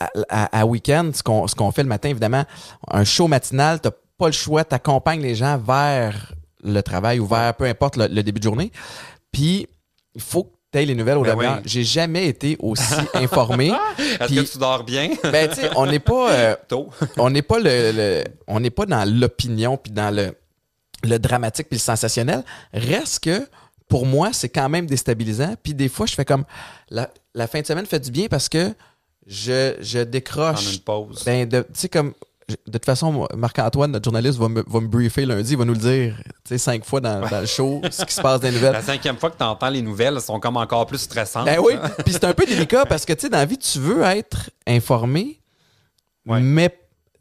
à, 0.00 0.10
à- 0.28 0.60
à 0.60 0.66
week-end, 0.66 1.10
ce 1.14 1.22
qu'on 1.22 1.46
ce 1.46 1.54
qu'on 1.54 1.70
fait 1.72 1.82
le 1.82 1.88
matin, 1.88 2.08
évidemment, 2.10 2.44
un 2.90 3.04
show 3.04 3.28
matinal, 3.28 3.80
t'as 3.80 3.92
pas 4.18 4.26
le 4.26 4.32
choix, 4.32 4.64
t'accompagnes 4.64 5.22
les 5.22 5.34
gens 5.34 5.56
vers 5.58 6.34
le 6.62 6.80
travail 6.82 7.18
ou 7.20 7.26
vers 7.26 7.54
peu 7.54 7.64
importe 7.64 7.96
le, 7.96 8.06
le 8.08 8.22
début 8.22 8.38
de 8.40 8.44
journée. 8.44 8.72
Puis, 9.32 9.66
il 10.14 10.20
faut 10.20 10.44
que 10.44 10.55
les 10.84 10.94
nouvelles 10.94 11.16
au 11.18 11.22
Ben 11.22 11.34
oui. 11.36 11.46
J'ai 11.64 11.84
jamais 11.84 12.26
été 12.26 12.56
aussi 12.60 12.94
informé. 13.14 13.72
Est-ce 14.20 14.34
que 14.34 14.52
tu 14.52 14.58
dors 14.58 14.84
bien? 14.84 15.10
ben, 15.22 15.48
tu 15.48 15.54
sais, 15.60 15.70
on 15.76 15.86
n'est 15.86 15.98
pas. 16.00 16.30
euh, 16.32 16.56
on 17.16 17.30
n'est 17.30 17.42
pas 17.42 17.58
le, 17.58 17.92
le- 17.92 18.24
on 18.46 18.60
n'est 18.60 18.70
pas 18.70 18.84
dans 18.86 19.08
l'opinion 19.08 19.76
puis 19.76 19.92
dans 19.92 20.14
le, 20.14 20.34
le 21.04 21.18
dramatique 21.18 21.68
puis 21.68 21.76
le 21.78 21.82
sensationnel. 21.82 22.42
Reste 22.72 23.20
que 23.24 23.46
pour 23.88 24.04
moi, 24.04 24.30
c'est 24.32 24.48
quand 24.48 24.68
même 24.68 24.86
déstabilisant. 24.86 25.54
Puis 25.62 25.72
des 25.74 25.88
fois, 25.88 26.06
je 26.06 26.14
fais 26.14 26.24
comme 26.24 26.44
la, 26.90 27.08
la 27.34 27.46
fin 27.46 27.60
de 27.60 27.66
semaine 27.66 27.86
fait 27.86 28.00
du 28.00 28.10
bien 28.10 28.26
parce 28.28 28.48
que 28.48 28.74
je, 29.26 29.74
je 29.80 30.00
décroche. 30.00 30.74
une 30.74 30.80
pause. 30.80 31.22
Ben, 31.24 31.48
de- 31.48 31.60
tu 31.62 31.68
sais, 31.80 31.88
comme. 31.88 32.12
De 32.48 32.54
toute 32.72 32.84
façon, 32.84 33.26
Marc-Antoine, 33.36 33.90
notre 33.90 34.04
journaliste, 34.04 34.38
va 34.38 34.48
me, 34.48 34.62
va 34.68 34.80
me 34.80 34.86
briefer 34.86 35.26
lundi, 35.26 35.52
il 35.52 35.58
va 35.58 35.64
nous 35.64 35.72
le 35.72 35.80
dire, 35.80 36.16
cinq 36.56 36.84
fois 36.84 37.00
dans, 37.00 37.28
dans 37.28 37.40
le 37.40 37.46
show, 37.46 37.80
ce 37.90 38.04
qui 38.04 38.14
se 38.14 38.20
passe 38.20 38.40
dans 38.40 38.46
les 38.48 38.54
nouvelles. 38.54 38.72
La 38.72 38.82
cinquième 38.82 39.16
fois 39.16 39.30
que 39.30 39.36
tu 39.36 39.42
entends 39.42 39.68
les 39.68 39.82
nouvelles, 39.82 40.14
elles 40.14 40.20
sont 40.20 40.38
comme 40.38 40.56
encore 40.56 40.86
plus 40.86 40.98
stressantes. 40.98 41.44
Ben 41.44 41.58
oui, 41.58 41.74
puis 42.04 42.12
c'est 42.12 42.22
un 42.22 42.34
peu 42.34 42.46
délicat 42.46 42.86
parce 42.86 43.04
que, 43.04 43.12
tu 43.14 43.22
sais, 43.22 43.28
dans 43.28 43.38
la 43.38 43.46
vie, 43.46 43.58
tu 43.58 43.80
veux 43.80 44.02
être 44.02 44.50
informé, 44.64 45.40
Ouais. 46.24 46.38
mais, 46.40 46.70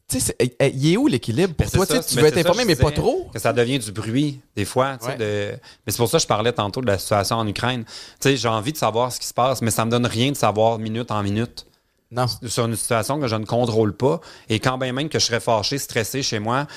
tu 0.07 0.19
sais, 0.19 0.35
il 0.73 0.93
est 0.93 0.97
où 0.97 1.07
l'équilibre 1.07 1.55
pour 1.55 1.65
c'est 1.67 1.77
toi? 1.77 1.87
Tu 1.87 1.93
sais, 1.93 2.01
ça, 2.03 2.07
tu 2.07 2.15
mais 2.17 2.21
veux 2.21 2.27
être 2.27 2.33
ça, 2.35 2.39
informé, 2.41 2.65
mais 2.65 2.75
pas 2.75 2.91
trop. 2.91 3.27
Que 3.33 3.39
ça 3.39 3.51
devient 3.51 3.79
du 3.79 3.91
bruit, 3.91 4.41
des 4.55 4.65
fois. 4.65 4.97
Ouais. 5.07 5.15
de- 5.17 5.51
Mais 5.87 5.91
c'est 5.91 5.97
pour 5.97 6.07
ça 6.09 6.17
que 6.17 6.21
je 6.21 6.27
parlais 6.27 6.51
tantôt 6.53 6.81
de 6.81 6.87
la 6.87 6.99
situation 6.99 7.37
en 7.37 7.47
Ukraine. 7.47 7.83
Tu 7.83 7.91
sais, 8.19 8.37
j'ai 8.37 8.47
envie 8.47 8.73
de 8.73 8.77
savoir 8.77 9.11
ce 9.11 9.19
qui 9.19 9.25
se 9.25 9.33
passe, 9.33 9.63
mais 9.63 9.71
ça 9.71 9.85
me 9.85 9.89
donne 9.89 10.05
rien 10.05 10.29
de 10.31 10.37
savoir 10.37 10.77
minute 10.77 11.09
en 11.09 11.23
minute 11.23 11.65
Non. 12.11 12.25
sur 12.47 12.65
une 12.65 12.75
situation 12.75 13.19
que 13.19 13.27
je 13.27 13.35
ne 13.35 13.45
contrôle 13.45 13.95
pas. 13.95 14.21
Et 14.49 14.59
quand 14.59 14.77
bien 14.77 14.93
même 14.93 15.09
que 15.09 15.19
je 15.19 15.25
serais 15.25 15.39
fâché, 15.39 15.77
stressé 15.77 16.21
chez 16.23 16.39
moi, 16.39 16.67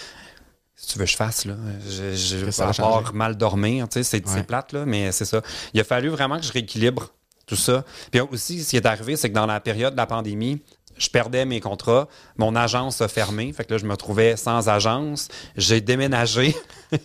si 0.74 0.87
tu 0.89 0.99
veux 0.99 1.05
que 1.05 1.11
je 1.11 1.16
fasse, 1.16 1.45
là, 1.45 1.55
je, 1.89 2.14
je 2.14 2.51
ça 2.51 2.72
changer. 2.72 3.12
mal 3.12 3.37
dormir. 3.37 3.89
Tu 3.89 3.95
sais, 3.95 4.03
c'est 4.05 4.26
Ouais. 4.26 4.33
c'est 4.33 4.45
plate, 4.45 4.72
là, 4.72 4.85
mais 4.87 5.12
c'est 5.12 5.24
ça. 5.24 5.43
Il 5.74 5.81
a 5.81 5.85
fallu 5.85 6.09
vraiment 6.09 6.39
que 6.39 6.45
je 6.45 6.53
rééquilibre 6.53 7.09
tout 7.47 7.57
ça. 7.57 7.85
Puis 8.11 8.20
aussi, 8.20 8.62
ce 8.62 8.70
qui 8.70 8.76
est 8.76 8.87
arrivé, 8.87 9.16
c'est 9.16 9.29
que 9.31 9.35
dans 9.35 9.47
la 9.47 9.59
période 9.61 9.93
de 9.95 9.97
la 9.97 10.07
pandémie, 10.07 10.61
je 10.99 11.09
perdais 11.11 11.45
mes 11.45 11.61
contrats. 11.61 12.09
Mon 12.37 12.55
agence 12.57 13.01
a 13.01 13.09
fermé. 13.09 13.53
Fait 13.53 13.65
que 13.65 13.73
là, 13.75 13.79
je 13.79 13.87
me 13.87 13.97
trouvais 13.97 14.37
sans 14.37 14.69
agence. 14.69 15.29
J'ai 15.57 15.81
déménagé. 15.81 16.55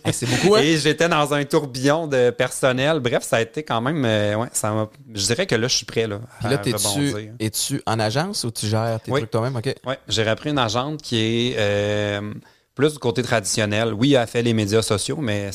Hey, 0.04 0.12
c'est 0.12 0.26
beaucoup, 0.26 0.54
hein? 0.54 0.60
Et 0.62 0.76
j'étais 0.78 1.08
dans 1.08 1.32
un 1.34 1.44
tourbillon 1.44 2.06
de 2.06 2.30
personnel. 2.30 3.00
Bref, 3.00 3.22
ça 3.22 3.36
a 3.36 3.40
été 3.42 3.62
quand 3.62 3.80
même. 3.80 4.04
euh, 4.04 4.34
ouais, 4.36 4.48
ça 4.52 4.88
je 5.14 5.26
dirais 5.26 5.46
que 5.46 5.54
là, 5.54 5.68
je 5.68 5.76
suis 5.76 5.86
prêt. 5.86 6.06
Là, 6.06 6.18
Puis 6.40 6.48
là, 6.48 6.54
à 6.54 6.58
t'es-tu, 6.58 7.32
es-tu 7.38 7.82
en 7.86 7.98
agence 8.00 8.44
ou 8.44 8.50
tu 8.50 8.66
gères 8.66 9.00
tes 9.02 9.10
Oui. 9.10 9.20
trucs 9.20 9.30
toi-même? 9.30 9.56
OK. 9.56 9.74
Oui, 9.86 9.94
j'ai 10.08 10.22
repris 10.28 10.50
une 10.50 10.58
agente 10.58 11.00
qui 11.02 11.18
est 11.18 11.56
euh, 11.58 12.32
plus 12.74 12.92
du 12.94 12.98
côté 12.98 13.22
traditionnel. 13.22 13.92
Oui, 13.92 14.14
elle 14.14 14.20
a 14.20 14.26
fait 14.26 14.42
les 14.42 14.52
médias 14.54 14.82
sociaux, 14.82 15.18
mais 15.20 15.50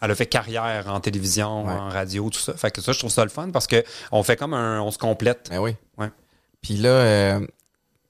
elle 0.00 0.10
a 0.10 0.14
fait 0.16 0.26
carrière 0.26 0.86
en 0.88 0.98
télévision, 0.98 1.64
Ouais. 1.64 1.72
en 1.72 1.88
radio, 1.88 2.28
tout 2.30 2.40
ça. 2.40 2.54
Fait 2.54 2.70
que 2.72 2.80
ça, 2.80 2.90
je 2.92 2.98
trouve 2.98 3.10
ça 3.12 3.22
le 3.22 3.30
fun 3.30 3.50
parce 3.52 3.68
que 3.68 3.84
on 4.10 4.22
fait 4.24 4.36
comme 4.36 4.52
un. 4.54 4.80
On 4.82 4.90
se 4.90 4.98
complète. 4.98 5.46
Ben 5.50 5.60
oui. 5.60 5.76
Ouais. 5.98 6.08
Puis 6.60 6.74
là, 6.78 6.88
euh, 6.88 7.40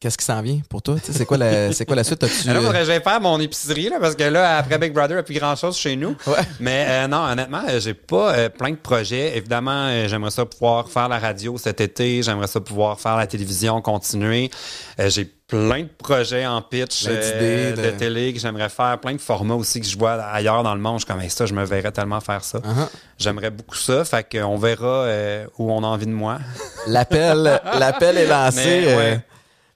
qu'est-ce 0.03 0.18
qui 0.18 0.24
s'en 0.24 0.42
vient 0.42 0.61
pour 0.68 0.82
toi? 0.82 0.96
Tu 0.96 1.12
sais, 1.12 1.18
C'est 1.18 1.24
quoi, 1.24 1.36
la, 1.38 1.72
c'est 1.72 1.86
quoi 1.86 1.94
la 1.96 2.03
suite? 2.05 2.22
As-tu, 2.24 2.48
Là, 2.48 2.55
euh, 2.57 2.61
faudrait 2.61 2.80
que 2.80 2.86
j'aille 2.86 3.03
faire 3.03 3.20
mon 3.20 3.38
épicerie, 3.40 3.88
là, 3.88 3.96
parce 4.00 4.16
que 4.16 4.24
là, 4.24 4.59
après 4.59 4.76
Big 4.78 4.92
Brother, 4.92 5.11
il 5.12 5.14
n'y 5.14 5.20
a 5.20 5.22
plus 5.22 5.34
grand-chose 5.38 5.76
chez 5.76 5.94
nous. 5.96 6.16
Ouais. 6.26 6.34
Mais 6.61 6.86
euh, 6.88 7.07
non, 7.09 7.18
honnêtement, 7.24 7.62
euh, 7.68 7.78
j'ai 7.80 7.94
pas 7.94 8.34
euh, 8.34 8.48
plein 8.48 8.70
de 8.70 8.76
projets. 8.76 9.36
Évidemment, 9.38 9.86
euh, 9.88 10.09
j'aimerais 10.09 10.30
ça 10.32 10.44
pouvoir 10.44 10.88
faire 10.90 11.09
la 11.09 11.18
radio 11.18 11.57
cet 11.57 11.80
été. 11.80 12.22
J'aimerais 12.22 12.48
ça 12.48 12.61
pouvoir 12.61 12.98
faire 13.00 13.16
la 13.16 13.26
télévision, 13.28 13.80
continuer. 13.80 14.50
J'ai 14.98 15.24
plein 15.24 15.82
de 15.82 15.88
projets 15.98 16.46
en 16.46 16.62
pitch 16.62 17.05
euh, 17.09 17.74
de... 17.76 17.82
de- 17.82 17.90
télé 17.90 18.32
que 18.32 18.40
j'aimerais 18.40 18.70
faire. 18.70 18.98
Plein 18.98 19.12
de 19.14 19.20
formats 19.20 19.55
aussi 19.55 19.80
que 19.82 19.86
je 19.86 19.98
vois 19.98 20.12
ailleurs 20.14 20.62
dans 20.62 20.74
le 20.74 20.80
monde. 20.80 20.98
Je 20.98 21.05
suis 21.05 21.12
comme, 21.14 21.28
ça, 21.28 21.44
je 21.46 21.53
me 21.53 21.64
verrais 21.64 21.92
tellement 21.92 22.20
faire 22.20 22.42
ça. 22.42 22.59
uh-huh. 22.59 22.88
J'aimerais 23.18 23.50
beaucoup 23.50 23.74
ça. 23.76 24.03
Fait 24.05 24.26
qu'on 24.30 24.57
verra 24.57 24.86
euh, 25.05 25.46
où 25.59 25.70
on 25.70 25.82
a 25.84 25.86
envie 25.86 26.07
de 26.07 26.12
moi. 26.12 26.38
L'appel, 26.86 27.61
l'appel 27.78 28.16
est 28.18 28.26
lancé. 28.26 28.82
Mais, 28.86 28.96
ouais. 28.96 29.20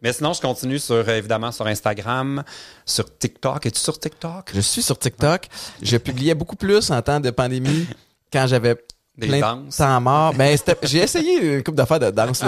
Mais 0.03 0.12
sinon, 0.12 0.32
je 0.32 0.40
continue 0.40 0.78
sur, 0.78 1.09
évidemment, 1.09 1.51
sur 1.53 1.66
Instagram, 1.66 2.42
sur 2.84 3.16
TikTok. 3.18 3.66
Es-tu 3.66 3.80
sur 3.80 3.99
TikTok? 3.99 4.51
Je 4.55 4.61
suis 4.61 4.82
sur 4.82 4.99
TikTok. 4.99 5.47
Je 5.82 5.97
publiais 5.97 6.34
beaucoup 6.34 6.57
plus 6.57 6.90
en 6.90 7.01
temps 7.03 7.18
de 7.20 7.30
pandémie 7.30 7.86
quand 8.32 8.47
j'avais 8.47 8.76
Des 9.16 9.28
plein 9.28 9.40
danses. 9.40 9.78
de 9.78 9.78
temps 9.84 10.01
mort. 10.01 10.34
Ben, 10.34 10.57
j'ai 10.82 10.99
essayé 10.99 11.55
une 11.57 11.62
couple 11.62 11.78
d'affaires 11.78 12.01
de 12.01 12.11
danse. 12.11 12.42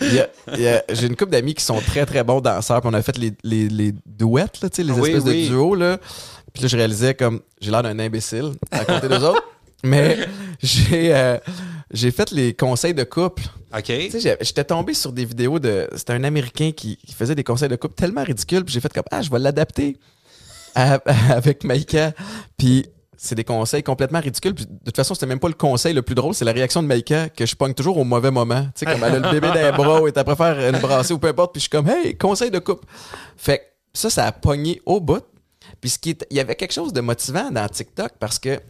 J'ai 0.00 1.06
une 1.06 1.16
couple 1.16 1.30
d'amis 1.32 1.54
qui 1.54 1.64
sont 1.64 1.80
très, 1.80 2.04
très 2.06 2.24
bons 2.24 2.40
danseurs. 2.40 2.80
Puis 2.80 2.90
on 2.90 2.94
a 2.94 3.02
fait 3.02 3.16
les, 3.18 3.32
les, 3.44 3.68
les 3.68 3.92
là, 3.92 4.92
les 4.96 5.00
Oui, 5.00 5.10
espèces 5.10 5.24
oui. 5.24 5.44
de 5.44 5.48
duos. 5.48 5.74
Là. 5.74 5.98
Puis 6.52 6.62
là, 6.62 6.68
je 6.68 6.76
réalisais 6.76 7.14
comme 7.14 7.40
j'ai 7.60 7.70
l'air 7.70 7.82
d'un 7.82 7.98
imbécile 7.98 8.52
à 8.70 8.84
côté 8.84 9.08
des 9.08 9.22
autres. 9.22 9.42
Mais 9.84 10.18
j'ai 10.62 11.14
euh, 11.14 11.38
j'ai 11.92 12.10
fait 12.10 12.30
les 12.30 12.54
conseils 12.54 12.94
de 12.94 13.04
couple. 13.04 13.42
OK. 13.76 13.84
Tu 13.84 14.10
sais, 14.10 14.20
j'ai- 14.20 14.36
j'étais 14.40 14.64
tombé 14.64 14.94
sur 14.94 15.12
des 15.12 15.24
vidéos 15.24 15.58
de. 15.58 15.88
C'était 15.96 16.12
un 16.14 16.24
Américain 16.24 16.72
qui, 16.72 16.96
qui 16.96 17.12
faisait 17.14 17.34
des 17.34 17.44
conseils 17.44 17.68
de 17.68 17.76
couple 17.76 17.94
tellement 17.94 18.24
ridicules. 18.24 18.64
Puis 18.64 18.74
j'ai 18.74 18.80
fait 18.80 18.92
comme 18.92 19.04
Ah, 19.10 19.22
je 19.22 19.30
vais 19.30 19.38
l'adapter 19.38 19.96
avec 20.74 21.64
Maïka. 21.64 22.12
Puis 22.56 22.86
c'est 23.16 23.34
des 23.34 23.44
conseils 23.44 23.82
complètement 23.82 24.20
ridicules. 24.20 24.54
Puis 24.54 24.66
de 24.66 24.70
toute 24.84 24.96
façon, 24.96 25.14
c'était 25.14 25.26
même 25.26 25.38
pas 25.40 25.48
le 25.48 25.54
conseil 25.54 25.94
le 25.94 26.02
plus 26.02 26.14
drôle, 26.14 26.34
c'est 26.34 26.44
la 26.44 26.52
réaction 26.52 26.82
de 26.82 26.86
Maïka 26.88 27.28
que 27.30 27.46
je 27.46 27.54
pogne 27.56 27.72
toujours 27.74 27.96
au 27.98 28.04
mauvais 28.04 28.30
moment. 28.30 28.64
Tu 28.74 28.84
sais, 28.84 28.86
comme 28.86 29.02
elle 29.04 29.14
a 29.16 29.18
le 29.18 29.30
bébé 29.30 29.48
dans 29.48 29.54
les 29.54 29.72
bras 29.72 30.02
ou 30.02 30.06
elle 30.08 30.12
préfère 30.24 30.58
une 30.74 30.78
brassée 30.80 31.14
ou 31.14 31.18
peu 31.18 31.28
importe. 31.28 31.52
Puis 31.52 31.60
je 31.60 31.62
suis 31.62 31.70
comme 31.70 31.88
Hey, 31.88 32.16
conseil 32.16 32.50
de 32.50 32.58
couple. 32.58 32.84
Fait 33.36 33.58
que 33.58 33.64
ça, 33.94 34.10
ça 34.10 34.26
a 34.26 34.32
pogné 34.32 34.80
au 34.86 35.00
bout. 35.00 35.22
Puis 35.80 35.90
ce 35.90 35.98
qui 35.98 36.10
est- 36.10 36.26
il 36.30 36.36
y 36.36 36.40
avait 36.40 36.54
quelque 36.54 36.72
chose 36.72 36.92
de 36.92 37.00
motivant 37.00 37.50
dans 37.50 37.66
TikTok 37.68 38.12
parce 38.20 38.38
que 38.38 38.60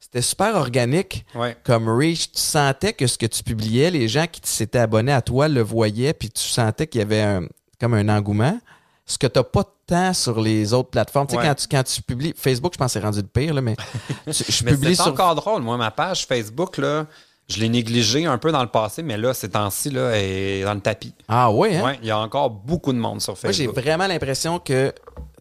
c'était 0.00 0.22
super 0.22 0.56
organique 0.56 1.24
Ouais. 1.34 1.56
comme 1.64 1.88
reach. 1.88 2.32
Tu 2.32 2.40
sentais 2.40 2.92
que 2.92 3.06
ce 3.06 3.16
que 3.18 3.26
tu 3.26 3.42
publiais, 3.42 3.90
les 3.90 4.08
gens 4.08 4.26
qui 4.30 4.40
s'étaient 4.44 4.78
abonnés 4.78 5.12
à 5.12 5.22
toi 5.22 5.46
le 5.48 5.60
voyaient, 5.62 6.12
puis 6.14 6.30
tu 6.30 6.42
sentais 6.42 6.86
qu'il 6.86 7.00
y 7.00 7.02
avait 7.02 7.22
un- 7.22 7.46
comme 7.80 7.94
un 7.94 8.08
engouement. 8.08 8.58
Ce 9.06 9.18
que 9.18 9.26
tu 9.26 9.38
n'as 9.38 9.44
pas 9.44 9.64
tant 9.86 10.12
sur 10.14 10.40
les 10.40 10.72
autres 10.72 10.90
plateformes. 10.90 11.26
Tu 11.26 11.34
sais, 11.34 11.42
quand, 11.42 11.54
tu, 11.54 11.66
quand 11.68 11.82
tu 11.82 12.00
publies, 12.02 12.32
Facebook, 12.36 12.72
je 12.74 12.78
pense 12.78 12.92
que 12.94 13.00
c'est 13.00 13.04
rendu 13.04 13.20
le 13.20 13.26
pire, 13.26 13.54
là, 13.54 13.60
mais 13.60 13.74
tu- 14.32 14.44
je 14.48 14.64
Mais 14.64 14.70
publie 14.72 14.94
c'est 14.94 15.02
sur. 15.02 15.12
encore 15.12 15.34
drôle. 15.34 15.62
Moi, 15.62 15.76
ma 15.76 15.90
page 15.90 16.26
Facebook, 16.26 16.76
là, 16.78 17.06
je 17.48 17.58
l'ai 17.58 17.68
négligée 17.68 18.24
un 18.26 18.38
peu 18.38 18.52
dans 18.52 18.62
le 18.62 18.68
passé, 18.68 19.02
mais 19.02 19.18
là, 19.18 19.34
ces 19.34 19.50
temps-ci, 19.50 19.90
là, 19.90 20.12
est 20.16 20.62
dans 20.62 20.74
le 20.74 20.80
tapis. 20.80 21.12
Ah 21.26 21.50
ouais, 21.50 21.76
hein? 21.76 21.84
Ouais, 21.84 21.98
il 22.02 22.06
y 22.06 22.12
a 22.12 22.18
encore 22.18 22.50
beaucoup 22.50 22.92
de 22.92 22.98
monde 22.98 23.20
sur 23.20 23.32
Moi, 23.42 23.50
j'ai 23.50 23.64
Facebook. 23.64 23.82
vraiment 23.82 24.06
l'impression 24.06 24.60
que, 24.60 24.94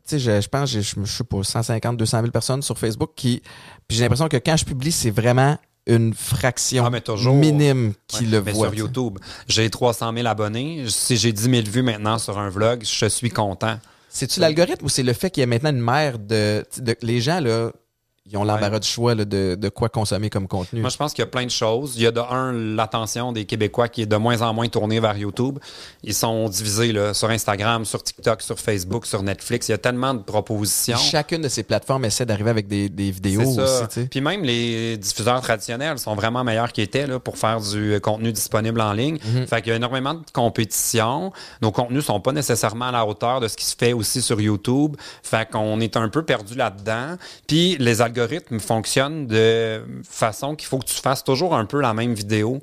tu 0.10 0.20
sais, 0.20 0.20
je, 0.20 0.42
je 0.42 0.48
pense, 0.50 0.70
je, 0.72 0.82
je 0.82 1.06
sais 1.06 1.24
pas, 1.24 1.44
150, 1.44 1.98
200 1.98 2.20
000 2.20 2.32
personnes 2.32 2.62
sur 2.62 2.78
Facebook 2.78 3.12
qui. 3.16 3.42
Puis 3.88 3.98
j'ai 3.98 4.04
l'impression 4.04 4.28
que 4.28 4.38
quand 4.38 4.58
je 4.58 4.66
publie, 4.66 4.92
c'est 4.92 5.12
vraiment 5.12 5.58
une 5.88 6.14
fraction 6.14 6.84
Ah, 6.86 6.90
mais 6.90 7.02
toujours. 7.02 7.34
minime 7.36 7.94
qui 8.08 8.26
Ouais, 8.26 8.30
le 8.32 8.42
mais 8.44 8.52
voit. 8.52 8.68
sur. 8.68 8.78
YouTube, 8.78 9.18
j'ai 9.48 9.70
300 9.70 10.14
000 10.14 10.28
abonnés. 10.28 10.86
Si 10.88 11.18
j'ai 11.18 11.32
10 11.34 11.42
000 11.44 11.56
vues 11.68 11.82
maintenant 11.82 12.18
sur 12.20 12.38
un 12.38 12.50
vlog, 12.50 12.84
je 12.86 13.06
suis 13.08 13.30
content. 13.32 13.80
C'est-tu 14.10 14.40
l'algorithme 14.40 14.86
ou 14.86 14.90
c'est 14.90 15.04
le 15.04 15.14
fait 15.14 15.30
qu'il 15.30 15.42
y 15.42 15.44
a 15.44 15.48
maintenant 15.48 15.70
une 15.72 15.80
de, 16.20 16.64
sais, 16.70 16.82
de- 16.82 16.96
Les 17.02 17.22
gens, 17.22 17.40
là, 17.40 17.72
ils 18.32 18.38
ont 18.38 18.44
l'embarras 18.44 18.70
Ouais. 18.74 18.80
du 18.80 18.88
choix 18.88 19.16
là, 19.16 19.26
de, 19.26 19.56
de 19.56 19.70
quoi 19.70 19.90
consommer 19.90 20.30
comme 20.30 20.48
contenu. 20.48 20.82
Moi, 20.82 20.90
je 20.90 20.98
pense 20.98 21.14
qu'il 21.14 21.22
y 21.24 21.28
a 21.28 21.32
plein 21.32 21.46
de 21.46 21.50
choses. 21.52 21.94
Il 21.96 22.04
y 22.04 22.08
a 22.08 22.12
de 22.12 22.20
un, 22.20 22.52
l'attention 22.54 23.32
des 23.32 23.46
Québécois 23.46 23.88
qui 23.88 24.04
est 24.04 24.06
de 24.06 24.16
moins 24.16 24.42
en 24.42 24.54
moins 24.54 24.68
tournée 24.68 25.00
vers 25.00 25.18
YouTube. 25.18 25.58
Ils 26.04 26.14
sont 26.14 26.48
divisés 26.48 26.92
là, 26.92 27.14
sur 27.16 27.30
Instagram, 27.30 27.86
sur 27.86 28.04
TikTok, 28.04 28.42
sur 28.44 28.60
Facebook, 28.60 29.06
sur 29.08 29.24
Netflix. 29.24 29.68
Il 29.68 29.72
y 29.72 29.76
a 29.76 29.80
tellement 29.80 30.14
de 30.14 30.20
propositions. 30.22 30.98
Chacune 30.98 31.42
de 31.42 31.48
ces 31.50 31.64
plateformes 31.64 32.06
essaie 32.06 32.26
d'arriver 32.26 32.52
avec 32.52 32.68
des, 32.68 32.88
des 32.90 33.10
vidéos 33.10 33.42
aussi. 33.60 34.06
Puis 34.12 34.22
même 34.22 34.44
les 34.44 34.98
diffuseurs 34.98 35.42
traditionnels 35.42 35.98
sont 35.98 36.14
vraiment 36.14 36.44
meilleurs 36.44 36.72
qu'ils 36.72 36.84
étaient 36.84 37.08
là, 37.08 37.20
pour 37.20 37.38
faire 37.38 37.60
du 37.60 38.00
contenu 38.02 38.32
disponible 38.32 38.80
en 38.82 38.94
ligne. 38.94 39.18
Mhm. 39.26 39.48
Fait 39.48 39.62
qu'il 39.62 39.70
y 39.72 39.74
a 39.74 39.76
énormément 39.78 40.14
de 40.14 40.22
compétition. 40.34 41.32
Nos 41.64 41.72
contenus 41.72 42.06
sont 42.06 42.20
pas 42.20 42.32
nécessairement 42.32 42.86
à 42.86 42.92
la 42.92 43.06
hauteur 43.08 43.40
de 43.40 43.48
ce 43.48 43.58
qui 43.58 43.66
se 43.66 43.76
fait 43.76 43.94
aussi 43.94 44.22
sur 44.22 44.40
YouTube. 44.40 44.96
Fait 45.24 45.50
qu'on 45.50 45.80
est 45.80 45.98
un 45.98 46.10
peu 46.10 46.24
perdu 46.24 46.54
là-dedans. 46.56 47.16
Puis 47.48 47.76
les 47.80 48.02
algorithmes 48.02 48.19
fonctionnent 48.60 49.28
de 49.28 49.84
façon 50.08 50.56
qu'il 50.56 50.68
faut 50.68 50.80
que 50.80 50.86
tu 50.86 50.96
fasses 50.96 51.24
toujours 51.24 51.56
un 51.56 51.66
peu 51.66 51.82
la 51.82 51.94
même 51.94 52.14
vidéo 52.14 52.62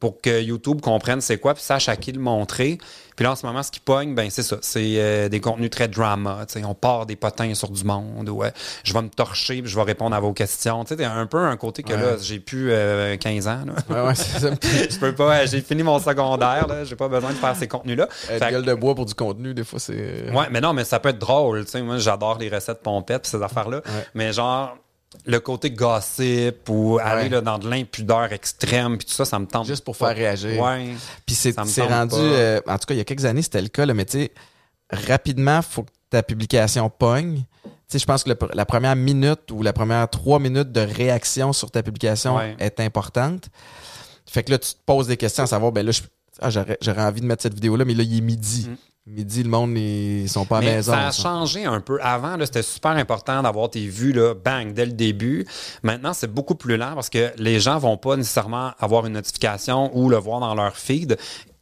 pour 0.00 0.20
que 0.20 0.42
YouTube 0.42 0.82
comprenne 0.82 1.22
c'est 1.22 1.38
quoi 1.38 1.54
puis 1.54 1.62
sache 1.62 1.88
à 1.88 1.96
qui 1.96 2.12
le 2.12 2.20
montrer. 2.20 2.78
Puis 3.16 3.24
là, 3.24 3.30
en 3.32 3.36
ce 3.36 3.46
moment, 3.46 3.62
ce 3.62 3.70
qui 3.70 3.80
pogne, 3.80 4.14
ben 4.14 4.28
c'est 4.28 4.42
ça. 4.42 4.56
C'est 4.60 4.96
euh, 4.98 5.28
des 5.30 5.40
contenus 5.40 5.70
très 5.70 5.88
drama. 5.88 6.44
On 6.66 6.74
part 6.74 7.06
des 7.06 7.16
potins 7.16 7.54
sur 7.54 7.70
du 7.70 7.84
monde. 7.84 8.28
Ouais. 8.28 8.52
Je 8.82 8.92
vais 8.92 9.00
me 9.00 9.08
torcher 9.08 9.62
puis 9.62 9.70
je 9.70 9.76
vais 9.76 9.84
répondre 9.84 10.14
à 10.14 10.20
vos 10.20 10.32
questions. 10.34 10.84
T'as 10.84 11.08
un 11.10 11.26
peu 11.26 11.38
un 11.38 11.56
côté 11.56 11.82
que 11.82 11.94
Ouais. 11.94 12.00
là, 12.02 12.16
j'ai 12.20 12.38
plus 12.40 12.70
euh, 12.70 13.16
15 13.16 13.48
ans. 13.48 13.60
Là. 13.66 13.74
Ouais, 13.88 14.08
ouais, 14.08 14.14
c'est 14.14 14.40
ça. 14.40 14.50
je 14.90 14.98
peux 14.98 15.14
pas. 15.14 15.46
J'ai 15.46 15.62
fini 15.62 15.82
mon 15.82 15.98
secondaire. 16.00 16.66
Là. 16.66 16.84
J'ai 16.84 16.96
pas 16.96 17.08
besoin 17.08 17.30
de 17.30 17.36
faire 17.36 17.56
ces 17.56 17.68
contenus-là. 17.68 18.08
Être 18.28 18.44
Fait 18.44 18.50
gueule 18.50 18.64
de 18.64 18.74
bois 18.74 18.94
pour 18.94 19.06
du 19.06 19.14
contenu, 19.14 19.54
des 19.54 19.64
fois, 19.64 19.78
c'est. 19.78 20.30
Ouais, 20.32 20.46
mais 20.50 20.60
non, 20.60 20.74
mais 20.74 20.84
ça 20.84 20.98
peut 20.98 21.10
être 21.10 21.18
drôle. 21.20 21.64
Tu 21.64 21.70
sais, 21.70 21.82
moi, 21.82 21.96
j'adore 21.96 22.36
les 22.38 22.50
recettes 22.50 22.82
pompettes 22.82 23.26
ces 23.26 23.40
affaires-là. 23.42 23.80
Mais 24.14 24.32
genre, 24.34 24.76
le 25.26 25.40
côté 25.40 25.70
gossip 25.70 26.68
ou 26.68 26.98
aller 27.02 27.28
là, 27.28 27.40
dans 27.40 27.58
de 27.58 27.68
l'impudeur 27.68 28.32
extrême 28.32 28.98
puis 28.98 29.06
tout 29.06 29.14
ça, 29.14 29.24
ça 29.24 29.38
me 29.38 29.46
tente. 29.46 29.66
Juste 29.66 29.84
pour 29.84 29.96
pas. 29.96 30.08
faire 30.08 30.16
réagir. 30.16 30.60
Ouais. 30.62 30.94
Puis 31.26 31.34
c'est 31.34 31.54
rendu. 31.58 32.14
euh, 32.18 32.60
en 32.66 32.78
tout 32.78 32.86
cas, 32.86 32.94
il 32.94 32.98
y 32.98 33.00
a 33.00 33.04
quelques 33.04 33.24
années, 33.24 33.42
c'était 33.42 33.62
le 33.62 33.68
cas, 33.68 33.86
là, 33.86 33.94
mais 33.94 34.04
tu 34.04 34.18
sais, 34.18 34.32
rapidement, 34.90 35.58
il 35.58 35.62
faut 35.62 35.82
que 35.84 35.90
ta 36.10 36.22
publication 36.22 36.88
pogne. 36.90 37.42
Tu 37.64 37.70
sais, 37.88 37.98
je 37.98 38.04
pense 38.06 38.24
que 38.24 38.30
le- 38.30 38.38
la 38.54 38.64
première 38.66 38.96
minute 38.96 39.50
ou 39.50 39.62
la 39.62 39.72
première 39.72 40.08
trois 40.08 40.38
minutes 40.38 40.72
de 40.72 40.80
réaction 40.80 41.52
sur 41.52 41.70
ta 41.70 41.82
publication 41.82 42.36
Ouais. 42.36 42.56
est 42.58 42.80
importante. 42.80 43.48
Fait 44.26 44.42
que 44.42 44.50
là, 44.52 44.58
tu 44.58 44.70
te 44.70 44.78
poses 44.86 45.06
des 45.08 45.16
questions 45.16 45.44
à 45.44 45.46
savoir, 45.46 45.70
ben 45.72 45.84
là, 45.84 45.92
ah, 46.40 46.50
j'aurais 46.50 46.78
j'aurais 46.80 47.02
envie 47.02 47.20
de 47.20 47.26
mettre 47.26 47.42
cette 47.42 47.54
vidéo-là, 47.54 47.84
mais 47.84 47.94
là, 47.94 48.02
il 48.02 48.16
est 48.18 48.20
midi. 48.20 48.68
Midi, 49.06 49.42
le 49.42 49.50
monde, 49.50 49.76
ils 49.76 50.28
sont 50.30 50.46
pas 50.46 50.58
à 50.58 50.60
la 50.62 50.70
maison. 50.76 50.92
ça 50.92 51.08
a 51.08 51.12
ça. 51.12 51.22
changé 51.22 51.66
un 51.66 51.80
peu. 51.82 51.98
Avant, 52.00 52.36
c'était 52.40 52.62
super 52.62 52.92
important 52.92 53.42
d'avoir 53.42 53.68
tes 53.68 53.86
vues, 53.86 54.12
là, 54.14 54.32
bang, 54.34 54.72
dès 54.72 54.86
le 54.86 54.92
début. 54.92 55.46
Maintenant, 55.82 56.14
c'est 56.14 56.32
beaucoup 56.32 56.54
plus 56.54 56.78
lent 56.78 56.94
parce 56.94 57.10
que 57.10 57.30
les 57.36 57.60
gens 57.60 57.78
vont 57.78 57.98
pas 57.98 58.16
nécessairement 58.16 58.72
avoir 58.80 59.04
une 59.04 59.12
notification 59.12 59.90
ou 59.94 60.08
le 60.08 60.16
voir 60.16 60.40
dans 60.40 60.54
leur 60.54 60.74
feed. 60.78 61.18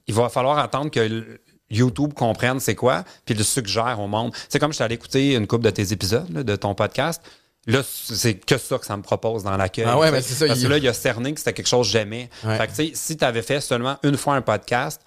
Il 0.06 0.14
va 0.14 0.28
falloir 0.28 0.58
attendre 0.58 0.88
que 0.92 1.40
YouTube 1.68 2.12
comprenne 2.14 2.60
c'est 2.60 2.76
quoi, 2.76 3.02
puis 3.24 3.34
le 3.34 3.42
suggère 3.42 3.98
au 3.98 4.06
monde. 4.06 4.32
C'est 4.48 4.60
comme 4.60 4.70
je 4.70 4.76
suis 4.76 4.84
allé 4.84 4.94
écouter 4.94 5.34
une 5.34 5.48
couple 5.48 5.64
de 5.64 5.70
tes 5.70 5.92
épisodes, 5.92 6.30
là, 6.32 6.44
de 6.44 6.54
ton 6.54 6.76
podcast. 6.76 7.20
Là, 7.66 7.80
c'est 7.84 8.34
que 8.34 8.56
ça 8.56 8.78
que 8.78 8.86
ça 8.86 8.96
me 8.96 9.02
propose 9.02 9.42
dans 9.42 9.56
l'accueil. 9.56 9.86
Ah 9.88 9.98
ouais, 9.98 10.12
mais 10.12 10.20
c'est 10.22 10.34
ça, 10.34 10.46
Parce 10.46 10.60
il- 10.60 10.64
que 10.66 10.68
là, 10.68 10.78
il 10.78 10.86
a 10.86 10.92
cerné 10.92 11.32
que 11.32 11.38
c'était 11.40 11.52
quelque 11.54 11.68
chose 11.68 11.88
que 11.88 11.92
j'aimais. 11.92 12.30
Ouais. 12.44 12.56
Fait 12.56 12.66
que, 12.68 12.72
tu 12.72 12.86
sais, 12.88 12.90
si 12.94 13.16
tu 13.16 13.24
avais 13.24 13.42
fait 13.42 13.60
seulement 13.60 13.96
une 14.04 14.16
fois 14.16 14.34
un 14.36 14.42
podcast, 14.42 15.00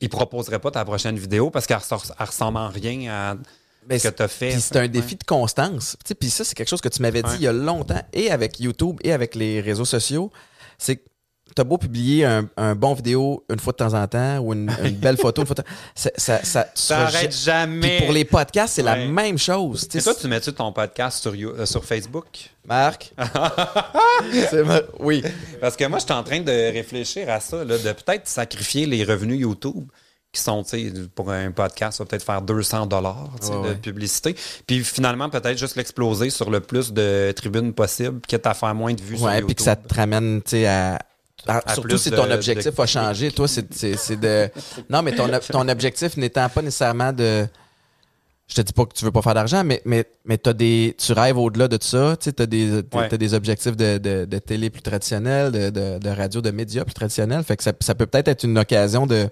il 0.00 0.08
proposerait 0.08 0.58
pas 0.58 0.70
ta 0.70 0.84
prochaine 0.84 1.18
vidéo 1.18 1.50
parce 1.50 1.66
qu'elle 1.66 1.78
ressemble 2.18 2.58
en 2.58 2.68
rien 2.68 3.10
à 3.10 3.36
Ben, 3.86 3.98
ce 3.98 4.08
que 4.08 4.14
tu 4.14 4.22
as 4.22 4.28
fait. 4.28 4.58
C'est 4.58 4.76
un 4.76 4.88
défi 4.88 5.16
de 5.16 5.24
constance. 5.24 5.96
Puis 6.18 6.30
ça, 6.30 6.44
c'est 6.44 6.54
quelque 6.54 6.68
chose 6.68 6.80
que 6.80 6.88
tu 6.88 7.02
m'avais 7.02 7.22
dit 7.22 7.34
il 7.36 7.42
y 7.42 7.46
a 7.46 7.52
longtemps, 7.52 8.02
et 8.12 8.30
avec 8.30 8.60
YouTube 8.60 8.98
et 9.02 9.12
avec 9.12 9.34
les 9.34 9.60
réseaux 9.60 9.84
sociaux. 9.84 10.30
C'est 10.78 11.02
que 11.50 11.54
tu 11.54 11.60
as 11.60 11.64
beau 11.64 11.76
publier 11.78 12.24
un, 12.24 12.48
un 12.56 12.74
bon 12.74 12.94
vidéo 12.94 13.44
une 13.50 13.58
fois 13.58 13.72
de 13.72 13.76
temps 13.78 13.94
en 13.94 14.06
temps 14.06 14.38
ou 14.38 14.52
une, 14.54 14.70
une 14.84 14.96
belle 14.96 15.16
photo 15.20 15.42
une 15.42 15.46
fois 15.46 15.54
de 15.56 15.62
temps. 15.62 15.68
Ça, 15.94 16.40
ça, 16.74 16.98
arrête 17.06 17.36
jamais. 17.36 17.96
Puis 17.98 18.06
pour 18.06 18.14
les 18.14 18.24
podcasts, 18.24 18.74
c'est 18.74 18.82
la 18.82 18.96
même 18.96 19.36
chose. 19.38 19.86
Et 19.94 20.00
toi, 20.00 20.14
tu 20.14 20.26
mets-tu 20.28 20.52
ton 20.52 20.72
podcast 20.72 21.20
sur, 21.20 21.34
You- 21.34 21.54
euh, 21.58 21.66
sur 21.66 21.84
Facebook? 21.84 22.26
Marc? 22.66 23.12
Ma- 24.64 24.80
Oui. 24.98 25.22
Parce 25.60 25.76
que 25.76 25.84
moi, 25.86 25.98
je 25.98 26.04
suis 26.04 26.12
en 26.12 26.22
train 26.22 26.40
de 26.40 26.72
réfléchir 26.72 27.28
à 27.30 27.40
ça, 27.40 27.64
là, 27.64 27.78
de 27.78 27.92
peut-être 27.92 28.26
sacrifier 28.28 28.86
les 28.86 29.04
revenus 29.04 29.40
YouTube 29.40 29.88
qui 30.32 30.40
sont, 30.40 30.62
tu 30.62 30.70
sais, 30.70 30.92
pour 31.14 31.32
un 31.32 31.50
podcast, 31.50 31.98
ça 31.98 32.04
va 32.04 32.08
peut-être 32.08 32.24
faire 32.24 32.40
200 32.40 32.86
dollars 32.86 33.30
Ouais, 33.42 33.48
de 33.50 33.56
ouais. 33.70 33.74
publicité. 33.74 34.36
Puis 34.64 34.84
finalement, 34.84 35.28
peut-être 35.28 35.58
juste 35.58 35.74
l'exploser 35.74 36.30
sur 36.30 36.50
le 36.50 36.60
plus 36.60 36.92
de 36.92 37.32
tribunes 37.34 37.72
possible, 37.72 38.20
quitte 38.28 38.46
à 38.46 38.54
faire 38.54 38.72
moins 38.74 38.94
de 38.94 39.00
vues 39.02 39.16
sur 39.16 39.26
Ouais, 39.26 39.32
YouTube. 39.40 39.46
puis 39.48 39.54
que 39.56 39.62
ça 39.62 39.74
te 39.74 39.92
ramène, 39.92 40.40
tu 40.42 40.50
sais, 40.50 40.66
à. 40.68 40.98
À 41.46 41.74
surtout 41.74 41.96
si 41.98 42.10
de- 42.10 42.16
ton 42.16 42.30
objectif 42.30 42.74
de- 42.74 42.80
a 42.82 42.86
changé. 42.86 43.30
Toi, 43.32 43.48
c'est- 43.48 43.72
c'est 43.72 43.96
c'est 43.96 44.16
de. 44.20 44.48
Non, 44.90 45.02
mais 45.02 45.12
ton, 45.14 45.28
ton 45.50 45.68
objectif 45.68 46.16
n'étant 46.16 46.48
pas 46.48 46.62
nécessairement 46.62 47.12
de. 47.12 47.46
Je 48.48 48.54
te 48.56 48.62
dis 48.62 48.72
pas 48.72 48.84
que 48.84 48.92
tu 48.94 49.04
veux 49.04 49.12
pas 49.12 49.22
faire 49.22 49.34
d'argent, 49.34 49.62
mais, 49.64 49.80
mais, 49.84 50.04
mais 50.24 50.36
t'as 50.36 50.52
des, 50.52 50.96
tu 50.98 51.12
rêves 51.12 51.38
au-delà 51.38 51.68
de 51.68 51.78
ça. 51.80 52.16
Tu 52.20 52.30
as 52.36 52.46
des, 52.46 52.82
t'as- 52.82 52.98
Ouais. 52.98 53.08
t'as 53.08 53.16
des 53.16 53.32
objectifs 53.32 53.76
de, 53.76 53.98
de, 53.98 54.24
de 54.24 54.38
télé 54.38 54.70
plus 54.70 54.82
traditionnels, 54.82 55.52
de, 55.52 55.70
de, 55.70 55.98
de 56.00 56.08
radio, 56.10 56.40
de 56.40 56.50
médias 56.50 56.82
plus 56.84 56.94
traditionnels. 56.94 57.44
Fait 57.44 57.56
que 57.56 57.62
ça, 57.62 57.72
ça 57.80 57.94
peut 57.94 58.06
peut-être 58.06 58.26
être 58.26 58.42
une 58.42 58.58
occasion 58.58 59.06
de 59.06 59.28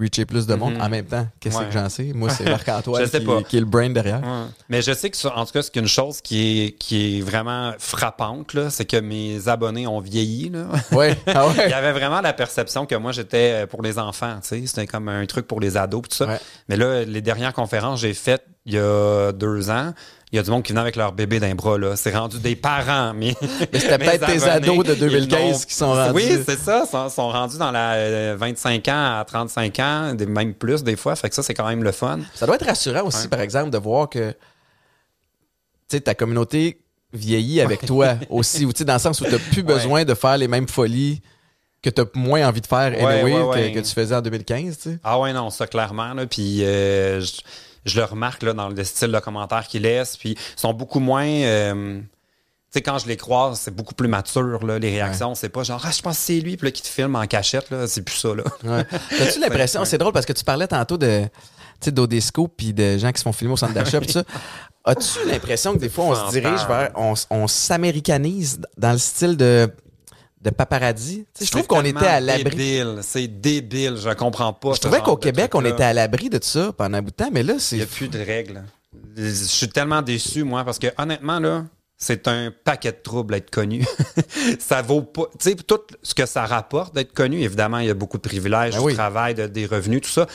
reacher 0.00 0.24
plus 0.24 0.46
de 0.46 0.54
monde 0.54 0.74
Mhm. 0.74 0.80
en 0.82 0.88
même 0.88 1.04
temps. 1.04 1.26
Qu'est-ce 1.38 1.58
Ouais. 1.58 1.66
que 1.66 1.72
j'en 1.72 1.88
sais? 1.88 2.12
Moi, 2.14 2.30
c'est 2.30 2.44
Marc-Antoine 2.50 3.08
qui, 3.48 3.56
est 3.56 3.60
le 3.60 3.66
brain 3.66 3.90
derrière. 3.90 4.20
Ouais. 4.20 4.46
Mais 4.68 4.82
je 4.82 4.92
sais 4.92 5.10
que, 5.10 5.28
en 5.28 5.44
tout 5.44 5.52
cas, 5.52 5.62
c'est 5.62 5.72
qu'une 5.72 5.86
chose 5.88 6.20
qui 6.20 6.66
est, 6.66 6.70
qui 6.72 7.18
est 7.18 7.20
vraiment 7.20 7.72
frappante, 7.78 8.56
c'est 8.70 8.84
que 8.84 8.96
mes 8.96 9.48
abonnés 9.48 9.86
ont 9.86 10.00
vieilli. 10.00 10.48
Là. 10.50 10.64
Ouais. 10.92 11.16
Ah 11.26 11.46
Il 11.66 11.70
y 11.70 11.74
avait 11.74 11.92
vraiment 11.92 12.20
la 12.20 12.32
perception 12.32 12.86
que 12.86 12.94
moi, 12.94 13.12
j'étais 13.12 13.62
euh, 13.62 13.66
pour 13.66 13.82
les 13.82 13.98
enfants. 13.98 14.38
C'était 14.42 14.86
comme 14.86 15.08
un 15.08 15.24
truc 15.26 15.46
pour 15.46 15.60
les 15.60 15.76
ados. 15.76 16.02
Tout 16.08 16.16
ça. 16.16 16.38
Mais 16.68 16.76
là, 16.76 17.04
les 17.04 17.20
dernières 17.20 17.52
conférences 17.52 18.00
que 18.00 18.06
j'ai 18.08 18.14
faites 18.14 18.44
il 18.66 18.74
y 18.74 18.78
a 18.78 19.32
deux 19.32 19.70
ans, 19.70 19.94
Il 20.32 20.36
y 20.36 20.38
a 20.38 20.44
du 20.44 20.50
monde 20.50 20.62
qui 20.62 20.72
vient 20.72 20.82
avec 20.82 20.94
leur 20.94 21.12
bébé 21.12 21.40
d'un 21.40 21.56
bras, 21.56 21.76
là. 21.76 21.96
C'est 21.96 22.14
rendu 22.16 22.38
des 22.38 22.54
parents, 22.54 23.12
mais. 23.14 23.34
Mais 23.72 23.80
c'était 23.80 23.98
peut-être 23.98 24.26
tes 24.26 24.44
ados 24.44 24.86
de 24.86 24.94
2015 24.94 25.64
qui 25.64 25.74
sont 25.74 25.92
rendus. 25.92 26.14
Oui, 26.14 26.42
c'est 26.46 26.58
ça. 26.58 26.86
Sont, 26.86 27.08
sont 27.08 27.28
rendus 27.30 27.58
dans 27.58 27.72
la 27.72 27.94
euh, 27.94 28.36
25 28.38 28.86
ans 28.88 29.18
à 29.18 29.24
35 29.26 29.78
ans, 29.80 30.14
des, 30.14 30.26
même 30.26 30.54
plus 30.54 30.84
des 30.84 30.94
fois. 30.94 31.16
Fait 31.16 31.28
que 31.28 31.34
ça, 31.34 31.42
c'est 31.42 31.54
quand 31.54 31.66
même 31.66 31.82
le 31.82 31.90
fun. 31.90 32.20
Ça 32.34 32.46
doit 32.46 32.54
être 32.54 32.66
rassurant 32.66 33.04
aussi, 33.06 33.26
par 33.26 33.40
exemple, 33.40 33.70
de 33.70 33.78
voir 33.78 34.08
que 34.08 34.34
ta 35.98 36.14
communauté 36.14 36.80
vieillit 37.12 37.60
avec 37.60 37.84
toi 37.84 38.14
aussi, 38.30 38.64
ou 38.64 38.72
dans 38.72 38.92
le 38.92 38.98
sens 39.00 39.20
où 39.20 39.24
tu 39.24 39.32
n'as 39.32 39.38
plus 39.38 39.64
besoin 39.64 40.04
de 40.04 40.14
faire 40.14 40.36
les 40.36 40.46
mêmes 40.46 40.68
folies 40.68 41.20
que 41.82 41.90
tu 41.90 42.02
as 42.02 42.04
moins 42.14 42.46
envie 42.46 42.60
de 42.60 42.66
faire 42.66 42.92
anyway. 43.04 43.72
Que, 43.72 43.80
que 43.80 43.80
tu 43.80 43.92
faisais 43.92 44.14
en 44.14 44.20
2015, 44.20 44.76
tu 44.76 44.90
sais. 44.90 44.98
Ah 45.02 45.18
ouais, 45.18 45.32
non, 45.32 45.50
ça, 45.50 45.66
clairement. 45.66 46.14
Là. 46.14 46.26
Puis 46.26 46.58
euh, 46.60 47.20
je, 47.84 47.98
le 47.98 48.04
remarque 48.04 48.42
là, 48.42 48.52
dans 48.52 48.68
le 48.68 48.84
style 48.84 49.12
de 49.12 49.18
commentaires 49.18 49.66
qu'ils 49.66 49.82
laissent. 49.82 50.16
Puis 50.16 50.30
ils 50.32 50.60
sont 50.60 50.72
beaucoup 50.72 51.00
moins. 51.00 51.26
euh, 51.26 52.00
tu 52.00 52.78
sais, 52.78 52.82
quand 52.82 52.98
je 52.98 53.08
les 53.08 53.16
croise, 53.16 53.58
c'est 53.58 53.74
beaucoup 53.74 53.94
plus 53.94 54.06
mature, 54.06 54.64
là, 54.64 54.78
les 54.78 54.90
réactions. 54.90 55.34
C'est 55.34 55.48
pas 55.48 55.64
genre, 55.64 55.82
ah, 55.84 55.90
je 55.90 56.00
pense 56.02 56.16
que 56.16 56.22
c'est 56.22 56.38
lui, 56.38 56.56
puis 56.56 56.68
là, 56.68 56.70
qui 56.70 56.82
te 56.82 56.86
filme 56.86 57.16
en 57.16 57.26
cachette, 57.26 57.68
là. 57.70 57.88
C'est 57.88 58.02
plus 58.02 58.14
ça, 58.14 58.28
là. 58.32 58.44
Ouais. 58.62 58.86
T'as-tu 59.18 59.40
l'impression, 59.40 59.84
c'est 59.84 59.98
drôle 59.98 60.12
parce 60.12 60.26
que 60.26 60.32
tu 60.32 60.44
parlais 60.44 60.68
tantôt 60.68 60.96
de, 60.96 61.24
tu 61.24 61.30
sais, 61.80 61.90
d'Odesco 61.90 62.46
puis 62.46 62.72
de 62.72 62.96
gens 62.96 63.10
qui 63.10 63.18
se 63.18 63.24
font 63.24 63.32
filmer 63.32 63.54
au 63.54 63.56
centre 63.56 63.74
d'achat 63.74 64.00
pis 64.00 64.06
tout 64.06 64.12
ça. 64.12 64.24
As-tu 64.84 65.28
l'impression 65.28 65.74
que 65.74 65.78
des 65.78 65.90
fois 65.90 66.04
on 66.06 66.14
se 66.14 66.30
dirige 66.30 66.66
vers, 66.66 66.92
on 66.94 67.48
s'américanise 67.48 68.60
dans 68.78 68.92
le 68.92 68.98
style 68.98 69.36
de, 69.36 69.70
de 70.40 70.50
paparazzi? 70.50 71.26
Je 71.40 71.46
trouve 71.50 71.62
C'est 71.62 71.66
qu'on 71.68 71.84
était 71.84 72.06
à 72.06 72.20
l'abri. 72.20 72.44
débile. 72.56 72.98
C'est 73.02 73.28
débile. 73.28 73.96
Je 73.96 74.10
comprends 74.14 74.52
pas. 74.52 74.72
Je 74.74 74.80
trouvais 74.80 75.00
qu'au 75.00 75.16
Québec, 75.16 75.54
on 75.54 75.64
était 75.64 75.82
à 75.84 75.92
l'abri 75.92 76.30
de 76.30 76.38
tout 76.38 76.46
ça 76.48 76.72
pendant 76.76 76.98
un 76.98 77.02
bout 77.02 77.10
de 77.10 77.16
temps, 77.16 77.30
mais 77.32 77.42
là, 77.42 77.52
Il 77.52 77.56
n'y 77.56 77.60
c'est. 77.60 77.82
a 77.82 77.86
plus 77.86 78.08
de 78.08 78.18
règles. 78.18 78.62
Je 79.16 79.30
suis 79.30 79.68
tellement 79.68 80.02
déçu, 80.02 80.44
moi, 80.44 80.64
parce 80.64 80.78
que 80.78 80.86
honnêtement, 80.98 81.38
là, 81.40 81.64
c'est 81.98 82.26
un 82.28 82.50
paquet 82.64 82.92
de 82.92 82.98
troubles 83.02 83.34
être 83.34 83.50
connu. 83.50 83.84
ça 84.58 84.80
vaut 84.82 85.02
pas. 85.02 85.24
Tu 85.38 85.50
sais, 85.50 85.54
tout 85.56 85.80
ce 86.02 86.14
que 86.14 86.24
ça 86.26 86.46
rapporte 86.46 86.94
d'être 86.94 87.12
connu, 87.12 87.42
évidemment, 87.42 87.78
il 87.78 87.86
y 87.86 87.90
a 87.90 87.94
beaucoup 87.94 88.16
de 88.16 88.22
privilèges, 88.22 88.72
Ben 88.74 88.80
du 88.80 88.84
oui. 88.86 88.94
travail, 88.94 89.34
de- 89.34 89.46
des 89.46 89.66
revenus, 89.66 90.00
tout 90.02 90.08
ça. 90.10 90.26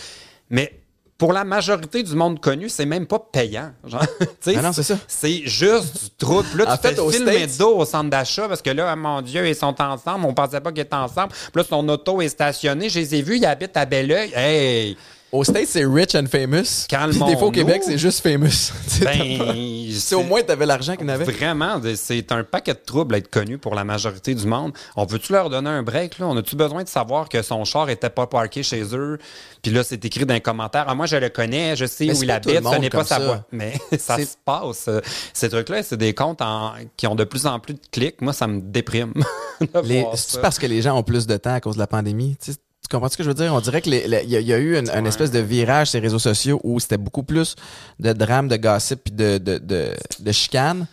Mais 0.50 0.80
pour 1.18 1.32
la 1.32 1.44
majorité 1.46 2.04
du 2.04 2.14
monde 2.16 2.42
connu, 2.42 2.68
c'est 2.68 2.86
même 2.86 3.06
pas 3.08 3.20
payant. 3.20 3.72
Genre, 3.86 4.06
tu 4.20 4.26
sais, 4.42 4.56
Ah 4.58 4.62
non, 4.62 4.74
c'est 4.74 4.84
ça. 4.84 4.98
C'est 5.08 5.44
juste 5.46 6.12
du. 6.20 6.26
Puis 6.26 6.58
Là, 6.58 6.78
tu 6.78 6.88
fais 6.88 6.96
filmer 6.96 7.32
States- 7.46 7.54
de 7.54 7.58
dos 7.58 7.78
au 7.78 7.86
centre 7.86 8.10
d'achat 8.10 8.48
parce 8.50 8.62
que 8.62 8.70
là, 8.72 8.90
ah, 8.92 8.96
mon 8.96 9.22
Dieu, 9.22 9.48
ils 9.48 9.56
sont 9.56 9.80
ensemble. 9.82 10.26
On 10.26 10.34
pensait 10.34 10.60
pas 10.60 10.72
qu'ils 10.72 10.82
étaient 10.82 10.94
ensemble. 10.96 11.30
Puis 11.30 11.52
là, 11.56 11.64
son 11.64 11.88
auto 11.88 12.22
est 12.22 12.30
stationné. 12.30 12.90
Je 12.90 13.00
les 13.00 13.16
ai 13.16 13.22
vus, 13.22 13.38
ils 13.38 13.46
habitent 13.46 13.78
à 13.78 13.86
Belleuil. 13.86 14.32
Hey! 14.36 14.98
Au 15.36 15.44
States, 15.44 15.68
c'est 15.68 15.86
rich 15.86 16.16
and 16.16 16.28
famous. 16.32 16.86
Calmons-nous. 16.88 17.26
des 17.32 17.38
fois, 17.38 17.48
au 17.48 17.52
Québec, 17.52 17.82
c'est 17.86 17.98
juste 17.98 18.22
famous. 18.22 18.72
Tu 18.98 19.04
Ben, 19.04 19.92
si 19.92 20.16
au 20.16 20.24
moins 20.24 20.42
t'avais 20.44 20.66
l'argent 20.66 20.96
qu'il 20.96 21.10
avait. 21.10 21.26
Vraiment, 21.26 21.82
c'est 21.96 22.32
un 22.32 22.44
paquet 22.44 22.74
de 22.74 22.80
troubles 22.86 23.16
être 23.16 23.30
connu 23.30 23.58
pour 23.58 23.76
la 23.76 23.84
majorité 23.84 24.34
du 24.34 24.46
monde. 24.48 24.72
On 24.96 25.06
peut-tu 25.06 25.34
leur 25.34 25.50
donner 25.50 25.70
un 25.70 25.84
break? 25.84 26.20
Là? 26.20 26.28
On 26.28 26.38
a-tu 26.38 26.56
besoin 26.56 26.84
de 26.84 26.88
savoir 26.90 27.28
que 27.28 27.42
son 27.42 27.66
char 27.66 27.90
était 27.90 28.10
pas 28.10 28.28
parqué 28.28 28.64
chez 28.64 28.84
eux? 28.94 29.18
Puis 29.62 29.72
là, 29.74 29.84
c'est 29.84 30.04
écrit 30.06 30.26
dans 30.26 30.34
les 30.34 30.42
commentaires. 30.42 30.86
Ah, 30.88 30.96
moi, 30.96 31.06
je 31.06 31.18
le 31.18 31.30
connais, 31.30 31.76
je 31.76 31.86
sais 31.86 32.06
Mais 32.06 32.12
où 32.14 32.16
c'est 32.16 32.24
il 32.26 32.32
habite, 32.32 32.64
ce 32.64 32.78
n'est 32.80 32.90
pas 32.90 33.04
sa 33.04 33.20
voix. 33.20 33.44
Mais 33.52 33.74
ça 33.98 34.16
C'est- 34.16 34.26
se 34.26 34.36
passe. 34.46 34.90
Ces 35.34 35.50
trucs-là, 35.50 35.84
c'est 35.84 35.98
des 35.98 36.14
comptes 36.14 36.42
en- 36.42 36.74
qui 36.96 37.08
ont 37.08 37.16
de 37.16 37.24
plus 37.26 37.46
en 37.46 37.60
plus 37.60 37.74
de 37.74 37.80
clics. 37.92 38.22
Moi, 38.22 38.32
ça 38.34 38.48
me 38.48 38.62
déprime. 38.62 39.14
Les- 39.84 40.06
C'est 40.16 40.40
parce 40.42 40.60
que 40.60 40.68
les 40.68 40.82
gens 40.82 40.98
ont 40.98 41.04
plus 41.04 41.28
de 41.28 41.36
temps 41.38 41.54
à 41.56 41.60
cause 41.60 41.76
de 41.76 41.80
la 41.80 41.88
pandémie? 41.88 42.38
Tu, 42.44 42.52
tu 42.88 42.96
comprends 42.96 43.10
ce 43.10 43.18
que 43.18 43.24
je 43.24 43.30
veux 43.30 43.34
dire? 43.34 43.54
On 43.54 43.62
dirait 43.62 43.82
qu'il 43.82 43.94
y, 43.94 43.98
y 43.98 44.54
a 44.54 44.58
eu 44.58 44.78
une, 44.78 44.90
une 44.90 45.08
espèce 45.08 45.32
de 45.32 45.40
virage 45.40 45.90
sur 45.90 46.00
les 46.00 46.08
réseaux 46.08 46.20
sociaux 46.20 46.60
où 46.64 46.80
c'était 46.80 46.98
beaucoup 46.98 47.24
plus 47.24 47.56
de 48.00 48.14
drames, 48.14 48.48
de 48.48 48.58
gossip 48.58 49.00
puis 49.04 49.14
de, 49.14 49.38
de, 49.38 49.58
de, 49.58 49.90
de 50.20 50.32
chicanes. 50.32 50.86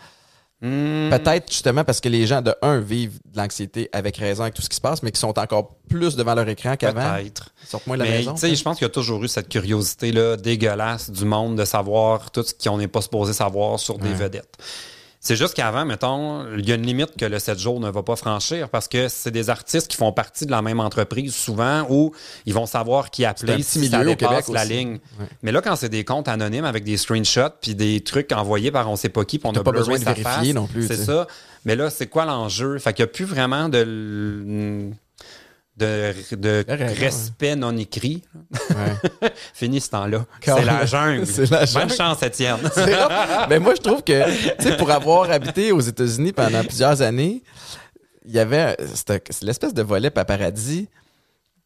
Hmm. 0.62 1.10
Peut-être 1.10 1.50
justement 1.50 1.82
parce 1.82 2.00
que 2.00 2.08
les 2.08 2.24
gens, 2.24 2.40
de 2.40 2.54
un, 2.62 2.78
vivent 2.78 3.18
de 3.32 3.36
l'anxiété 3.36 3.90
avec 3.92 4.16
raison 4.16 4.44
avec 4.44 4.54
tout 4.54 4.62
ce 4.62 4.68
qui 4.68 4.76
se 4.76 4.80
passe, 4.80 5.02
mais 5.02 5.10
qui 5.10 5.18
sont 5.20 5.36
encore 5.36 5.74
plus 5.88 6.14
devant 6.14 6.34
leur 6.34 6.48
écran 6.48 6.76
qu'avant. 6.76 7.16
Peut-être. 7.16 7.52
De 7.86 7.94
la 7.94 8.04
Mais 8.04 8.24
sais, 8.36 8.54
je 8.54 8.62
pense 8.62 8.78
qu'il 8.78 8.86
y 8.86 8.90
a 8.90 8.92
toujours 8.92 9.22
eu 9.24 9.28
cette 9.28 9.48
curiosité 9.48 10.12
là 10.12 10.36
dégueulasse 10.36 11.10
du 11.10 11.24
monde 11.24 11.56
de 11.56 11.64
savoir 11.64 12.30
tout 12.30 12.44
ce 12.44 12.54
qu'on 12.54 12.78
n'est 12.78 12.88
pas 12.88 13.02
supposé 13.02 13.32
savoir 13.32 13.80
sur 13.80 13.98
des 13.98 14.14
vedettes. 14.14 14.56
C'est 15.24 15.36
juste 15.36 15.54
qu'avant, 15.54 15.84
mettons, 15.84 16.44
il 16.58 16.68
y 16.68 16.72
a 16.72 16.74
une 16.74 16.84
limite 16.84 17.16
que 17.16 17.24
le 17.24 17.38
7 17.38 17.56
jours 17.56 17.78
ne 17.78 17.88
va 17.88 18.02
pas 18.02 18.16
franchir 18.16 18.68
parce 18.68 18.88
que 18.88 19.06
c'est 19.06 19.30
des 19.30 19.50
artistes 19.50 19.86
qui 19.86 19.96
font 19.96 20.10
partie 20.10 20.46
de 20.46 20.50
la 20.50 20.62
même 20.62 20.80
entreprise 20.80 21.32
souvent 21.32 21.86
où 21.88 22.12
ils 22.44 22.52
vont 22.52 22.66
savoir 22.66 23.08
qui 23.08 23.24
un 23.24 23.30
appeler 23.30 23.58
petit 23.58 23.62
si 23.62 23.88
ça 23.88 24.00
au 24.00 24.04
la 24.04 24.62
aussi. 24.62 24.68
ligne. 24.72 24.98
Mais 25.44 25.52
là, 25.52 25.62
quand 25.62 25.76
c'est 25.76 25.88
des 25.88 26.04
comptes 26.04 26.26
anonymes 26.26 26.64
avec 26.64 26.82
des 26.82 26.96
screenshots 26.96 27.54
puis 27.60 27.76
des 27.76 28.00
trucs 28.00 28.32
envoyés 28.32 28.72
par 28.72 28.90
on 28.90 28.96
sait 28.96 29.10
pas 29.10 29.24
qui, 29.24 29.38
puis 29.38 29.48
on 29.48 29.52
T'as 29.52 29.60
a 29.60 29.62
pas 29.62 29.70
besoin 29.70 29.96
de 29.96 30.04
vérifier 30.04 30.24
face, 30.24 30.54
non 30.54 30.66
plus, 30.66 30.88
C'est 30.88 30.96
ça. 30.96 31.28
Mais 31.64 31.76
là, 31.76 31.88
c'est 31.88 32.08
quoi 32.08 32.24
l'enjeu? 32.24 32.78
Fait 32.80 32.92
qu'il 32.92 33.04
n'y 33.04 33.08
a 33.08 33.12
plus 33.12 33.24
vraiment 33.24 33.68
de... 33.68 34.90
de, 35.76 36.12
de 36.36 36.64
ouais. 36.68 36.86
respect 36.92 37.56
non 37.56 37.76
écrit. 37.76 38.22
Ouais. 38.70 39.30
Fini 39.54 39.80
ce 39.80 39.90
temps-là. 39.90 40.24
C'est 40.44 40.64
la 40.64 40.84
jungle. 40.86 41.26
C'est 41.26 41.50
la 41.50 41.64
Bonne 41.66 41.90
chance, 41.90 42.22
Étienne. 42.22 42.58
Mais 43.48 43.58
moi, 43.58 43.74
je 43.74 43.80
trouve 43.80 44.02
que, 44.02 44.56
tu 44.58 44.62
sais, 44.68 44.76
pour 44.76 44.90
avoir 44.90 45.30
habité 45.30 45.72
aux 45.72 45.80
États-Unis 45.80 46.32
pendant 46.32 46.62
plusieurs 46.62 47.00
années, 47.00 47.42
il 48.26 48.32
y 48.32 48.38
avait 48.38 48.76
l'espèce 49.42 49.74
de 49.74 49.82
volet 49.82 50.10
paparazzi 50.10 50.88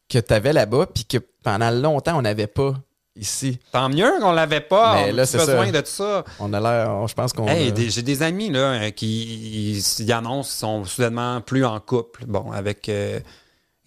que 0.09 0.19
tu 0.19 0.33
avais 0.33 0.53
là-bas, 0.53 0.87
puis 0.93 1.03
que 1.05 1.17
pendant 1.43 1.69
longtemps, 1.69 2.17
on 2.17 2.21
n'avait 2.21 2.47
pas 2.47 2.73
ici. 3.17 3.59
Tant 3.73 3.89
mieux 3.89 4.09
qu'on 4.21 4.31
l'avait 4.31 4.61
pas. 4.61 4.93
Mais 4.95 5.11
on 5.11 5.15
là, 5.17 5.23
a 5.23 5.25
c'est 5.25 5.37
besoin 5.39 5.65
ça. 5.65 5.81
de 5.81 5.85
ça. 5.85 6.23
On 6.39 6.53
a 6.53 6.59
l'air, 6.61 7.07
je 7.07 7.13
pense 7.13 7.33
qu'on. 7.33 7.47
Hey, 7.47 7.71
a- 7.71 7.89
j'ai 7.89 8.01
des 8.03 8.23
amis 8.23 8.49
là, 8.49 8.89
qui 8.91 9.73
ils, 9.75 10.03
ils 10.03 10.11
annoncent 10.13 10.49
qu'ils 10.49 10.59
sont 10.59 10.85
soudainement 10.85 11.41
plus 11.41 11.65
en 11.65 11.79
couple. 11.81 12.25
Bon, 12.25 12.51
avec. 12.53 12.87
euh, 12.87 13.19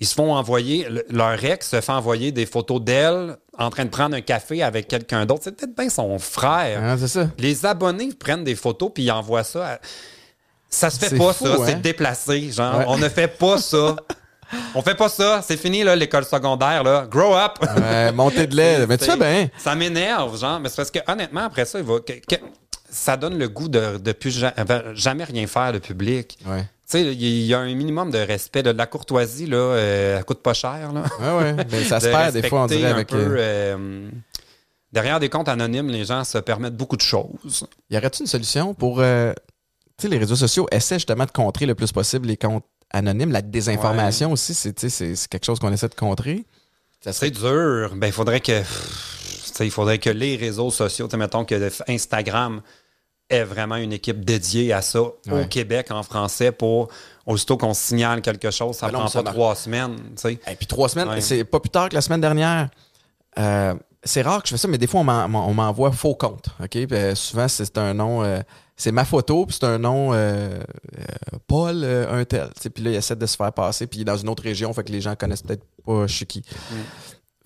ils 0.00 0.06
se 0.06 0.14
font 0.14 0.34
envoyer. 0.34 0.88
le- 0.88 1.04
leur 1.10 1.42
ex 1.44 1.68
se 1.70 1.80
fait 1.80 1.92
envoyer 1.92 2.32
des 2.32 2.46
photos 2.46 2.80
d'elle 2.80 3.36
en 3.58 3.70
train 3.70 3.84
de 3.84 3.90
prendre 3.90 4.16
un 4.16 4.20
café 4.22 4.62
avec 4.62 4.88
quelqu'un 4.88 5.26
d'autre. 5.26 5.42
C'est 5.44 5.56
peut-être 5.56 5.76
bien 5.76 5.88
son 5.90 6.18
frère. 6.18 6.82
Hein, 6.82 6.96
c'est 6.98 7.08
ça. 7.08 7.28
Les 7.38 7.66
abonnés 7.66 8.10
prennent 8.18 8.44
des 8.44 8.54
photos 8.56 8.90
puis 8.94 9.04
ils 9.04 9.10
envoient 9.10 9.44
ça. 9.44 9.74
à- 9.74 9.78
Ça 10.68 10.88
se 10.88 10.98
fait 10.98 11.16
pas, 11.18 11.32
fou, 11.32 11.46
ça. 11.46 11.52
hein? 11.54 11.64
C'est 11.66 11.80
déplacé. 11.82 12.50
Genre, 12.52 12.78
Ouais. 12.78 12.84
on 12.88 12.96
ne 12.96 13.08
fait 13.08 13.28
pas 13.28 13.58
ça. 13.58 13.96
on 14.74 14.82
fait 14.82 14.94
pas 14.94 15.08
ça. 15.08 15.42
C'est 15.46 15.56
fini, 15.56 15.82
là, 15.82 15.94
l'école 15.96 16.24
secondaire, 16.24 16.82
là. 16.84 17.06
Grow 17.10 17.34
up! 17.34 17.58
Ouais, 17.76 18.12
montée 18.12 18.46
de 18.46 18.54
lait. 18.56 18.86
Mais 18.86 18.96
tu 18.96 19.04
sais 19.04 19.16
bien. 19.16 19.48
Ça 19.58 19.74
m'énerve, 19.74 20.38
genre. 20.40 20.60
Mais 20.60 20.68
c'est 20.68 20.76
parce 20.76 20.90
que, 20.90 21.00
honnêtement, 21.10 21.42
après 21.44 21.64
ça, 21.64 21.78
il 21.80 21.84
va, 21.84 21.98
que- 22.00 22.12
que- 22.12 22.40
ça 22.88 23.16
donne 23.16 23.36
le 23.38 23.48
goût 23.48 23.68
de, 23.68 23.98
de 23.98 24.12
plus 24.12 24.30
ja- 24.38 24.54
jamais 24.94 25.24
rien 25.24 25.46
faire 25.46 25.72
de 25.72 25.78
public. 25.78 26.38
Ouais. 26.46 26.64
Tu 26.90 26.98
sais, 26.98 27.14
il 27.14 27.42
y 27.46 27.54
a 27.54 27.60
un 27.60 27.72
minimum 27.74 28.10
de 28.10 28.18
respect, 28.18 28.62
de, 28.64 28.72
de 28.72 28.78
la 28.78 28.86
courtoisie, 28.86 29.46
là. 29.46 29.56
euh, 29.56 30.18
elle 30.18 30.24
coûte 30.24 30.42
pas 30.42 30.54
cher, 30.54 30.92
là. 30.92 31.04
Ouais, 31.20 31.44
ouais. 31.44 31.66
Mais 31.70 31.84
ça 31.84 32.00
se 32.00 32.06
De 32.06 32.10
perd 32.10 32.32
des 32.32 32.48
fois, 32.48 32.62
on 32.64 32.66
dirait, 32.66 32.90
avec. 32.90 33.08
peu, 33.08 33.36
euh, 33.38 34.08
derrière 34.92 35.20
des 35.20 35.28
comptes 35.28 35.48
anonymes, 35.48 35.88
les 35.88 36.04
gens 36.04 36.24
se 36.24 36.38
permettent 36.38 36.76
beaucoup 36.76 36.96
de 36.96 37.02
choses. 37.02 37.64
Y 37.90 37.96
aurait-il 37.96 38.22
une 38.22 38.26
solution 38.26 38.74
pour. 38.74 39.00
euh, 39.00 39.32
tu 39.98 40.02
sais, 40.02 40.08
les 40.08 40.18
réseaux 40.18 40.34
sociaux 40.36 40.66
essaient 40.72 40.96
justement 40.96 41.26
de 41.26 41.30
contrer 41.30 41.66
le 41.66 41.74
plus 41.74 41.92
possible 41.92 42.26
les 42.26 42.36
comptes 42.36 42.64
anonymes. 42.90 43.30
La 43.30 43.42
désinformation 43.42 44.32
aussi, 44.32 44.52
c'est 44.54 44.76
c'est- 44.88 45.28
quelque 45.28 45.44
chose 45.44 45.60
qu'on 45.60 45.72
essaie 45.72 45.88
de 45.88 45.94
contrer? 45.94 46.44
Ça 47.02 47.12
serait 47.12 47.30
dur. 47.30 47.92
Ben, 47.94 48.08
il 48.08 48.12
faudrait 48.12 48.40
que. 48.40 48.62
Il 49.60 49.70
faudrait 49.70 49.98
que 49.98 50.10
les 50.10 50.36
réseaux 50.36 50.70
sociaux, 50.70 51.06
mettons 51.18 51.44
que 51.44 51.70
Instagram 51.86 52.62
ait 53.30 53.44
vraiment 53.44 53.76
une 53.76 53.92
équipe 53.92 54.24
dédiée 54.24 54.72
à 54.72 54.82
ça 54.82 55.00
au. 55.00 55.14
Québec 55.48 55.90
en 55.90 56.02
français 56.02 56.52
pour 56.52 56.88
aussitôt 57.26 57.56
qu'on 57.56 57.72
signale 57.74 58.20
quelque 58.22 58.50
chose, 58.50 58.76
ça 58.76 58.86
Ben 58.88 58.98
prend 58.98 59.08
pas 59.22 59.30
trois 59.32 59.54
semaines. 59.54 59.96
tu 59.96 60.02
sais. 60.16 60.32
Et 60.50 60.54
puis 60.56 60.66
trois 60.66 60.88
semaines, 60.88 61.08
Ouais. 61.08 61.20
c'est 61.20 61.44
pas 61.44 61.60
plus 61.60 61.70
tard 61.70 61.88
que 61.88 61.94
la 61.94 62.00
semaine 62.00 62.20
dernière. 62.20 62.68
Euh, 63.38 63.74
c'est 64.02 64.22
rare 64.22 64.42
que 64.42 64.48
je 64.48 64.54
fais 64.54 64.58
ça, 64.58 64.66
mais 64.68 64.78
des 64.78 64.86
fois, 64.86 65.00
on 65.00 65.04
m'en- 65.04 65.26
on 65.26 65.54
m'envoie 65.54 65.92
faux 65.92 66.14
compte. 66.14 66.46
OK? 66.60 66.70
Puis, 66.70 66.86
euh, 66.92 67.14
souvent, 67.14 67.46
c'est 67.48 67.76
un 67.78 67.94
nom. 67.94 68.22
euh, 68.24 68.40
c'est 68.76 68.92
ma 68.92 69.04
photo, 69.04 69.44
puis 69.46 69.56
c'est 69.60 69.66
un 69.66 69.78
nom 69.78 70.12
Paul 71.46 71.84
un 71.84 72.24
tel. 72.24 72.48
Tu 72.56 72.62
sais, 72.62 72.70
Puis 72.70 72.82
là, 72.84 72.90
il 72.90 72.96
essaie 72.96 73.16
de 73.16 73.26
se 73.26 73.36
faire 73.36 73.52
passer, 73.52 73.86
puis 73.86 73.98
il 73.98 74.02
est 74.02 74.04
dans 74.06 74.16
une 74.16 74.28
autre 74.28 74.42
région, 74.42 74.72
fait 74.72 74.84
que 74.84 74.92
les 74.92 75.00
gens 75.00 75.14
connaissent 75.16 75.42
peut-être 75.42 75.64
pas 75.84 76.06
je 76.06 76.14
suis 76.14 76.26
qui. 76.26 76.42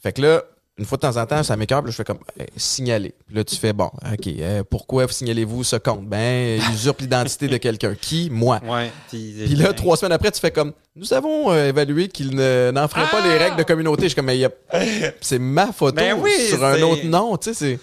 Fait 0.02 0.12
que 0.12 0.22
là, 0.22 0.42
une 0.76 0.84
fois 0.84 0.96
de 0.96 1.02
temps 1.02 1.16
en 1.16 1.24
temps, 1.26 1.42
ça 1.44 1.56
m'écœure, 1.56 1.80
puis 1.82 1.88
là, 1.88 1.90
je 1.92 1.96
fais 1.96 2.04
comme 2.04 2.18
hey, 2.38 2.46
signaler. 2.56 3.14
Puis 3.26 3.36
là, 3.36 3.44
tu 3.44 3.54
fais 3.56 3.72
bon, 3.72 3.90
OK, 4.12 4.26
euh, 4.26 4.62
pourquoi 4.68 5.06
signalez-vous 5.08 5.62
ce 5.62 5.76
compte? 5.76 6.04
Ben, 6.06 6.58
il 6.60 6.74
usurpe 6.74 7.00
l'identité 7.00 7.46
de 7.46 7.56
quelqu'un. 7.58 7.94
Qui? 7.94 8.28
Moi. 8.30 8.60
Ouais. 8.66 8.90
Puis, 9.08 9.34
Puis 9.46 9.54
là, 9.54 9.72
trois 9.72 9.96
semaines 9.96 10.12
après, 10.12 10.32
tu 10.32 10.40
fais 10.40 10.50
comme 10.50 10.72
nous 10.96 11.12
avons 11.12 11.52
euh, 11.52 11.68
évalué 11.68 12.08
qu'il 12.08 12.34
ne- 12.34 12.70
n'enfreint 12.72 13.06
pas 13.06 13.20
les 13.20 13.36
règles 13.36 13.56
de 13.56 13.62
communauté. 13.62 14.02
Je 14.04 14.08
suis 14.08 14.16
comme 14.16 14.26
mais 14.26 14.36
il 14.36 14.40
y 14.40 14.44
a- 14.44 14.50
c'est 15.20 15.38
ma 15.38 15.72
photo 15.72 15.94
Ben 15.96 16.18
oui, 16.20 16.32
sur 16.48 16.64
un 16.64 16.80
autre 16.82 17.04
nom, 17.06 17.36
tu 17.36 17.52
sais, 17.52 17.54
c'est 17.54 17.78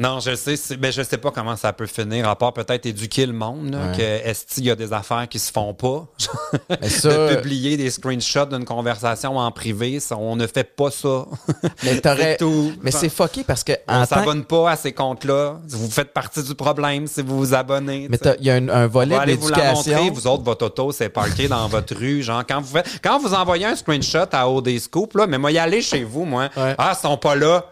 Non, 0.00 0.20
je 0.20 0.36
sais, 0.36 0.54
c'est- 0.56 0.76
ben, 0.76 0.92
je 0.92 1.02
sais 1.02 1.18
pas 1.18 1.32
comment 1.32 1.56
ça 1.56 1.72
peut 1.72 1.86
finir, 1.86 2.28
à 2.28 2.36
part 2.36 2.52
peut-être 2.52 2.86
éduquer 2.86 3.26
le 3.26 3.32
monde, 3.32 3.72
là, 3.72 3.90
Ouais. 3.90 3.96
que 3.96 4.02
est-ce 4.28 4.46
qu'il 4.46 4.64
y 4.64 4.70
a 4.70 4.76
des 4.76 4.92
affaires 4.92 5.26
qui 5.28 5.40
se 5.40 5.50
font 5.50 5.74
pas? 5.74 6.06
Mais 6.80 6.88
ça, 6.88 7.08
de 7.30 7.34
publier 7.36 7.76
des 7.76 7.90
screenshots 7.90 8.46
d'une 8.46 8.64
conversation 8.64 9.36
en 9.38 9.50
privé, 9.50 9.98
ça, 9.98 10.16
on 10.16 10.36
ne 10.36 10.46
fait 10.46 10.62
pas 10.62 10.92
ça. 10.92 11.24
mais 11.82 12.00
t'aurais-. 12.00 12.36
Mais 12.80 12.92
c'est 12.92 13.08
fucké 13.08 13.42
parce 13.42 13.64
que 13.64 13.72
on 13.88 14.04
s'abonne 14.04 14.44
pas 14.44 14.70
à 14.70 14.76
ces 14.76 14.92
comptes-là. 14.92 15.58
Vous 15.68 15.90
faites 15.90 16.12
partie 16.12 16.42
du 16.44 16.54
problème 16.54 17.06
si 17.08 17.20
vous 17.22 17.36
vous 17.38 17.54
abonnez. 17.54 18.06
mais 18.08 18.18
il 18.38 18.46
y 18.46 18.50
a 18.50 18.54
un, 18.54 18.68
un 18.68 18.86
volet 18.86 19.16
aller 19.16 19.34
vous 19.34 19.48
la 19.48 19.72
montrer, 19.72 19.90
d'éducation. 19.94 20.14
vous 20.14 20.26
autres, 20.28 20.44
votre 20.44 20.66
auto, 20.66 20.92
c'est 20.92 21.08
parqué 21.08 21.48
dans 21.48 21.66
votre 21.68 21.96
rue. 21.96 22.22
Genre, 22.22 22.44
quand 22.48 22.60
vous 22.60 22.72
faites, 22.76 23.00
quand 23.02 23.18
vous 23.18 23.34
envoyez 23.34 23.66
un 23.66 23.74
screenshot 23.74 24.26
à 24.30 24.48
OD 24.48 24.78
Scoop, 24.78 25.14
là, 25.14 25.26
mais 25.26 25.38
moi, 25.38 25.50
y 25.50 25.58
aller 25.58 25.82
chez 25.82 26.04
vous, 26.04 26.24
moi. 26.24 26.48
Ouais. 26.56 26.74
Ah, 26.78 26.92
ils 26.96 27.00
sont 27.00 27.16
pas 27.16 27.34
là. 27.34 27.64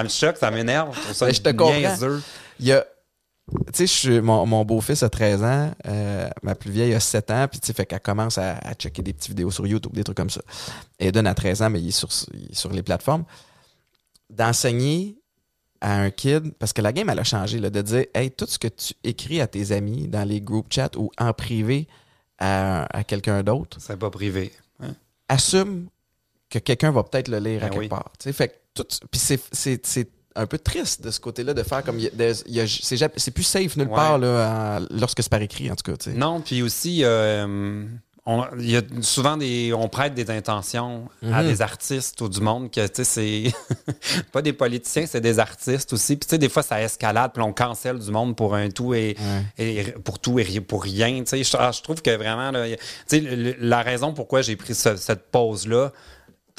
Ça 0.00 0.04
me 0.04 0.08
choque, 0.08 0.36
ça 0.38 0.50
m'énerve. 0.50 0.96
Je 1.08 1.12
ça 1.12 1.26
Mais 1.26 1.32
je 1.34 1.42
te 1.42 1.50
comprends. 1.50 2.18
Il 2.58 2.66
y 2.66 2.72
a. 2.72 2.84
Tu 3.50 3.56
sais, 3.74 3.86
je 3.86 3.92
suis- 3.92 4.20
mon, 4.20 4.46
mon 4.46 4.64
beau-fils 4.64 5.02
a 5.02 5.08
13 5.10 5.42
ans, 5.42 5.72
euh, 5.88 6.30
ma 6.44 6.54
plus 6.54 6.70
vieille 6.70 6.94
a 6.94 7.00
7 7.00 7.30
ans, 7.32 7.48
puis 7.50 7.58
tu 7.58 7.66
sais, 7.66 7.72
fait 7.72 7.84
qu'elle 7.84 7.98
commence 8.00 8.38
à, 8.38 8.58
à 8.58 8.74
checker 8.74 9.02
des 9.02 9.12
petites 9.12 9.30
vidéos 9.30 9.50
sur 9.50 9.66
YouTube, 9.66 9.92
des 9.92 10.04
trucs 10.04 10.16
comme 10.16 10.30
ça. 10.30 10.40
Et 11.00 11.10
donne 11.10 11.26
à 11.26 11.34
13 11.34 11.62
ans, 11.62 11.68
mais 11.70 11.80
il 11.80 11.88
est 11.88 11.90
sur, 11.90 12.08
il 12.32 12.52
est 12.52 12.54
sur 12.54 12.70
les 12.72 12.82
plateformes. 12.84 13.24
D'enseigner 14.28 15.16
à 15.80 15.94
un 15.98 16.10
kid, 16.10 16.52
parce 16.58 16.72
que 16.72 16.82
la 16.82 16.92
game, 16.92 17.08
elle 17.10 17.18
a 17.18 17.24
changé, 17.24 17.58
là, 17.58 17.70
de 17.70 17.82
dire, 17.82 18.04
hey, 18.14 18.30
tout 18.30 18.46
ce 18.46 18.58
que 18.58 18.68
tu 18.68 18.94
écris 19.02 19.40
à 19.40 19.46
tes 19.48 19.72
amis 19.72 20.06
dans 20.06 20.22
les 20.28 20.40
group 20.40 20.66
chats 20.70 20.90
ou 20.96 21.10
en 21.18 21.32
privé 21.32 21.88
à, 22.38 22.84
à 22.96 23.02
quelqu'un 23.02 23.42
d'autre, 23.42 23.78
C'est 23.80 23.98
pas 23.98 24.10
privé. 24.10 24.52
hein? 24.80 24.94
assume 25.28 25.88
que 26.50 26.58
quelqu'un 26.58 26.90
va 26.90 27.02
peut-être 27.04 27.28
le 27.28 27.38
lire 27.38 27.62
à 27.62 27.66
Ben 27.66 27.70
quelque 27.70 27.80
oui. 27.82 27.88
part. 27.88 28.10
Fait 28.32 28.60
tout, 28.74 28.84
puis 29.10 29.20
c'est, 29.20 29.40
un 30.36 30.46
peu 30.46 30.58
triste 30.58 31.02
de 31.02 31.10
ce 31.10 31.18
côté-là 31.20 31.54
de 31.54 31.62
faire 31.62 31.82
comme 31.82 31.98
c'est, 31.98 33.30
plus 33.32 33.42
safe 33.42 33.76
nulle 33.76 33.88
Ouais. 33.88 33.94
part 33.96 34.18
là, 34.18 34.80
lorsque 34.90 35.22
c'est 35.22 35.28
par 35.30 35.42
écrit 35.42 35.70
en 35.70 35.74
tout 35.74 35.92
cas. 35.92 36.10
Non, 36.12 36.40
puis 36.40 36.62
aussi, 36.62 37.00
euh, 37.02 37.84
on, 38.26 38.44
y 38.58 38.76
a 38.76 38.82
souvent 39.00 39.36
des, 39.36 39.72
on 39.72 39.88
prête 39.88 40.14
des 40.14 40.30
intentions 40.30 41.08
à 41.32 41.42
Mhm. 41.42 41.48
des 41.48 41.62
artistes 41.62 42.20
ou 42.20 42.28
du 42.28 42.40
monde 42.40 42.70
que, 42.70 42.86
tu 42.86 43.02
sais, 43.02 43.04
c'est 43.04 43.52
pas 44.32 44.40
des 44.40 44.52
politiciens, 44.52 45.06
c'est 45.06 45.20
des 45.20 45.40
artistes 45.40 45.92
aussi. 45.92 46.16
Puis, 46.16 46.26
tu 46.26 46.30
sais, 46.30 46.38
des 46.38 46.48
fois, 46.48 46.62
ça 46.62 46.80
escalade, 46.80 47.32
puis 47.34 47.42
on 47.42 47.52
cancelle 47.52 47.98
du 47.98 48.10
monde 48.12 48.36
pour 48.36 48.54
un 48.54 48.70
tout 48.70 48.94
et, 48.94 49.16
et 49.58 49.82
pour 50.04 50.18
tout 50.20 50.38
et 50.38 50.60
pour 50.60 50.84
rien. 50.84 51.24
Je, 51.28 51.56
ah, 51.58 51.72
je 51.72 51.82
trouve 51.82 52.02
que 52.02 52.14
vraiment, 52.16 52.52
là, 52.52 52.66
le- 53.12 53.56
la 53.58 53.82
raison 53.82 54.12
pourquoi 54.14 54.42
j'ai 54.42 54.54
pris 54.54 54.74
ce- 54.76 54.96
cette 54.96 55.30
pause-là, 55.32 55.92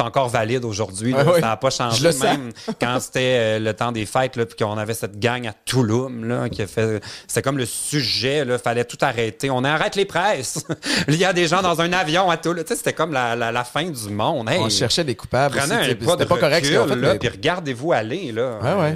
c'est 0.02 0.08
encore 0.08 0.30
valide 0.30 0.66
aujourd'hui. 0.66 1.14
ouais. 1.14 1.24
Ça 1.36 1.42
n'a 1.42 1.58
pas 1.58 1.70
changé. 1.70 2.10
Même 2.24 2.52
quand 2.80 3.00
c'était 3.00 3.20
euh, 3.38 3.60
le 3.60 3.74
temps 3.74 3.92
des 3.92 4.06
fêtes, 4.06 4.36
là, 4.36 4.46
puis 4.46 4.56
qu'on 4.58 4.78
avait 4.78 4.94
cette 4.94 5.20
gang 5.20 5.46
à 5.48 5.54
Touloum, 5.54 6.26
là, 6.28 6.50
qui 6.50 6.62
a 6.64 6.68
fait. 6.68 7.02
C'était 7.28 7.42
comme 7.42 7.58
le 7.58 7.66
sujet, 7.66 8.44
là, 8.46 8.58
fallait 8.58 8.86
tout 8.86 8.98
arrêter. 9.02 9.50
On 9.50 9.64
arrête 9.64 9.96
les 9.96 10.06
presses. 10.06 10.66
Il 11.08 11.16
y 11.16 11.26
a 11.26 11.34
des 11.34 11.48
gens 11.48 11.62
dans 11.62 11.80
un 11.82 11.94
avion 11.94 12.30
à 12.30 12.38
Touloum. 12.38 12.64
C'était 12.68 12.94
comme 12.94 13.14
la, 13.14 13.36
la- 13.36 13.52
la 13.52 13.64
fin 13.64 13.84
du 13.90 14.10
monde. 14.10 14.50
Hey, 14.50 14.60
On 14.60 14.70
cherchait 14.70 15.04
des 15.04 15.16
coupables. 15.16 15.56
Prenez 15.58 15.96
pas 15.96 16.16
de 16.16 16.26
pas 16.26 16.38
correct 16.38 16.66
fait, 16.66 16.74
là, 16.74 16.96
mais 16.96 17.20
puis 17.20 17.30
regardez-vous 17.30 17.92
aller. 17.92 18.32
Là. 18.32 18.60
Ouais. 18.78 18.96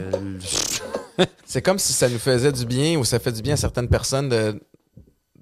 Euh, 1.19 1.25
c'est 1.45 1.61
comme 1.61 1.79
si 1.79 1.93
ça 1.93 2.09
nous 2.09 2.19
faisait 2.19 2.51
du 2.51 2.65
bien 2.65 2.97
ou 2.97 3.05
ça 3.05 3.19
fait 3.19 3.31
du 3.31 3.41
bien 3.41 3.53
à 3.53 3.57
certaines 3.57 3.87
personnes 3.87 4.29
de, 4.29 4.59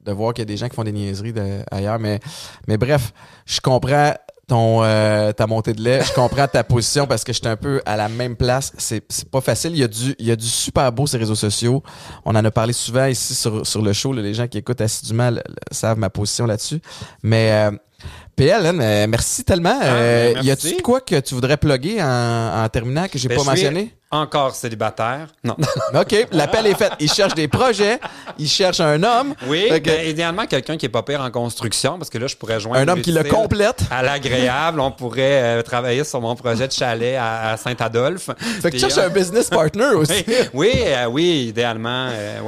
de 0.06 0.12
voir 0.12 0.34
qu'il 0.34 0.42
y 0.42 0.44
a 0.44 0.46
des 0.46 0.58
gens 0.58 0.68
qui 0.68 0.76
font 0.76 0.84
des 0.84 0.92
niaiseries 0.92 1.34
de- 1.34 1.60
ailleurs. 1.72 2.00
Mais, 2.00 2.20
mais 2.68 2.78
bref, 2.78 3.14
je 3.46 3.60
comprends 3.62 4.14
ton, 4.48 4.84
euh, 4.84 5.32
ta 5.32 5.48
montée 5.48 5.74
de 5.74 5.82
lait, 5.82 6.02
je 6.04 6.12
comprends 6.14 6.48
ta 6.48 6.64
position 6.64 7.08
parce 7.08 7.24
que 7.24 7.32
j'étais 7.32 7.48
un 7.48 7.56
peu 7.56 7.82
à 7.86 7.96
la 7.96 8.10
même 8.10 8.36
place. 8.36 8.74
C'est, 8.78 9.04
c'est 9.10 9.30
pas 9.30 9.42
facile. 9.42 9.72
Il 9.72 9.78
y, 9.80 9.84
a 9.84 9.88
du, 9.88 10.16
il 10.20 10.26
y 10.28 10.32
a 10.32 10.36
du 10.36 10.46
super 10.46 10.92
beau 10.92 11.08
ces 11.08 11.18
réseaux 11.18 11.36
sociaux. 11.36 11.82
On 12.26 12.36
en 12.36 12.44
a 12.44 12.52
parlé 12.52 12.74
souvent 12.74 13.06
ici 13.06 13.34
sur, 13.36 13.66
sur 13.66 13.82
le 13.82 13.94
show. 13.94 14.12
là. 14.14 14.22
les 14.22 14.34
gens 14.34 14.48
qui 14.48 14.58
écoutent 14.58 14.82
assidûment 14.82 15.30
le- 15.30 15.38
le- 15.48 15.56
savent 15.72 15.98
ma 15.98 16.10
position 16.10 16.46
là-dessus. 16.46 16.82
Mais 17.24 17.52
euh, 17.52 17.72
PL, 18.36 18.66
hein, 18.66 18.80
euh, 18.80 19.08
merci 19.08 19.44
tellement. 19.46 19.80
Euh, 19.82 20.34
ben, 20.34 20.44
y 20.44 20.52
a-tu 20.52 20.82
quoi 20.82 21.00
que 21.02 21.20
tu 21.20 21.36
voudrais 21.36 21.56
plugger 21.58 22.02
en, 22.02 22.64
en 22.64 22.70
terminant 22.70 23.08
que 23.08 23.18
j'ai 23.18 23.30
ben, 23.30 23.38
pas 23.38 23.44
mentionné? 23.46 23.96
Encore 24.14 24.54
célibataire. 24.56 25.28
Non. 25.44 25.56
OK, 26.00 26.28
l'appel 26.32 26.68
est 26.68 26.76
fait. 26.78 26.92
Il 27.00 27.12
cherche 27.12 27.34
des 27.34 27.48
projets, 27.48 28.00
il 28.38 28.48
cherche 28.48 28.80
un 28.80 29.02
homme. 29.02 29.34
Oui, 29.48 29.68
que- 29.70 29.80
ben, 29.90 30.08
idéalement, 30.08 30.46
quelqu'un 30.46 30.78
qui 30.78 30.86
est 30.86 30.90
pas 30.90 31.02
pire 31.02 31.20
en 31.22 31.32
construction, 31.32 31.98
parce 31.98 32.10
que 32.12 32.20
là, 32.20 32.28
je 32.28 32.36
pourrais 32.36 32.60
joindre. 32.60 32.80
un 32.80 32.88
homme 32.88 33.02
qui 33.02 33.12
le 33.12 33.24
complète. 33.24 33.82
À 33.90 34.04
l'agréable, 34.04 34.80
on 34.80 34.92
pourrait 34.92 35.42
euh, 35.44 35.62
travailler 35.64 36.04
sur 36.04 36.22
mon 36.22 36.36
projet 36.36 36.68
de 36.68 36.74
chalet 36.74 37.16
à, 37.16 37.52
à 37.54 37.58
Saint-Adolphe. 37.58 38.30
Fait 38.62 38.70
que 38.70 38.76
tu 38.76 38.80
cherches 38.82 38.98
un 39.00 39.10
business 39.10 39.50
partner 39.50 39.86
aussi. 39.96 40.24
Oui, 40.28 40.36
oui, 40.54 40.72
euh, 40.86 41.06
oui, 41.08 41.46
idéalement, 41.50 42.10
euh, 42.12 42.40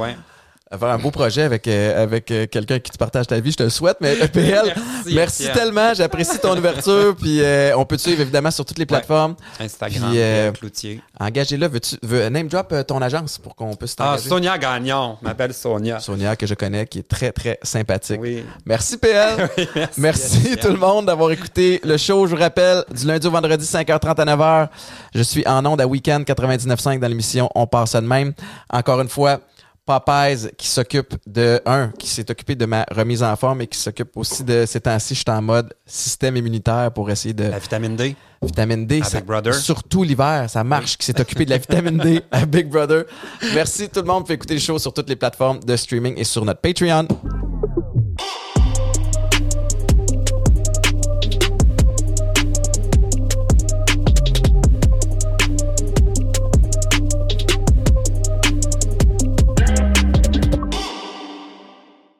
ouais. 0.70 0.74
Avoir 0.74 0.92
un 0.92 0.98
beau 0.98 1.10
projet 1.10 1.42
avec, 1.42 1.68
euh, 1.68 2.02
avec 2.02 2.30
euh, 2.30 2.46
quelqu'un 2.46 2.78
qui 2.78 2.90
te 2.90 2.98
partage 2.98 3.26
ta 3.26 3.38
vie, 3.40 3.52
je 3.52 3.56
te 3.56 3.62
le 3.62 3.70
souhaite. 3.70 3.98
Mais 4.00 4.16
euh, 4.20 4.26
PL, 4.26 4.74
merci, 5.12 5.46
tellement. 5.52 5.94
J'apprécie 5.94 6.38
ton 6.38 6.56
ouverture. 6.56 7.14
Puis 7.16 7.40
euh, 7.40 7.76
on 7.76 7.84
peut 7.84 7.96
te 7.96 8.02
suivre 8.02 8.20
évidemment 8.20 8.50
sur 8.50 8.64
toutes 8.64 8.78
les 8.78 8.86
plateformes. 8.86 9.36
Instagram, 9.60 10.10
Puis, 10.10 10.20
euh, 10.20 10.50
Pierre 10.50 10.52
Cloutier. 10.60 11.00
Engagez-le. 11.20 11.68
Veux-tu 11.68 11.96
veux, 12.02 12.28
name 12.28 12.48
drop 12.48 12.72
euh, 12.72 12.82
ton 12.82 13.00
agence 13.00 13.38
pour 13.38 13.54
qu'on 13.54 13.74
puisse 13.74 13.94
Ah, 13.98 14.04
t'engager? 14.16 14.28
Sonia 14.28 14.58
Gagnon, 14.58 15.16
je 15.20 15.26
m'appelle 15.26 15.54
Sonia. 15.54 16.00
Sonia, 16.00 16.34
que 16.36 16.46
je 16.46 16.54
connais, 16.54 16.86
qui 16.86 16.98
est 17.00 17.08
très, 17.08 17.32
très 17.32 17.58
sympathique. 17.62 18.18
Oui. 18.20 18.44
Merci 18.64 18.96
PL. 18.98 19.48
Oui, 19.58 19.68
merci. 19.98 20.56
Tout 20.60 20.68
le 20.68 20.76
monde 20.76 21.06
d'avoir 21.06 21.30
écouté 21.30 21.80
le 21.84 21.96
show. 21.96 22.26
Je 22.26 22.34
vous 22.34 22.40
rappelle, 22.40 22.84
du 22.90 23.06
lundi 23.06 23.26
au 23.26 23.30
vendredi, 23.30 23.64
5h30 23.64 24.20
à 24.20 24.24
9h. 24.36 24.68
Je 25.14 25.22
suis 25.22 25.46
en 25.46 25.64
onde 25.64 25.80
à 25.80 25.86
Weekend 25.86 26.24
99.5 26.24 26.98
dans 26.98 27.08
l'émission 27.08 27.48
On 27.54 27.66
passe 27.66 27.90
ça 27.92 28.00
de 28.00 28.06
même. 28.06 28.32
Encore 28.70 29.00
une 29.00 29.08
fois, 29.08 29.40
Popeyes 29.86 30.50
qui 30.58 30.66
s'occupe 30.66 31.14
de, 31.26 31.60
un, 31.64 31.88
qui 31.98 32.08
s'est 32.08 32.28
occupé 32.30 32.56
de 32.56 32.66
ma 32.66 32.84
remise 32.90 33.22
en 33.22 33.34
forme 33.36 33.60
et 33.62 33.66
qui 33.68 33.78
s'occupe 33.78 34.16
aussi 34.16 34.42
de 34.42 34.64
ces 34.66 34.80
temps-ci, 34.80 35.14
je 35.14 35.20
suis 35.20 35.24
en 35.30 35.40
mode 35.40 35.72
système 35.86 36.36
immunitaire 36.36 36.90
pour 36.92 37.08
essayer 37.08 37.32
de 37.32 37.44
La 37.44 37.58
vitamine 37.60 37.94
D? 37.94 38.16
vitamine 38.42 38.84
D. 38.86 39.00
Ça- 39.04 39.18
Big 39.18 39.26
Brother? 39.26 39.54
Surtout 39.54 40.02
l'hiver, 40.02 40.50
ça 40.50 40.64
marche, 40.64 40.98
qui 40.98 41.06
s'est 41.06 41.18
occupé 41.20 41.44
de 41.44 41.50
la 41.50 41.58
vitamine 41.58 41.98
D 41.98 42.20
à 42.32 42.44
Big 42.44 42.68
Brother. 42.68 43.04
Merci 43.54 43.88
tout 43.88 44.00
le 44.00 44.06
monde. 44.06 44.24
Pouvez 44.24 44.34
écouter 44.34 44.54
le 44.54 44.60
show 44.60 44.78
sur 44.78 44.92
toutes 44.92 45.08
les 45.08 45.16
plateformes 45.16 45.60
de 45.60 45.76
streaming 45.76 46.14
et 46.18 46.24
sur 46.24 46.44
notre 46.44 46.60
Patreon. 46.60 47.06